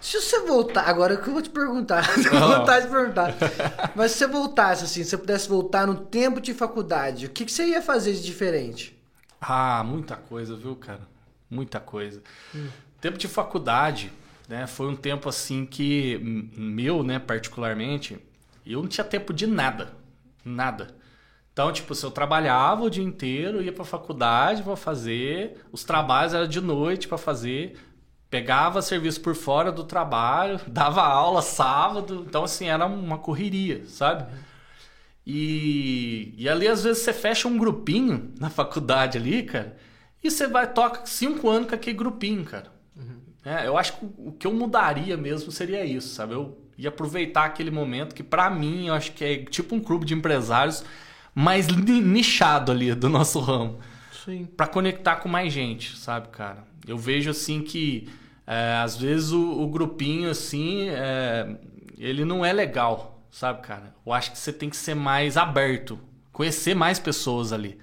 Se 0.00 0.20
você 0.20 0.40
voltar, 0.40 0.82
agora 0.88 1.14
é 1.14 1.16
que 1.18 1.28
eu 1.28 1.34
vou 1.34 1.40
te 1.40 1.50
perguntar, 1.50 2.02
vou 2.18 2.58
vontade 2.58 2.86
de 2.86 2.92
perguntar. 2.92 3.32
Mas 3.94 4.10
se 4.10 4.18
você 4.18 4.26
voltasse 4.26 4.82
assim, 4.82 5.04
se 5.04 5.10
você 5.10 5.18
pudesse 5.18 5.48
voltar 5.48 5.86
no 5.86 5.94
tempo 5.94 6.40
de 6.40 6.52
faculdade, 6.52 7.26
o 7.26 7.30
que, 7.30 7.44
que 7.44 7.52
você 7.52 7.66
ia 7.66 7.80
fazer 7.80 8.14
de 8.14 8.24
diferente? 8.24 9.00
Ah, 9.40 9.84
muita 9.84 10.16
coisa, 10.16 10.56
viu, 10.56 10.74
cara? 10.74 11.06
Muita 11.48 11.78
coisa. 11.78 12.20
Hum. 12.52 12.66
Tempo 13.00 13.16
de 13.16 13.28
faculdade, 13.28 14.12
né? 14.48 14.66
Foi 14.66 14.88
um 14.88 14.96
tempo 14.96 15.28
assim 15.28 15.64
que 15.64 16.18
meu, 16.56 17.04
né, 17.04 17.20
particularmente, 17.20 18.18
eu 18.66 18.82
não 18.82 18.88
tinha 18.88 19.04
tempo 19.04 19.32
de 19.32 19.46
nada, 19.46 19.94
nada. 20.48 20.94
Então, 21.52 21.72
tipo, 21.72 21.94
se 21.94 22.04
eu 22.04 22.10
trabalhava 22.10 22.82
o 22.84 22.90
dia 22.90 23.02
inteiro, 23.02 23.62
ia 23.62 23.72
para 23.72 23.82
faculdade 23.82 24.62
para 24.62 24.76
fazer, 24.76 25.64
os 25.72 25.84
trabalhos 25.84 26.34
era 26.34 26.46
de 26.46 26.60
noite 26.60 27.08
para 27.08 27.16
fazer, 27.16 27.78
pegava 28.28 28.82
serviço 28.82 29.22
por 29.22 29.34
fora 29.34 29.72
do 29.72 29.82
trabalho, 29.82 30.60
dava 30.68 31.02
aula 31.02 31.40
sábado, 31.40 32.26
então 32.28 32.44
assim, 32.44 32.66
era 32.66 32.84
uma 32.84 33.16
correria, 33.16 33.84
sabe? 33.86 34.30
E, 35.26 36.34
e 36.36 36.46
ali 36.46 36.68
às 36.68 36.84
vezes 36.84 37.02
você 37.02 37.12
fecha 37.14 37.48
um 37.48 37.56
grupinho 37.56 38.34
na 38.38 38.50
faculdade 38.50 39.16
ali, 39.16 39.42
cara, 39.42 39.76
e 40.22 40.30
você 40.30 40.46
vai 40.46 40.70
toca 40.70 41.06
cinco 41.06 41.48
anos 41.48 41.70
com 41.70 41.74
aquele 41.74 41.96
grupinho, 41.96 42.44
cara. 42.44 42.70
Uhum. 42.94 43.20
É, 43.44 43.66
eu 43.66 43.78
acho 43.78 43.94
que 43.94 44.06
o 44.18 44.32
que 44.32 44.46
eu 44.46 44.52
mudaria 44.52 45.16
mesmo 45.16 45.50
seria 45.50 45.84
isso, 45.86 46.08
sabe? 46.14 46.34
Eu 46.34 46.65
ia 46.78 46.88
aproveitar 46.88 47.44
aquele 47.44 47.70
momento 47.70 48.14
que 48.14 48.22
para 48.22 48.50
mim 48.50 48.88
eu 48.88 48.94
acho 48.94 49.12
que 49.12 49.24
é 49.24 49.36
tipo 49.44 49.74
um 49.74 49.80
clube 49.80 50.04
de 50.04 50.14
empresários 50.14 50.84
mais 51.34 51.66
nichado 51.68 52.72
ali 52.72 52.94
do 52.94 53.08
nosso 53.08 53.40
ramo. 53.40 53.78
Sim. 54.24 54.46
Para 54.56 54.66
conectar 54.66 55.16
com 55.16 55.28
mais 55.28 55.52
gente, 55.52 55.96
sabe, 55.96 56.28
cara? 56.28 56.64
Eu 56.86 56.98
vejo 56.98 57.30
assim 57.30 57.62
que 57.62 58.08
é, 58.46 58.80
às 58.82 58.96
vezes 58.96 59.32
o, 59.32 59.62
o 59.62 59.68
grupinho 59.68 60.30
assim, 60.30 60.88
é, 60.88 61.56
ele 61.98 62.24
não 62.24 62.44
é 62.44 62.52
legal, 62.52 63.22
sabe, 63.30 63.60
cara? 63.62 63.94
Eu 64.04 64.12
acho 64.12 64.32
que 64.32 64.38
você 64.38 64.52
tem 64.52 64.70
que 64.70 64.76
ser 64.76 64.94
mais 64.94 65.36
aberto, 65.36 65.98
conhecer 66.32 66.74
mais 66.74 66.98
pessoas 66.98 67.52
ali, 67.52 67.78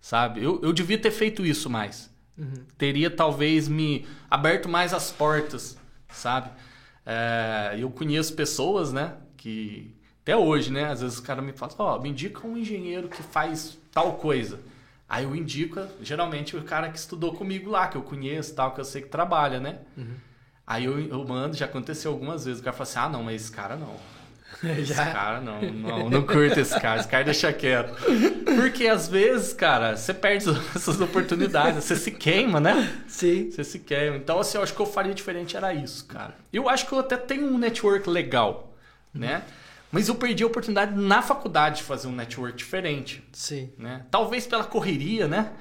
sabe? 0.00 0.42
Eu, 0.42 0.60
eu 0.62 0.72
devia 0.72 0.98
ter 0.98 1.10
feito 1.10 1.44
isso 1.44 1.70
mais. 1.70 2.10
Uhum. 2.36 2.64
Teria 2.76 3.10
talvez 3.10 3.68
me 3.68 4.06
aberto 4.30 4.68
mais 4.68 4.92
as 4.92 5.10
portas, 5.10 5.78
sabe? 6.10 6.50
É, 7.06 7.76
eu 7.78 7.88
conheço 7.88 8.34
pessoas, 8.34 8.92
né, 8.92 9.14
que 9.36 9.94
até 10.22 10.36
hoje, 10.36 10.72
né, 10.72 10.86
às 10.86 11.00
vezes 11.00 11.18
o 11.18 11.22
cara 11.22 11.40
me 11.40 11.52
fala, 11.52 11.72
ó, 11.78 11.96
oh, 11.96 12.00
me 12.00 12.08
indica 12.08 12.44
um 12.44 12.56
engenheiro 12.56 13.08
que 13.08 13.22
faz 13.22 13.78
tal 13.92 14.14
coisa. 14.14 14.58
Aí 15.08 15.22
eu 15.22 15.36
indico, 15.36 15.80
geralmente, 16.02 16.56
o 16.56 16.64
cara 16.64 16.90
que 16.90 16.98
estudou 16.98 17.32
comigo 17.32 17.70
lá, 17.70 17.86
que 17.86 17.96
eu 17.96 18.02
conheço 18.02 18.56
tal, 18.56 18.74
que 18.74 18.80
eu 18.80 18.84
sei 18.84 19.02
que 19.02 19.08
trabalha, 19.08 19.60
né? 19.60 19.78
Uhum. 19.96 20.16
Aí 20.66 20.84
eu, 20.84 20.98
eu 20.98 21.24
mando, 21.24 21.56
já 21.56 21.66
aconteceu 21.66 22.10
algumas 22.10 22.44
vezes, 22.44 22.60
o 22.60 22.64
cara 22.64 22.76
fala 22.76 22.88
assim, 22.90 22.98
ah, 22.98 23.08
não, 23.08 23.22
mas 23.22 23.42
esse 23.42 23.52
cara 23.52 23.76
não. 23.76 23.94
Esse 24.78 24.94
já? 24.94 25.12
cara 25.12 25.40
não, 25.40 25.60
não, 25.60 26.10
não 26.10 26.22
curto 26.22 26.58
esse 26.58 26.78
cara, 26.80 27.00
esse 27.00 27.08
cara 27.08 27.24
deixa 27.24 27.52
quieto. 27.52 27.94
Porque 28.56 28.86
às 28.86 29.06
vezes, 29.06 29.52
cara, 29.52 29.96
você 29.96 30.14
perde 30.14 30.46
essas 30.74 31.00
oportunidades, 31.00 31.84
você 31.84 31.96
se 31.96 32.10
queima, 32.10 32.58
né? 32.58 33.02
Sim. 33.06 33.50
Você 33.50 33.62
se 33.62 33.78
queima. 33.78 34.16
Então, 34.16 34.38
assim, 34.38 34.56
eu 34.56 34.62
acho 34.62 34.74
que 34.74 34.80
eu 34.80 34.86
faria 34.86 35.14
diferente 35.14 35.56
era 35.56 35.74
isso, 35.74 36.06
cara. 36.06 36.34
Eu 36.52 36.68
acho 36.68 36.86
que 36.86 36.92
eu 36.92 36.98
até 36.98 37.16
tenho 37.16 37.46
um 37.46 37.58
network 37.58 38.08
legal, 38.08 38.74
né? 39.12 39.42
Mas 39.92 40.08
eu 40.08 40.14
perdi 40.14 40.42
a 40.42 40.46
oportunidade 40.46 40.98
na 40.98 41.22
faculdade 41.22 41.78
de 41.78 41.82
fazer 41.82 42.08
um 42.08 42.12
network 42.12 42.56
diferente. 42.56 43.26
Sim. 43.32 43.72
Né? 43.78 44.04
Talvez 44.10 44.46
pela 44.46 44.64
correria, 44.64 45.28
né? 45.28 45.52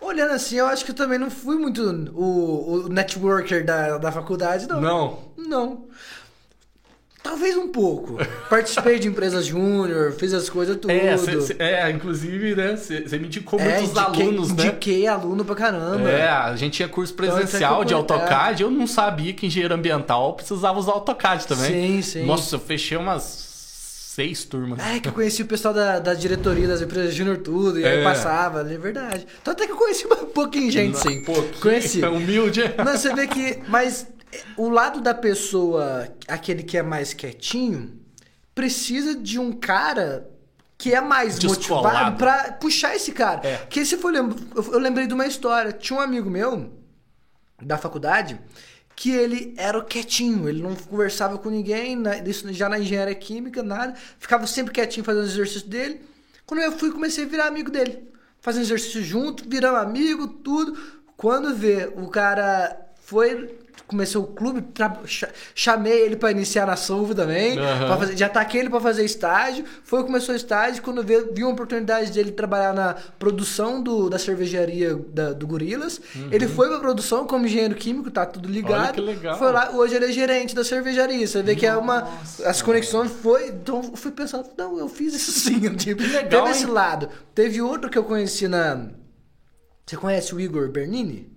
Olhando 0.00 0.32
assim, 0.32 0.56
eu 0.56 0.66
acho 0.66 0.84
que 0.84 0.90
eu 0.90 0.94
também 0.94 1.18
não 1.18 1.30
fui 1.30 1.56
muito 1.56 1.82
o, 2.14 2.86
o 2.86 2.88
networker 2.88 3.64
da, 3.64 3.98
da 3.98 4.12
faculdade, 4.12 4.68
não. 4.68 4.80
Não? 4.80 5.32
Não. 5.36 5.88
Talvez 7.24 7.56
um 7.56 7.68
pouco. 7.68 8.18
Participei 8.50 8.98
de 8.98 9.08
empresas 9.08 9.46
júnior, 9.46 10.12
fiz 10.12 10.34
as 10.34 10.50
coisas 10.50 10.76
tudo. 10.76 10.90
É, 10.90 11.16
cê, 11.16 11.40
cê, 11.40 11.56
é 11.58 11.90
inclusive, 11.90 12.54
né? 12.54 12.76
Você 12.76 13.18
me 13.18 13.28
indicou 13.28 13.58
é, 13.58 13.64
muitos 13.64 13.98
indiquei, 13.98 14.22
alunos, 14.22 14.52
né? 14.52 14.66
Indiquei 14.66 15.06
aluno 15.06 15.42
pra 15.42 15.54
caramba. 15.54 16.06
É, 16.06 16.28
a 16.28 16.54
gente 16.54 16.74
tinha 16.74 16.86
curso 16.86 17.14
então, 17.14 17.34
presencial 17.34 17.76
então, 17.76 17.84
de 17.86 17.94
AutoCAD. 17.94 18.62
Eu 18.62 18.70
não 18.70 18.86
sabia 18.86 19.32
que 19.32 19.46
engenheiro 19.46 19.74
ambiental 19.74 20.34
precisava 20.34 20.78
usar 20.78 20.92
AutoCAD 20.92 21.46
também. 21.46 21.72
Sim, 21.72 22.02
sim. 22.02 22.26
Nossa, 22.26 22.56
eu 22.56 22.60
fechei 22.60 22.98
umas 22.98 23.22
seis 23.22 24.44
turmas. 24.44 24.78
É, 24.78 25.00
que 25.00 25.08
eu 25.08 25.12
conheci 25.12 25.40
o 25.40 25.46
pessoal 25.46 25.72
da, 25.72 25.98
da 25.98 26.12
diretoria 26.12 26.68
das 26.68 26.82
empresas 26.82 27.14
júnior 27.14 27.38
tudo, 27.38 27.80
e 27.80 27.84
é. 27.84 27.88
aí 27.88 28.04
passava, 28.04 28.60
é 28.60 28.76
verdade. 28.76 29.26
Então 29.40 29.52
até 29.52 29.64
que 29.64 29.72
eu 29.72 29.76
conheci 29.76 30.06
um 30.06 30.26
pouquinho 30.26 30.70
gente, 30.70 30.98
sim. 30.98 31.20
Um 31.20 31.24
pouquinho, 31.24 31.60
conheci. 31.62 32.04
Humilde. 32.04 32.62
Mas 32.84 33.00
você 33.00 33.14
vê 33.14 33.26
que... 33.26 33.60
Mas 33.66 34.06
o 34.56 34.68
lado 34.68 35.00
da 35.00 35.14
pessoa, 35.14 36.08
aquele 36.28 36.62
que 36.62 36.76
é 36.76 36.82
mais 36.82 37.12
quietinho, 37.12 38.00
precisa 38.54 39.14
de 39.14 39.38
um 39.38 39.52
cara 39.52 40.30
que 40.76 40.94
é 40.94 41.00
mais 41.00 41.38
Descolado. 41.38 41.86
motivado 41.86 42.16
para 42.18 42.52
puxar 42.52 42.94
esse 42.94 43.12
cara. 43.12 43.46
É. 43.46 43.56
Que 43.66 43.84
se 43.84 43.96
for 43.96 44.14
eu 44.14 44.78
lembrei 44.78 45.06
de 45.06 45.14
uma 45.14 45.26
história. 45.26 45.72
Tinha 45.72 45.98
um 45.98 46.02
amigo 46.02 46.28
meu 46.28 46.72
da 47.62 47.78
faculdade 47.78 48.38
que 48.96 49.10
ele 49.10 49.54
era 49.56 49.82
quietinho, 49.82 50.48
ele 50.48 50.62
não 50.62 50.74
conversava 50.74 51.36
com 51.38 51.50
ninguém, 51.50 52.00
isso 52.26 52.52
já 52.52 52.68
na 52.68 52.78
engenharia 52.78 53.14
química, 53.14 53.62
nada, 53.62 53.94
ficava 54.18 54.46
sempre 54.46 54.72
quietinho 54.72 55.04
fazendo 55.04 55.24
os 55.24 55.32
exercícios 55.32 55.64
dele. 55.64 56.00
Quando 56.46 56.60
eu 56.60 56.72
fui, 56.72 56.92
comecei 56.92 57.24
a 57.24 57.26
virar 57.26 57.46
amigo 57.46 57.70
dele, 57.70 58.08
fazendo 58.40 58.62
exercício 58.62 59.02
junto, 59.02 59.48
virando 59.48 59.78
amigo, 59.78 60.28
tudo. 60.28 60.78
Quando 61.16 61.54
vê, 61.54 61.90
o 61.96 62.08
cara 62.08 62.88
foi 63.00 63.58
comecei 63.94 64.20
o 64.20 64.24
clube, 64.24 64.64
chamei 65.54 66.00
ele 66.02 66.16
para 66.16 66.30
iniciar 66.32 66.66
na 66.66 66.76
Solvo 66.76 67.14
também, 67.14 67.58
uhum. 67.58 67.98
fazer, 67.98 68.16
já 68.16 68.28
taquei 68.28 68.60
ele 68.60 68.70
para 68.70 68.80
fazer 68.80 69.04
estágio, 69.04 69.64
foi 69.84 70.02
começou 70.02 70.34
o 70.34 70.36
estágio, 70.36 70.82
quando 70.82 71.02
viu, 71.02 71.32
viu 71.32 71.46
uma 71.46 71.52
oportunidade 71.52 72.10
dele 72.10 72.32
trabalhar 72.32 72.74
na 72.74 72.94
produção 73.18 73.82
do, 73.82 74.10
da 74.10 74.18
cervejaria 74.18 74.94
da, 75.08 75.32
do 75.32 75.46
Gorilas, 75.46 76.00
uhum. 76.14 76.28
ele 76.32 76.48
foi 76.48 76.68
pra 76.68 76.80
produção 76.80 77.26
como 77.26 77.46
engenheiro 77.46 77.74
químico, 77.74 78.10
tá 78.10 78.26
tudo 78.26 78.48
ligado, 78.48 78.74
Olha 78.84 78.92
que 78.92 79.00
legal. 79.00 79.38
foi 79.38 79.52
lá, 79.52 79.70
hoje 79.70 79.94
ele 79.94 80.06
é 80.06 80.12
gerente 80.12 80.54
da 80.54 80.64
cervejaria, 80.64 81.26
você 81.26 81.42
vê 81.42 81.52
Nossa. 81.52 81.60
que 81.60 81.66
é 81.66 81.76
uma, 81.76 82.08
as 82.44 82.60
conexões 82.60 83.12
foi, 83.12 83.48
então 83.48 83.80
eu 83.82 83.96
fui 83.96 84.10
pensando, 84.10 84.48
não, 84.58 84.78
eu 84.78 84.88
fiz 84.88 85.14
isso 85.14 85.32
sim, 85.38 85.60
tipo, 85.76 86.02
que 86.02 86.08
legal, 86.08 86.28
teve 86.28 86.46
hein? 86.46 86.50
esse 86.50 86.66
lado, 86.66 87.08
teve 87.34 87.62
outro 87.62 87.88
que 87.88 87.96
eu 87.96 88.04
conheci 88.04 88.48
na, 88.48 88.88
você 89.86 89.96
conhece 89.96 90.34
o 90.34 90.40
Igor 90.40 90.68
Bernini? 90.70 91.33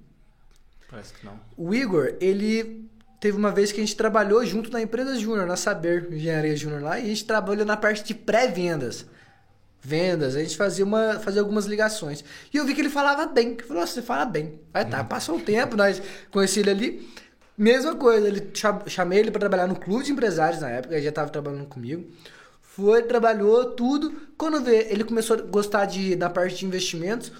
Parece 0.90 1.14
que 1.14 1.26
não. 1.26 1.40
O 1.56 1.74
Igor, 1.74 2.16
ele 2.20 2.90
teve 3.20 3.38
uma 3.38 3.52
vez 3.52 3.72
que 3.72 3.82
a 3.82 3.84
gente 3.84 3.96
trabalhou 3.96 4.46
junto 4.46 4.72
na 4.72 4.82
empresa 4.82 5.18
Júnior, 5.18 5.46
na 5.46 5.58
Saber 5.58 6.12
Engenharia 6.12 6.56
Júnior 6.56 6.82
lá, 6.82 7.00
e 7.00 7.04
a 7.04 7.08
gente 7.08 7.26
trabalhou 7.26 7.66
na 7.66 7.76
parte 7.76 8.04
de 8.04 8.14
pré-vendas. 8.14 9.06
Vendas, 9.82 10.36
a 10.36 10.40
gente 10.40 10.58
fazia, 10.58 10.84
uma, 10.84 11.20
fazia 11.20 11.42
algumas 11.42 11.66
ligações. 11.66 12.24
E 12.54 12.58
eu 12.58 12.66
vi 12.66 12.74
que 12.74 12.82
ele 12.82 12.90
falava 12.90 13.26
bem, 13.26 13.56
que 13.56 13.64
falou, 13.64 13.86
você 13.86 14.02
fala 14.02 14.26
bem. 14.26 14.60
Aí 14.74 14.84
tá, 14.86 15.02
uhum. 15.02 15.06
passou 15.06 15.36
um 15.36 15.40
tempo, 15.40 15.78
nós 15.78 16.02
conheci 16.32 16.60
ele 16.60 16.70
ali. 16.70 17.10
Mesma 17.58 17.96
coisa, 17.96 18.28
ele 18.28 18.52
chamei 18.88 19.20
ele 19.20 19.32
para 19.32 19.40
trabalhar 19.40 19.68
no 19.68 19.76
clube 19.76 20.04
de 20.04 20.12
empresários 20.12 20.62
na 20.62 20.70
época, 20.70 20.94
ele 20.94 21.04
já 21.04 21.10
estava 21.10 21.30
trabalhando 21.30 21.66
comigo. 21.66 22.06
Foi, 22.62 23.02
trabalhou 23.02 23.72
tudo. 23.72 24.14
Quando 24.38 24.62
vê, 24.62 24.88
ele 24.92 25.04
começou 25.04 25.38
a 25.38 25.42
gostar 25.42 25.86
de, 25.86 26.16
da 26.16 26.30
parte 26.30 26.58
de 26.58 26.66
investimentos. 26.66 27.32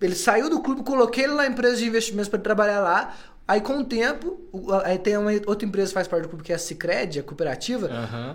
Ele 0.00 0.14
saiu 0.14 0.50
do 0.50 0.60
clube, 0.60 0.82
coloquei 0.82 1.24
ele 1.24 1.34
na 1.34 1.46
empresa 1.46 1.76
de 1.76 1.86
investimentos 1.86 2.28
para 2.28 2.38
trabalhar 2.38 2.80
lá. 2.80 3.14
Aí 3.46 3.60
com 3.60 3.78
o 3.78 3.84
tempo, 3.84 4.40
aí 4.84 4.98
tem 4.98 5.16
uma 5.18 5.30
outra 5.46 5.66
empresa 5.66 5.88
que 5.88 5.94
faz 5.94 6.08
parte 6.08 6.22
do 6.22 6.28
clube 6.28 6.42
que 6.42 6.52
é 6.52 6.56
a 6.56 6.58
Cicred, 6.58 7.20
a 7.20 7.22
cooperativa. 7.22 7.86
Uhum. 7.86 8.34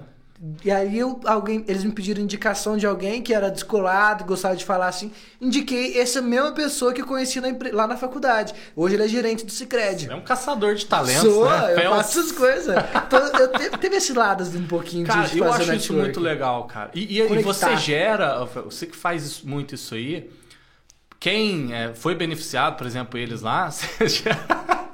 E 0.64 0.72
aí 0.72 0.98
eu, 0.98 1.20
alguém, 1.26 1.66
eles 1.68 1.84
me 1.84 1.92
pediram 1.92 2.22
indicação 2.22 2.78
de 2.78 2.86
alguém 2.86 3.22
que 3.22 3.34
era 3.34 3.52
descolado, 3.52 4.24
gostava 4.24 4.56
de 4.56 4.64
falar 4.64 4.88
assim. 4.88 5.12
Indiquei 5.42 6.00
essa 6.00 6.22
mesma 6.22 6.54
pessoa 6.54 6.94
que 6.94 7.02
eu 7.02 7.06
conheci 7.06 7.42
na, 7.42 7.50
lá 7.74 7.86
na 7.86 7.98
faculdade. 7.98 8.54
Hoje 8.74 8.96
ele 8.96 9.04
é 9.04 9.08
gerente 9.08 9.46
do 9.46 9.52
Cicred. 9.52 10.10
É 10.10 10.16
um 10.16 10.22
caçador 10.22 10.76
de 10.76 10.86
talentos, 10.86 11.34
Sou, 11.34 11.50
né? 11.50 11.86
eu 11.86 11.90
faço 11.90 12.20
essas 12.20 12.32
coisas. 12.32 12.74
Então, 13.06 13.20
eu 13.20 13.48
teve, 13.50 13.78
teve 13.78 13.96
esse 13.98 14.14
lado 14.14 14.46
um 14.58 14.68
pouquinho 14.68 15.06
cara, 15.06 15.24
de, 15.24 15.34
de 15.34 15.40
eu 15.40 15.46
fazer 15.46 15.64
acho 15.64 15.74
isso 15.74 15.94
muito 15.94 16.22
legal, 16.22 16.64
cara. 16.66 16.92
E, 16.94 17.20
e, 17.20 17.22
e 17.22 17.44
você 17.44 17.76
gera, 17.76 18.46
você 18.46 18.86
que 18.86 18.96
faz 18.96 19.42
muito 19.42 19.76
isso 19.76 19.94
aí, 19.94 20.30
quem 21.20 21.74
é, 21.74 21.94
foi 21.94 22.16
beneficiado, 22.16 22.78
por 22.78 22.88
exemplo, 22.88 23.20
eles 23.20 23.42
lá, 23.42 23.70
você 23.70 24.08
gera, 24.08 24.90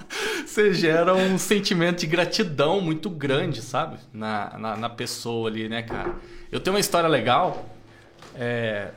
você 0.46 0.74
gera, 0.74 1.14
um 1.14 1.38
sentimento 1.38 2.00
de 2.00 2.08
gratidão 2.08 2.82
muito 2.82 3.10
grande, 3.10 3.62
sabe? 3.62 3.98
Na, 4.12 4.58
na, 4.58 4.76
na, 4.76 4.90
pessoa 4.90 5.50
ali, 5.50 5.70
né, 5.70 5.84
cara? 5.84 6.16
Eu 6.52 6.60
tenho 6.60 6.76
uma 6.76 6.80
história 6.80 7.08
legal. 7.08 7.70
É, 8.34 8.92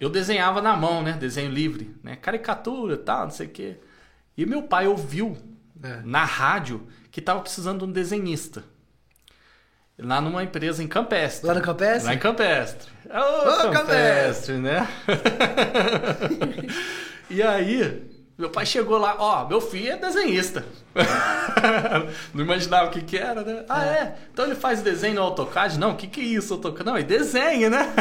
eu 0.00 0.08
desenhava 0.08 0.62
na 0.62 0.76
mão, 0.76 1.02
né? 1.02 1.12
Desenho 1.12 1.50
livre, 1.50 1.94
né? 2.02 2.16
Caricatura 2.16 2.94
e 2.94 2.98
tal, 2.98 3.24
não 3.24 3.30
sei 3.30 3.46
o 3.46 3.50
quê. 3.50 3.76
E 4.36 4.46
meu 4.46 4.62
pai 4.62 4.86
ouviu 4.86 5.36
é. 5.82 6.00
na 6.04 6.24
rádio 6.24 6.86
que 7.10 7.20
tava 7.20 7.40
precisando 7.40 7.80
de 7.80 7.84
um 7.84 7.92
desenhista. 7.92 8.64
Lá 9.98 10.20
numa 10.20 10.42
empresa 10.42 10.82
em 10.82 10.88
Campestre. 10.88 11.46
Lá 11.46 11.54
no 11.54 11.62
Campestre? 11.62 12.06
Lá 12.06 12.14
em 12.14 12.18
Campestre. 12.18 12.92
Ô, 13.06 13.68
oh, 13.68 13.70
Campestre, 13.70 14.58
né? 14.58 14.86
e 17.30 17.42
aí, 17.42 18.02
meu 18.36 18.50
pai 18.50 18.66
chegou 18.66 18.98
lá, 18.98 19.16
ó, 19.18 19.44
oh, 19.44 19.48
meu 19.48 19.60
filho 19.60 19.92
é 19.92 19.96
desenhista. 19.96 20.66
não 22.34 22.44
imaginava 22.44 22.88
o 22.88 22.90
que 22.90 23.00
que 23.00 23.16
era, 23.16 23.42
né? 23.42 23.64
Ah, 23.70 23.86
é. 23.86 23.88
é? 23.88 24.16
Então 24.30 24.44
ele 24.44 24.54
faz 24.54 24.82
desenho 24.82 25.14
no 25.14 25.22
AutoCAD? 25.22 25.78
Não, 25.78 25.92
o 25.92 25.96
que 25.96 26.06
que 26.06 26.20
é 26.20 26.24
isso, 26.24 26.52
AutoCAD? 26.52 26.84
Não, 26.84 26.98
ele 26.98 27.06
desenha, 27.06 27.70
né? 27.70 27.94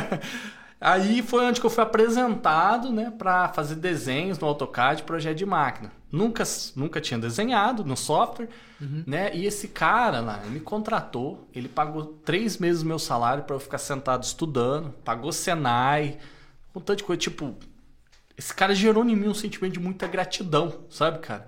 Aí 0.86 1.24
foi 1.24 1.44
onde 1.44 1.60
que 1.60 1.66
eu 1.66 1.70
fui 1.72 1.82
apresentado, 1.84 2.92
né, 2.92 3.10
para 3.10 3.48
fazer 3.48 3.74
desenhos 3.74 4.38
no 4.38 4.46
AutoCAD, 4.46 5.02
projeto 5.02 5.36
de 5.36 5.44
máquina. 5.44 5.92
Nunca, 6.12 6.44
nunca 6.76 7.02
tinha 7.02 7.20
desenhado 7.20 7.84
no 7.84 7.98
software, 7.98 8.50
uhum. 8.80 9.04
né? 9.08 9.36
E 9.36 9.48
esse 9.48 9.70
cara 9.70 10.20
lá, 10.20 10.40
ele 10.44 10.52
me 10.52 10.60
contratou, 10.60 11.50
ele 11.56 11.68
pagou 11.68 12.20
três 12.24 12.60
meses 12.60 12.84
do 12.84 12.88
meu 12.88 13.00
salário 13.00 13.46
para 13.46 13.56
eu 13.56 13.60
ficar 13.60 13.80
sentado 13.80 14.22
estudando, 14.22 14.92
pagou 15.04 15.32
Senai, 15.32 16.20
um 16.76 16.80
tanto 16.80 17.00
de 17.00 17.04
coisa. 17.04 17.20
Tipo, 17.20 17.56
esse 18.38 18.54
cara 18.54 18.76
gerou 18.76 19.04
em 19.04 19.16
mim 19.16 19.28
um 19.28 19.34
sentimento 19.34 19.74
de 19.74 19.80
muita 19.80 20.06
gratidão, 20.06 20.82
sabe, 20.92 21.18
cara? 21.18 21.48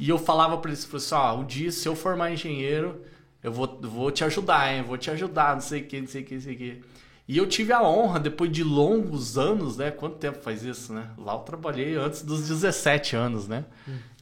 E 0.00 0.08
eu 0.08 0.16
falava 0.16 0.56
para 0.56 0.70
ele, 0.70 0.80
falei 0.80 0.96
assim, 0.96 1.14
ó, 1.14 1.36
um 1.36 1.44
dia 1.44 1.70
se 1.70 1.86
eu 1.86 1.94
formar 1.94 2.32
engenheiro, 2.32 3.04
eu 3.42 3.52
vou, 3.52 3.78
vou 3.82 4.10
te 4.10 4.24
ajudar, 4.24 4.72
hein? 4.72 4.82
Vou 4.82 4.96
te 4.96 5.10
ajudar, 5.10 5.52
não 5.52 5.60
sei 5.60 5.82
o 5.82 5.84
que, 5.84 6.00
não 6.00 6.08
sei 6.08 6.22
o 6.22 6.24
que, 6.24 6.34
não 6.36 6.40
sei 6.40 6.54
o 6.54 6.56
que. 6.56 6.82
E 7.28 7.38
eu 7.38 7.46
tive 7.46 7.72
a 7.72 7.82
honra, 7.82 8.20
depois 8.20 8.52
de 8.52 8.62
longos 8.62 9.36
anos, 9.36 9.76
né? 9.76 9.90
Quanto 9.90 10.16
tempo 10.16 10.38
faz 10.40 10.62
isso, 10.62 10.92
né? 10.92 11.10
Lá 11.18 11.34
eu 11.34 11.40
trabalhei 11.40 11.96
antes 11.96 12.22
dos 12.22 12.46
17 12.48 13.16
anos, 13.16 13.48
né? 13.48 13.64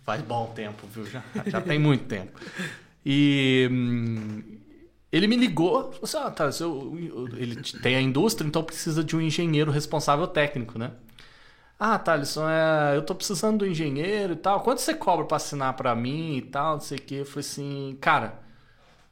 Faz 0.04 0.22
bom 0.22 0.52
tempo, 0.54 0.86
viu? 0.86 1.04
Já, 1.06 1.22
já 1.46 1.60
tem 1.60 1.78
muito 1.78 2.04
tempo. 2.04 2.38
E 3.04 3.68
hum, 3.70 4.42
ele 5.12 5.26
me 5.26 5.36
ligou, 5.36 5.92
falou 5.92 6.00
assim, 6.02 6.16
ah, 6.16 6.30
tá, 6.30 6.50
eu, 6.60 7.28
ele 7.36 7.56
tem 7.82 7.94
a 7.94 8.00
indústria, 8.00 8.48
então 8.48 8.64
precisa 8.64 9.04
de 9.04 9.14
um 9.14 9.20
engenheiro 9.20 9.70
responsável 9.70 10.26
técnico, 10.26 10.78
né? 10.78 10.92
Ah, 11.78 11.98
Thalisson, 11.98 12.48
é, 12.48 12.96
eu 12.96 13.02
tô 13.02 13.14
precisando 13.14 13.58
do 13.58 13.66
engenheiro 13.66 14.32
e 14.32 14.36
tal. 14.36 14.60
Quanto 14.60 14.80
você 14.80 14.94
cobra 14.94 15.26
para 15.26 15.36
assinar 15.36 15.74
para 15.74 15.94
mim 15.94 16.38
e 16.38 16.42
tal, 16.42 16.74
não 16.74 16.80
sei 16.80 16.98
o 16.98 17.02
quê? 17.02 17.14
Eu 17.16 17.26
falei 17.26 17.40
assim, 17.40 17.98
cara, 18.00 18.40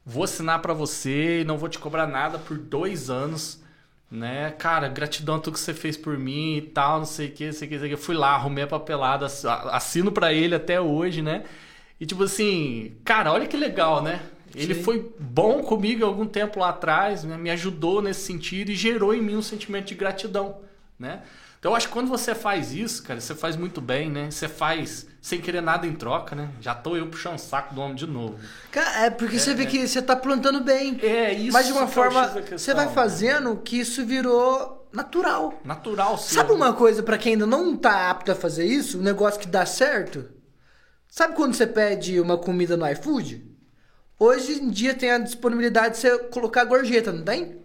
vou 0.05 0.23
assinar 0.23 0.61
para 0.61 0.73
você 0.73 1.41
e 1.41 1.43
não 1.45 1.57
vou 1.57 1.69
te 1.69 1.77
cobrar 1.77 2.07
nada 2.07 2.39
por 2.39 2.57
dois 2.57 3.09
anos 3.09 3.62
né? 4.13 4.51
Cara, 4.51 4.87
gratidão 4.87 5.35
a 5.35 5.39
tudo 5.39 5.55
que 5.55 5.59
você 5.59 5.73
fez 5.73 5.97
por 5.97 6.17
mim 6.19 6.57
e 6.57 6.61
tal, 6.61 6.99
não 6.99 7.05
sei 7.05 7.29
o 7.29 7.31
que, 7.31 7.47
não 7.47 7.53
sei 7.53 7.65
o 7.65 7.69
que, 7.69 7.75
não 7.75 7.81
sei 7.81 7.87
o 7.87 7.89
que. 7.89 8.01
Eu 8.01 8.05
fui 8.05 8.15
lá, 8.15 8.35
arrumei 8.35 8.63
a 8.63 8.67
papelada, 8.67 9.25
assino 9.25 10.11
para 10.11 10.31
ele 10.31 10.53
até 10.53 10.79
hoje, 10.79 11.23
né? 11.23 11.43
E 11.99 12.05
tipo 12.05 12.23
assim, 12.23 12.95
cara, 13.03 13.33
olha 13.33 13.47
que 13.47 13.57
legal, 13.57 14.03
né? 14.03 14.21
Ele 14.53 14.75
Sim. 14.75 14.83
foi 14.83 15.11
bom 15.19 15.63
comigo 15.63 16.05
algum 16.05 16.27
tempo 16.27 16.59
lá 16.59 16.69
atrás, 16.69 17.23
né? 17.23 17.35
me 17.37 17.49
ajudou 17.49 18.03
nesse 18.03 18.21
sentido 18.21 18.69
e 18.69 18.75
gerou 18.75 19.15
em 19.15 19.21
mim 19.21 19.35
um 19.35 19.41
sentimento 19.41 19.87
de 19.87 19.95
gratidão, 19.95 20.59
né? 20.99 21.23
Então 21.63 21.71
eu 21.71 21.77
acho 21.77 21.87
que 21.87 21.93
quando 21.93 22.09
você 22.09 22.35
faz 22.35 22.73
isso, 22.73 23.01
cara, 23.03 23.21
você 23.21 23.33
faz 23.33 23.55
muito 23.55 23.79
bem, 23.79 24.11
né? 24.11 24.29
Você 24.29 24.49
faz 24.49 25.07
sem 25.21 25.39
querer 25.39 25.61
nada 25.61 25.87
em 25.87 25.93
troca, 25.93 26.35
né? 26.35 26.49
Já 26.59 26.75
tô 26.75 26.97
eu 26.97 27.07
puxando 27.07 27.35
o 27.35 27.39
saco 27.39 27.73
do 27.73 27.79
homem 27.79 27.95
de 27.95 28.05
novo. 28.05 28.37
Cara, 28.69 29.05
é 29.05 29.09
porque 29.09 29.37
é, 29.37 29.39
você 29.39 29.53
vê 29.53 29.65
que 29.65 29.87
você 29.87 30.01
tá 30.01 30.13
plantando 30.13 30.59
bem. 30.59 30.99
É, 31.01 31.31
isso. 31.31 31.53
Mas 31.53 31.67
de 31.67 31.71
uma 31.71 31.87
forma, 31.87 32.27
você 32.51 32.73
vai 32.73 32.89
fazendo 32.89 33.55
que 33.55 33.79
isso 33.79 34.05
virou 34.05 34.89
natural. 34.91 35.61
Natural, 35.63 36.17
sim. 36.17 36.35
Sabe 36.35 36.51
uma 36.51 36.73
coisa 36.73 37.01
para 37.01 37.17
quem 37.17 37.31
ainda 37.31 37.45
não 37.45 37.77
tá 37.77 38.09
apto 38.09 38.33
a 38.33 38.35
fazer 38.35 38.65
isso? 38.65 38.99
Um 38.99 39.01
negócio 39.01 39.39
que 39.39 39.47
dá 39.47 39.65
certo? 39.65 40.29
Sabe 41.07 41.33
quando 41.33 41.53
você 41.53 41.65
pede 41.65 42.19
uma 42.19 42.37
comida 42.37 42.75
no 42.75 42.85
iFood? 42.91 43.41
Hoje 44.19 44.61
em 44.61 44.69
dia 44.69 44.93
tem 44.93 45.11
a 45.11 45.17
disponibilidade 45.17 45.95
de 45.95 46.01
você 46.01 46.17
colocar 46.25 46.65
gorjeta, 46.65 47.13
não 47.13 47.23
tem? 47.23 47.63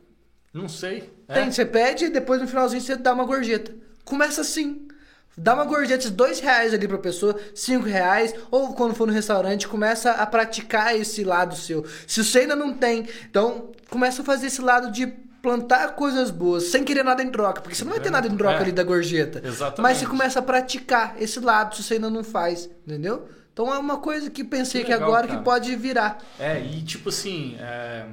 Não 0.54 0.68
sei. 0.68 1.12
Tem, 1.26 1.48
é. 1.48 1.50
você 1.50 1.66
pede 1.66 2.04
e 2.04 2.10
depois 2.10 2.40
no 2.40 2.46
finalzinho 2.46 2.80
você 2.80 2.94
dá 2.94 3.12
uma 3.12 3.24
gorjeta. 3.24 3.87
Começa 4.08 4.40
assim. 4.40 4.88
Dá 5.36 5.54
uma 5.54 5.64
gorjeta 5.64 6.02
de 6.02 6.10
dois 6.10 6.40
reais 6.40 6.74
ali 6.74 6.88
pra 6.88 6.98
pessoa, 6.98 7.38
cinco 7.54 7.84
reais, 7.84 8.34
ou 8.50 8.74
quando 8.74 8.94
for 8.94 9.06
no 9.06 9.12
restaurante, 9.12 9.68
começa 9.68 10.10
a 10.10 10.26
praticar 10.26 10.96
esse 10.96 11.22
lado 11.22 11.54
seu. 11.54 11.86
Se 12.08 12.24
você 12.24 12.40
ainda 12.40 12.56
não 12.56 12.74
tem, 12.74 13.06
então 13.30 13.70
começa 13.88 14.22
a 14.22 14.24
fazer 14.24 14.48
esse 14.48 14.60
lado 14.60 14.90
de 14.90 15.06
plantar 15.40 15.94
coisas 15.94 16.32
boas, 16.32 16.64
sem 16.64 16.82
querer 16.82 17.04
nada 17.04 17.22
em 17.22 17.30
troca, 17.30 17.60
porque 17.60 17.76
você 17.76 17.84
não 17.84 17.92
vai 17.92 18.00
ter 18.00 18.10
nada 18.10 18.26
em 18.26 18.36
troca 18.36 18.58
é. 18.58 18.62
ali 18.62 18.72
da 18.72 18.82
gorjeta. 18.82 19.40
Exatamente. 19.44 19.80
Mas 19.80 19.98
você 19.98 20.06
começa 20.06 20.38
a 20.40 20.42
praticar 20.42 21.14
esse 21.22 21.38
lado, 21.38 21.76
se 21.76 21.84
você 21.84 21.94
ainda 21.94 22.10
não 22.10 22.24
faz, 22.24 22.68
entendeu? 22.84 23.28
Então 23.52 23.72
é 23.72 23.78
uma 23.78 23.98
coisa 23.98 24.30
que 24.30 24.42
pensei 24.42 24.82
que, 24.82 24.90
legal, 24.90 24.98
que 24.98 25.04
agora 25.04 25.26
cara. 25.28 25.38
que 25.38 25.44
pode 25.44 25.76
virar. 25.76 26.18
É, 26.38 26.60
e 26.60 26.82
tipo 26.82 27.10
assim, 27.10 27.56
é, 27.60 28.06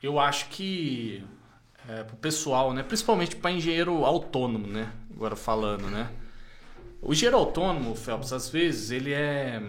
eu 0.00 0.20
acho 0.20 0.48
que 0.50 1.24
é, 1.88 2.04
pro 2.04 2.16
pessoal, 2.16 2.72
né? 2.72 2.84
Principalmente 2.84 3.34
para 3.34 3.50
engenheiro 3.50 4.04
autônomo, 4.04 4.68
né? 4.68 4.92
Agora 5.20 5.36
falando, 5.36 5.90
né? 5.90 6.08
O 7.02 7.12
engenheiro 7.12 7.36
autônomo, 7.36 7.94
Phelps, 7.94 8.32
às 8.32 8.48
vezes 8.48 8.90
ele 8.90 9.12
é 9.12 9.62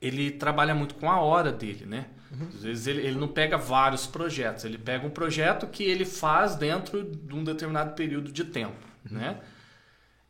ele 0.00 0.30
trabalha 0.30 0.74
muito 0.74 0.94
com 0.94 1.10
a 1.10 1.20
hora 1.20 1.52
dele, 1.52 1.84
né? 1.84 2.06
Uhum. 2.32 2.48
Às 2.48 2.62
vezes 2.62 2.86
ele, 2.86 3.06
ele 3.06 3.18
não 3.18 3.28
pega 3.28 3.58
vários 3.58 4.06
projetos, 4.06 4.64
ele 4.64 4.78
pega 4.78 5.06
um 5.06 5.10
projeto 5.10 5.66
que 5.66 5.84
ele 5.84 6.06
faz 6.06 6.56
dentro 6.56 7.04
de 7.04 7.34
um 7.34 7.44
determinado 7.44 7.92
período 7.94 8.32
de 8.32 8.44
tempo, 8.44 8.78
uhum. 9.10 9.18
né? 9.18 9.40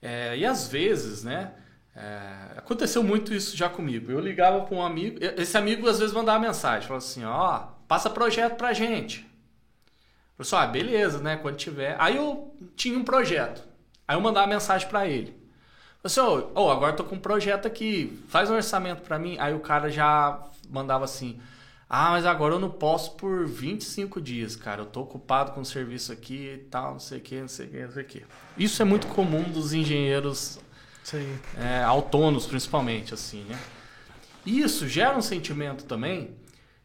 É, 0.03 0.37
e 0.37 0.45
às 0.45 0.67
vezes, 0.67 1.23
né? 1.23 1.53
É, 1.95 2.59
aconteceu 2.59 3.05
muito 3.05 3.33
isso 3.33 3.57
já 3.57 3.69
comigo. 3.69 4.11
Eu 4.11 4.19
ligava 4.19 4.65
para 4.65 4.77
um 4.77 4.83
amigo, 4.83 5.19
esse 5.21 5.57
amigo 5.57 5.89
às 5.89 6.01
vezes 6.01 6.13
mandava 6.13 6.41
mensagem, 6.41 6.89
falava 6.89 7.05
assim, 7.05 7.25
ó, 7.25 7.59
passa 7.87 8.11
projeto 8.11 8.57
pra 8.57 8.73
gente. 8.73 9.21
Eu 10.37 10.45
falei 10.45 10.65
assim, 10.65 10.69
ah, 10.69 10.73
beleza, 10.73 11.21
né? 11.21 11.37
Quando 11.37 11.57
tiver. 11.57 11.95
Aí 12.01 12.17
eu 12.17 12.53
tinha 12.75 12.99
um 12.99 13.05
projeto. 13.05 13.66
Aí 14.07 14.17
eu 14.17 14.21
mandava 14.21 14.47
mensagem 14.47 14.89
para 14.89 15.07
ele. 15.07 15.37
Assim, 16.03 16.21
oh, 16.21 16.51
oh, 16.55 16.71
agora 16.71 16.93
tô 16.93 17.03
com 17.05 17.17
um 17.17 17.21
projeto 17.21 17.67
aqui, 17.67 18.23
faz 18.29 18.51
um 18.51 18.55
orçamento 18.55 19.03
para 19.03 19.19
mim. 19.19 19.37
Aí 19.39 19.55
o 19.55 19.61
cara 19.61 19.91
já 19.91 20.41
mandava 20.71 21.05
assim, 21.05 21.41
ah, 21.89 22.11
mas 22.11 22.25
agora 22.25 22.55
eu 22.55 22.61
não 22.61 22.71
posso 22.71 23.13
por 23.17 23.47
25 23.47 24.21
dias, 24.21 24.55
cara. 24.55 24.83
Eu 24.83 24.87
tô 24.87 25.01
ocupado 25.03 25.53
com 25.53 25.61
o 25.61 25.65
serviço 25.65 26.13
aqui 26.13 26.55
e 26.55 26.59
tal, 26.59 26.93
não 26.93 27.01
sei 27.01 27.19
o 27.19 27.21
que, 27.21 27.41
não 27.41 27.49
sei 27.49 27.67
o 27.67 27.71
que, 27.71 27.83
não 27.83 27.93
sei 27.93 28.03
o 28.03 28.07
que. 28.07 28.25
Isso 28.57 28.81
é 28.81 28.85
muito 28.85 29.07
comum 29.09 29.43
dos 29.43 29.73
engenheiros 29.73 30.61
é, 31.59 31.83
autônomos, 31.83 32.47
principalmente, 32.47 33.15
assim, 33.15 33.45
né? 33.45 33.59
Isso 34.45 34.89
gera 34.89 35.17
um 35.17 35.23
sentimento 35.23 35.85
também 35.85 36.37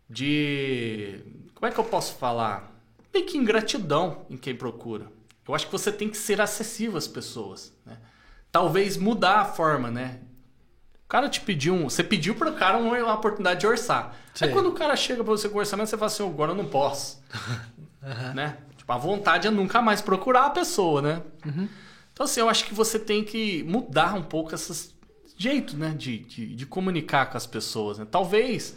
de. 0.10 1.20
Como 1.54 1.68
é 1.68 1.72
que 1.72 1.80
eu 1.80 1.84
posso 1.84 2.16
falar? 2.16 2.72
meio 3.14 3.26
que 3.26 3.38
ingratidão 3.38 4.26
em 4.30 4.38
quem 4.38 4.56
procura. 4.56 5.12
Eu 5.52 5.56
acho 5.56 5.66
que 5.66 5.72
você 5.72 5.92
tem 5.92 6.10
que 6.10 6.18
ser 6.18 6.40
acessível 6.40 6.98
às 6.98 7.08
pessoas, 7.08 7.74
né? 7.86 7.98
Talvez 8.52 8.96
mudar 8.96 9.42
a 9.42 9.46
forma, 9.46 9.92
né? 9.92 10.20
O 11.06 11.08
cara 11.10 11.28
te 11.28 11.42
pediu 11.42 11.74
um. 11.74 11.90
Você 11.90 12.04
pediu 12.04 12.36
para 12.36 12.50
o 12.50 12.56
cara 12.56 12.78
uma, 12.78 13.14
oportunidade 13.14 13.60
de 13.60 13.68
orçar. 13.68 14.16
Sim. 14.34 14.46
Aí 14.46 14.52
quando 14.52 14.68
o 14.68 14.72
cara 14.72 14.96
chega 14.96 15.24
para 15.24 15.32
você 15.32 15.50
com 15.50 15.60
orçamento, 15.60 15.90
você 15.90 15.98
fala 15.98 16.08
assim: 16.08 16.26
agora 16.26 16.52
eu 16.52 16.56
não 16.56 16.66
posso. 16.66 17.22
uhum. 18.02 18.34
Né? 18.34 18.58
Tipo, 18.78 18.92
a 18.94 18.98
vontade 18.98 19.48
é 19.48 19.52
nunca 19.52 19.82
mais 19.82 20.02
procurar 20.02 20.46
a 20.46 20.50
pessoa, 20.50 21.02
né? 21.02 21.22
Uhum. 21.46 21.68
Então, 22.14 22.24
assim, 22.24 22.40
eu 22.40 22.48
acho 22.48 22.64
que 22.66 22.74
você 22.74 22.98
tem 22.98 23.24
que 23.24 23.64
mudar 23.64 24.14
um 24.16 24.24
pouco 24.24 24.56
esse 24.56 24.94
jeito, 25.38 25.76
né? 25.76 25.94
De, 25.98 26.20
de, 26.20 26.56
de 26.56 26.66
comunicar 26.66 27.26
com 27.30 27.36
as 27.36 27.46
pessoas. 27.46 28.00
Né? 28.00 28.08
Talvez 28.10 28.76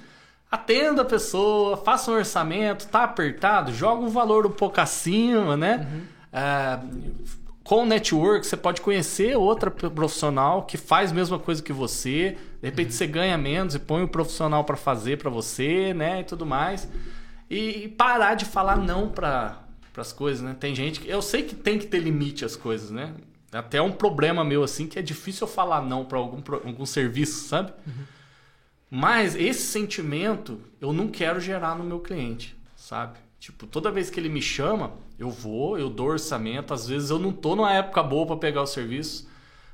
atenda 0.51 1.03
a 1.03 1.05
pessoa, 1.05 1.77
faça 1.77 2.11
um 2.11 2.15
orçamento, 2.15 2.87
tá 2.89 3.05
apertado, 3.05 3.73
joga 3.73 4.03
um 4.03 4.09
valor 4.09 4.47
um 4.47 4.51
pouco 4.51 4.81
acima, 4.81 5.57
né? 5.57 5.89
Uhum. 5.91 6.14
É, 6.35 6.81
com 7.63 7.85
o 7.85 7.87
network, 7.87 8.45
você 8.45 8.57
pode 8.57 8.81
conhecer 8.81 9.37
outra 9.37 9.71
profissional 9.71 10.65
que 10.65 10.77
faz 10.77 11.13
a 11.13 11.15
mesma 11.15 11.39
coisa 11.39 11.63
que 11.63 11.73
você. 11.73 12.37
De 12.61 12.69
repente 12.69 12.89
uhum. 12.89 12.93
você 12.93 13.07
ganha 13.07 13.39
menos 13.39 13.75
e 13.75 13.79
põe 13.79 14.03
o 14.03 14.05
um 14.05 14.09
profissional 14.09 14.65
para 14.65 14.77
fazer 14.77 15.17
para 15.17 15.31
você, 15.31 15.95
né? 15.95 16.21
E 16.21 16.25
tudo 16.25 16.45
mais. 16.45 16.87
E, 17.49 17.85
e 17.85 17.89
parar 17.89 18.35
de 18.35 18.45
falar 18.45 18.77
não 18.77 19.09
para 19.09 19.63
as 19.97 20.13
coisas, 20.13 20.43
né? 20.43 20.55
Tem 20.59 20.75
gente 20.75 21.01
que. 21.01 21.09
Eu 21.09 21.23
sei 21.23 21.45
que 21.45 21.55
tem 21.55 21.79
que 21.79 21.87
ter 21.87 22.01
limite 22.01 22.45
as 22.45 22.55
coisas, 22.55 22.91
né? 22.91 23.15
Até 23.51 23.81
um 23.81 23.93
problema 23.93 24.45
meu 24.45 24.65
assim 24.65 24.89
que 24.89 24.99
é 24.99 25.03
difícil 25.03 25.47
eu 25.47 25.53
falar 25.53 25.81
não 25.81 26.05
para 26.05 26.19
algum, 26.19 26.43
algum 26.67 26.85
serviço, 26.85 27.49
sabe? 27.49 27.73
Uhum. 27.87 28.05
Mas 28.91 29.35
esse 29.37 29.63
sentimento 29.63 30.61
eu 30.81 30.93
não 30.93 31.09
quero 31.09 31.41
gerar 31.41 31.77
no 31.77 31.85
meu 31.85 32.01
cliente, 32.01 32.55
sabe? 32.77 33.24
Tipo, 33.45 33.67
toda 33.67 33.91
vez 33.91 34.09
que 34.09 34.19
ele 34.19 34.31
me 34.31 34.41
chama, 34.41 34.93
eu 35.19 35.29
vou, 35.29 35.79
eu 35.79 35.91
dou 35.91 36.07
orçamento. 36.07 36.73
Às 36.73 36.89
vezes 36.89 37.11
eu 37.11 37.19
não 37.19 37.31
tô 37.31 37.55
numa 37.55 37.71
época 37.75 38.03
boa 38.03 38.27
para 38.27 38.37
pegar 38.39 38.63
o 38.63 38.67
serviço. 38.67 39.29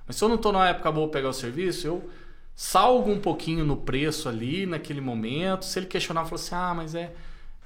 Mas 0.05 0.17
se 0.17 0.25
eu 0.25 0.29
não 0.29 0.37
tô 0.37 0.51
numa 0.51 0.69
época 0.69 0.91
boa 0.91 1.07
para 1.07 1.21
pegar 1.21 1.29
o 1.29 1.33
serviço, 1.33 1.87
eu 1.87 2.11
salgo 2.53 3.09
um 3.13 3.21
pouquinho 3.21 3.65
no 3.65 3.77
preço 3.77 4.29
ali, 4.29 4.67
naquele 4.67 5.01
momento. 5.01 5.65
Se 5.65 5.79
ele 5.79 5.87
questionar, 5.87 6.23
eu 6.23 6.25
falo 6.25 6.35
assim: 6.35 6.55
ah, 6.57 6.75
mas 6.75 6.97
é, 6.97 7.13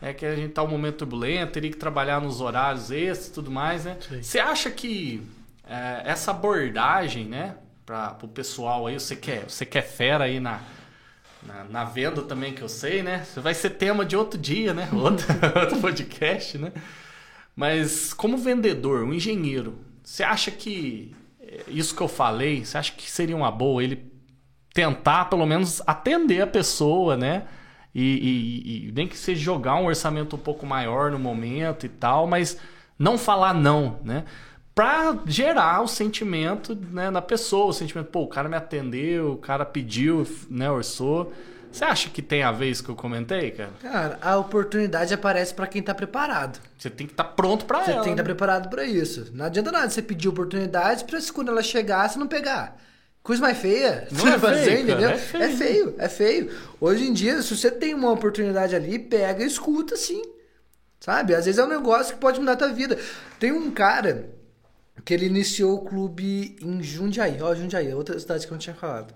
é 0.03 0.13
que 0.13 0.27
a 0.27 0.37
gente 0.37 0.53
tá 0.53 0.63
um 0.63 0.69
momento 0.69 0.99
turbulento, 0.99 1.55
teria 1.55 1.71
que 1.71 1.79
trabalhar 1.79 2.21
nos 2.21 2.43
horários 2.43 2.91
esses 2.91 3.29
e 3.29 3.33
tudo 3.33 3.51
mais, 3.51 3.87
né? 3.87 3.97
Sim. 4.07 4.23
Você 4.23 4.39
acha 4.39 4.71
que 4.71 5.23
é, 5.67 6.03
essa 6.05 6.33
abordagem, 6.33 7.25
né, 7.25 7.57
para 7.87 8.15
o 8.23 8.29
pessoal 8.29 8.87
aí, 8.87 9.01
você 9.01 9.17
quer, 9.17 9.49
você 9.49 9.65
quer 9.65 9.81
fera 9.81 10.25
aí 10.25 10.39
na 10.39 10.61
na, 11.47 11.65
na, 11.65 11.85
venda 11.85 12.23
também 12.23 12.53
que 12.53 12.63
eu 12.63 12.69
sei, 12.69 13.03
né? 13.03 13.27
Vai 13.37 13.55
ser 13.55 13.71
tema 13.71 14.05
de 14.05 14.17
outro 14.17 14.39
dia, 14.39 14.73
né? 14.73 14.89
Outro, 14.93 15.27
outro 15.61 15.81
podcast, 15.81 16.59
né? 16.59 16.73
Mas 17.55 18.13
como 18.13 18.37
vendedor, 18.37 19.05
um 19.05 19.13
engenheiro, 19.13 19.79
você 20.03 20.23
acha 20.23 20.51
que 20.51 21.15
eh, 21.41 21.63
isso 21.69 21.95
que 21.95 22.03
eu 22.03 22.09
falei, 22.09 22.65
você 22.65 22.77
acha 22.77 22.93
que 22.93 23.11
seria 23.11 23.37
uma 23.37 23.51
boa 23.51 23.83
ele 23.83 24.13
tentar 24.75 25.27
pelo 25.27 25.47
menos 25.47 25.81
atender 25.87 26.43
a 26.43 26.47
pessoa, 26.47 27.17
né? 27.17 27.45
E, 27.95 28.03
e, 28.03 28.89
e, 28.89 28.93
nem 28.93 29.07
que 29.07 29.17
seja 29.17 29.41
jogar 29.41 29.77
um 29.77 29.87
orçamento 29.87 30.35
um 30.35 30.39
pouco 30.39 30.67
maior 30.67 31.13
no 31.13 31.19
momento 31.19 31.87
e 31.87 31.89
tal, 31.89 32.27
mas 32.27 32.59
não 32.99 33.17
falar 33.17 33.55
não, 33.55 34.01
né? 34.05 34.25
Pra 34.75 35.17
gerar 35.27 35.83
o 35.83 35.89
sentimento 35.89 36.75
né, 36.75 37.11
na 37.11 37.23
pessoa, 37.23 37.67
o 37.67 37.73
sentimento, 37.73 38.09
pô, 38.09 38.23
o 38.23 38.29
cara 38.29 38.49
me 38.49 38.57
atendeu, 38.57 39.33
o 39.33 39.37
cara 39.37 39.65
pediu, 39.65 40.27
né, 40.51 40.71
orçou. 40.71 41.33
Você 41.71 41.85
acha 41.85 42.09
que 42.09 42.23
tem 42.23 42.45
a 42.45 42.53
isso 42.65 42.85
que 42.85 42.89
eu 42.91 42.95
comentei, 42.95 43.51
cara? 43.51 43.71
Cara, 43.83 44.19
a 44.23 44.37
oportunidade 44.39 45.13
aparece 45.13 45.53
pra 45.53 45.67
quem 45.67 45.83
tá 45.83 45.93
preparado. 45.93 46.61
Você 46.79 46.89
tem 46.89 47.05
que 47.07 47.13
estar 47.13 47.25
pronto 47.25 47.65
pra 47.65 47.85
Você 47.85 47.91
ela. 47.91 48.03
tem 48.03 48.15
que 48.15 48.21
estar 48.21 48.23
né? 48.23 48.35
preparado 48.35 48.69
pra 48.69 48.85
isso. 48.85 49.31
Não 49.33 49.47
adianta 49.47 49.73
nada 49.73 49.91
você 49.91 50.01
pedir 50.01 50.29
oportunidade 50.29 51.05
pra 51.05 51.21
se 51.21 51.33
quando 51.33 51.49
ela 51.51 51.65
chegar, 51.65 52.09
você 52.09 52.17
não 52.17 52.29
pegar. 52.29 52.77
Coisa 53.25 53.43
mais 53.43 53.59
feia. 53.59 54.07
Não 54.13 54.21
você 54.21 54.29
é 54.29 54.37
vai 54.37 54.63
feio, 54.63 54.81
entendeu? 54.83 55.09
cara, 55.09 55.15
é 55.15 55.19
feio. 55.19 55.43
É 55.43 55.49
feio, 55.49 55.95
é 55.99 56.09
feio. 56.09 56.51
Hoje 56.81 57.09
em 57.09 57.13
dia, 57.13 57.43
se 57.43 57.57
você 57.57 57.71
tem 57.73 57.93
uma 57.93 58.13
oportunidade 58.13 58.77
ali, 58.77 58.97
pega 58.99 59.43
e 59.43 59.47
escuta 59.47 59.97
sim. 59.97 60.23
Sabe? 61.01 61.35
Às 61.35 61.47
vezes 61.47 61.59
é 61.59 61.65
um 61.65 61.69
negócio 61.69 62.15
que 62.15 62.21
pode 62.21 62.39
mudar 62.39 62.53
a 62.53 62.57
tua 62.57 62.69
vida. 62.73 62.97
Tem 63.41 63.51
um 63.51 63.71
cara 63.73 64.29
que 65.05 65.13
ele 65.13 65.27
iniciou 65.27 65.75
o 65.75 65.85
clube 65.85 66.57
em 66.61 66.83
Jundiaí. 66.83 67.41
Ó, 67.43 67.55
Jundiaí, 67.55 67.93
outra 67.93 68.19
cidade 68.19 68.47
que 68.47 68.53
eu 68.53 68.55
não 68.55 68.61
tinha 68.61 68.75
falado. 68.75 69.15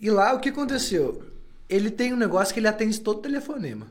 E 0.00 0.10
lá, 0.10 0.34
o 0.34 0.40
que 0.40 0.50
aconteceu? 0.50 1.24
Ele 1.68 1.90
tem 1.90 2.12
um 2.12 2.16
negócio 2.16 2.52
que 2.52 2.60
ele 2.60 2.68
atende 2.68 3.00
todo 3.00 3.22
telefonema. 3.22 3.86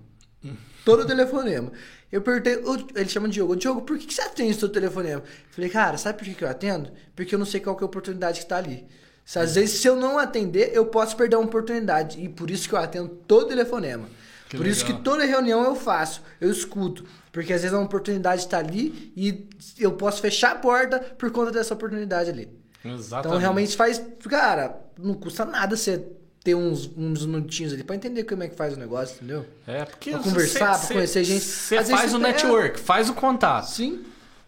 Todo 0.85 1.07
telefonema. 1.07 1.71
Eu 2.11 2.21
perguntei, 2.21 2.61
ele 2.95 3.09
chama 3.09 3.27
de 3.27 3.35
Diogo, 3.35 3.55
Diogo, 3.55 3.81
por 3.81 3.97
que 3.97 4.13
você 4.13 4.21
atende 4.21 4.57
todo 4.59 4.71
telefonema? 4.71 5.23
Falei, 5.49 5.69
cara, 5.69 5.97
sabe 5.97 6.19
por 6.19 6.27
que 6.27 6.43
eu 6.43 6.49
atendo? 6.49 6.91
Porque 7.15 7.33
eu 7.33 7.39
não 7.39 7.45
sei 7.45 7.59
qual 7.59 7.75
que 7.75 7.83
é 7.83 7.85
a 7.85 7.87
oportunidade 7.87 8.41
que 8.41 8.45
tá 8.45 8.57
ali. 8.57 8.85
Se, 9.25 9.39
às 9.39 9.55
vezes, 9.55 9.79
se 9.79 9.87
eu 9.87 9.95
não 9.95 10.19
atender, 10.19 10.71
eu 10.73 10.85
posso 10.85 11.15
perder 11.15 11.37
uma 11.37 11.45
oportunidade. 11.45 12.21
E 12.21 12.29
por 12.29 12.51
isso 12.51 12.67
que 12.67 12.75
eu 12.75 12.79
atendo 12.79 13.09
todo 13.09 13.47
telefonema. 13.47 14.07
Que 14.53 14.57
por 14.57 14.67
isso 14.67 14.85
que 14.85 14.91
legal. 14.91 15.03
toda 15.03 15.25
reunião 15.25 15.63
eu 15.63 15.75
faço, 15.75 16.21
eu 16.39 16.51
escuto. 16.51 17.03
Porque 17.31 17.51
às 17.51 17.61
vezes 17.61 17.73
é 17.73 17.77
uma 17.79 17.85
oportunidade 17.85 18.41
está 18.41 18.59
ali 18.59 19.11
e 19.17 19.47
eu 19.79 19.93
posso 19.93 20.21
fechar 20.21 20.51
a 20.51 20.55
porta 20.55 20.99
por 20.99 21.31
conta 21.31 21.51
dessa 21.51 21.73
oportunidade 21.73 22.29
ali. 22.29 22.47
Exatamente. 22.85 23.27
Então 23.27 23.37
realmente 23.39 23.75
faz. 23.75 23.99
Cara, 24.29 24.79
não 24.99 25.15
custa 25.15 25.43
nada 25.43 25.75
você 25.75 26.05
ter 26.43 26.53
uns, 26.53 26.91
uns 26.95 27.25
minutinhos 27.25 27.73
ali 27.73 27.83
pra 27.83 27.95
entender 27.95 28.23
como 28.25 28.43
é 28.43 28.47
que 28.49 28.55
faz 28.55 28.75
o 28.75 28.79
negócio, 28.79 29.15
entendeu? 29.15 29.45
É, 29.65 29.85
porque 29.85 30.11
Pra 30.11 30.19
conversar, 30.19 30.73
você- 30.75 30.87
pra 30.87 30.95
conhecer 30.97 31.23
gente. 31.23 31.43
Você 31.43 31.83
faz 31.85 32.13
o 32.13 32.19
network, 32.19 32.79
faz 32.79 33.09
o 33.09 33.13
contato. 33.15 33.65
Sim. 33.71 34.03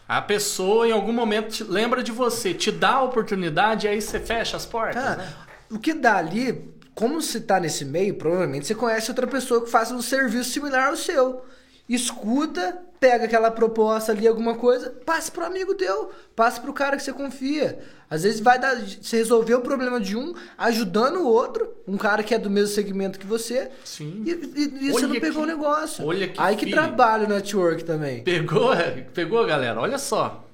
A 0.08 0.22
pessoa 0.22 0.88
em 0.88 0.92
algum 0.92 1.12
momento 1.14 1.50
te- 1.50 1.64
lembra 1.64 2.04
de 2.04 2.12
você, 2.12 2.54
te 2.54 2.72
dá 2.72 2.92
a 2.96 3.02
oportunidade, 3.04 3.88
aí 3.88 4.00
você 4.00 4.20
fecha 4.20 4.56
as 4.56 4.66
portas. 4.66 5.02
Cara, 5.04 5.16
né? 5.16 5.34
o 5.72 5.80
que 5.80 5.96
dá 5.96 6.18
ali, 6.18 6.75
como 6.96 7.22
você 7.22 7.40
tá 7.40 7.60
nesse 7.60 7.86
meio, 7.86 8.16
provavelmente 8.16 8.66
você 8.66 8.74
conhece 8.74 9.12
outra 9.12 9.28
pessoa 9.28 9.62
que 9.64 9.70
faça 9.70 9.94
um 9.94 10.02
serviço 10.02 10.50
similar 10.52 10.88
ao 10.88 10.96
seu. 10.96 11.44
Escuta, 11.88 12.80
pega 13.00 13.26
aquela 13.26 13.52
proposta 13.52 14.12
ali, 14.12 14.28
alguma 14.28 14.56
coisa, 14.56 14.90
passa 15.06 15.32
pro 15.32 15.46
amigo 15.46 15.76
teu, 15.76 16.10
passa 16.36 16.60
pro 16.60 16.74
cara 16.74 16.98
que 16.98 17.04
você 17.04 17.14
confia. 17.14 17.78
Às 18.10 18.24
vezes 18.24 18.40
vai 18.40 18.58
dar, 18.58 18.76
você 18.76 19.18
resolver 19.18 19.54
o 19.56 19.62
problema 19.62 20.00
de 20.00 20.16
um, 20.18 20.34
ajudando 20.58 21.18
o 21.20 21.28
outro, 21.28 21.72
um 21.88 21.96
cara 21.98 22.24
que 22.24 22.34
é 22.34 22.40
do 22.40 22.50
mesmo 22.50 22.74
segmento 22.74 23.20
que 23.20 23.28
você. 23.28 23.70
Sim. 23.84 24.24
E, 24.26 24.32
e- 24.32 24.88
e 24.88 24.92
você 24.92 25.06
não 25.06 25.20
pegou 25.20 25.44
o 25.44 25.46
negócio. 25.46 26.06
olha 26.06 26.28
que 26.28 26.40
Aí 26.42 26.56
que 26.56 26.66
filho. 26.66 26.76
trabalha 26.76 27.26
o 27.26 27.30
network 27.30 27.84
também. 27.84 28.24
Pegou, 28.24 28.72
pegou, 29.14 29.46
galera? 29.46 29.80
Olha 29.80 29.98
só. 30.00 30.45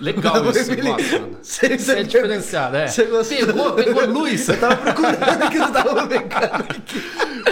Legal 0.00 0.44
isso, 0.50 0.64
você 0.64 0.76
gosta, 0.76 1.18
mano. 1.18 1.38
Você- 1.42 1.66
Isso 1.74 1.90
é 1.90 1.94
você- 1.96 2.04
diferenciado, 2.04 2.76
é. 2.76 2.86
Você 2.86 3.04
gostou? 3.04 3.36
Pegou, 3.46 3.72
pegou 3.74 4.06
luz. 4.06 4.48
Eu 4.48 4.60
tava 4.60 4.76
procurando 4.76 5.50
que 5.50 5.56
eu 5.56 5.72
tava 5.72 6.06
pegando 6.06 6.54
aqui. 6.62 7.02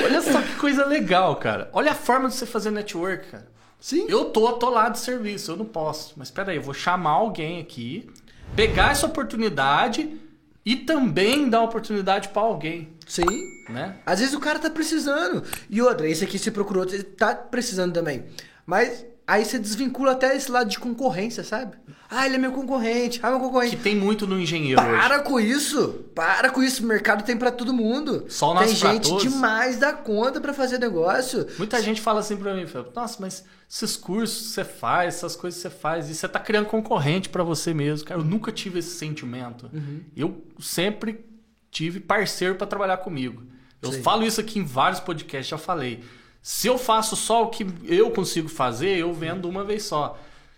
Olha 0.05 0.23
só 0.23 0.41
que 0.41 0.55
coisa 0.55 0.85
legal, 0.87 1.35
cara. 1.37 1.69
Olha 1.73 1.91
a 1.91 1.95
forma 1.95 2.29
de 2.29 2.35
você 2.37 2.47
fazer 2.47 2.71
network, 2.71 3.29
cara. 3.31 3.49
Sim. 3.81 4.07
Eu 4.09 4.27
tô 4.27 4.47
atolado 4.47 4.93
de 4.93 5.01
serviço, 5.01 5.51
eu 5.53 5.57
não 5.57 5.65
posso. 5.65 6.15
Mas 6.17 6.31
peraí, 6.31 6.57
eu 6.57 6.63
vou 6.63 6.73
chamar 6.75 7.11
alguém 7.11 7.61
aqui, 7.61 8.09
pegar 8.55 8.93
essa 8.93 9.07
oportunidade 9.07 10.17
e 10.65 10.77
também 10.77 11.49
dar 11.49 11.63
oportunidade 11.63 12.29
pra 12.29 12.43
alguém, 12.43 12.89
Sim. 13.07 13.25
né? 13.69 13.97
Às 14.07 14.21
vezes 14.21 14.35
o 14.35 14.41
cara 14.41 14.59
tá 14.61 14.71
precisando. 14.71 15.43
E 15.69 15.83
outra, 15.83 16.09
esse 16.09 16.23
aqui 16.25 16.39
se 16.39 16.51
procurou, 16.53 16.85
ele 16.85 17.03
tá 17.03 17.35
precisando 17.35 17.93
também. 17.93 18.25
Mas 18.65 19.05
aí 19.27 19.45
você 19.45 19.59
desvincula 19.59 20.13
até 20.13 20.37
esse 20.37 20.51
lado 20.51 20.71
de 20.71 20.79
concorrência, 20.79 21.43
sabe? 21.45 21.77
Ah, 22.09 22.25
ele 22.27 22.37
é 22.37 22.39
meu 22.39 22.53
concorrente, 22.53 23.19
ah, 23.23 23.31
meu 23.31 23.39
Que 23.41 23.45
concorrente. 23.47 23.77
tem 23.79 23.97
muito 23.97 24.27
no 24.27 24.39
engenheiro 24.39 24.81
hoje. 24.81 24.91
Para 24.91 25.19
com 25.21 25.41
isso! 25.41 26.05
Para 26.15 26.51
com 26.51 26.63
isso, 26.63 26.83
o 26.83 26.87
mercado 26.87 27.25
tem 27.25 27.37
pra 27.37 27.51
todo 27.51 27.73
mundo. 27.73 28.25
Só 28.29 28.55
o 28.55 28.59
tem 28.59 28.69
gente 28.75 29.09
todos. 29.09 29.23
demais 29.23 29.79
da 29.79 29.93
conta 29.93 30.41
pra 30.41 30.53
fazer 30.53 30.79
negócio. 30.79 31.47
Muita 31.59 31.83
gente 31.83 32.01
fala 32.01 32.21
assim 32.21 32.37
pra 32.37 32.55
mim, 32.55 32.65
nossa, 32.95 33.17
mas 33.21 33.45
esses 33.69 33.97
cursos 33.97 34.49
que 34.49 34.53
você 34.55 34.65
faz, 34.65 35.15
essas 35.17 35.35
coisas 35.35 35.61
que 35.61 35.69
você 35.69 35.75
faz, 35.75 36.09
e 36.09 36.15
você 36.15 36.29
tá 36.29 36.39
criando 36.39 36.67
concorrente 36.67 37.29
pra 37.29 37.43
você 37.43 37.75
mesmo. 37.75 38.07
Cara, 38.07 38.21
eu 38.21 38.25
nunca 38.25 38.53
tive 38.53 38.79
esse 38.79 38.97
sentimento. 38.97 39.69
Uhum. 39.73 40.01
Eu 40.17 40.45
sempre 40.61 41.25
tive 41.71 41.99
parceiro 41.99 42.55
pra 42.55 42.67
trabalhar 42.67 42.99
comigo. 42.99 43.43
Eu 43.83 43.93
Sim. 43.93 44.03
falo 44.03 44.25
isso 44.25 44.41
aqui 44.41 44.59
em 44.59 44.65
vários 44.65 45.01
podcasts, 45.01 45.49
já 45.49 45.59
falei. 45.59 46.03
Se 46.41 46.69
eu 46.69 46.79
faço 46.79 47.17
só 47.17 47.43
o 47.43 47.49
que 47.49 47.67
eu 47.85 48.11
consigo 48.13 48.49
fazer, 48.49 48.97
eu 48.97 49.13
vendo 49.13 49.49
uma 49.49 49.65
vez 49.65 49.83
só. 49.83 50.17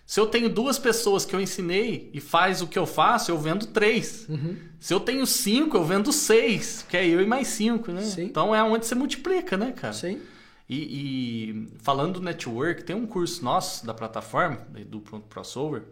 Se 0.08 0.18
eu 0.18 0.26
tenho 0.26 0.48
duas 0.48 0.78
pessoas 0.78 1.26
que 1.26 1.36
eu 1.36 1.40
ensinei 1.40 2.08
e 2.14 2.18
faz 2.18 2.62
o 2.62 2.66
que 2.66 2.78
eu 2.78 2.86
faço, 2.86 3.30
eu 3.30 3.36
vendo 3.36 3.66
três. 3.66 4.26
Uhum. 4.26 4.56
Se 4.80 4.94
eu 4.94 4.98
tenho 4.98 5.26
cinco, 5.26 5.76
eu 5.76 5.84
vendo 5.84 6.10
seis, 6.14 6.82
que 6.88 6.96
é 6.96 7.06
eu 7.06 7.20
e 7.20 7.26
mais 7.26 7.48
cinco, 7.48 7.92
né? 7.92 8.00
Sim. 8.00 8.22
Então 8.22 8.54
é 8.54 8.62
onde 8.62 8.86
você 8.86 8.94
multiplica, 8.94 9.58
né, 9.58 9.70
cara? 9.70 9.92
Sim. 9.92 10.18
E, 10.66 10.76
e 10.78 11.68
falando 11.80 12.14
do 12.14 12.22
network, 12.22 12.84
tem 12.84 12.96
um 12.96 13.06
curso 13.06 13.44
nosso 13.44 13.84
da 13.84 13.92
plataforma, 13.92 14.66
do 14.86 14.98
Pronto 14.98 15.28
Crossover, 15.28 15.82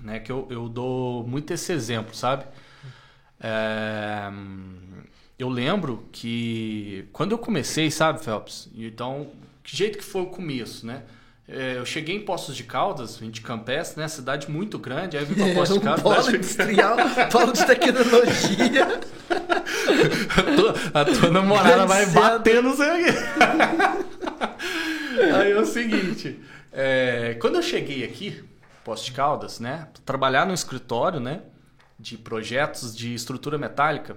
né, 0.00 0.20
que 0.20 0.30
eu, 0.30 0.46
eu 0.48 0.68
dou 0.68 1.26
muito 1.26 1.52
esse 1.52 1.72
exemplo, 1.72 2.14
sabe? 2.14 2.44
É, 3.40 4.30
eu 5.36 5.48
lembro 5.48 6.08
que 6.12 7.08
quando 7.12 7.32
eu 7.32 7.38
comecei, 7.38 7.90
sabe, 7.90 8.22
Phelps? 8.22 8.70
Então, 8.76 9.32
que 9.64 9.76
jeito 9.76 9.98
que 9.98 10.04
foi 10.04 10.22
o 10.22 10.26
começo, 10.26 10.86
né? 10.86 11.02
É, 11.46 11.76
eu 11.76 11.84
cheguei 11.84 12.16
em 12.16 12.24
Poços 12.24 12.56
de 12.56 12.64
Caldas, 12.64 13.18
vim 13.18 13.30
de 13.30 13.42
Campestre, 13.42 14.00
né? 14.00 14.08
Cidade 14.08 14.50
muito 14.50 14.78
grande, 14.78 15.16
aí 15.18 15.22
eu 15.24 15.26
vim 15.26 15.34
pra 15.34 15.46
É, 15.48 15.54
Poços 15.54 15.76
um 15.76 15.78
de 15.78 15.84
Caldas. 15.84 16.02
polo 16.02 16.14
cidade- 16.22 16.36
industrial, 16.38 16.96
polo 17.30 17.52
de 17.52 17.66
tecnologia. 17.66 19.00
a, 20.36 20.42
tua, 20.56 20.74
a 21.00 21.04
tua 21.04 21.30
namorada 21.30 21.84
vai 21.86 22.06
bater 22.06 22.62
no 22.62 22.74
seu. 22.74 22.86
Aí 25.36 25.52
é 25.52 25.58
o 25.60 25.64
seguinte, 25.66 26.40
é, 26.72 27.36
quando 27.40 27.56
eu 27.56 27.62
cheguei 27.62 28.04
aqui, 28.04 28.42
Poços 28.84 29.06
de 29.06 29.12
Caldas, 29.12 29.60
né, 29.60 29.88
pra 29.92 30.02
trabalhar 30.04 30.44
no 30.46 30.52
escritório, 30.54 31.20
né, 31.20 31.42
de 31.98 32.18
projetos 32.18 32.94
de 32.96 33.14
estrutura 33.14 33.56
metálica, 33.56 34.16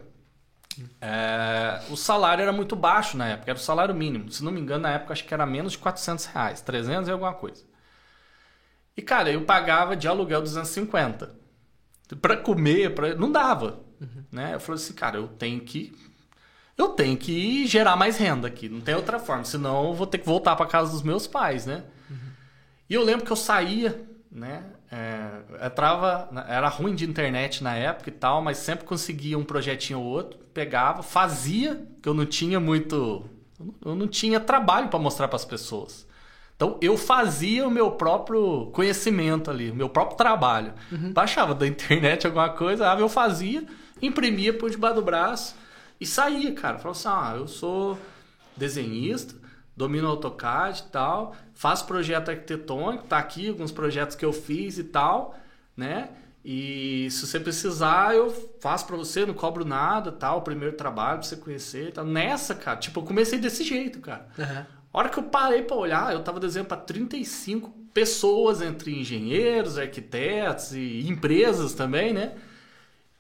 é, 1.02 1.82
o 1.90 1.96
salário 1.96 2.42
era 2.42 2.52
muito 2.52 2.76
baixo 2.76 3.18
na 3.18 3.28
época, 3.28 3.52
era 3.52 3.58
o 3.58 3.62
salário 3.62 3.96
mínimo. 3.96 4.32
Se 4.32 4.44
não 4.44 4.52
me 4.52 4.60
engano, 4.60 4.84
na 4.84 4.92
época 4.92 5.14
acho 5.14 5.26
que 5.26 5.34
era 5.34 5.46
menos 5.46 5.74
de 5.74 5.78
400 5.78 6.26
reais, 6.26 6.62
300 6.62 7.08
e 7.08 7.12
alguma 7.12 7.34
coisa. 7.34 7.64
E, 8.96 9.02
cara, 9.02 9.32
eu 9.32 9.42
pagava 9.44 9.96
de 9.96 10.08
aluguel 10.08 10.42
250. 10.42 11.36
Pra 12.22 12.38
comer, 12.38 12.96
pra... 12.96 13.14
não 13.16 13.32
dava. 13.32 13.80
Né? 14.32 14.56
Eu 14.56 14.60
falei 14.60 14.82
assim, 14.82 14.94
cara, 14.94 15.18
eu 15.18 15.28
tenho 15.28 15.60
que. 15.62 15.96
Eu 16.78 16.90
tenho 16.90 17.18
que 17.18 17.66
gerar 17.66 17.96
mais 17.96 18.18
renda 18.18 18.48
aqui, 18.48 18.70
não 18.70 18.82
tem 18.82 18.94
outra 18.94 19.18
forma, 19.18 19.44
senão 19.44 19.88
eu 19.88 19.94
vou 19.96 20.06
ter 20.06 20.20
que 20.20 20.26
voltar 20.26 20.56
para 20.56 20.68
casa 20.68 20.92
dos 20.92 21.02
meus 21.02 21.26
pais, 21.26 21.66
né? 21.66 21.84
E 22.90 22.94
eu 22.94 23.04
lembro 23.04 23.26
que 23.26 23.32
eu 23.32 23.36
saía, 23.36 24.00
né? 24.32 24.64
É, 24.90 25.66
entrava, 25.66 26.30
era 26.48 26.70
ruim 26.70 26.96
de 26.96 27.04
internet 27.04 27.62
na 27.62 27.76
época 27.76 28.10
e 28.10 28.14
tal, 28.14 28.42
mas 28.42 28.58
sempre 28.58 28.86
conseguia 28.86 29.38
um 29.38 29.44
projetinho 29.44 30.00
ou 30.00 30.06
outro, 30.06 30.40
pegava, 30.54 31.04
fazia, 31.04 31.86
que 32.02 32.08
eu 32.08 32.14
não 32.14 32.26
tinha 32.26 32.60
muito, 32.60 33.26
eu 33.84 33.96
não 33.96 34.08
tinha 34.08 34.40
trabalho 34.40 34.88
para 34.88 34.98
mostrar 34.98 35.28
para 35.28 35.36
as 35.36 35.46
pessoas. 35.46 36.08
Então 36.56 36.78
eu 36.82 36.98
fazia 36.98 37.68
o 37.68 37.72
meu 37.72 37.92
próprio 37.92 38.68
conhecimento 38.74 39.52
ali, 39.52 39.70
o 39.70 39.76
meu 39.76 39.90
próprio 39.90 40.18
trabalho. 40.18 40.74
Baixava 41.14 41.54
da 41.54 41.68
internet 41.68 42.26
alguma 42.26 42.50
coisa, 42.50 42.92
ah, 42.92 43.00
eu 43.00 43.08
fazia, 43.08 43.64
imprimia 44.02 44.54
por 44.54 44.70
debaixo 44.70 44.96
do 44.96 45.02
braço 45.04 45.56
e 46.00 46.06
saía, 46.06 46.54
cara. 46.54 46.80
Falava 46.80 46.98
assim: 46.98 47.08
ah, 47.10 47.34
eu 47.38 47.48
sou 47.48 47.98
desenhista, 48.56 49.36
domino 49.78 50.08
AutoCAD 50.08 50.80
e 50.80 50.92
tal, 50.92 51.36
faço 51.54 51.86
projeto 51.86 52.30
arquitetônico, 52.30 53.06
tá 53.06 53.20
aqui 53.20 53.48
alguns 53.48 53.72
projetos 53.72 54.16
que 54.16 54.26
eu 54.26 54.34
fiz 54.34 54.80
e 54.80 54.84
tal, 54.84 55.38
né? 55.76 56.10
E 56.44 57.08
se 57.12 57.28
você 57.28 57.40
precisar, 57.40 58.16
eu 58.16 58.30
faço 58.60 58.88
para 58.88 58.96
você, 58.98 59.26
não 59.26 59.34
cobro 59.34 59.64
nada, 59.64 60.12
tal, 60.12 60.42
primeiro 60.42 60.76
trabalho 60.76 61.20
pra 61.20 61.28
você 61.28 61.36
conhecer, 61.36 61.92
tal. 61.92 62.06
Nessa, 62.06 62.56
cara, 62.56 62.78
tipo, 62.78 63.00
eu 63.00 63.04
comecei 63.04 63.38
desse 63.38 63.64
jeito, 63.64 64.00
cara. 64.00 64.28
Aham. 64.40 64.66
A 64.94 64.98
hora 64.98 65.10
que 65.10 65.20
eu 65.20 65.24
parei 65.24 65.62
para 65.62 65.76
olhar, 65.76 66.14
eu 66.14 66.24
tava 66.24 66.40
desenhando 66.40 66.70
para 66.70 66.78
35 66.78 67.70
pessoas, 67.94 68.62
entre 68.62 68.98
engenheiros, 69.00 69.78
arquitetos 69.78 70.72
e 70.72 71.08
empresas 71.08 71.74
também, 71.74 72.14
né? 72.14 72.34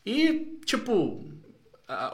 E, 0.05 0.57
tipo, 0.65 1.23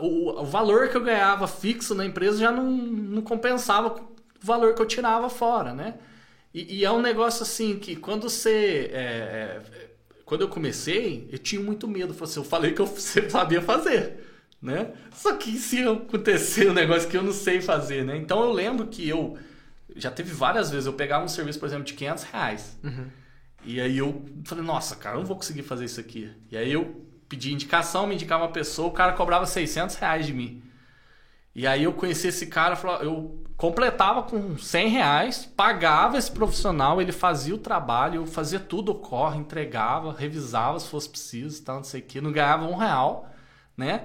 o, 0.02 0.44
valor 0.44 0.90
que 0.90 0.98
eu 0.98 1.04
ganhava 1.04 1.48
fixo 1.48 1.96
na 1.96 2.06
empresa 2.06 2.40
já 2.40 2.52
não, 2.52 2.70
não 2.72 3.22
compensava 3.22 4.02
valor 4.44 4.74
que 4.76 4.82
eu 4.82 4.86
tirava 4.86 5.30
fora, 5.30 5.74
né? 5.74 5.96
E, 6.54 6.80
e 6.80 6.86
é 6.86 6.92
um 6.92 7.02
negócio 7.02 7.44
assim 7.44 7.80
que 7.80 7.96
quando 7.96 8.30
você. 8.30 8.90
é, 8.94 9.62
é, 9.74 9.90
quando 10.26 10.42
eu 10.42 10.50
comecei, 10.50 11.28
eu 11.32 11.38
tinha 11.38 11.62
muito 11.62 11.88
medo. 11.88 12.16
Assim, 12.24 12.40
eu 12.40 12.44
falei 12.44 12.74
que 12.74 12.82
eu 12.82 12.88
sabia 13.30 13.62
fazer, 13.62 14.24
né? 14.62 14.92
Só 15.14 15.34
que 15.36 15.58
se 15.58 15.84
acontecer 15.84 16.70
um 16.70 16.74
negócio 16.74 17.10
que 17.10 17.18
eu 17.18 17.24
não 17.24 17.34
sei 17.34 17.62
fazer, 17.62 18.04
né? 18.04 18.18
Então 18.18 18.42
eu 18.44 18.52
lembro 18.52 18.88
que 18.88 19.08
eu 19.08 19.38
já 19.96 20.10
teve 20.10 20.34
várias 20.34 20.70
vezes 20.72 20.86
eu 20.86 20.94
pegava 20.94 21.24
um 21.24 21.28
serviço, 21.28 21.60
por 21.60 21.68
exemplo, 21.68 21.86
de 21.86 21.94
500 21.94 22.24
reais. 22.24 22.80
Uhum. 22.84 23.08
E 23.66 23.80
aí 23.80 23.98
eu 23.98 24.26
falei, 24.44 24.64
nossa, 24.64 24.96
cara, 24.96 25.16
eu 25.16 25.20
não 25.20 25.28
vou 25.28 25.38
conseguir 25.38 25.64
fazer 25.64 25.86
isso 25.86 26.00
aqui. 26.00 26.30
E 26.52 26.58
aí 26.58 26.72
eu 26.72 27.06
pedi 27.30 27.54
indicação, 27.54 28.06
me 28.06 28.16
indicava 28.16 28.44
uma 28.44 28.52
pessoa, 28.52 28.88
o 28.88 28.92
cara 28.92 29.14
cobrava 29.14 29.46
600 29.46 29.96
reais 29.96 30.26
de 30.26 30.34
mim. 30.34 30.62
E 31.56 31.68
aí 31.68 31.84
eu 31.84 31.94
conheci 31.94 32.28
esse 32.28 32.48
cara, 32.48 32.78
eu 33.02 33.43
completava 33.64 34.24
com 34.24 34.58
100 34.58 34.90
reais, 34.90 35.50
pagava 35.56 36.18
esse 36.18 36.30
profissional, 36.30 37.02
ele 37.02 37.14
fazia 37.14 37.56
o 37.56 37.58
trabalho, 37.58 38.26
fazia 38.26 38.60
tudo, 38.60 38.94
corre, 38.94 39.40
entregava, 39.40 40.12
revisava 40.12 40.78
se 40.82 40.90
fosse 40.90 41.08
preciso, 41.08 41.64
tal, 41.64 41.78
não 41.78 41.84
sei 41.86 42.02
o 42.02 42.04
que, 42.04 42.20
não 42.20 42.34
ganhava 42.34 42.66
um 42.66 42.76
real, 42.76 43.32
né? 43.78 44.02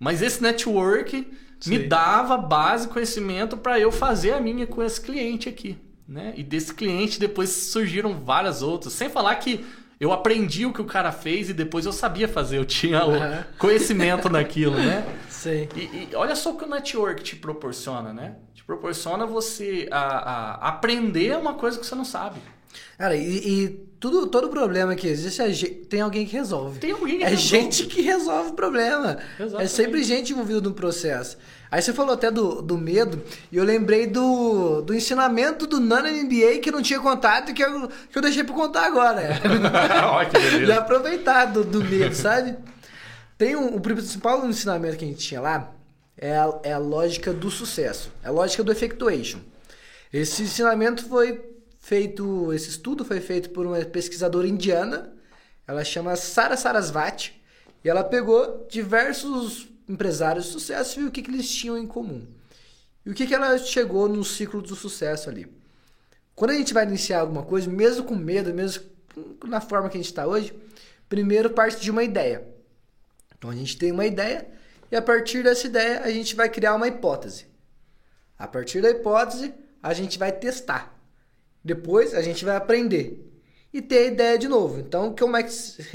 Mas 0.00 0.20
esse 0.20 0.42
network 0.42 1.30
Sim. 1.60 1.70
me 1.70 1.78
dava 1.78 2.36
base, 2.36 2.88
conhecimento 2.88 3.56
para 3.56 3.78
eu 3.78 3.92
fazer 3.92 4.32
a 4.32 4.40
minha 4.40 4.66
com 4.66 4.82
esse 4.82 5.00
cliente 5.00 5.48
aqui, 5.48 5.78
né? 6.08 6.34
E 6.36 6.42
desse 6.42 6.74
cliente 6.74 7.20
depois 7.20 7.50
surgiram 7.50 8.18
várias 8.18 8.62
outras, 8.62 8.94
sem 8.94 9.08
falar 9.08 9.36
que 9.36 9.64
eu 10.00 10.12
aprendi 10.12 10.66
o 10.66 10.72
que 10.72 10.82
o 10.82 10.84
cara 10.84 11.12
fez 11.12 11.48
e 11.48 11.54
depois 11.54 11.86
eu 11.86 11.92
sabia 11.92 12.26
fazer, 12.26 12.58
eu 12.58 12.64
tinha 12.64 13.06
o 13.06 13.12
conhecimento 13.58 14.28
naquilo, 14.28 14.76
né? 14.76 15.04
Sim. 15.38 15.68
E, 15.76 15.80
e, 15.80 16.08
olha 16.14 16.34
só 16.34 16.50
o 16.50 16.56
que 16.56 16.64
o 16.64 16.68
network 16.68 17.22
te 17.22 17.36
proporciona, 17.36 18.12
né? 18.12 18.36
Te 18.54 18.64
proporciona 18.64 19.24
você 19.24 19.88
a, 19.90 20.00
a 20.64 20.68
aprender 20.68 21.36
uma 21.36 21.54
coisa 21.54 21.78
que 21.78 21.86
você 21.86 21.94
não 21.94 22.04
sabe. 22.04 22.40
Cara, 22.98 23.14
e, 23.16 23.38
e 23.64 23.68
tudo, 24.00 24.26
todo 24.26 24.48
problema 24.48 24.94
que 24.94 25.06
existe 25.06 25.40
é, 25.40 25.50
tem 25.88 26.00
alguém 26.00 26.26
que 26.26 26.32
resolve. 26.36 26.78
Tem 26.80 26.90
alguém 26.90 27.18
que 27.18 27.24
É 27.24 27.28
resolve. 27.28 27.48
gente 27.48 27.86
que 27.86 28.00
resolve 28.02 28.50
o 28.50 28.54
problema. 28.54 29.18
Exatamente. 29.38 29.62
É 29.64 29.68
sempre 29.68 30.02
gente 30.02 30.32
envolvida 30.32 30.60
no 30.60 30.72
processo. 30.72 31.38
Aí 31.70 31.82
você 31.82 31.92
falou 31.92 32.14
até 32.14 32.30
do, 32.30 32.62
do 32.62 32.78
medo, 32.78 33.22
e 33.52 33.56
eu 33.56 33.64
lembrei 33.64 34.06
do, 34.06 34.80
do 34.82 34.94
ensinamento 34.94 35.66
do 35.66 35.78
Nano 35.78 36.08
MBA 36.08 36.58
que 36.62 36.70
não 36.70 36.80
tinha 36.82 36.98
contado 36.98 37.50
e 37.50 37.54
que 37.54 37.62
eu, 37.62 37.88
que 38.10 38.16
eu 38.16 38.22
deixei 38.22 38.42
pra 38.42 38.54
contar 38.54 38.86
agora. 38.86 39.38
Olha 40.12 40.28
que 40.28 40.38
beleza. 40.38 40.72
E 40.72 40.76
aproveitar 40.76 41.44
do, 41.46 41.62
do 41.64 41.84
medo, 41.84 42.14
sabe? 42.14 42.56
Tem 43.38 43.54
um, 43.54 43.76
o 43.76 43.80
principal 43.80 44.44
ensinamento 44.48 44.96
que 44.96 45.04
a 45.04 45.08
gente 45.08 45.24
tinha 45.24 45.40
lá 45.40 45.72
é 46.16 46.36
a, 46.36 46.60
é 46.64 46.72
a 46.72 46.78
lógica 46.78 47.32
do 47.32 47.48
sucesso, 47.52 48.10
é 48.24 48.26
a 48.26 48.32
lógica 48.32 48.64
do 48.64 48.72
effectuation. 48.72 49.38
Esse 50.12 50.42
ensinamento 50.42 51.08
foi 51.08 51.40
feito, 51.78 52.52
esse 52.52 52.68
estudo 52.70 53.04
foi 53.04 53.20
feito 53.20 53.50
por 53.50 53.64
uma 53.64 53.78
pesquisadora 53.84 54.48
indiana, 54.48 55.12
ela 55.68 55.84
chama 55.84 56.16
Sara 56.16 56.56
Sarasvati, 56.56 57.40
e 57.84 57.88
ela 57.88 58.02
pegou 58.02 58.66
diversos 58.68 59.68
empresários 59.88 60.46
de 60.46 60.50
sucesso 60.50 60.98
e 60.98 61.02
viu 61.02 61.08
o 61.08 61.12
que, 61.12 61.22
que 61.22 61.30
eles 61.30 61.48
tinham 61.48 61.78
em 61.78 61.86
comum. 61.86 62.26
E 63.06 63.10
o 63.10 63.14
que, 63.14 63.24
que 63.24 63.34
ela 63.34 63.56
chegou 63.56 64.08
no 64.08 64.24
ciclo 64.24 64.60
do 64.60 64.74
sucesso 64.74 65.30
ali. 65.30 65.46
Quando 66.34 66.50
a 66.50 66.54
gente 66.54 66.74
vai 66.74 66.84
iniciar 66.84 67.20
alguma 67.20 67.44
coisa, 67.44 67.70
mesmo 67.70 68.04
com 68.04 68.16
medo, 68.16 68.52
mesmo 68.52 68.82
na 69.44 69.60
forma 69.60 69.88
que 69.88 69.96
a 69.96 70.00
gente 70.00 70.10
está 70.10 70.26
hoje, 70.26 70.52
primeiro 71.08 71.50
parte 71.50 71.80
de 71.80 71.90
uma 71.90 72.02
ideia. 72.02 72.57
Então 73.38 73.50
a 73.50 73.54
gente 73.54 73.78
tem 73.78 73.92
uma 73.92 74.04
ideia 74.04 74.46
e 74.90 74.96
a 74.96 75.02
partir 75.02 75.42
dessa 75.42 75.66
ideia 75.66 76.00
a 76.02 76.10
gente 76.10 76.34
vai 76.34 76.48
criar 76.48 76.74
uma 76.74 76.88
hipótese. 76.88 77.46
A 78.38 78.46
partir 78.46 78.82
da 78.82 78.90
hipótese 78.90 79.54
a 79.82 79.94
gente 79.94 80.18
vai 80.18 80.32
testar. 80.32 80.98
Depois 81.64 82.14
a 82.14 82.22
gente 82.22 82.44
vai 82.44 82.56
aprender 82.56 83.24
e 83.72 83.82
ter 83.82 83.98
a 83.98 84.06
ideia 84.06 84.38
de 84.38 84.48
novo. 84.48 84.80
Então, 84.80 85.14
como 85.14 85.36
é 85.36 85.42
que 85.42 85.52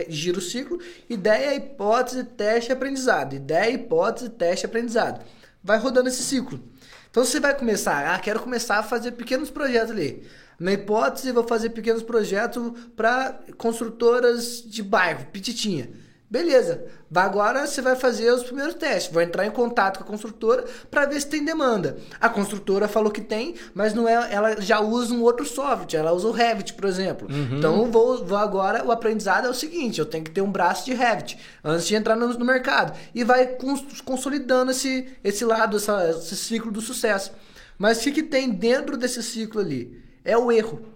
gira 0.07 0.37
o 0.37 0.41
ciclo? 0.41 0.79
Ideia, 1.09 1.55
hipótese, 1.55 2.23
teste, 2.23 2.71
aprendizado. 2.71 3.35
Ideia, 3.35 3.71
hipótese, 3.71 4.29
teste, 4.29 4.65
aprendizado. 4.65 5.23
Vai 5.63 5.77
rodando 5.77 6.09
esse 6.09 6.23
ciclo. 6.23 6.63
Então, 7.09 7.23
você 7.23 7.39
vai 7.39 7.57
começar, 7.57 8.13
ah, 8.13 8.19
quero 8.19 8.39
começar 8.39 8.79
a 8.79 8.83
fazer 8.83 9.13
pequenos 9.13 9.49
projetos 9.49 9.91
ali. 9.91 10.23
Na 10.59 10.73
hipótese, 10.73 11.31
vou 11.31 11.47
fazer 11.47 11.71
pequenos 11.71 12.03
projetos 12.03 12.73
para 12.95 13.39
construtoras 13.57 14.61
de 14.63 14.83
bairro, 14.83 15.25
pititinha. 15.27 15.89
Beleza. 16.33 16.83
Agora 17.13 17.67
você 17.67 17.79
vai 17.79 17.95
fazer 17.95 18.31
os 18.31 18.41
primeiros 18.41 18.73
testes. 18.73 19.13
Vai 19.13 19.25
entrar 19.25 19.45
em 19.45 19.51
contato 19.51 19.99
com 19.99 20.03
a 20.03 20.07
construtora 20.07 20.65
para 20.89 21.05
ver 21.05 21.21
se 21.21 21.27
tem 21.27 21.45
demanda. 21.45 21.99
A 22.19 22.27
construtora 22.27 22.87
falou 22.87 23.11
que 23.11 23.21
tem, 23.21 23.53
mas 23.71 23.93
não 23.93 24.09
é. 24.09 24.33
Ela 24.33 24.59
já 24.59 24.79
usa 24.79 25.13
um 25.13 25.21
outro 25.21 25.45
software. 25.45 25.99
Ela 25.99 26.11
usa 26.11 26.27
o 26.27 26.31
Revit, 26.31 26.73
por 26.73 26.85
exemplo. 26.85 27.27
Uhum. 27.31 27.59
Então 27.59 27.91
vou, 27.91 28.25
vou 28.25 28.35
agora. 28.35 28.83
O 28.83 28.91
aprendizado 28.91 29.45
é 29.45 29.49
o 29.51 29.53
seguinte: 29.53 29.99
eu 29.99 30.07
tenho 30.07 30.23
que 30.23 30.31
ter 30.31 30.41
um 30.41 30.51
braço 30.51 30.85
de 30.85 30.95
Revit 30.95 31.37
antes 31.63 31.85
de 31.85 31.93
entrar 31.93 32.15
no, 32.15 32.27
no 32.29 32.45
mercado. 32.45 32.97
E 33.13 33.23
vai 33.23 33.45
cons 33.45 34.01
consolidando 34.01 34.71
esse, 34.71 35.07
esse 35.23 35.45
lado, 35.45 35.77
essa, 35.77 36.09
esse 36.09 36.35
ciclo 36.35 36.71
do 36.71 36.81
sucesso. 36.81 37.31
Mas 37.77 37.99
o 37.99 38.01
que, 38.05 38.11
que 38.11 38.23
tem 38.23 38.49
dentro 38.49 38.97
desse 38.97 39.21
ciclo 39.21 39.61
ali? 39.61 40.01
É 40.25 40.35
o 40.35 40.51
erro. 40.51 40.93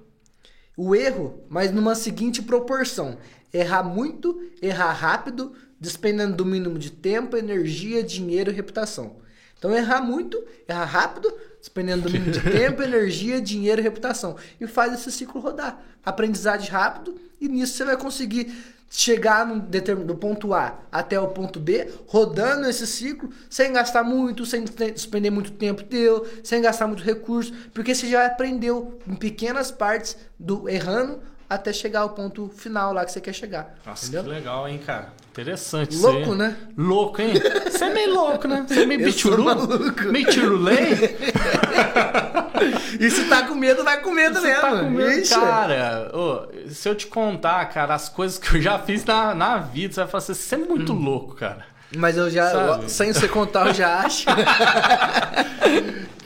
O 0.75 0.95
erro, 0.95 1.43
mas 1.49 1.71
numa 1.71 1.95
seguinte 1.95 2.39
proporção 2.41 3.17
errar 3.53 3.83
muito, 3.83 4.41
errar 4.61 4.91
rápido, 4.93 5.53
despendendo 5.79 6.35
do 6.35 6.45
mínimo 6.45 6.77
de 6.77 6.91
tempo, 6.91 7.37
energia, 7.37 8.03
dinheiro 8.03 8.51
e 8.51 8.53
reputação. 8.53 9.17
Então, 9.57 9.75
errar 9.75 10.01
muito, 10.01 10.43
errar 10.67 10.85
rápido, 10.85 11.33
despendendo 11.59 12.03
do 12.03 12.11
mínimo 12.11 12.31
de 12.31 12.41
tempo, 12.51 12.83
energia, 12.83 13.41
dinheiro 13.41 13.81
e 13.81 13.83
reputação. 13.83 14.35
E 14.59 14.67
faz 14.67 14.93
esse 14.93 15.11
ciclo 15.11 15.41
rodar. 15.41 15.81
Aprendizagem 16.05 16.69
rápido, 16.69 17.19
e 17.41 17.47
nisso 17.47 17.73
você 17.73 17.85
vai 17.85 17.97
conseguir 17.97 18.53
chegar 18.89 19.45
no, 19.45 19.59
do 19.59 20.15
ponto 20.15 20.53
A 20.53 20.79
até 20.91 21.19
o 21.19 21.27
ponto 21.27 21.59
B, 21.59 21.91
rodando 22.07 22.67
esse 22.69 22.87
ciclo, 22.87 23.29
sem 23.49 23.73
gastar 23.73 24.03
muito, 24.03 24.45
sem 24.45 24.63
despender 24.63 25.31
muito 25.31 25.51
tempo 25.51 25.83
teu, 25.83 26.25
sem 26.43 26.61
gastar 26.61 26.87
muito 26.87 27.03
recurso, 27.03 27.53
porque 27.73 27.93
você 27.93 28.07
já 28.07 28.25
aprendeu 28.25 28.97
em 29.05 29.15
pequenas 29.15 29.71
partes 29.71 30.15
do 30.39 30.69
errando 30.69 31.19
até 31.49 31.71
chegar 31.71 32.01
ao 32.01 32.09
ponto 32.09 32.49
final 32.49 32.93
lá 32.93 33.05
que 33.05 33.11
você 33.11 33.21
quer 33.21 33.33
chegar. 33.33 33.75
Nossa, 33.85 34.05
entendeu? 34.05 34.23
que 34.23 34.29
legal, 34.29 34.67
hein, 34.67 34.79
cara? 34.85 35.13
Interessante 35.31 35.95
Louco, 35.97 36.33
né? 36.33 36.57
Louco, 36.75 37.21
hein? 37.21 37.33
Você 37.69 37.85
é 37.85 37.93
meio 37.93 38.13
louco, 38.13 38.47
né? 38.47 38.65
Você 38.67 38.81
é 38.81 38.85
meio 38.85 39.01
bichuru? 39.05 39.45
Meio 40.11 40.29
tirulei? 40.31 40.97
e 42.99 43.11
se 43.11 43.29
tá 43.29 43.43
com 43.43 43.53
medo, 43.53 43.83
vai 43.83 44.01
com 44.01 44.11
medo 44.11 44.41
mesmo. 44.41 44.61
Tá 44.61 44.79
com 44.79 44.89
medo, 44.89 45.11
Ixi. 45.11 45.35
cara. 45.35 46.11
Oh, 46.13 46.69
se 46.69 46.89
eu 46.89 46.95
te 46.95 47.05
contar, 47.05 47.63
cara, 47.67 47.93
as 47.93 48.09
coisas 48.09 48.39
que 48.39 48.55
eu 48.55 48.61
já 48.61 48.79
fiz 48.79 49.05
na, 49.05 49.35
na 49.35 49.57
vida, 49.57 49.93
você 49.93 49.99
vai 50.01 50.09
falar 50.09 50.23
assim, 50.23 50.33
você 50.33 50.55
é 50.55 50.57
muito 50.57 50.93
hum. 50.93 51.03
louco, 51.03 51.35
cara. 51.35 51.77
Mas 51.95 52.17
eu 52.17 52.29
já, 52.29 52.51
Sabe? 52.51 52.91
sem 52.91 53.13
você 53.13 53.27
contar, 53.27 53.67
eu 53.67 53.73
já 53.73 53.99
acho. 53.99 54.25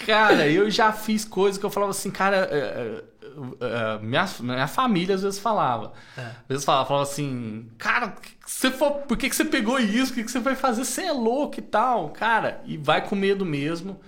cara, 0.06 0.48
eu 0.48 0.72
já 0.72 0.92
fiz 0.92 1.24
coisas 1.24 1.60
que 1.60 1.66
eu 1.66 1.70
falava 1.70 1.92
assim, 1.92 2.10
cara, 2.10 2.50
é, 2.50 2.58
é, 2.58 3.04
Uh, 3.38 4.04
minha, 4.04 4.26
minha 4.40 4.68
família 4.68 5.16
às 5.16 5.24
vezes 5.24 5.40
falava. 5.40 5.94
É. 6.18 6.22
Às 6.22 6.48
vezes 6.50 6.66
falava, 6.66 6.88
falava 6.88 7.10
assim, 7.10 7.70
cara, 7.78 8.16
você 8.46 8.70
for, 8.70 8.92
por 9.04 9.18
que, 9.18 9.30
que 9.30 9.36
você 9.36 9.46
pegou 9.46 9.80
isso? 9.80 10.12
O 10.12 10.16
que, 10.16 10.24
que 10.24 10.32
você 10.32 10.40
vai 10.40 10.56
fazer? 10.56 10.84
Você 10.84 11.04
é 11.04 11.12
louco 11.12 11.60
e 11.60 11.62
tal. 11.62 12.10
Cara, 12.10 12.62
e 12.66 12.78
vai 12.78 13.08
com 13.08 13.16
medo 13.16 13.46
mesmo. 13.46 14.00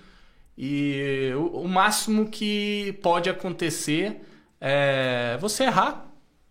E 0.57 1.31
o, 1.35 1.61
o 1.61 1.67
máximo 1.67 2.29
que 2.29 2.97
pode 3.01 3.29
acontecer 3.29 4.21
é 4.59 5.37
você 5.39 5.63
errar 5.63 6.05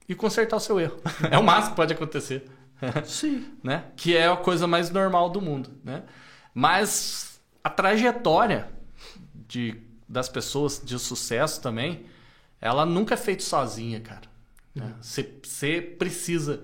e 0.08 0.14
consertar 0.14 0.56
o 0.56 0.60
seu 0.60 0.80
erro. 0.80 1.00
é 1.30 1.38
o 1.38 1.42
máximo 1.42 1.70
que 1.70 1.76
pode 1.76 1.92
acontecer. 1.92 2.44
Sim. 3.04 3.46
né? 3.62 3.84
Que 3.96 4.16
é 4.16 4.28
a 4.28 4.36
coisa 4.36 4.66
mais 4.66 4.90
normal 4.90 5.30
do 5.30 5.40
mundo. 5.40 5.70
Né? 5.84 6.02
Mas 6.54 7.40
a 7.62 7.70
trajetória 7.70 8.68
de, 9.34 9.76
das 10.08 10.28
pessoas 10.28 10.80
de 10.84 10.98
sucesso 10.98 11.60
também 11.60 12.06
ela 12.62 12.86
nunca 12.86 13.14
é 13.14 13.16
feita 13.16 13.42
sozinha, 13.42 14.00
cara. 14.00 14.22
Você 15.00 15.20
uhum. 15.20 15.96
precisa 15.98 16.62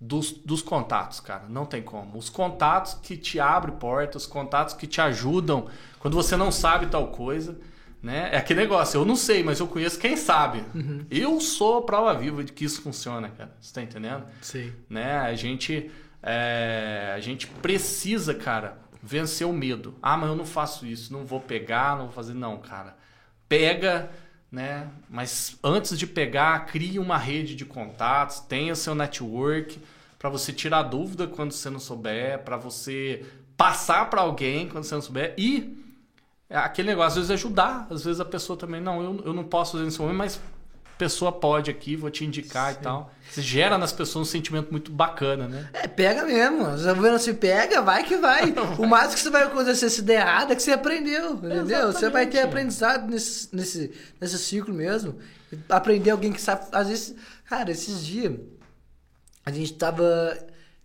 dos, 0.00 0.30
dos 0.32 0.62
contatos, 0.62 1.20
cara. 1.20 1.44
Não 1.48 1.66
tem 1.66 1.82
como. 1.82 2.16
Os 2.16 2.30
contatos 2.30 2.94
que 2.94 3.16
te 3.16 3.38
abrem 3.38 3.76
portas, 3.76 4.22
os 4.22 4.28
contatos 4.28 4.74
que 4.74 4.86
te 4.86 5.00
ajudam 5.00 5.68
quando 5.98 6.14
você 6.14 6.36
não 6.36 6.50
sabe 6.50 6.86
tal 6.86 7.08
coisa. 7.08 7.58
Né? 8.02 8.30
É 8.32 8.38
aquele 8.38 8.60
negócio, 8.60 8.96
eu 8.96 9.04
não 9.04 9.14
sei, 9.14 9.42
mas 9.42 9.60
eu 9.60 9.66
conheço 9.66 9.98
quem 9.98 10.16
sabe. 10.16 10.64
Uhum. 10.74 11.04
Eu 11.10 11.38
sou 11.38 11.78
a 11.78 11.82
prova 11.82 12.14
viva 12.14 12.42
de 12.42 12.50
que 12.50 12.64
isso 12.64 12.80
funciona, 12.80 13.28
cara. 13.28 13.54
Você 13.60 13.74
tá 13.74 13.82
entendendo? 13.82 14.24
Sim. 14.40 14.72
Né? 14.88 15.18
A 15.18 15.34
gente, 15.34 15.90
é, 16.22 17.12
a 17.14 17.20
gente 17.20 17.46
precisa, 17.46 18.34
cara, 18.34 18.78
vencer 19.02 19.46
o 19.46 19.52
medo. 19.52 19.94
Ah, 20.00 20.16
mas 20.16 20.30
eu 20.30 20.36
não 20.36 20.46
faço 20.46 20.86
isso, 20.86 21.12
não 21.12 21.26
vou 21.26 21.40
pegar, 21.40 21.98
não 21.98 22.06
vou 22.06 22.14
fazer. 22.14 22.32
Não, 22.32 22.56
cara. 22.56 22.96
Pega 23.46 24.08
né? 24.50 24.88
Mas 25.08 25.56
antes 25.62 25.98
de 25.98 26.06
pegar, 26.06 26.66
crie 26.66 26.98
uma 26.98 27.16
rede 27.16 27.54
de 27.54 27.64
contatos, 27.64 28.40
tenha 28.40 28.74
seu 28.74 28.94
network 28.94 29.78
para 30.18 30.28
você 30.28 30.52
tirar 30.52 30.82
dúvida 30.82 31.26
quando 31.26 31.52
você 31.52 31.70
não 31.70 31.80
souber, 31.80 32.40
para 32.40 32.56
você 32.56 33.24
passar 33.56 34.10
para 34.10 34.22
alguém 34.22 34.68
quando 34.68 34.84
você 34.84 34.94
não 34.94 35.02
souber 35.02 35.34
e 35.38 35.78
é 36.48 36.56
aquele 36.56 36.88
negócio, 36.88 37.20
às 37.20 37.28
vezes 37.28 37.30
ajudar, 37.30 37.86
às 37.88 38.04
vezes 38.04 38.20
a 38.20 38.24
pessoa 38.24 38.58
também, 38.58 38.80
não, 38.80 39.00
eu, 39.00 39.22
eu 39.26 39.32
não 39.32 39.44
posso 39.44 39.78
fazer 39.78 40.02
momento, 40.02 40.16
mas 40.16 40.40
pessoa 41.00 41.32
pode 41.32 41.70
aqui, 41.70 41.96
vou 41.96 42.10
te 42.10 42.26
indicar 42.26 42.74
Sim. 42.74 42.78
e 42.78 42.82
tal. 42.82 43.14
Você 43.30 43.40
gera 43.40 43.78
nas 43.78 43.90
pessoas 43.90 44.28
um 44.28 44.30
sentimento 44.30 44.70
muito 44.70 44.92
bacana, 44.92 45.48
né? 45.48 45.70
É, 45.72 45.88
pega 45.88 46.26
mesmo. 46.26 46.64
Você 46.72 46.92
vendo 46.92 47.18
se 47.18 47.32
pega, 47.32 47.80
vai 47.80 48.04
que 48.04 48.16
vai. 48.18 48.52
o 48.78 48.86
mais 48.86 49.14
que 49.14 49.20
você 49.20 49.30
vai 49.30 49.44
acontecer 49.44 49.88
se 49.88 50.02
der 50.02 50.20
errado 50.20 50.52
é 50.52 50.56
que 50.56 50.62
você 50.62 50.72
aprendeu, 50.72 51.32
entendeu? 51.36 51.64
Exatamente. 51.64 51.92
Você 51.94 52.10
vai 52.10 52.26
ter 52.26 52.40
aprendizado 52.40 53.10
nesse, 53.10 53.48
nesse, 53.56 53.92
nesse 54.20 54.38
ciclo 54.38 54.74
mesmo. 54.74 55.16
Aprender 55.70 56.10
alguém 56.10 56.34
que 56.34 56.40
sabe. 56.40 56.66
Às 56.70 56.88
vezes, 56.88 57.14
cara, 57.46 57.70
esses 57.70 58.04
dias 58.04 58.38
a 59.46 59.50
gente 59.50 59.72
tava. 59.72 60.36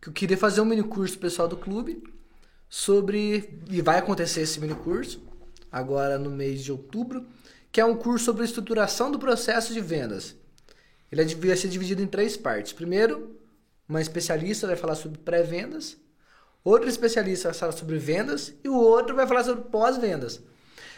que 0.01 0.07
eu 0.07 0.13
queria 0.13 0.37
fazer 0.37 0.61
um 0.61 0.65
mini 0.65 0.83
curso 0.83 1.19
pessoal 1.19 1.49
do 1.49 1.57
clube 1.57 2.01
sobre. 2.69 3.59
E 3.69 3.81
vai 3.81 3.97
acontecer 3.97 4.41
esse 4.41 4.61
mini 4.61 4.75
curso 4.75 5.21
agora 5.69 6.17
no 6.17 6.29
mês 6.29 6.63
de 6.63 6.71
outubro, 6.71 7.25
que 7.75 7.81
é 7.81 7.85
um 7.85 7.97
curso 7.97 8.23
sobre 8.23 8.45
estruturação 8.45 9.11
do 9.11 9.19
processo 9.19 9.73
de 9.73 9.81
vendas. 9.81 10.33
Ele 11.11 11.21
é 11.21 11.25
vai 11.25 11.57
ser 11.57 11.67
dividido 11.67 12.01
em 12.01 12.07
três 12.07 12.37
partes. 12.37 12.71
Primeiro, 12.71 13.37
uma 13.85 13.99
especialista 13.99 14.65
vai 14.65 14.77
falar 14.77 14.95
sobre 14.95 15.17
pré-vendas, 15.17 15.97
outro 16.63 16.87
especialista 16.87 17.49
vai 17.49 17.59
falar 17.59 17.73
sobre 17.73 17.97
vendas 17.97 18.53
e 18.63 18.69
o 18.69 18.75
outro 18.75 19.13
vai 19.13 19.27
falar 19.27 19.43
sobre 19.43 19.65
pós-vendas. 19.65 20.41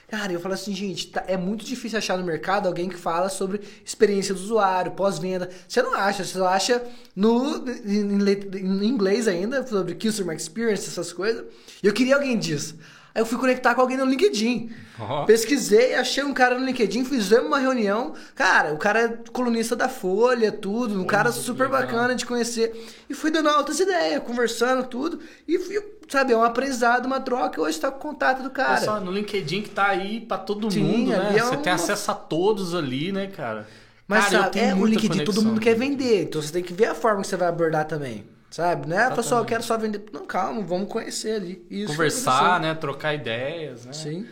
Cara, 0.08 0.32
eu 0.32 0.40
falo 0.40 0.54
assim, 0.54 0.76
gente, 0.76 1.08
tá, 1.08 1.24
é 1.26 1.36
muito 1.36 1.66
difícil 1.66 1.98
achar 1.98 2.16
no 2.16 2.24
mercado 2.24 2.68
alguém 2.68 2.88
que 2.88 2.96
fala 2.96 3.28
sobre 3.28 3.60
experiência 3.84 4.36
do 4.36 4.40
usuário, 4.40 4.92
pós-venda. 4.92 5.50
Você 5.68 5.82
não 5.82 5.96
acha, 5.96 6.24
você 6.24 6.38
só 6.38 6.48
acha 6.48 6.86
no, 7.16 7.68
em, 7.84 8.22
em, 8.22 8.86
inglês 8.86 9.28
ainda, 9.28 9.66
sobre 9.66 9.96
Customer 9.96 10.38
Experience, 10.38 10.88
essas 10.88 11.12
coisas. 11.12 11.44
Eu 11.82 11.92
queria 11.92 12.14
alguém 12.14 12.38
disso. 12.38 12.78
Aí 13.18 13.22
eu 13.22 13.26
fui 13.26 13.40
conectar 13.40 13.74
com 13.74 13.82
alguém 13.82 13.98
no 13.98 14.06
LinkedIn. 14.06 14.70
Oh. 15.00 15.26
Pesquisei, 15.26 15.96
achei 15.96 16.24
um 16.24 16.36
cara 16.36 16.60
no 16.60 16.64
LinkedIn, 16.64 17.04
fizemos 17.04 17.48
uma 17.48 17.58
reunião. 17.58 18.14
Cara, 18.36 18.76
o 18.76 18.78
cara 18.78 19.00
é 19.00 19.08
colunista 19.32 19.76
da 19.76 19.90
Folha, 19.90 20.52
tudo. 20.52 21.00
Um 21.00 21.02
oh, 21.02 21.06
cara 21.08 21.32
super 21.32 21.68
bacana 21.68 22.14
de 22.14 22.28
conhecer. 22.28 22.80
E 23.10 23.16
fui 23.16 23.32
dando 23.32 23.50
altas 23.50 23.80
ideias, 23.80 24.22
conversando, 24.22 24.86
tudo. 24.86 25.20
E 25.48 25.58
fui, 25.58 25.84
sabe, 26.08 26.34
é 26.34 26.38
um 26.38 26.44
aprendizado, 26.44 27.08
uma 27.08 27.20
troca. 27.20 27.60
E 27.60 27.64
hoje 27.64 27.80
tá 27.80 27.90
com 27.90 27.98
contato 27.98 28.44
do 28.44 28.52
cara. 28.52 28.74
Olha 28.74 28.82
só, 28.82 29.00
no 29.00 29.12
LinkedIn 29.12 29.64
que 29.64 29.70
tá 29.72 29.88
aí 29.88 30.22
pra 30.22 30.38
todo 30.38 30.70
Sim, 30.70 30.84
mundo, 30.84 31.10
né? 31.10 31.34
É 31.36 31.40
Você 31.40 31.56
uma... 31.56 31.58
tem 31.58 31.74
acesso 31.74 32.12
a 32.12 32.14
todos 32.14 32.76
ali, 32.76 33.12
né, 33.12 33.26
cara? 33.26 33.68
Mas 34.08 34.26
cara, 34.26 34.44
sabe, 34.44 34.60
é 34.60 34.76
o 34.76 34.86
LinkedIn, 34.86 35.08
conexão. 35.08 35.34
todo 35.34 35.44
mundo 35.44 35.60
quer 35.60 35.74
vender. 35.74 36.26
Então 36.26 36.40
você 36.40 36.54
tem 36.54 36.62
que 36.62 36.72
ver 36.72 36.86
a 36.86 36.94
forma 36.94 37.22
que 37.22 37.28
você 37.28 37.36
vai 37.36 37.48
abordar 37.48 37.86
também. 37.86 38.37
Sabe? 38.58 38.88
Né? 38.88 39.12
Pessoal, 39.12 39.42
eu 39.42 39.46
quero 39.46 39.62
só 39.62 39.78
vender. 39.78 40.04
Não, 40.12 40.26
calma, 40.26 40.64
vamos 40.64 40.90
conhecer 40.90 41.36
ali. 41.36 41.64
Isso 41.70 41.92
Conversar, 41.92 42.60
né? 42.60 42.74
Trocar 42.74 43.14
ideias, 43.14 43.86
né? 43.86 43.94
Sim. 43.94 44.26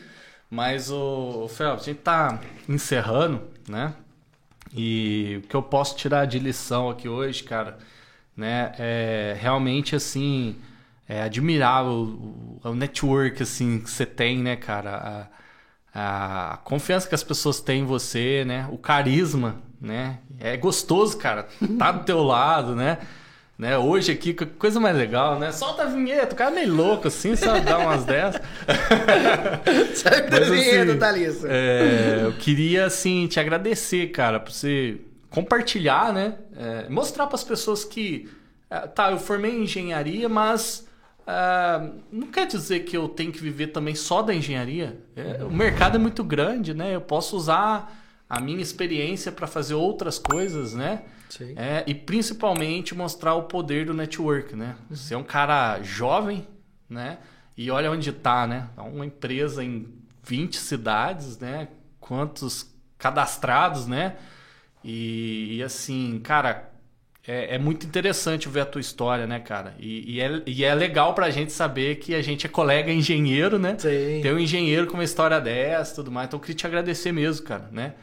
Mas 0.49 0.89
o, 0.89 1.43
o 1.43 1.47
Fel, 1.47 1.73
a 1.73 1.77
gente 1.77 1.99
tá 1.99 2.39
encerrando, 2.67 3.43
né? 3.69 3.93
E 4.73 5.41
o 5.43 5.47
que 5.47 5.55
eu 5.55 5.61
posso 5.61 5.95
tirar 5.95 6.25
de 6.25 6.39
lição 6.39 6.89
aqui 6.89 7.07
hoje, 7.07 7.43
cara, 7.43 7.77
né? 8.35 8.73
É 8.79 9.37
realmente 9.39 9.95
assim, 9.95 10.55
é 11.07 11.21
admirável 11.21 11.91
o, 11.91 12.59
o 12.63 12.73
network 12.73 13.43
assim 13.43 13.79
que 13.79 13.91
você 13.91 14.07
tem, 14.07 14.39
né, 14.39 14.55
cara? 14.55 15.29
A, 15.93 16.53
a 16.53 16.57
confiança 16.63 17.07
que 17.07 17.13
as 17.13 17.23
pessoas 17.23 17.59
têm 17.59 17.81
em 17.81 17.85
você, 17.85 18.43
né? 18.43 18.67
O 18.71 18.77
carisma, 18.79 19.57
né? 19.79 20.17
É 20.39 20.57
gostoso, 20.57 21.15
cara, 21.15 21.47
tá 21.77 21.91
do 21.91 22.03
teu 22.05 22.23
lado, 22.23 22.75
né? 22.75 22.97
Né? 23.57 23.77
Hoje 23.77 24.11
aqui, 24.11 24.33
coisa 24.33 24.81
mais 24.81 24.97
legal, 24.97 25.39
né? 25.39 25.49
Solta 25.53 25.83
a 25.83 25.85
vinheta, 25.85 26.33
o 26.33 26.37
cara 26.37 26.51
é 26.51 26.55
meio 26.55 26.73
louco 26.73 27.07
assim, 27.07 27.37
só 27.37 27.57
dá 27.59 27.77
umas 27.79 28.03
10. 28.05 28.35
Solta 29.95 30.37
a 30.37 30.39
vinheta, 30.41 30.91
assim, 30.91 30.99
Thalissa. 30.99 31.47
É, 31.49 32.19
eu 32.23 32.33
queria, 32.33 32.85
assim, 32.85 33.27
te 33.27 33.39
agradecer, 33.39 34.07
cara, 34.07 34.41
por 34.41 34.51
você 34.51 34.97
compartilhar, 35.29 36.11
né? 36.13 36.35
É, 36.57 36.89
mostrar 36.89 37.27
para 37.27 37.35
as 37.35 37.45
pessoas 37.45 37.85
que, 37.85 38.29
é, 38.69 38.79
tá, 38.87 39.11
eu 39.11 39.17
formei 39.17 39.51
em 39.51 39.63
engenharia, 39.63 40.27
mas 40.27 40.85
é, 41.25 41.89
não 42.11 42.27
quer 42.27 42.47
dizer 42.47 42.81
que 42.81 42.97
eu 42.97 43.07
tenho 43.07 43.31
que 43.31 43.39
viver 43.41 43.67
também 43.67 43.95
só 43.95 44.21
da 44.21 44.33
engenharia. 44.33 44.97
É, 45.15 45.41
o 45.45 45.49
mercado 45.49 45.95
é 45.95 45.99
muito 45.99 46.25
grande, 46.25 46.73
né? 46.73 46.93
Eu 46.93 47.01
posso 47.01 47.37
usar 47.37 48.01
a 48.29 48.41
minha 48.41 48.61
experiência 48.61 49.31
para 49.31 49.47
fazer 49.47 49.75
outras 49.75 50.19
coisas, 50.19 50.73
né? 50.73 51.03
É, 51.55 51.83
e 51.87 51.93
principalmente 51.93 52.95
mostrar 52.95 53.33
o 53.35 53.43
poder 53.43 53.85
do 53.85 53.93
network, 53.93 54.55
né? 54.55 54.75
Você 54.89 55.13
é 55.13 55.17
um 55.17 55.23
cara 55.23 55.81
jovem, 55.81 56.47
né? 56.89 57.17
E 57.57 57.71
olha 57.71 57.91
onde 57.91 58.09
está, 58.09 58.45
né? 58.45 58.69
É 58.77 58.81
uma 58.81 59.05
empresa 59.05 59.63
em 59.63 59.87
20 60.23 60.57
cidades, 60.57 61.37
né? 61.39 61.69
Quantos 61.99 62.73
cadastrados, 62.97 63.87
né? 63.87 64.17
E, 64.83 65.57
e 65.57 65.63
assim, 65.63 66.19
cara, 66.23 66.71
é, 67.27 67.55
é, 67.55 67.59
muito 67.59 67.85
interessante 67.85 68.47
ver 68.47 68.61
a 68.61 68.65
tua 68.65 68.81
história, 68.81 69.25
né, 69.25 69.39
cara? 69.39 69.73
E, 69.79 70.15
e, 70.15 70.21
é, 70.21 70.41
e 70.45 70.63
é 70.63 70.75
legal 70.75 71.13
pra 71.15 71.29
gente 71.29 71.51
saber 71.51 71.95
que 71.95 72.13
a 72.13 72.21
gente 72.21 72.45
é 72.45 72.49
colega 72.49 72.91
engenheiro, 72.91 73.57
né? 73.57 73.75
Sim. 73.79 74.19
Tem 74.21 74.33
um 74.33 74.39
engenheiro 74.39 74.85
com 74.85 74.93
uma 74.93 75.03
história 75.03 75.41
dessa 75.41 75.93
e 75.93 75.95
tudo 75.95 76.11
mais. 76.11 76.27
Então 76.27 76.37
eu 76.37 76.41
queria 76.41 76.55
te 76.55 76.67
agradecer 76.67 77.11
mesmo, 77.11 77.45
cara, 77.45 77.67
né? 77.71 77.93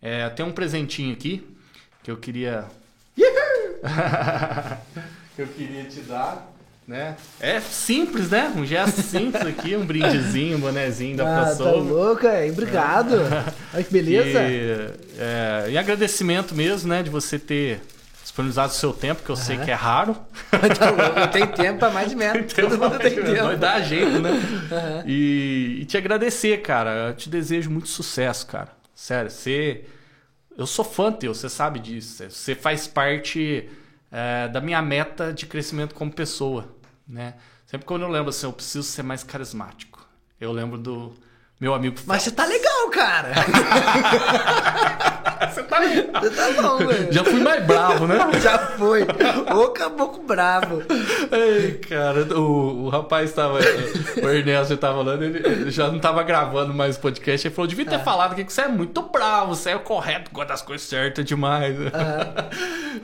É, 0.00 0.28
tem 0.28 0.46
um 0.46 0.52
presentinho 0.52 1.12
aqui 1.12 1.57
que 2.08 2.12
eu 2.12 2.16
queria. 2.16 2.64
que 5.36 5.42
eu 5.42 5.46
queria 5.48 5.84
te 5.84 6.00
dar. 6.00 6.54
Né? 6.86 7.16
É 7.38 7.60
simples, 7.60 8.30
né? 8.30 8.50
Um 8.56 8.64
gesto 8.64 9.02
simples 9.02 9.46
aqui, 9.46 9.76
um 9.76 9.84
brindezinho, 9.84 10.56
um 10.56 10.60
bonezinho 10.60 11.18
da 11.18 11.42
ah, 11.42 11.44
pessoa. 11.44 11.70
Tá 11.70 11.76
louco, 11.76 12.26
é. 12.26 12.48
Obrigado. 12.48 13.12
Olha 13.74 13.84
que 13.84 13.92
beleza. 13.92 14.40
E, 14.40 14.90
é, 15.18 15.66
e 15.68 15.76
agradecimento 15.76 16.54
mesmo, 16.54 16.88
né, 16.88 17.02
de 17.02 17.10
você 17.10 17.38
ter 17.38 17.82
disponibilizado 18.22 18.72
o 18.72 18.76
seu 18.76 18.94
tempo, 18.94 19.22
que 19.22 19.28
eu 19.28 19.36
uhum. 19.36 19.42
sei 19.42 19.58
que 19.58 19.70
é 19.70 19.74
raro. 19.74 20.16
tá 20.50 21.20
eu 21.20 21.28
tenho 21.28 21.48
tempo 21.48 21.80
para 21.80 21.90
mais 21.90 22.08
de 22.08 22.16
menos. 22.16 22.50
Todo 22.54 22.78
mundo 22.78 22.98
tem 22.98 23.16
tempo. 23.16 23.42
Vai 23.48 23.56
dar 23.58 23.82
jeito, 23.82 24.18
né? 24.18 24.30
Uhum. 24.30 25.02
E, 25.06 25.80
e 25.82 25.84
te 25.84 25.98
agradecer, 25.98 26.62
cara. 26.62 27.08
Eu 27.08 27.14
te 27.14 27.28
desejo 27.28 27.68
muito 27.68 27.88
sucesso, 27.88 28.46
cara. 28.46 28.70
Sério, 28.94 29.30
você. 29.30 29.84
Eu 30.58 30.66
sou 30.66 30.84
fã 30.84 31.12
teu, 31.12 31.32
você 31.32 31.48
sabe 31.48 31.78
disso. 31.78 32.28
Você 32.28 32.52
faz 32.52 32.88
parte 32.88 33.70
é, 34.10 34.48
da 34.48 34.60
minha 34.60 34.82
meta 34.82 35.32
de 35.32 35.46
crescimento 35.46 35.94
como 35.94 36.12
pessoa. 36.12 36.74
Né? 37.06 37.34
Sempre 37.64 37.86
quando 37.86 38.02
eu 38.02 38.08
lembro 38.08 38.30
assim, 38.30 38.44
eu 38.44 38.52
preciso 38.52 38.82
ser 38.82 39.04
mais 39.04 39.22
carismático. 39.22 40.04
Eu 40.40 40.50
lembro 40.50 40.76
do 40.76 41.14
meu 41.60 41.74
amigo. 41.74 41.96
Mas 42.06 42.22
você 42.22 42.30
tá 42.30 42.44
legal, 42.44 42.90
cara! 42.90 43.32
Você 45.46 45.62
tá. 45.62 45.80
Você 45.80 46.30
tá 46.30 46.62
bom, 46.62 46.78
velho. 46.78 47.12
Já 47.12 47.24
fui 47.24 47.40
mais 47.40 47.64
bravo, 47.64 48.06
né? 48.06 48.18
Já 48.42 48.58
foi. 48.58 49.06
Ô 49.54 49.68
caboclo 49.68 50.22
bravo. 50.24 50.82
Ei, 51.30 51.74
cara, 51.74 52.24
o, 52.38 52.84
o 52.84 52.88
rapaz 52.88 53.32
tava. 53.32 53.58
O 53.58 54.28
Ernesto 54.28 54.76
tava 54.76 54.98
falando, 54.98 55.22
ele, 55.22 55.38
ele, 55.38 55.70
já 55.70 55.90
não 55.90 55.98
tava 55.98 56.22
gravando 56.22 56.74
mais 56.74 56.96
o 56.96 57.00
podcast. 57.00 57.46
Ele 57.46 57.54
falou: 57.54 57.68
devia 57.68 57.84
ter 57.86 57.96
ah. 57.96 58.00
falado 58.00 58.34
que 58.34 58.52
você 58.52 58.62
é 58.62 58.68
muito 58.68 59.00
bravo, 59.02 59.54
você 59.54 59.70
é 59.70 59.78
correto, 59.78 60.30
gosta 60.32 60.52
das 60.52 60.62
coisas 60.62 60.86
certas 60.86 61.24
demais. 61.24 61.76
Ah. 61.94 62.48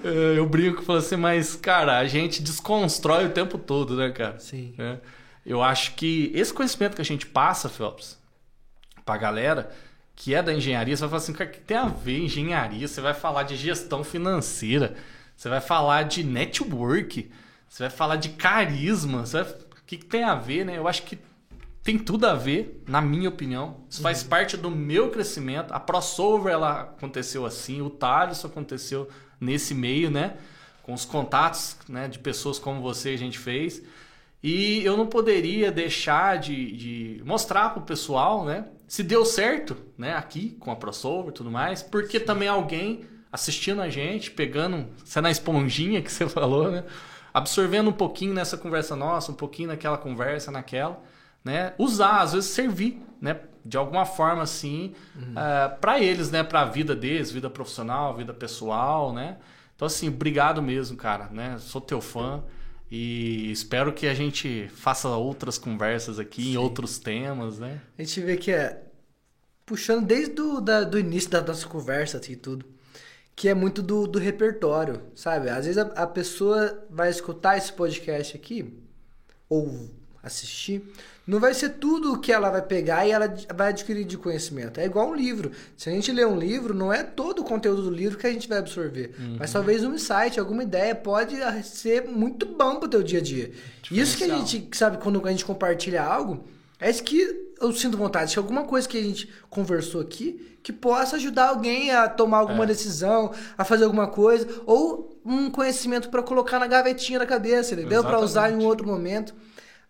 Eu 0.36 0.46
brinco 0.46 0.82
e 0.82 0.84
falo 0.84 0.98
assim, 0.98 1.16
mas, 1.16 1.54
cara, 1.54 1.98
a 1.98 2.06
gente 2.06 2.42
desconstrói 2.42 3.26
o 3.26 3.30
tempo 3.30 3.58
todo, 3.58 3.96
né, 3.96 4.10
cara? 4.10 4.38
Sim. 4.38 4.74
É. 4.78 4.96
Eu 5.46 5.62
acho 5.62 5.94
que 5.94 6.32
esse 6.34 6.52
conhecimento 6.52 6.96
que 6.96 7.02
a 7.02 7.04
gente 7.04 7.26
passa, 7.26 7.68
Phelps, 7.68 8.18
pra 9.04 9.16
galera 9.16 9.70
que 10.16 10.34
é 10.34 10.42
da 10.42 10.54
engenharia, 10.54 10.96
você 10.96 11.00
vai 11.02 11.10
falar 11.10 11.22
assim, 11.22 11.32
o 11.32 11.36
que 11.36 11.60
tem 11.60 11.76
a 11.76 11.88
ver 11.88 12.20
engenharia? 12.20 12.86
Você 12.86 13.00
vai 13.00 13.14
falar 13.14 13.42
de 13.42 13.56
gestão 13.56 14.04
financeira, 14.04 14.94
você 15.36 15.48
vai 15.48 15.60
falar 15.60 16.04
de 16.04 16.22
network, 16.22 17.30
você 17.68 17.82
vai 17.84 17.90
falar 17.90 18.16
de 18.16 18.28
carisma, 18.30 19.24
vai... 19.24 19.42
o 19.42 19.46
que, 19.86 19.96
que, 19.96 20.04
tem 20.04 20.22
a 20.22 20.34
ver, 20.34 20.64
né? 20.64 20.78
Eu 20.78 20.86
acho 20.86 21.02
que 21.02 21.18
tem 21.82 21.98
tudo 21.98 22.26
a 22.26 22.34
ver, 22.34 22.82
na 22.86 23.00
minha 23.00 23.28
opinião. 23.28 23.80
Isso 23.90 24.00
faz 24.00 24.22
uhum. 24.22 24.28
parte 24.28 24.56
do 24.56 24.70
meu 24.70 25.10
crescimento. 25.10 25.74
A 25.74 25.80
crossover 25.80 26.52
ela 26.52 26.82
aconteceu 26.82 27.44
assim, 27.44 27.82
o 27.82 27.90
Thales 27.90 28.44
aconteceu 28.44 29.08
nesse 29.40 29.74
meio, 29.74 30.10
né? 30.10 30.36
Com 30.82 30.94
os 30.94 31.04
contatos 31.04 31.76
né, 31.88 32.08
de 32.08 32.18
pessoas 32.18 32.58
como 32.58 32.80
você 32.80 33.10
a 33.10 33.18
gente 33.18 33.38
fez. 33.38 33.82
E 34.42 34.84
eu 34.84 34.96
não 34.96 35.06
poderia 35.06 35.72
deixar 35.72 36.38
de, 36.38 36.72
de 36.72 37.22
mostrar 37.24 37.70
para 37.70 37.82
o 37.82 37.84
pessoal, 37.84 38.44
né? 38.44 38.66
Se 38.94 39.02
deu 39.02 39.24
certo, 39.24 39.76
né, 39.98 40.14
aqui 40.14 40.50
com 40.60 40.70
a 40.70 40.76
crossover 40.76 41.30
e 41.30 41.32
tudo 41.32 41.50
mais, 41.50 41.82
porque 41.82 42.20
também 42.20 42.46
alguém 42.46 43.04
assistindo 43.32 43.82
a 43.82 43.90
gente, 43.90 44.30
pegando, 44.30 44.86
você 45.04 45.20
na 45.20 45.32
esponjinha 45.32 46.00
que 46.00 46.06
você 46.12 46.28
falou, 46.28 46.70
né, 46.70 46.84
absorvendo 47.32 47.90
um 47.90 47.92
pouquinho 47.92 48.32
nessa 48.32 48.56
conversa 48.56 48.94
nossa, 48.94 49.32
um 49.32 49.34
pouquinho 49.34 49.66
naquela 49.66 49.98
conversa, 49.98 50.52
naquela, 50.52 51.02
né, 51.44 51.72
usar, 51.76 52.20
às 52.20 52.34
vezes 52.34 52.50
servir, 52.50 53.02
né, 53.20 53.40
de 53.64 53.76
alguma 53.76 54.04
forma 54.06 54.44
assim, 54.44 54.94
uhum. 55.16 55.32
uh, 55.32 55.38
eh, 55.38 55.68
para 55.80 55.98
eles, 55.98 56.30
né, 56.30 56.44
para 56.44 56.60
a 56.60 56.64
vida 56.64 56.94
deles, 56.94 57.32
vida 57.32 57.50
profissional, 57.50 58.14
vida 58.14 58.32
pessoal, 58.32 59.12
né. 59.12 59.38
Então 59.74 59.86
assim, 59.86 60.06
obrigado 60.06 60.62
mesmo, 60.62 60.96
cara, 60.96 61.30
né, 61.32 61.56
sou 61.58 61.80
teu 61.80 62.00
fã. 62.00 62.44
E 62.90 63.50
espero 63.50 63.92
que 63.92 64.06
a 64.06 64.14
gente 64.14 64.68
faça 64.72 65.08
outras 65.08 65.58
conversas 65.58 66.20
aqui 66.20 66.42
Sim. 66.42 66.52
em 66.52 66.56
outros 66.58 66.96
temas, 66.96 67.58
né? 67.58 67.80
A 67.98 68.02
gente 68.02 68.20
vê 68.20 68.36
que 68.36 68.52
é 68.52 68.83
puxando 69.66 70.06
desde 70.06 70.34
do, 70.34 70.60
da, 70.60 70.82
do 70.82 70.98
início 70.98 71.30
da 71.30 71.40
nossa 71.40 71.66
conversa 71.66 72.18
assim, 72.18 72.32
e 72.32 72.36
tudo, 72.36 72.66
que 73.34 73.48
é 73.48 73.54
muito 73.54 73.82
do, 73.82 74.06
do 74.06 74.18
repertório, 74.18 75.02
sabe? 75.14 75.48
Às 75.48 75.66
vezes 75.66 75.78
a, 75.78 75.82
a 76.02 76.06
pessoa 76.06 76.86
vai 76.90 77.10
escutar 77.10 77.56
esse 77.56 77.72
podcast 77.72 78.36
aqui, 78.36 78.72
ou 79.48 79.90
assistir, 80.22 80.82
não 81.26 81.38
vai 81.40 81.54
ser 81.54 81.70
tudo 81.70 82.12
o 82.12 82.18
que 82.18 82.32
ela 82.32 82.50
vai 82.50 82.62
pegar 82.62 83.06
e 83.06 83.10
ela 83.10 83.34
vai 83.54 83.68
adquirir 83.68 84.04
de 84.04 84.16
conhecimento. 84.16 84.78
É 84.78 84.84
igual 84.84 85.10
um 85.10 85.14
livro. 85.14 85.52
Se 85.76 85.88
a 85.88 85.92
gente 85.92 86.12
lê 86.12 86.24
um 86.24 86.38
livro, 86.38 86.74
não 86.74 86.92
é 86.92 87.02
todo 87.02 87.40
o 87.40 87.44
conteúdo 87.44 87.82
do 87.82 87.90
livro 87.90 88.18
que 88.18 88.26
a 88.26 88.32
gente 88.32 88.48
vai 88.48 88.58
absorver. 88.58 89.14
Uhum. 89.18 89.36
Mas 89.38 89.52
talvez 89.52 89.82
um 89.84 89.94
insight, 89.94 90.38
alguma 90.38 90.62
ideia 90.62 90.94
pode 90.94 91.36
ser 91.62 92.06
muito 92.06 92.46
bom 92.46 92.76
pro 92.76 92.88
teu 92.88 93.02
dia 93.02 93.20
a 93.20 93.22
dia. 93.22 93.52
Isso 93.90 94.18
que 94.18 94.24
a 94.24 94.28
gente, 94.28 94.68
sabe, 94.72 94.98
quando 94.98 95.26
a 95.26 95.30
gente 95.30 95.44
compartilha 95.44 96.02
algo, 96.02 96.44
é 96.78 96.90
isso 96.90 97.02
que 97.02 97.43
eu 97.60 97.72
sinto 97.72 97.96
vontade. 97.96 98.32
Se 98.32 98.38
alguma 98.38 98.64
coisa 98.64 98.88
que 98.88 98.98
a 98.98 99.02
gente 99.02 99.32
conversou 99.48 100.00
aqui 100.00 100.58
que 100.64 100.72
possa 100.72 101.16
ajudar 101.16 101.48
alguém 101.48 101.90
a 101.90 102.08
tomar 102.08 102.38
alguma 102.38 102.64
é. 102.64 102.66
decisão, 102.66 103.32
a 103.56 103.64
fazer 103.64 103.84
alguma 103.84 104.06
coisa, 104.06 104.48
ou 104.64 105.20
um 105.22 105.50
conhecimento 105.50 106.08
para 106.08 106.22
colocar 106.22 106.58
na 106.58 106.66
gavetinha 106.66 107.18
da 107.18 107.26
cabeça, 107.26 107.74
entendeu? 107.74 108.02
Para 108.02 108.18
usar 108.18 108.50
em 108.50 108.56
um 108.56 108.64
outro 108.64 108.86
momento. 108.86 109.34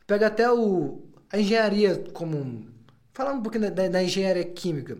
Pega 0.04 0.26
até 0.26 0.50
o, 0.50 1.00
a 1.30 1.38
engenharia 1.38 2.04
como. 2.12 2.66
Falando 3.12 3.38
um 3.38 3.42
pouquinho 3.42 3.70
da, 3.70 3.88
da 3.88 4.02
engenharia 4.02 4.44
química. 4.44 4.98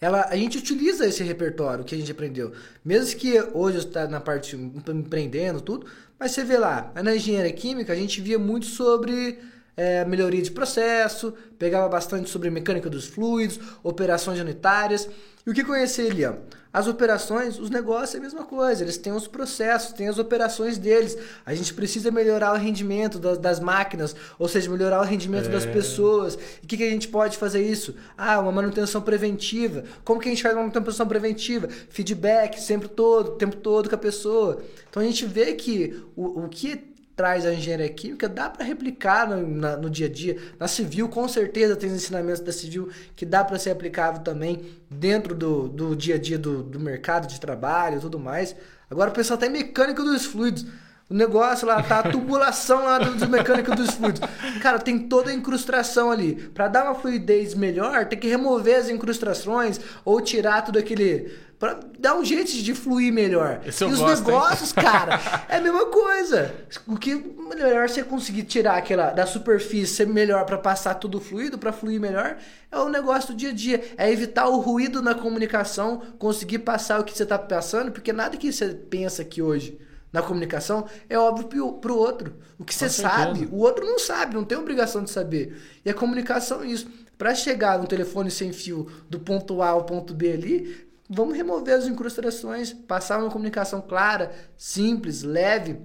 Ela, 0.00 0.26
a 0.28 0.36
gente 0.36 0.58
utiliza 0.58 1.06
esse 1.06 1.22
repertório 1.22 1.84
que 1.84 1.94
a 1.94 1.98
gente 1.98 2.10
aprendeu. 2.10 2.52
Mesmo 2.84 3.18
que 3.18 3.40
hoje 3.54 3.78
está 3.78 4.06
na 4.08 4.20
parte 4.20 4.56
empreendendo, 4.56 5.60
tudo, 5.60 5.86
mas 6.18 6.32
você 6.32 6.44
vê 6.44 6.58
lá, 6.58 6.92
na 7.02 7.14
engenharia 7.14 7.52
química 7.52 7.92
a 7.92 7.96
gente 7.96 8.20
via 8.20 8.38
muito 8.38 8.66
sobre 8.66 9.38
é, 9.76 10.04
melhoria 10.04 10.42
de 10.42 10.50
processo, 10.50 11.34
pegava 11.58 11.88
bastante 11.88 12.30
sobre 12.30 12.50
mecânica 12.50 12.88
dos 12.88 13.06
fluidos, 13.06 13.60
operações 13.82 14.40
unitárias. 14.40 15.08
E 15.46 15.50
o 15.50 15.54
que 15.54 15.62
conhecer 15.62 16.10
ali? 16.10 16.24
Ó? 16.24 16.34
As 16.72 16.86
operações, 16.86 17.58
os 17.58 17.70
negócios 17.70 18.14
é 18.14 18.18
a 18.18 18.20
mesma 18.20 18.44
coisa, 18.44 18.82
eles 18.82 18.98
têm 18.98 19.10
os 19.10 19.26
processos, 19.26 19.94
têm 19.94 20.08
as 20.08 20.18
operações 20.18 20.76
deles. 20.76 21.16
A 21.46 21.54
gente 21.54 21.72
precisa 21.72 22.10
melhorar 22.10 22.52
o 22.52 22.56
rendimento 22.56 23.18
das, 23.18 23.38
das 23.38 23.60
máquinas, 23.60 24.14
ou 24.38 24.46
seja, 24.46 24.70
melhorar 24.70 25.00
o 25.00 25.04
rendimento 25.04 25.46
é. 25.46 25.48
das 25.48 25.64
pessoas. 25.64 26.34
E 26.34 26.66
o 26.66 26.68
que, 26.68 26.76
que 26.76 26.82
a 26.82 26.90
gente 26.90 27.08
pode 27.08 27.38
fazer 27.38 27.62
isso? 27.62 27.94
Ah, 28.14 28.38
uma 28.40 28.52
manutenção 28.52 29.00
preventiva. 29.00 29.84
Como 30.04 30.20
que 30.20 30.28
a 30.28 30.32
gente 30.32 30.42
faz 30.42 30.54
uma 30.54 30.66
manutenção 30.66 31.08
preventiva? 31.08 31.66
Feedback 31.88 32.60
sempre 32.60 32.88
todo, 32.88 33.28
o 33.28 33.36
tempo 33.36 33.56
todo 33.56 33.88
com 33.88 33.94
a 33.94 33.98
pessoa. 33.98 34.62
Então 34.90 35.02
a 35.02 35.06
gente 35.06 35.24
vê 35.24 35.54
que 35.54 36.02
o, 36.14 36.44
o 36.44 36.48
que 36.50 36.94
traz 37.16 37.46
a 37.46 37.54
engenharia 37.54 37.88
química 37.88 38.28
dá 38.28 38.50
para 38.50 38.62
replicar 38.62 39.26
no, 39.26 39.44
na, 39.46 39.76
no, 39.76 39.88
dia 39.88 40.06
a 40.06 40.10
dia. 40.10 40.36
Na 40.60 40.68
civil, 40.68 41.08
com 41.08 41.26
certeza, 41.26 41.74
tem 41.74 41.90
ensinamentos 41.90 42.40
da 42.40 42.52
civil 42.52 42.90
que 43.16 43.24
dá 43.24 43.42
para 43.42 43.58
ser 43.58 43.70
aplicável 43.70 44.20
também 44.20 44.66
dentro 44.90 45.34
do, 45.34 45.66
do 45.66 45.96
dia 45.96 46.16
a 46.16 46.18
dia 46.18 46.38
do, 46.38 46.62
do 46.62 46.78
mercado 46.78 47.26
de 47.26 47.40
trabalho 47.40 47.96
e 47.96 48.00
tudo 48.00 48.18
mais. 48.18 48.54
Agora 48.90 49.10
o 49.10 49.14
pessoal 49.14 49.38
tem 49.38 49.48
mecânica 49.48 50.02
dos 50.02 50.26
fluidos. 50.26 50.66
O 51.08 51.14
negócio 51.14 51.68
lá, 51.68 51.80
tá 51.82 52.00
a 52.00 52.10
tubulação 52.10 52.84
lá 52.84 52.98
dos 52.98 53.28
mecânicos 53.28 53.76
dos 53.76 53.90
fluidos. 53.92 54.20
Cara, 54.60 54.78
tem 54.78 54.98
toda 54.98 55.30
a 55.30 55.34
incrustação 55.34 56.10
ali. 56.10 56.34
Para 56.34 56.66
dar 56.66 56.84
uma 56.84 56.96
fluidez 56.96 57.54
melhor, 57.54 58.06
tem 58.06 58.18
que 58.18 58.26
remover 58.26 58.76
as 58.76 58.88
incrustações 58.88 59.80
ou 60.04 60.20
tirar 60.20 60.62
tudo 60.62 60.80
aquele 60.80 61.32
para 61.58 61.80
dar 61.98 62.16
um 62.16 62.24
jeito 62.24 62.52
de 62.52 62.74
fluir 62.74 63.12
melhor. 63.12 63.60
Esse 63.64 63.82
e 63.82 63.86
os 63.86 63.98
gosto, 63.98 64.26
negócios, 64.26 64.72
cara, 64.72 65.20
é 65.48 65.56
a 65.56 65.60
mesma 65.60 65.86
coisa. 65.86 66.54
O 66.86 66.96
que 66.96 67.14
melhor 67.14 67.88
você 67.88 68.02
conseguir 68.02 68.42
tirar 68.42 68.76
aquela 68.76 69.10
da 69.10 69.24
superfície, 69.24 69.94
ser 69.94 70.06
melhor 70.06 70.44
para 70.44 70.58
passar 70.58 70.94
tudo 70.94 71.20
fluido, 71.20 71.56
para 71.56 71.72
fluir 71.72 72.00
melhor, 72.00 72.36
é 72.70 72.78
o 72.78 72.88
negócio 72.88 73.32
do 73.32 73.36
dia 73.36 73.50
a 73.50 73.54
dia. 73.54 73.82
É 73.96 74.10
evitar 74.10 74.48
o 74.48 74.60
ruído 74.60 75.00
na 75.00 75.14
comunicação, 75.14 76.02
conseguir 76.18 76.58
passar 76.58 77.00
o 77.00 77.04
que 77.04 77.16
você 77.16 77.22
está 77.22 77.38
passando, 77.38 77.90
porque 77.90 78.12
nada 78.12 78.36
que 78.36 78.52
você 78.52 78.68
pensa 78.68 79.22
aqui 79.22 79.40
hoje 79.40 79.78
na 80.12 80.22
comunicação 80.22 80.86
é 81.08 81.18
óbvio 81.18 81.74
para 81.74 81.92
o 81.92 81.96
outro. 81.96 82.36
O 82.58 82.64
que 82.64 82.74
você 82.74 82.88
sabe, 82.88 83.48
o 83.50 83.58
outro 83.58 83.84
não 83.84 83.98
sabe, 83.98 84.34
não 84.34 84.44
tem 84.44 84.56
obrigação 84.58 85.02
de 85.02 85.10
saber. 85.10 85.56
E 85.84 85.90
a 85.90 85.94
comunicação 85.94 86.62
é 86.62 86.66
isso. 86.66 86.88
Para 87.18 87.34
chegar 87.34 87.78
no 87.78 87.86
telefone 87.86 88.30
sem 88.30 88.52
fio 88.52 88.86
do 89.08 89.18
ponto 89.18 89.62
A 89.62 89.70
ao 89.70 89.84
ponto 89.84 90.12
B 90.12 90.32
ali, 90.32 90.85
Vamos 91.08 91.36
remover 91.36 91.74
as 91.74 91.86
incrustações, 91.86 92.72
passar 92.72 93.18
uma 93.18 93.30
comunicação 93.30 93.80
clara, 93.80 94.32
simples, 94.56 95.22
leve. 95.22 95.78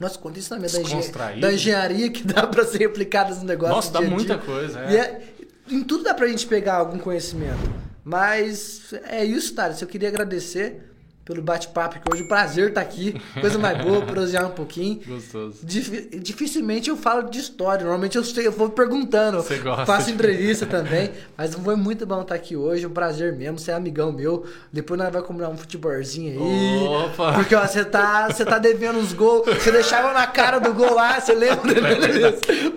Nossa, 0.00 0.18
quanto 0.18 0.38
ensinamento 0.38 0.74
da, 0.74 0.80
engen 0.80 1.40
da 1.40 1.52
engenharia 1.52 2.10
que 2.10 2.22
dá 2.24 2.46
para 2.46 2.64
ser 2.64 2.84
aplicado 2.86 3.34
no 3.34 3.44
negócio. 3.44 3.74
Nossa, 3.74 3.92
dá 3.92 4.00
muita 4.00 4.38
coisa. 4.38 4.80
É. 4.80 4.96
é. 4.96 5.22
em 5.68 5.82
tudo 5.82 6.04
dá 6.04 6.14
pra 6.14 6.28
gente 6.28 6.46
pegar 6.46 6.76
algum 6.76 6.98
conhecimento. 6.98 7.88
Mas 8.04 8.92
é 9.04 9.24
isso, 9.24 9.54
Thales. 9.54 9.82
Eu 9.82 9.88
queria 9.88 10.08
agradecer 10.08 10.88
pelo 11.28 11.42
bate-papo, 11.42 12.00
que 12.00 12.10
hoje 12.10 12.22
é 12.22 12.24
um 12.24 12.28
prazer 12.28 12.68
estar 12.70 12.80
aqui. 12.80 13.20
Coisa 13.38 13.58
mais 13.58 13.84
boa, 13.84 14.00
prosear 14.00 14.46
um 14.46 14.52
pouquinho. 14.52 14.98
Gostoso. 15.06 15.58
Dif 15.62 16.08
dificilmente 16.18 16.88
eu 16.88 16.96
falo 16.96 17.28
de 17.28 17.38
história. 17.38 17.84
Normalmente 17.84 18.16
eu, 18.16 18.24
sei, 18.24 18.46
eu 18.46 18.52
vou 18.52 18.70
perguntando. 18.70 19.36
Você 19.42 19.58
gosta. 19.58 19.84
Faço 19.84 20.06
de... 20.06 20.12
entrevista 20.12 20.64
também. 20.66 21.10
Mas 21.36 21.54
foi 21.54 21.76
muito 21.76 22.06
bom 22.06 22.22
estar 22.22 22.34
aqui 22.34 22.56
hoje. 22.56 22.86
Um 22.86 22.90
prazer 22.90 23.34
mesmo. 23.34 23.58
Você 23.58 23.70
é 23.70 23.74
amigão 23.74 24.10
meu. 24.10 24.46
Depois 24.72 24.98
nós 24.98 25.12
vamos 25.12 25.28
comprar 25.28 25.50
um 25.50 25.56
futebolzinho 25.58 26.32
aí. 26.32 26.88
Opa! 26.88 27.34
Porque 27.34 27.54
ó, 27.54 27.66
você 27.66 27.84
tá, 27.84 28.28
você 28.28 28.46
tá 28.46 28.58
devendo 28.58 28.98
uns 28.98 29.12
gols. 29.12 29.44
Você 29.44 29.70
deixava 29.70 30.14
na 30.14 30.26
cara 30.26 30.58
do 30.58 30.72
gol 30.72 30.94
lá, 30.94 31.20
você 31.20 31.34
lembra? 31.34 31.58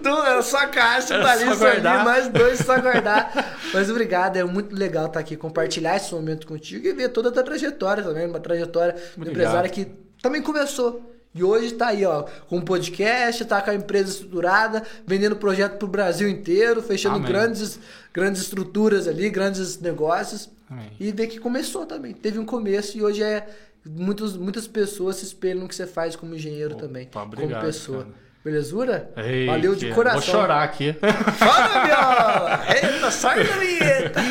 Tu, 0.02 0.10
era 0.10 0.41
só 0.41 0.68
caixa, 0.68 1.19
tá 1.22 1.32
ali, 1.32 1.56
só 1.56 1.68
ali, 1.68 1.82
nós 1.82 2.28
dois 2.28 2.60
só 2.60 2.80
guardar. 2.80 3.60
Mas 3.73 3.90
obrigado, 3.90 4.36
é 4.38 4.44
muito 4.44 4.76
legal 4.76 5.06
estar 5.06 5.19
aqui, 5.19 5.38
compartilhar 5.38 5.95
esse 5.95 6.14
momento 6.14 6.48
contigo 6.48 6.88
e 6.88 6.91
ver 6.91 7.10
toda 7.10 7.30
a 7.30 7.32
tua 7.32 7.44
trajetória 7.44 8.03
também 8.03 8.28
trajetória 8.42 8.96
do 9.16 9.30
empresário 9.30 9.70
que 9.70 9.88
também 10.22 10.42
começou. 10.42 11.12
E 11.34 11.44
hoje 11.44 11.68
está 11.68 11.88
aí, 11.88 12.06
ó, 12.06 12.24
com 12.50 12.58
um 12.58 12.62
podcast, 12.62 13.42
está 13.42 13.62
com 13.62 13.72
a 13.72 13.76
empresa 13.76 14.12
estruturada, 14.12 14.84
vendendo 15.08 15.38
projeto 15.38 15.78
para 15.78 15.86
o 15.86 15.90
Brasil 15.90 16.28
inteiro, 16.28 16.82
fechando 16.82 17.20
grandes, 17.22 17.80
grandes 18.14 18.42
estruturas 18.42 19.08
ali, 19.08 19.30
grandes 19.30 19.80
negócios. 19.80 20.50
Amém. 20.70 20.92
E 21.00 21.12
ver 21.12 21.28
que 21.28 21.40
começou 21.40 21.86
também. 21.86 22.14
Teve 22.14 22.38
um 22.38 22.46
começo 22.46 22.98
e 22.98 23.04
hoje 23.04 23.24
é. 23.24 23.48
Muitos, 23.84 24.38
muitas 24.38 24.68
pessoas 24.68 25.16
se 25.16 25.26
espelham 25.26 25.62
no 25.62 25.68
que 25.68 25.74
você 25.74 25.88
faz 25.88 26.16
como 26.16 26.36
engenheiro 26.36 26.74
Opa, 26.74 26.84
também. 26.84 27.10
Obrigado, 27.16 27.50
como 27.50 27.62
pessoa. 27.66 28.04
Cara. 28.04 28.22
Belezura? 28.44 29.12
Ei, 29.18 29.46
Valeu 29.46 29.76
de 29.76 29.92
coração. 29.94 30.22
Vou 30.22 30.30
chorar 30.30 30.64
aqui. 30.64 30.94
Fala, 30.94 31.86
viola! 31.86 32.66
Eita, 32.74 33.12
sai 33.12 33.44
da 33.44 33.54
vinheta! 33.58 34.22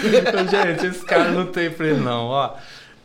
Gente, 0.48 0.86
esse 0.86 1.04
cara 1.04 1.30
não 1.30 1.46
tem 1.46 1.70
freio, 1.70 1.96
não, 1.96 2.26
ó. 2.26 2.56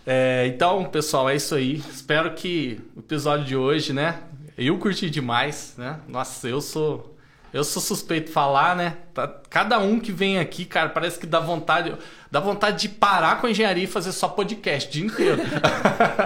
É, 0.06 0.46
então, 0.48 0.84
pessoal, 0.86 1.30
é 1.30 1.36
isso 1.36 1.56
aí. 1.56 1.78
Espero 1.92 2.34
que 2.34 2.80
o 2.96 3.00
episódio 3.00 3.46
de 3.46 3.56
hoje, 3.56 3.92
né? 3.92 4.20
Eu 4.58 4.78
curti 4.78 5.10
demais, 5.10 5.74
né? 5.78 6.00
Nossa, 6.08 6.48
eu 6.48 6.62
sou. 6.62 7.14
Eu 7.52 7.64
sou 7.64 7.82
suspeito 7.82 8.32
falar, 8.32 8.76
né? 8.76 8.98
Tá, 9.14 9.28
cada 9.50 9.80
um 9.80 9.98
que 9.98 10.12
vem 10.12 10.40
aqui, 10.40 10.66
cara, 10.66 10.90
parece 10.90 11.18
que 11.18 11.26
dá 11.26 11.40
vontade, 11.40 11.96
dá 12.30 12.40
vontade 12.42 12.82
de 12.82 12.90
parar 12.90 13.40
com 13.40 13.48
a 13.48 13.52
engenharia 13.52 13.86
e 13.86 13.88
fazer 13.88 14.12
só 14.12 14.28
podcast 14.28 14.90
o 14.90 14.92
dia 14.92 15.06
inteiro. 15.06 15.42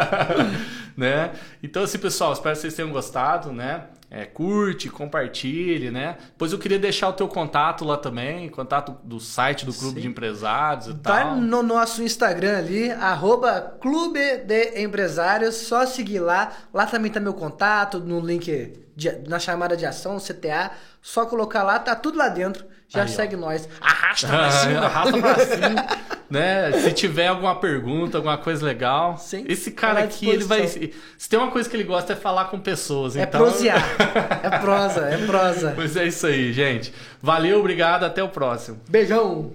né? 0.98 1.32
Então, 1.62 1.84
assim, 1.84 2.00
pessoal, 2.00 2.34
espero 2.34 2.56
que 2.56 2.62
vocês 2.62 2.74
tenham 2.74 2.90
gostado, 2.90 3.54
né? 3.54 3.84
É, 4.12 4.26
curte, 4.26 4.90
compartilhe, 4.90 5.92
né? 5.92 6.18
Pois 6.36 6.52
eu 6.52 6.58
queria 6.58 6.80
deixar 6.80 7.10
o 7.10 7.14
teu 7.14 7.28
contato 7.28 7.86
lá 7.86 7.96
também, 7.96 8.50
contato 8.50 8.98
do 9.04 9.20
site 9.20 9.68
do 9.68 9.74
Clube 9.74 9.96
Sim. 9.96 10.02
de 10.02 10.08
Empresários 10.08 10.88
e 10.88 10.94
Vai 10.94 11.24
tal. 11.24 11.36
no 11.36 11.62
nosso 11.62 12.02
Instagram 12.02 12.58
ali, 12.58 12.90
arroba 12.90 13.78
Clube 13.80 14.38
de 14.38 14.82
Empresários, 14.82 15.56
só 15.56 15.86
seguir 15.86 16.22
lá. 16.22 16.52
Lá 16.74 16.88
também 16.88 17.12
tá 17.12 17.20
meu 17.20 17.36
contato, 17.36 18.00
no 18.00 18.20
link, 18.20 18.74
de, 18.96 19.12
na 19.28 19.38
chamada 19.38 19.78
de 19.78 19.86
ação, 19.86 20.18
CTA. 20.18 20.72
Só 21.02 21.28
colocar 21.28 21.62
lá, 21.62 21.78
tá 21.78 21.96
tudo 21.96 22.18
lá 22.18 22.30
dentro. 22.30 22.66
Já 22.90 23.04
Aí, 23.04 23.10
segue 23.10 23.36
ó. 23.36 23.40
nós. 23.40 23.70
Arrasta 23.80 24.28
pra 24.28 24.50
cima. 24.52 24.80
Arrasta 24.80 25.18
pra 25.20 25.36
cima. 25.46 25.88
né? 26.30 26.72
Se 26.74 26.92
tiver 26.92 27.28
alguma 27.28 27.56
pergunta, 27.56 28.18
alguma 28.18 28.38
coisa 28.38 28.66
legal. 28.66 29.16
Sim, 29.18 29.46
esse 29.48 29.72
cara 29.72 30.00
aqui, 30.00 30.28
ele 30.28 30.44
vai. 30.44 30.68
Se 30.68 31.30
tem 31.30 31.38
uma 31.40 31.52
coisa 31.52 31.70
que 31.70 31.76
ele 31.76 31.84
gosta 31.84 32.14
é 32.14 32.16
falar 32.16 32.46
com 32.46 32.60
pessoas. 32.60 33.16
É 33.16 33.24
então... 33.24 33.40
prosear. 33.42 33.84
é 34.44 34.58
prosa, 34.58 35.02
é 35.06 35.18
prosa. 35.26 35.74
Pois 35.76 35.96
é 35.96 36.08
isso 36.08 36.26
aí, 36.26 36.52
gente. 36.52 36.92
Valeu, 37.22 37.60
obrigado, 37.60 38.04
até 38.06 38.24
o 38.24 38.30
próximo. 38.30 38.80
Beijão. 38.90 39.52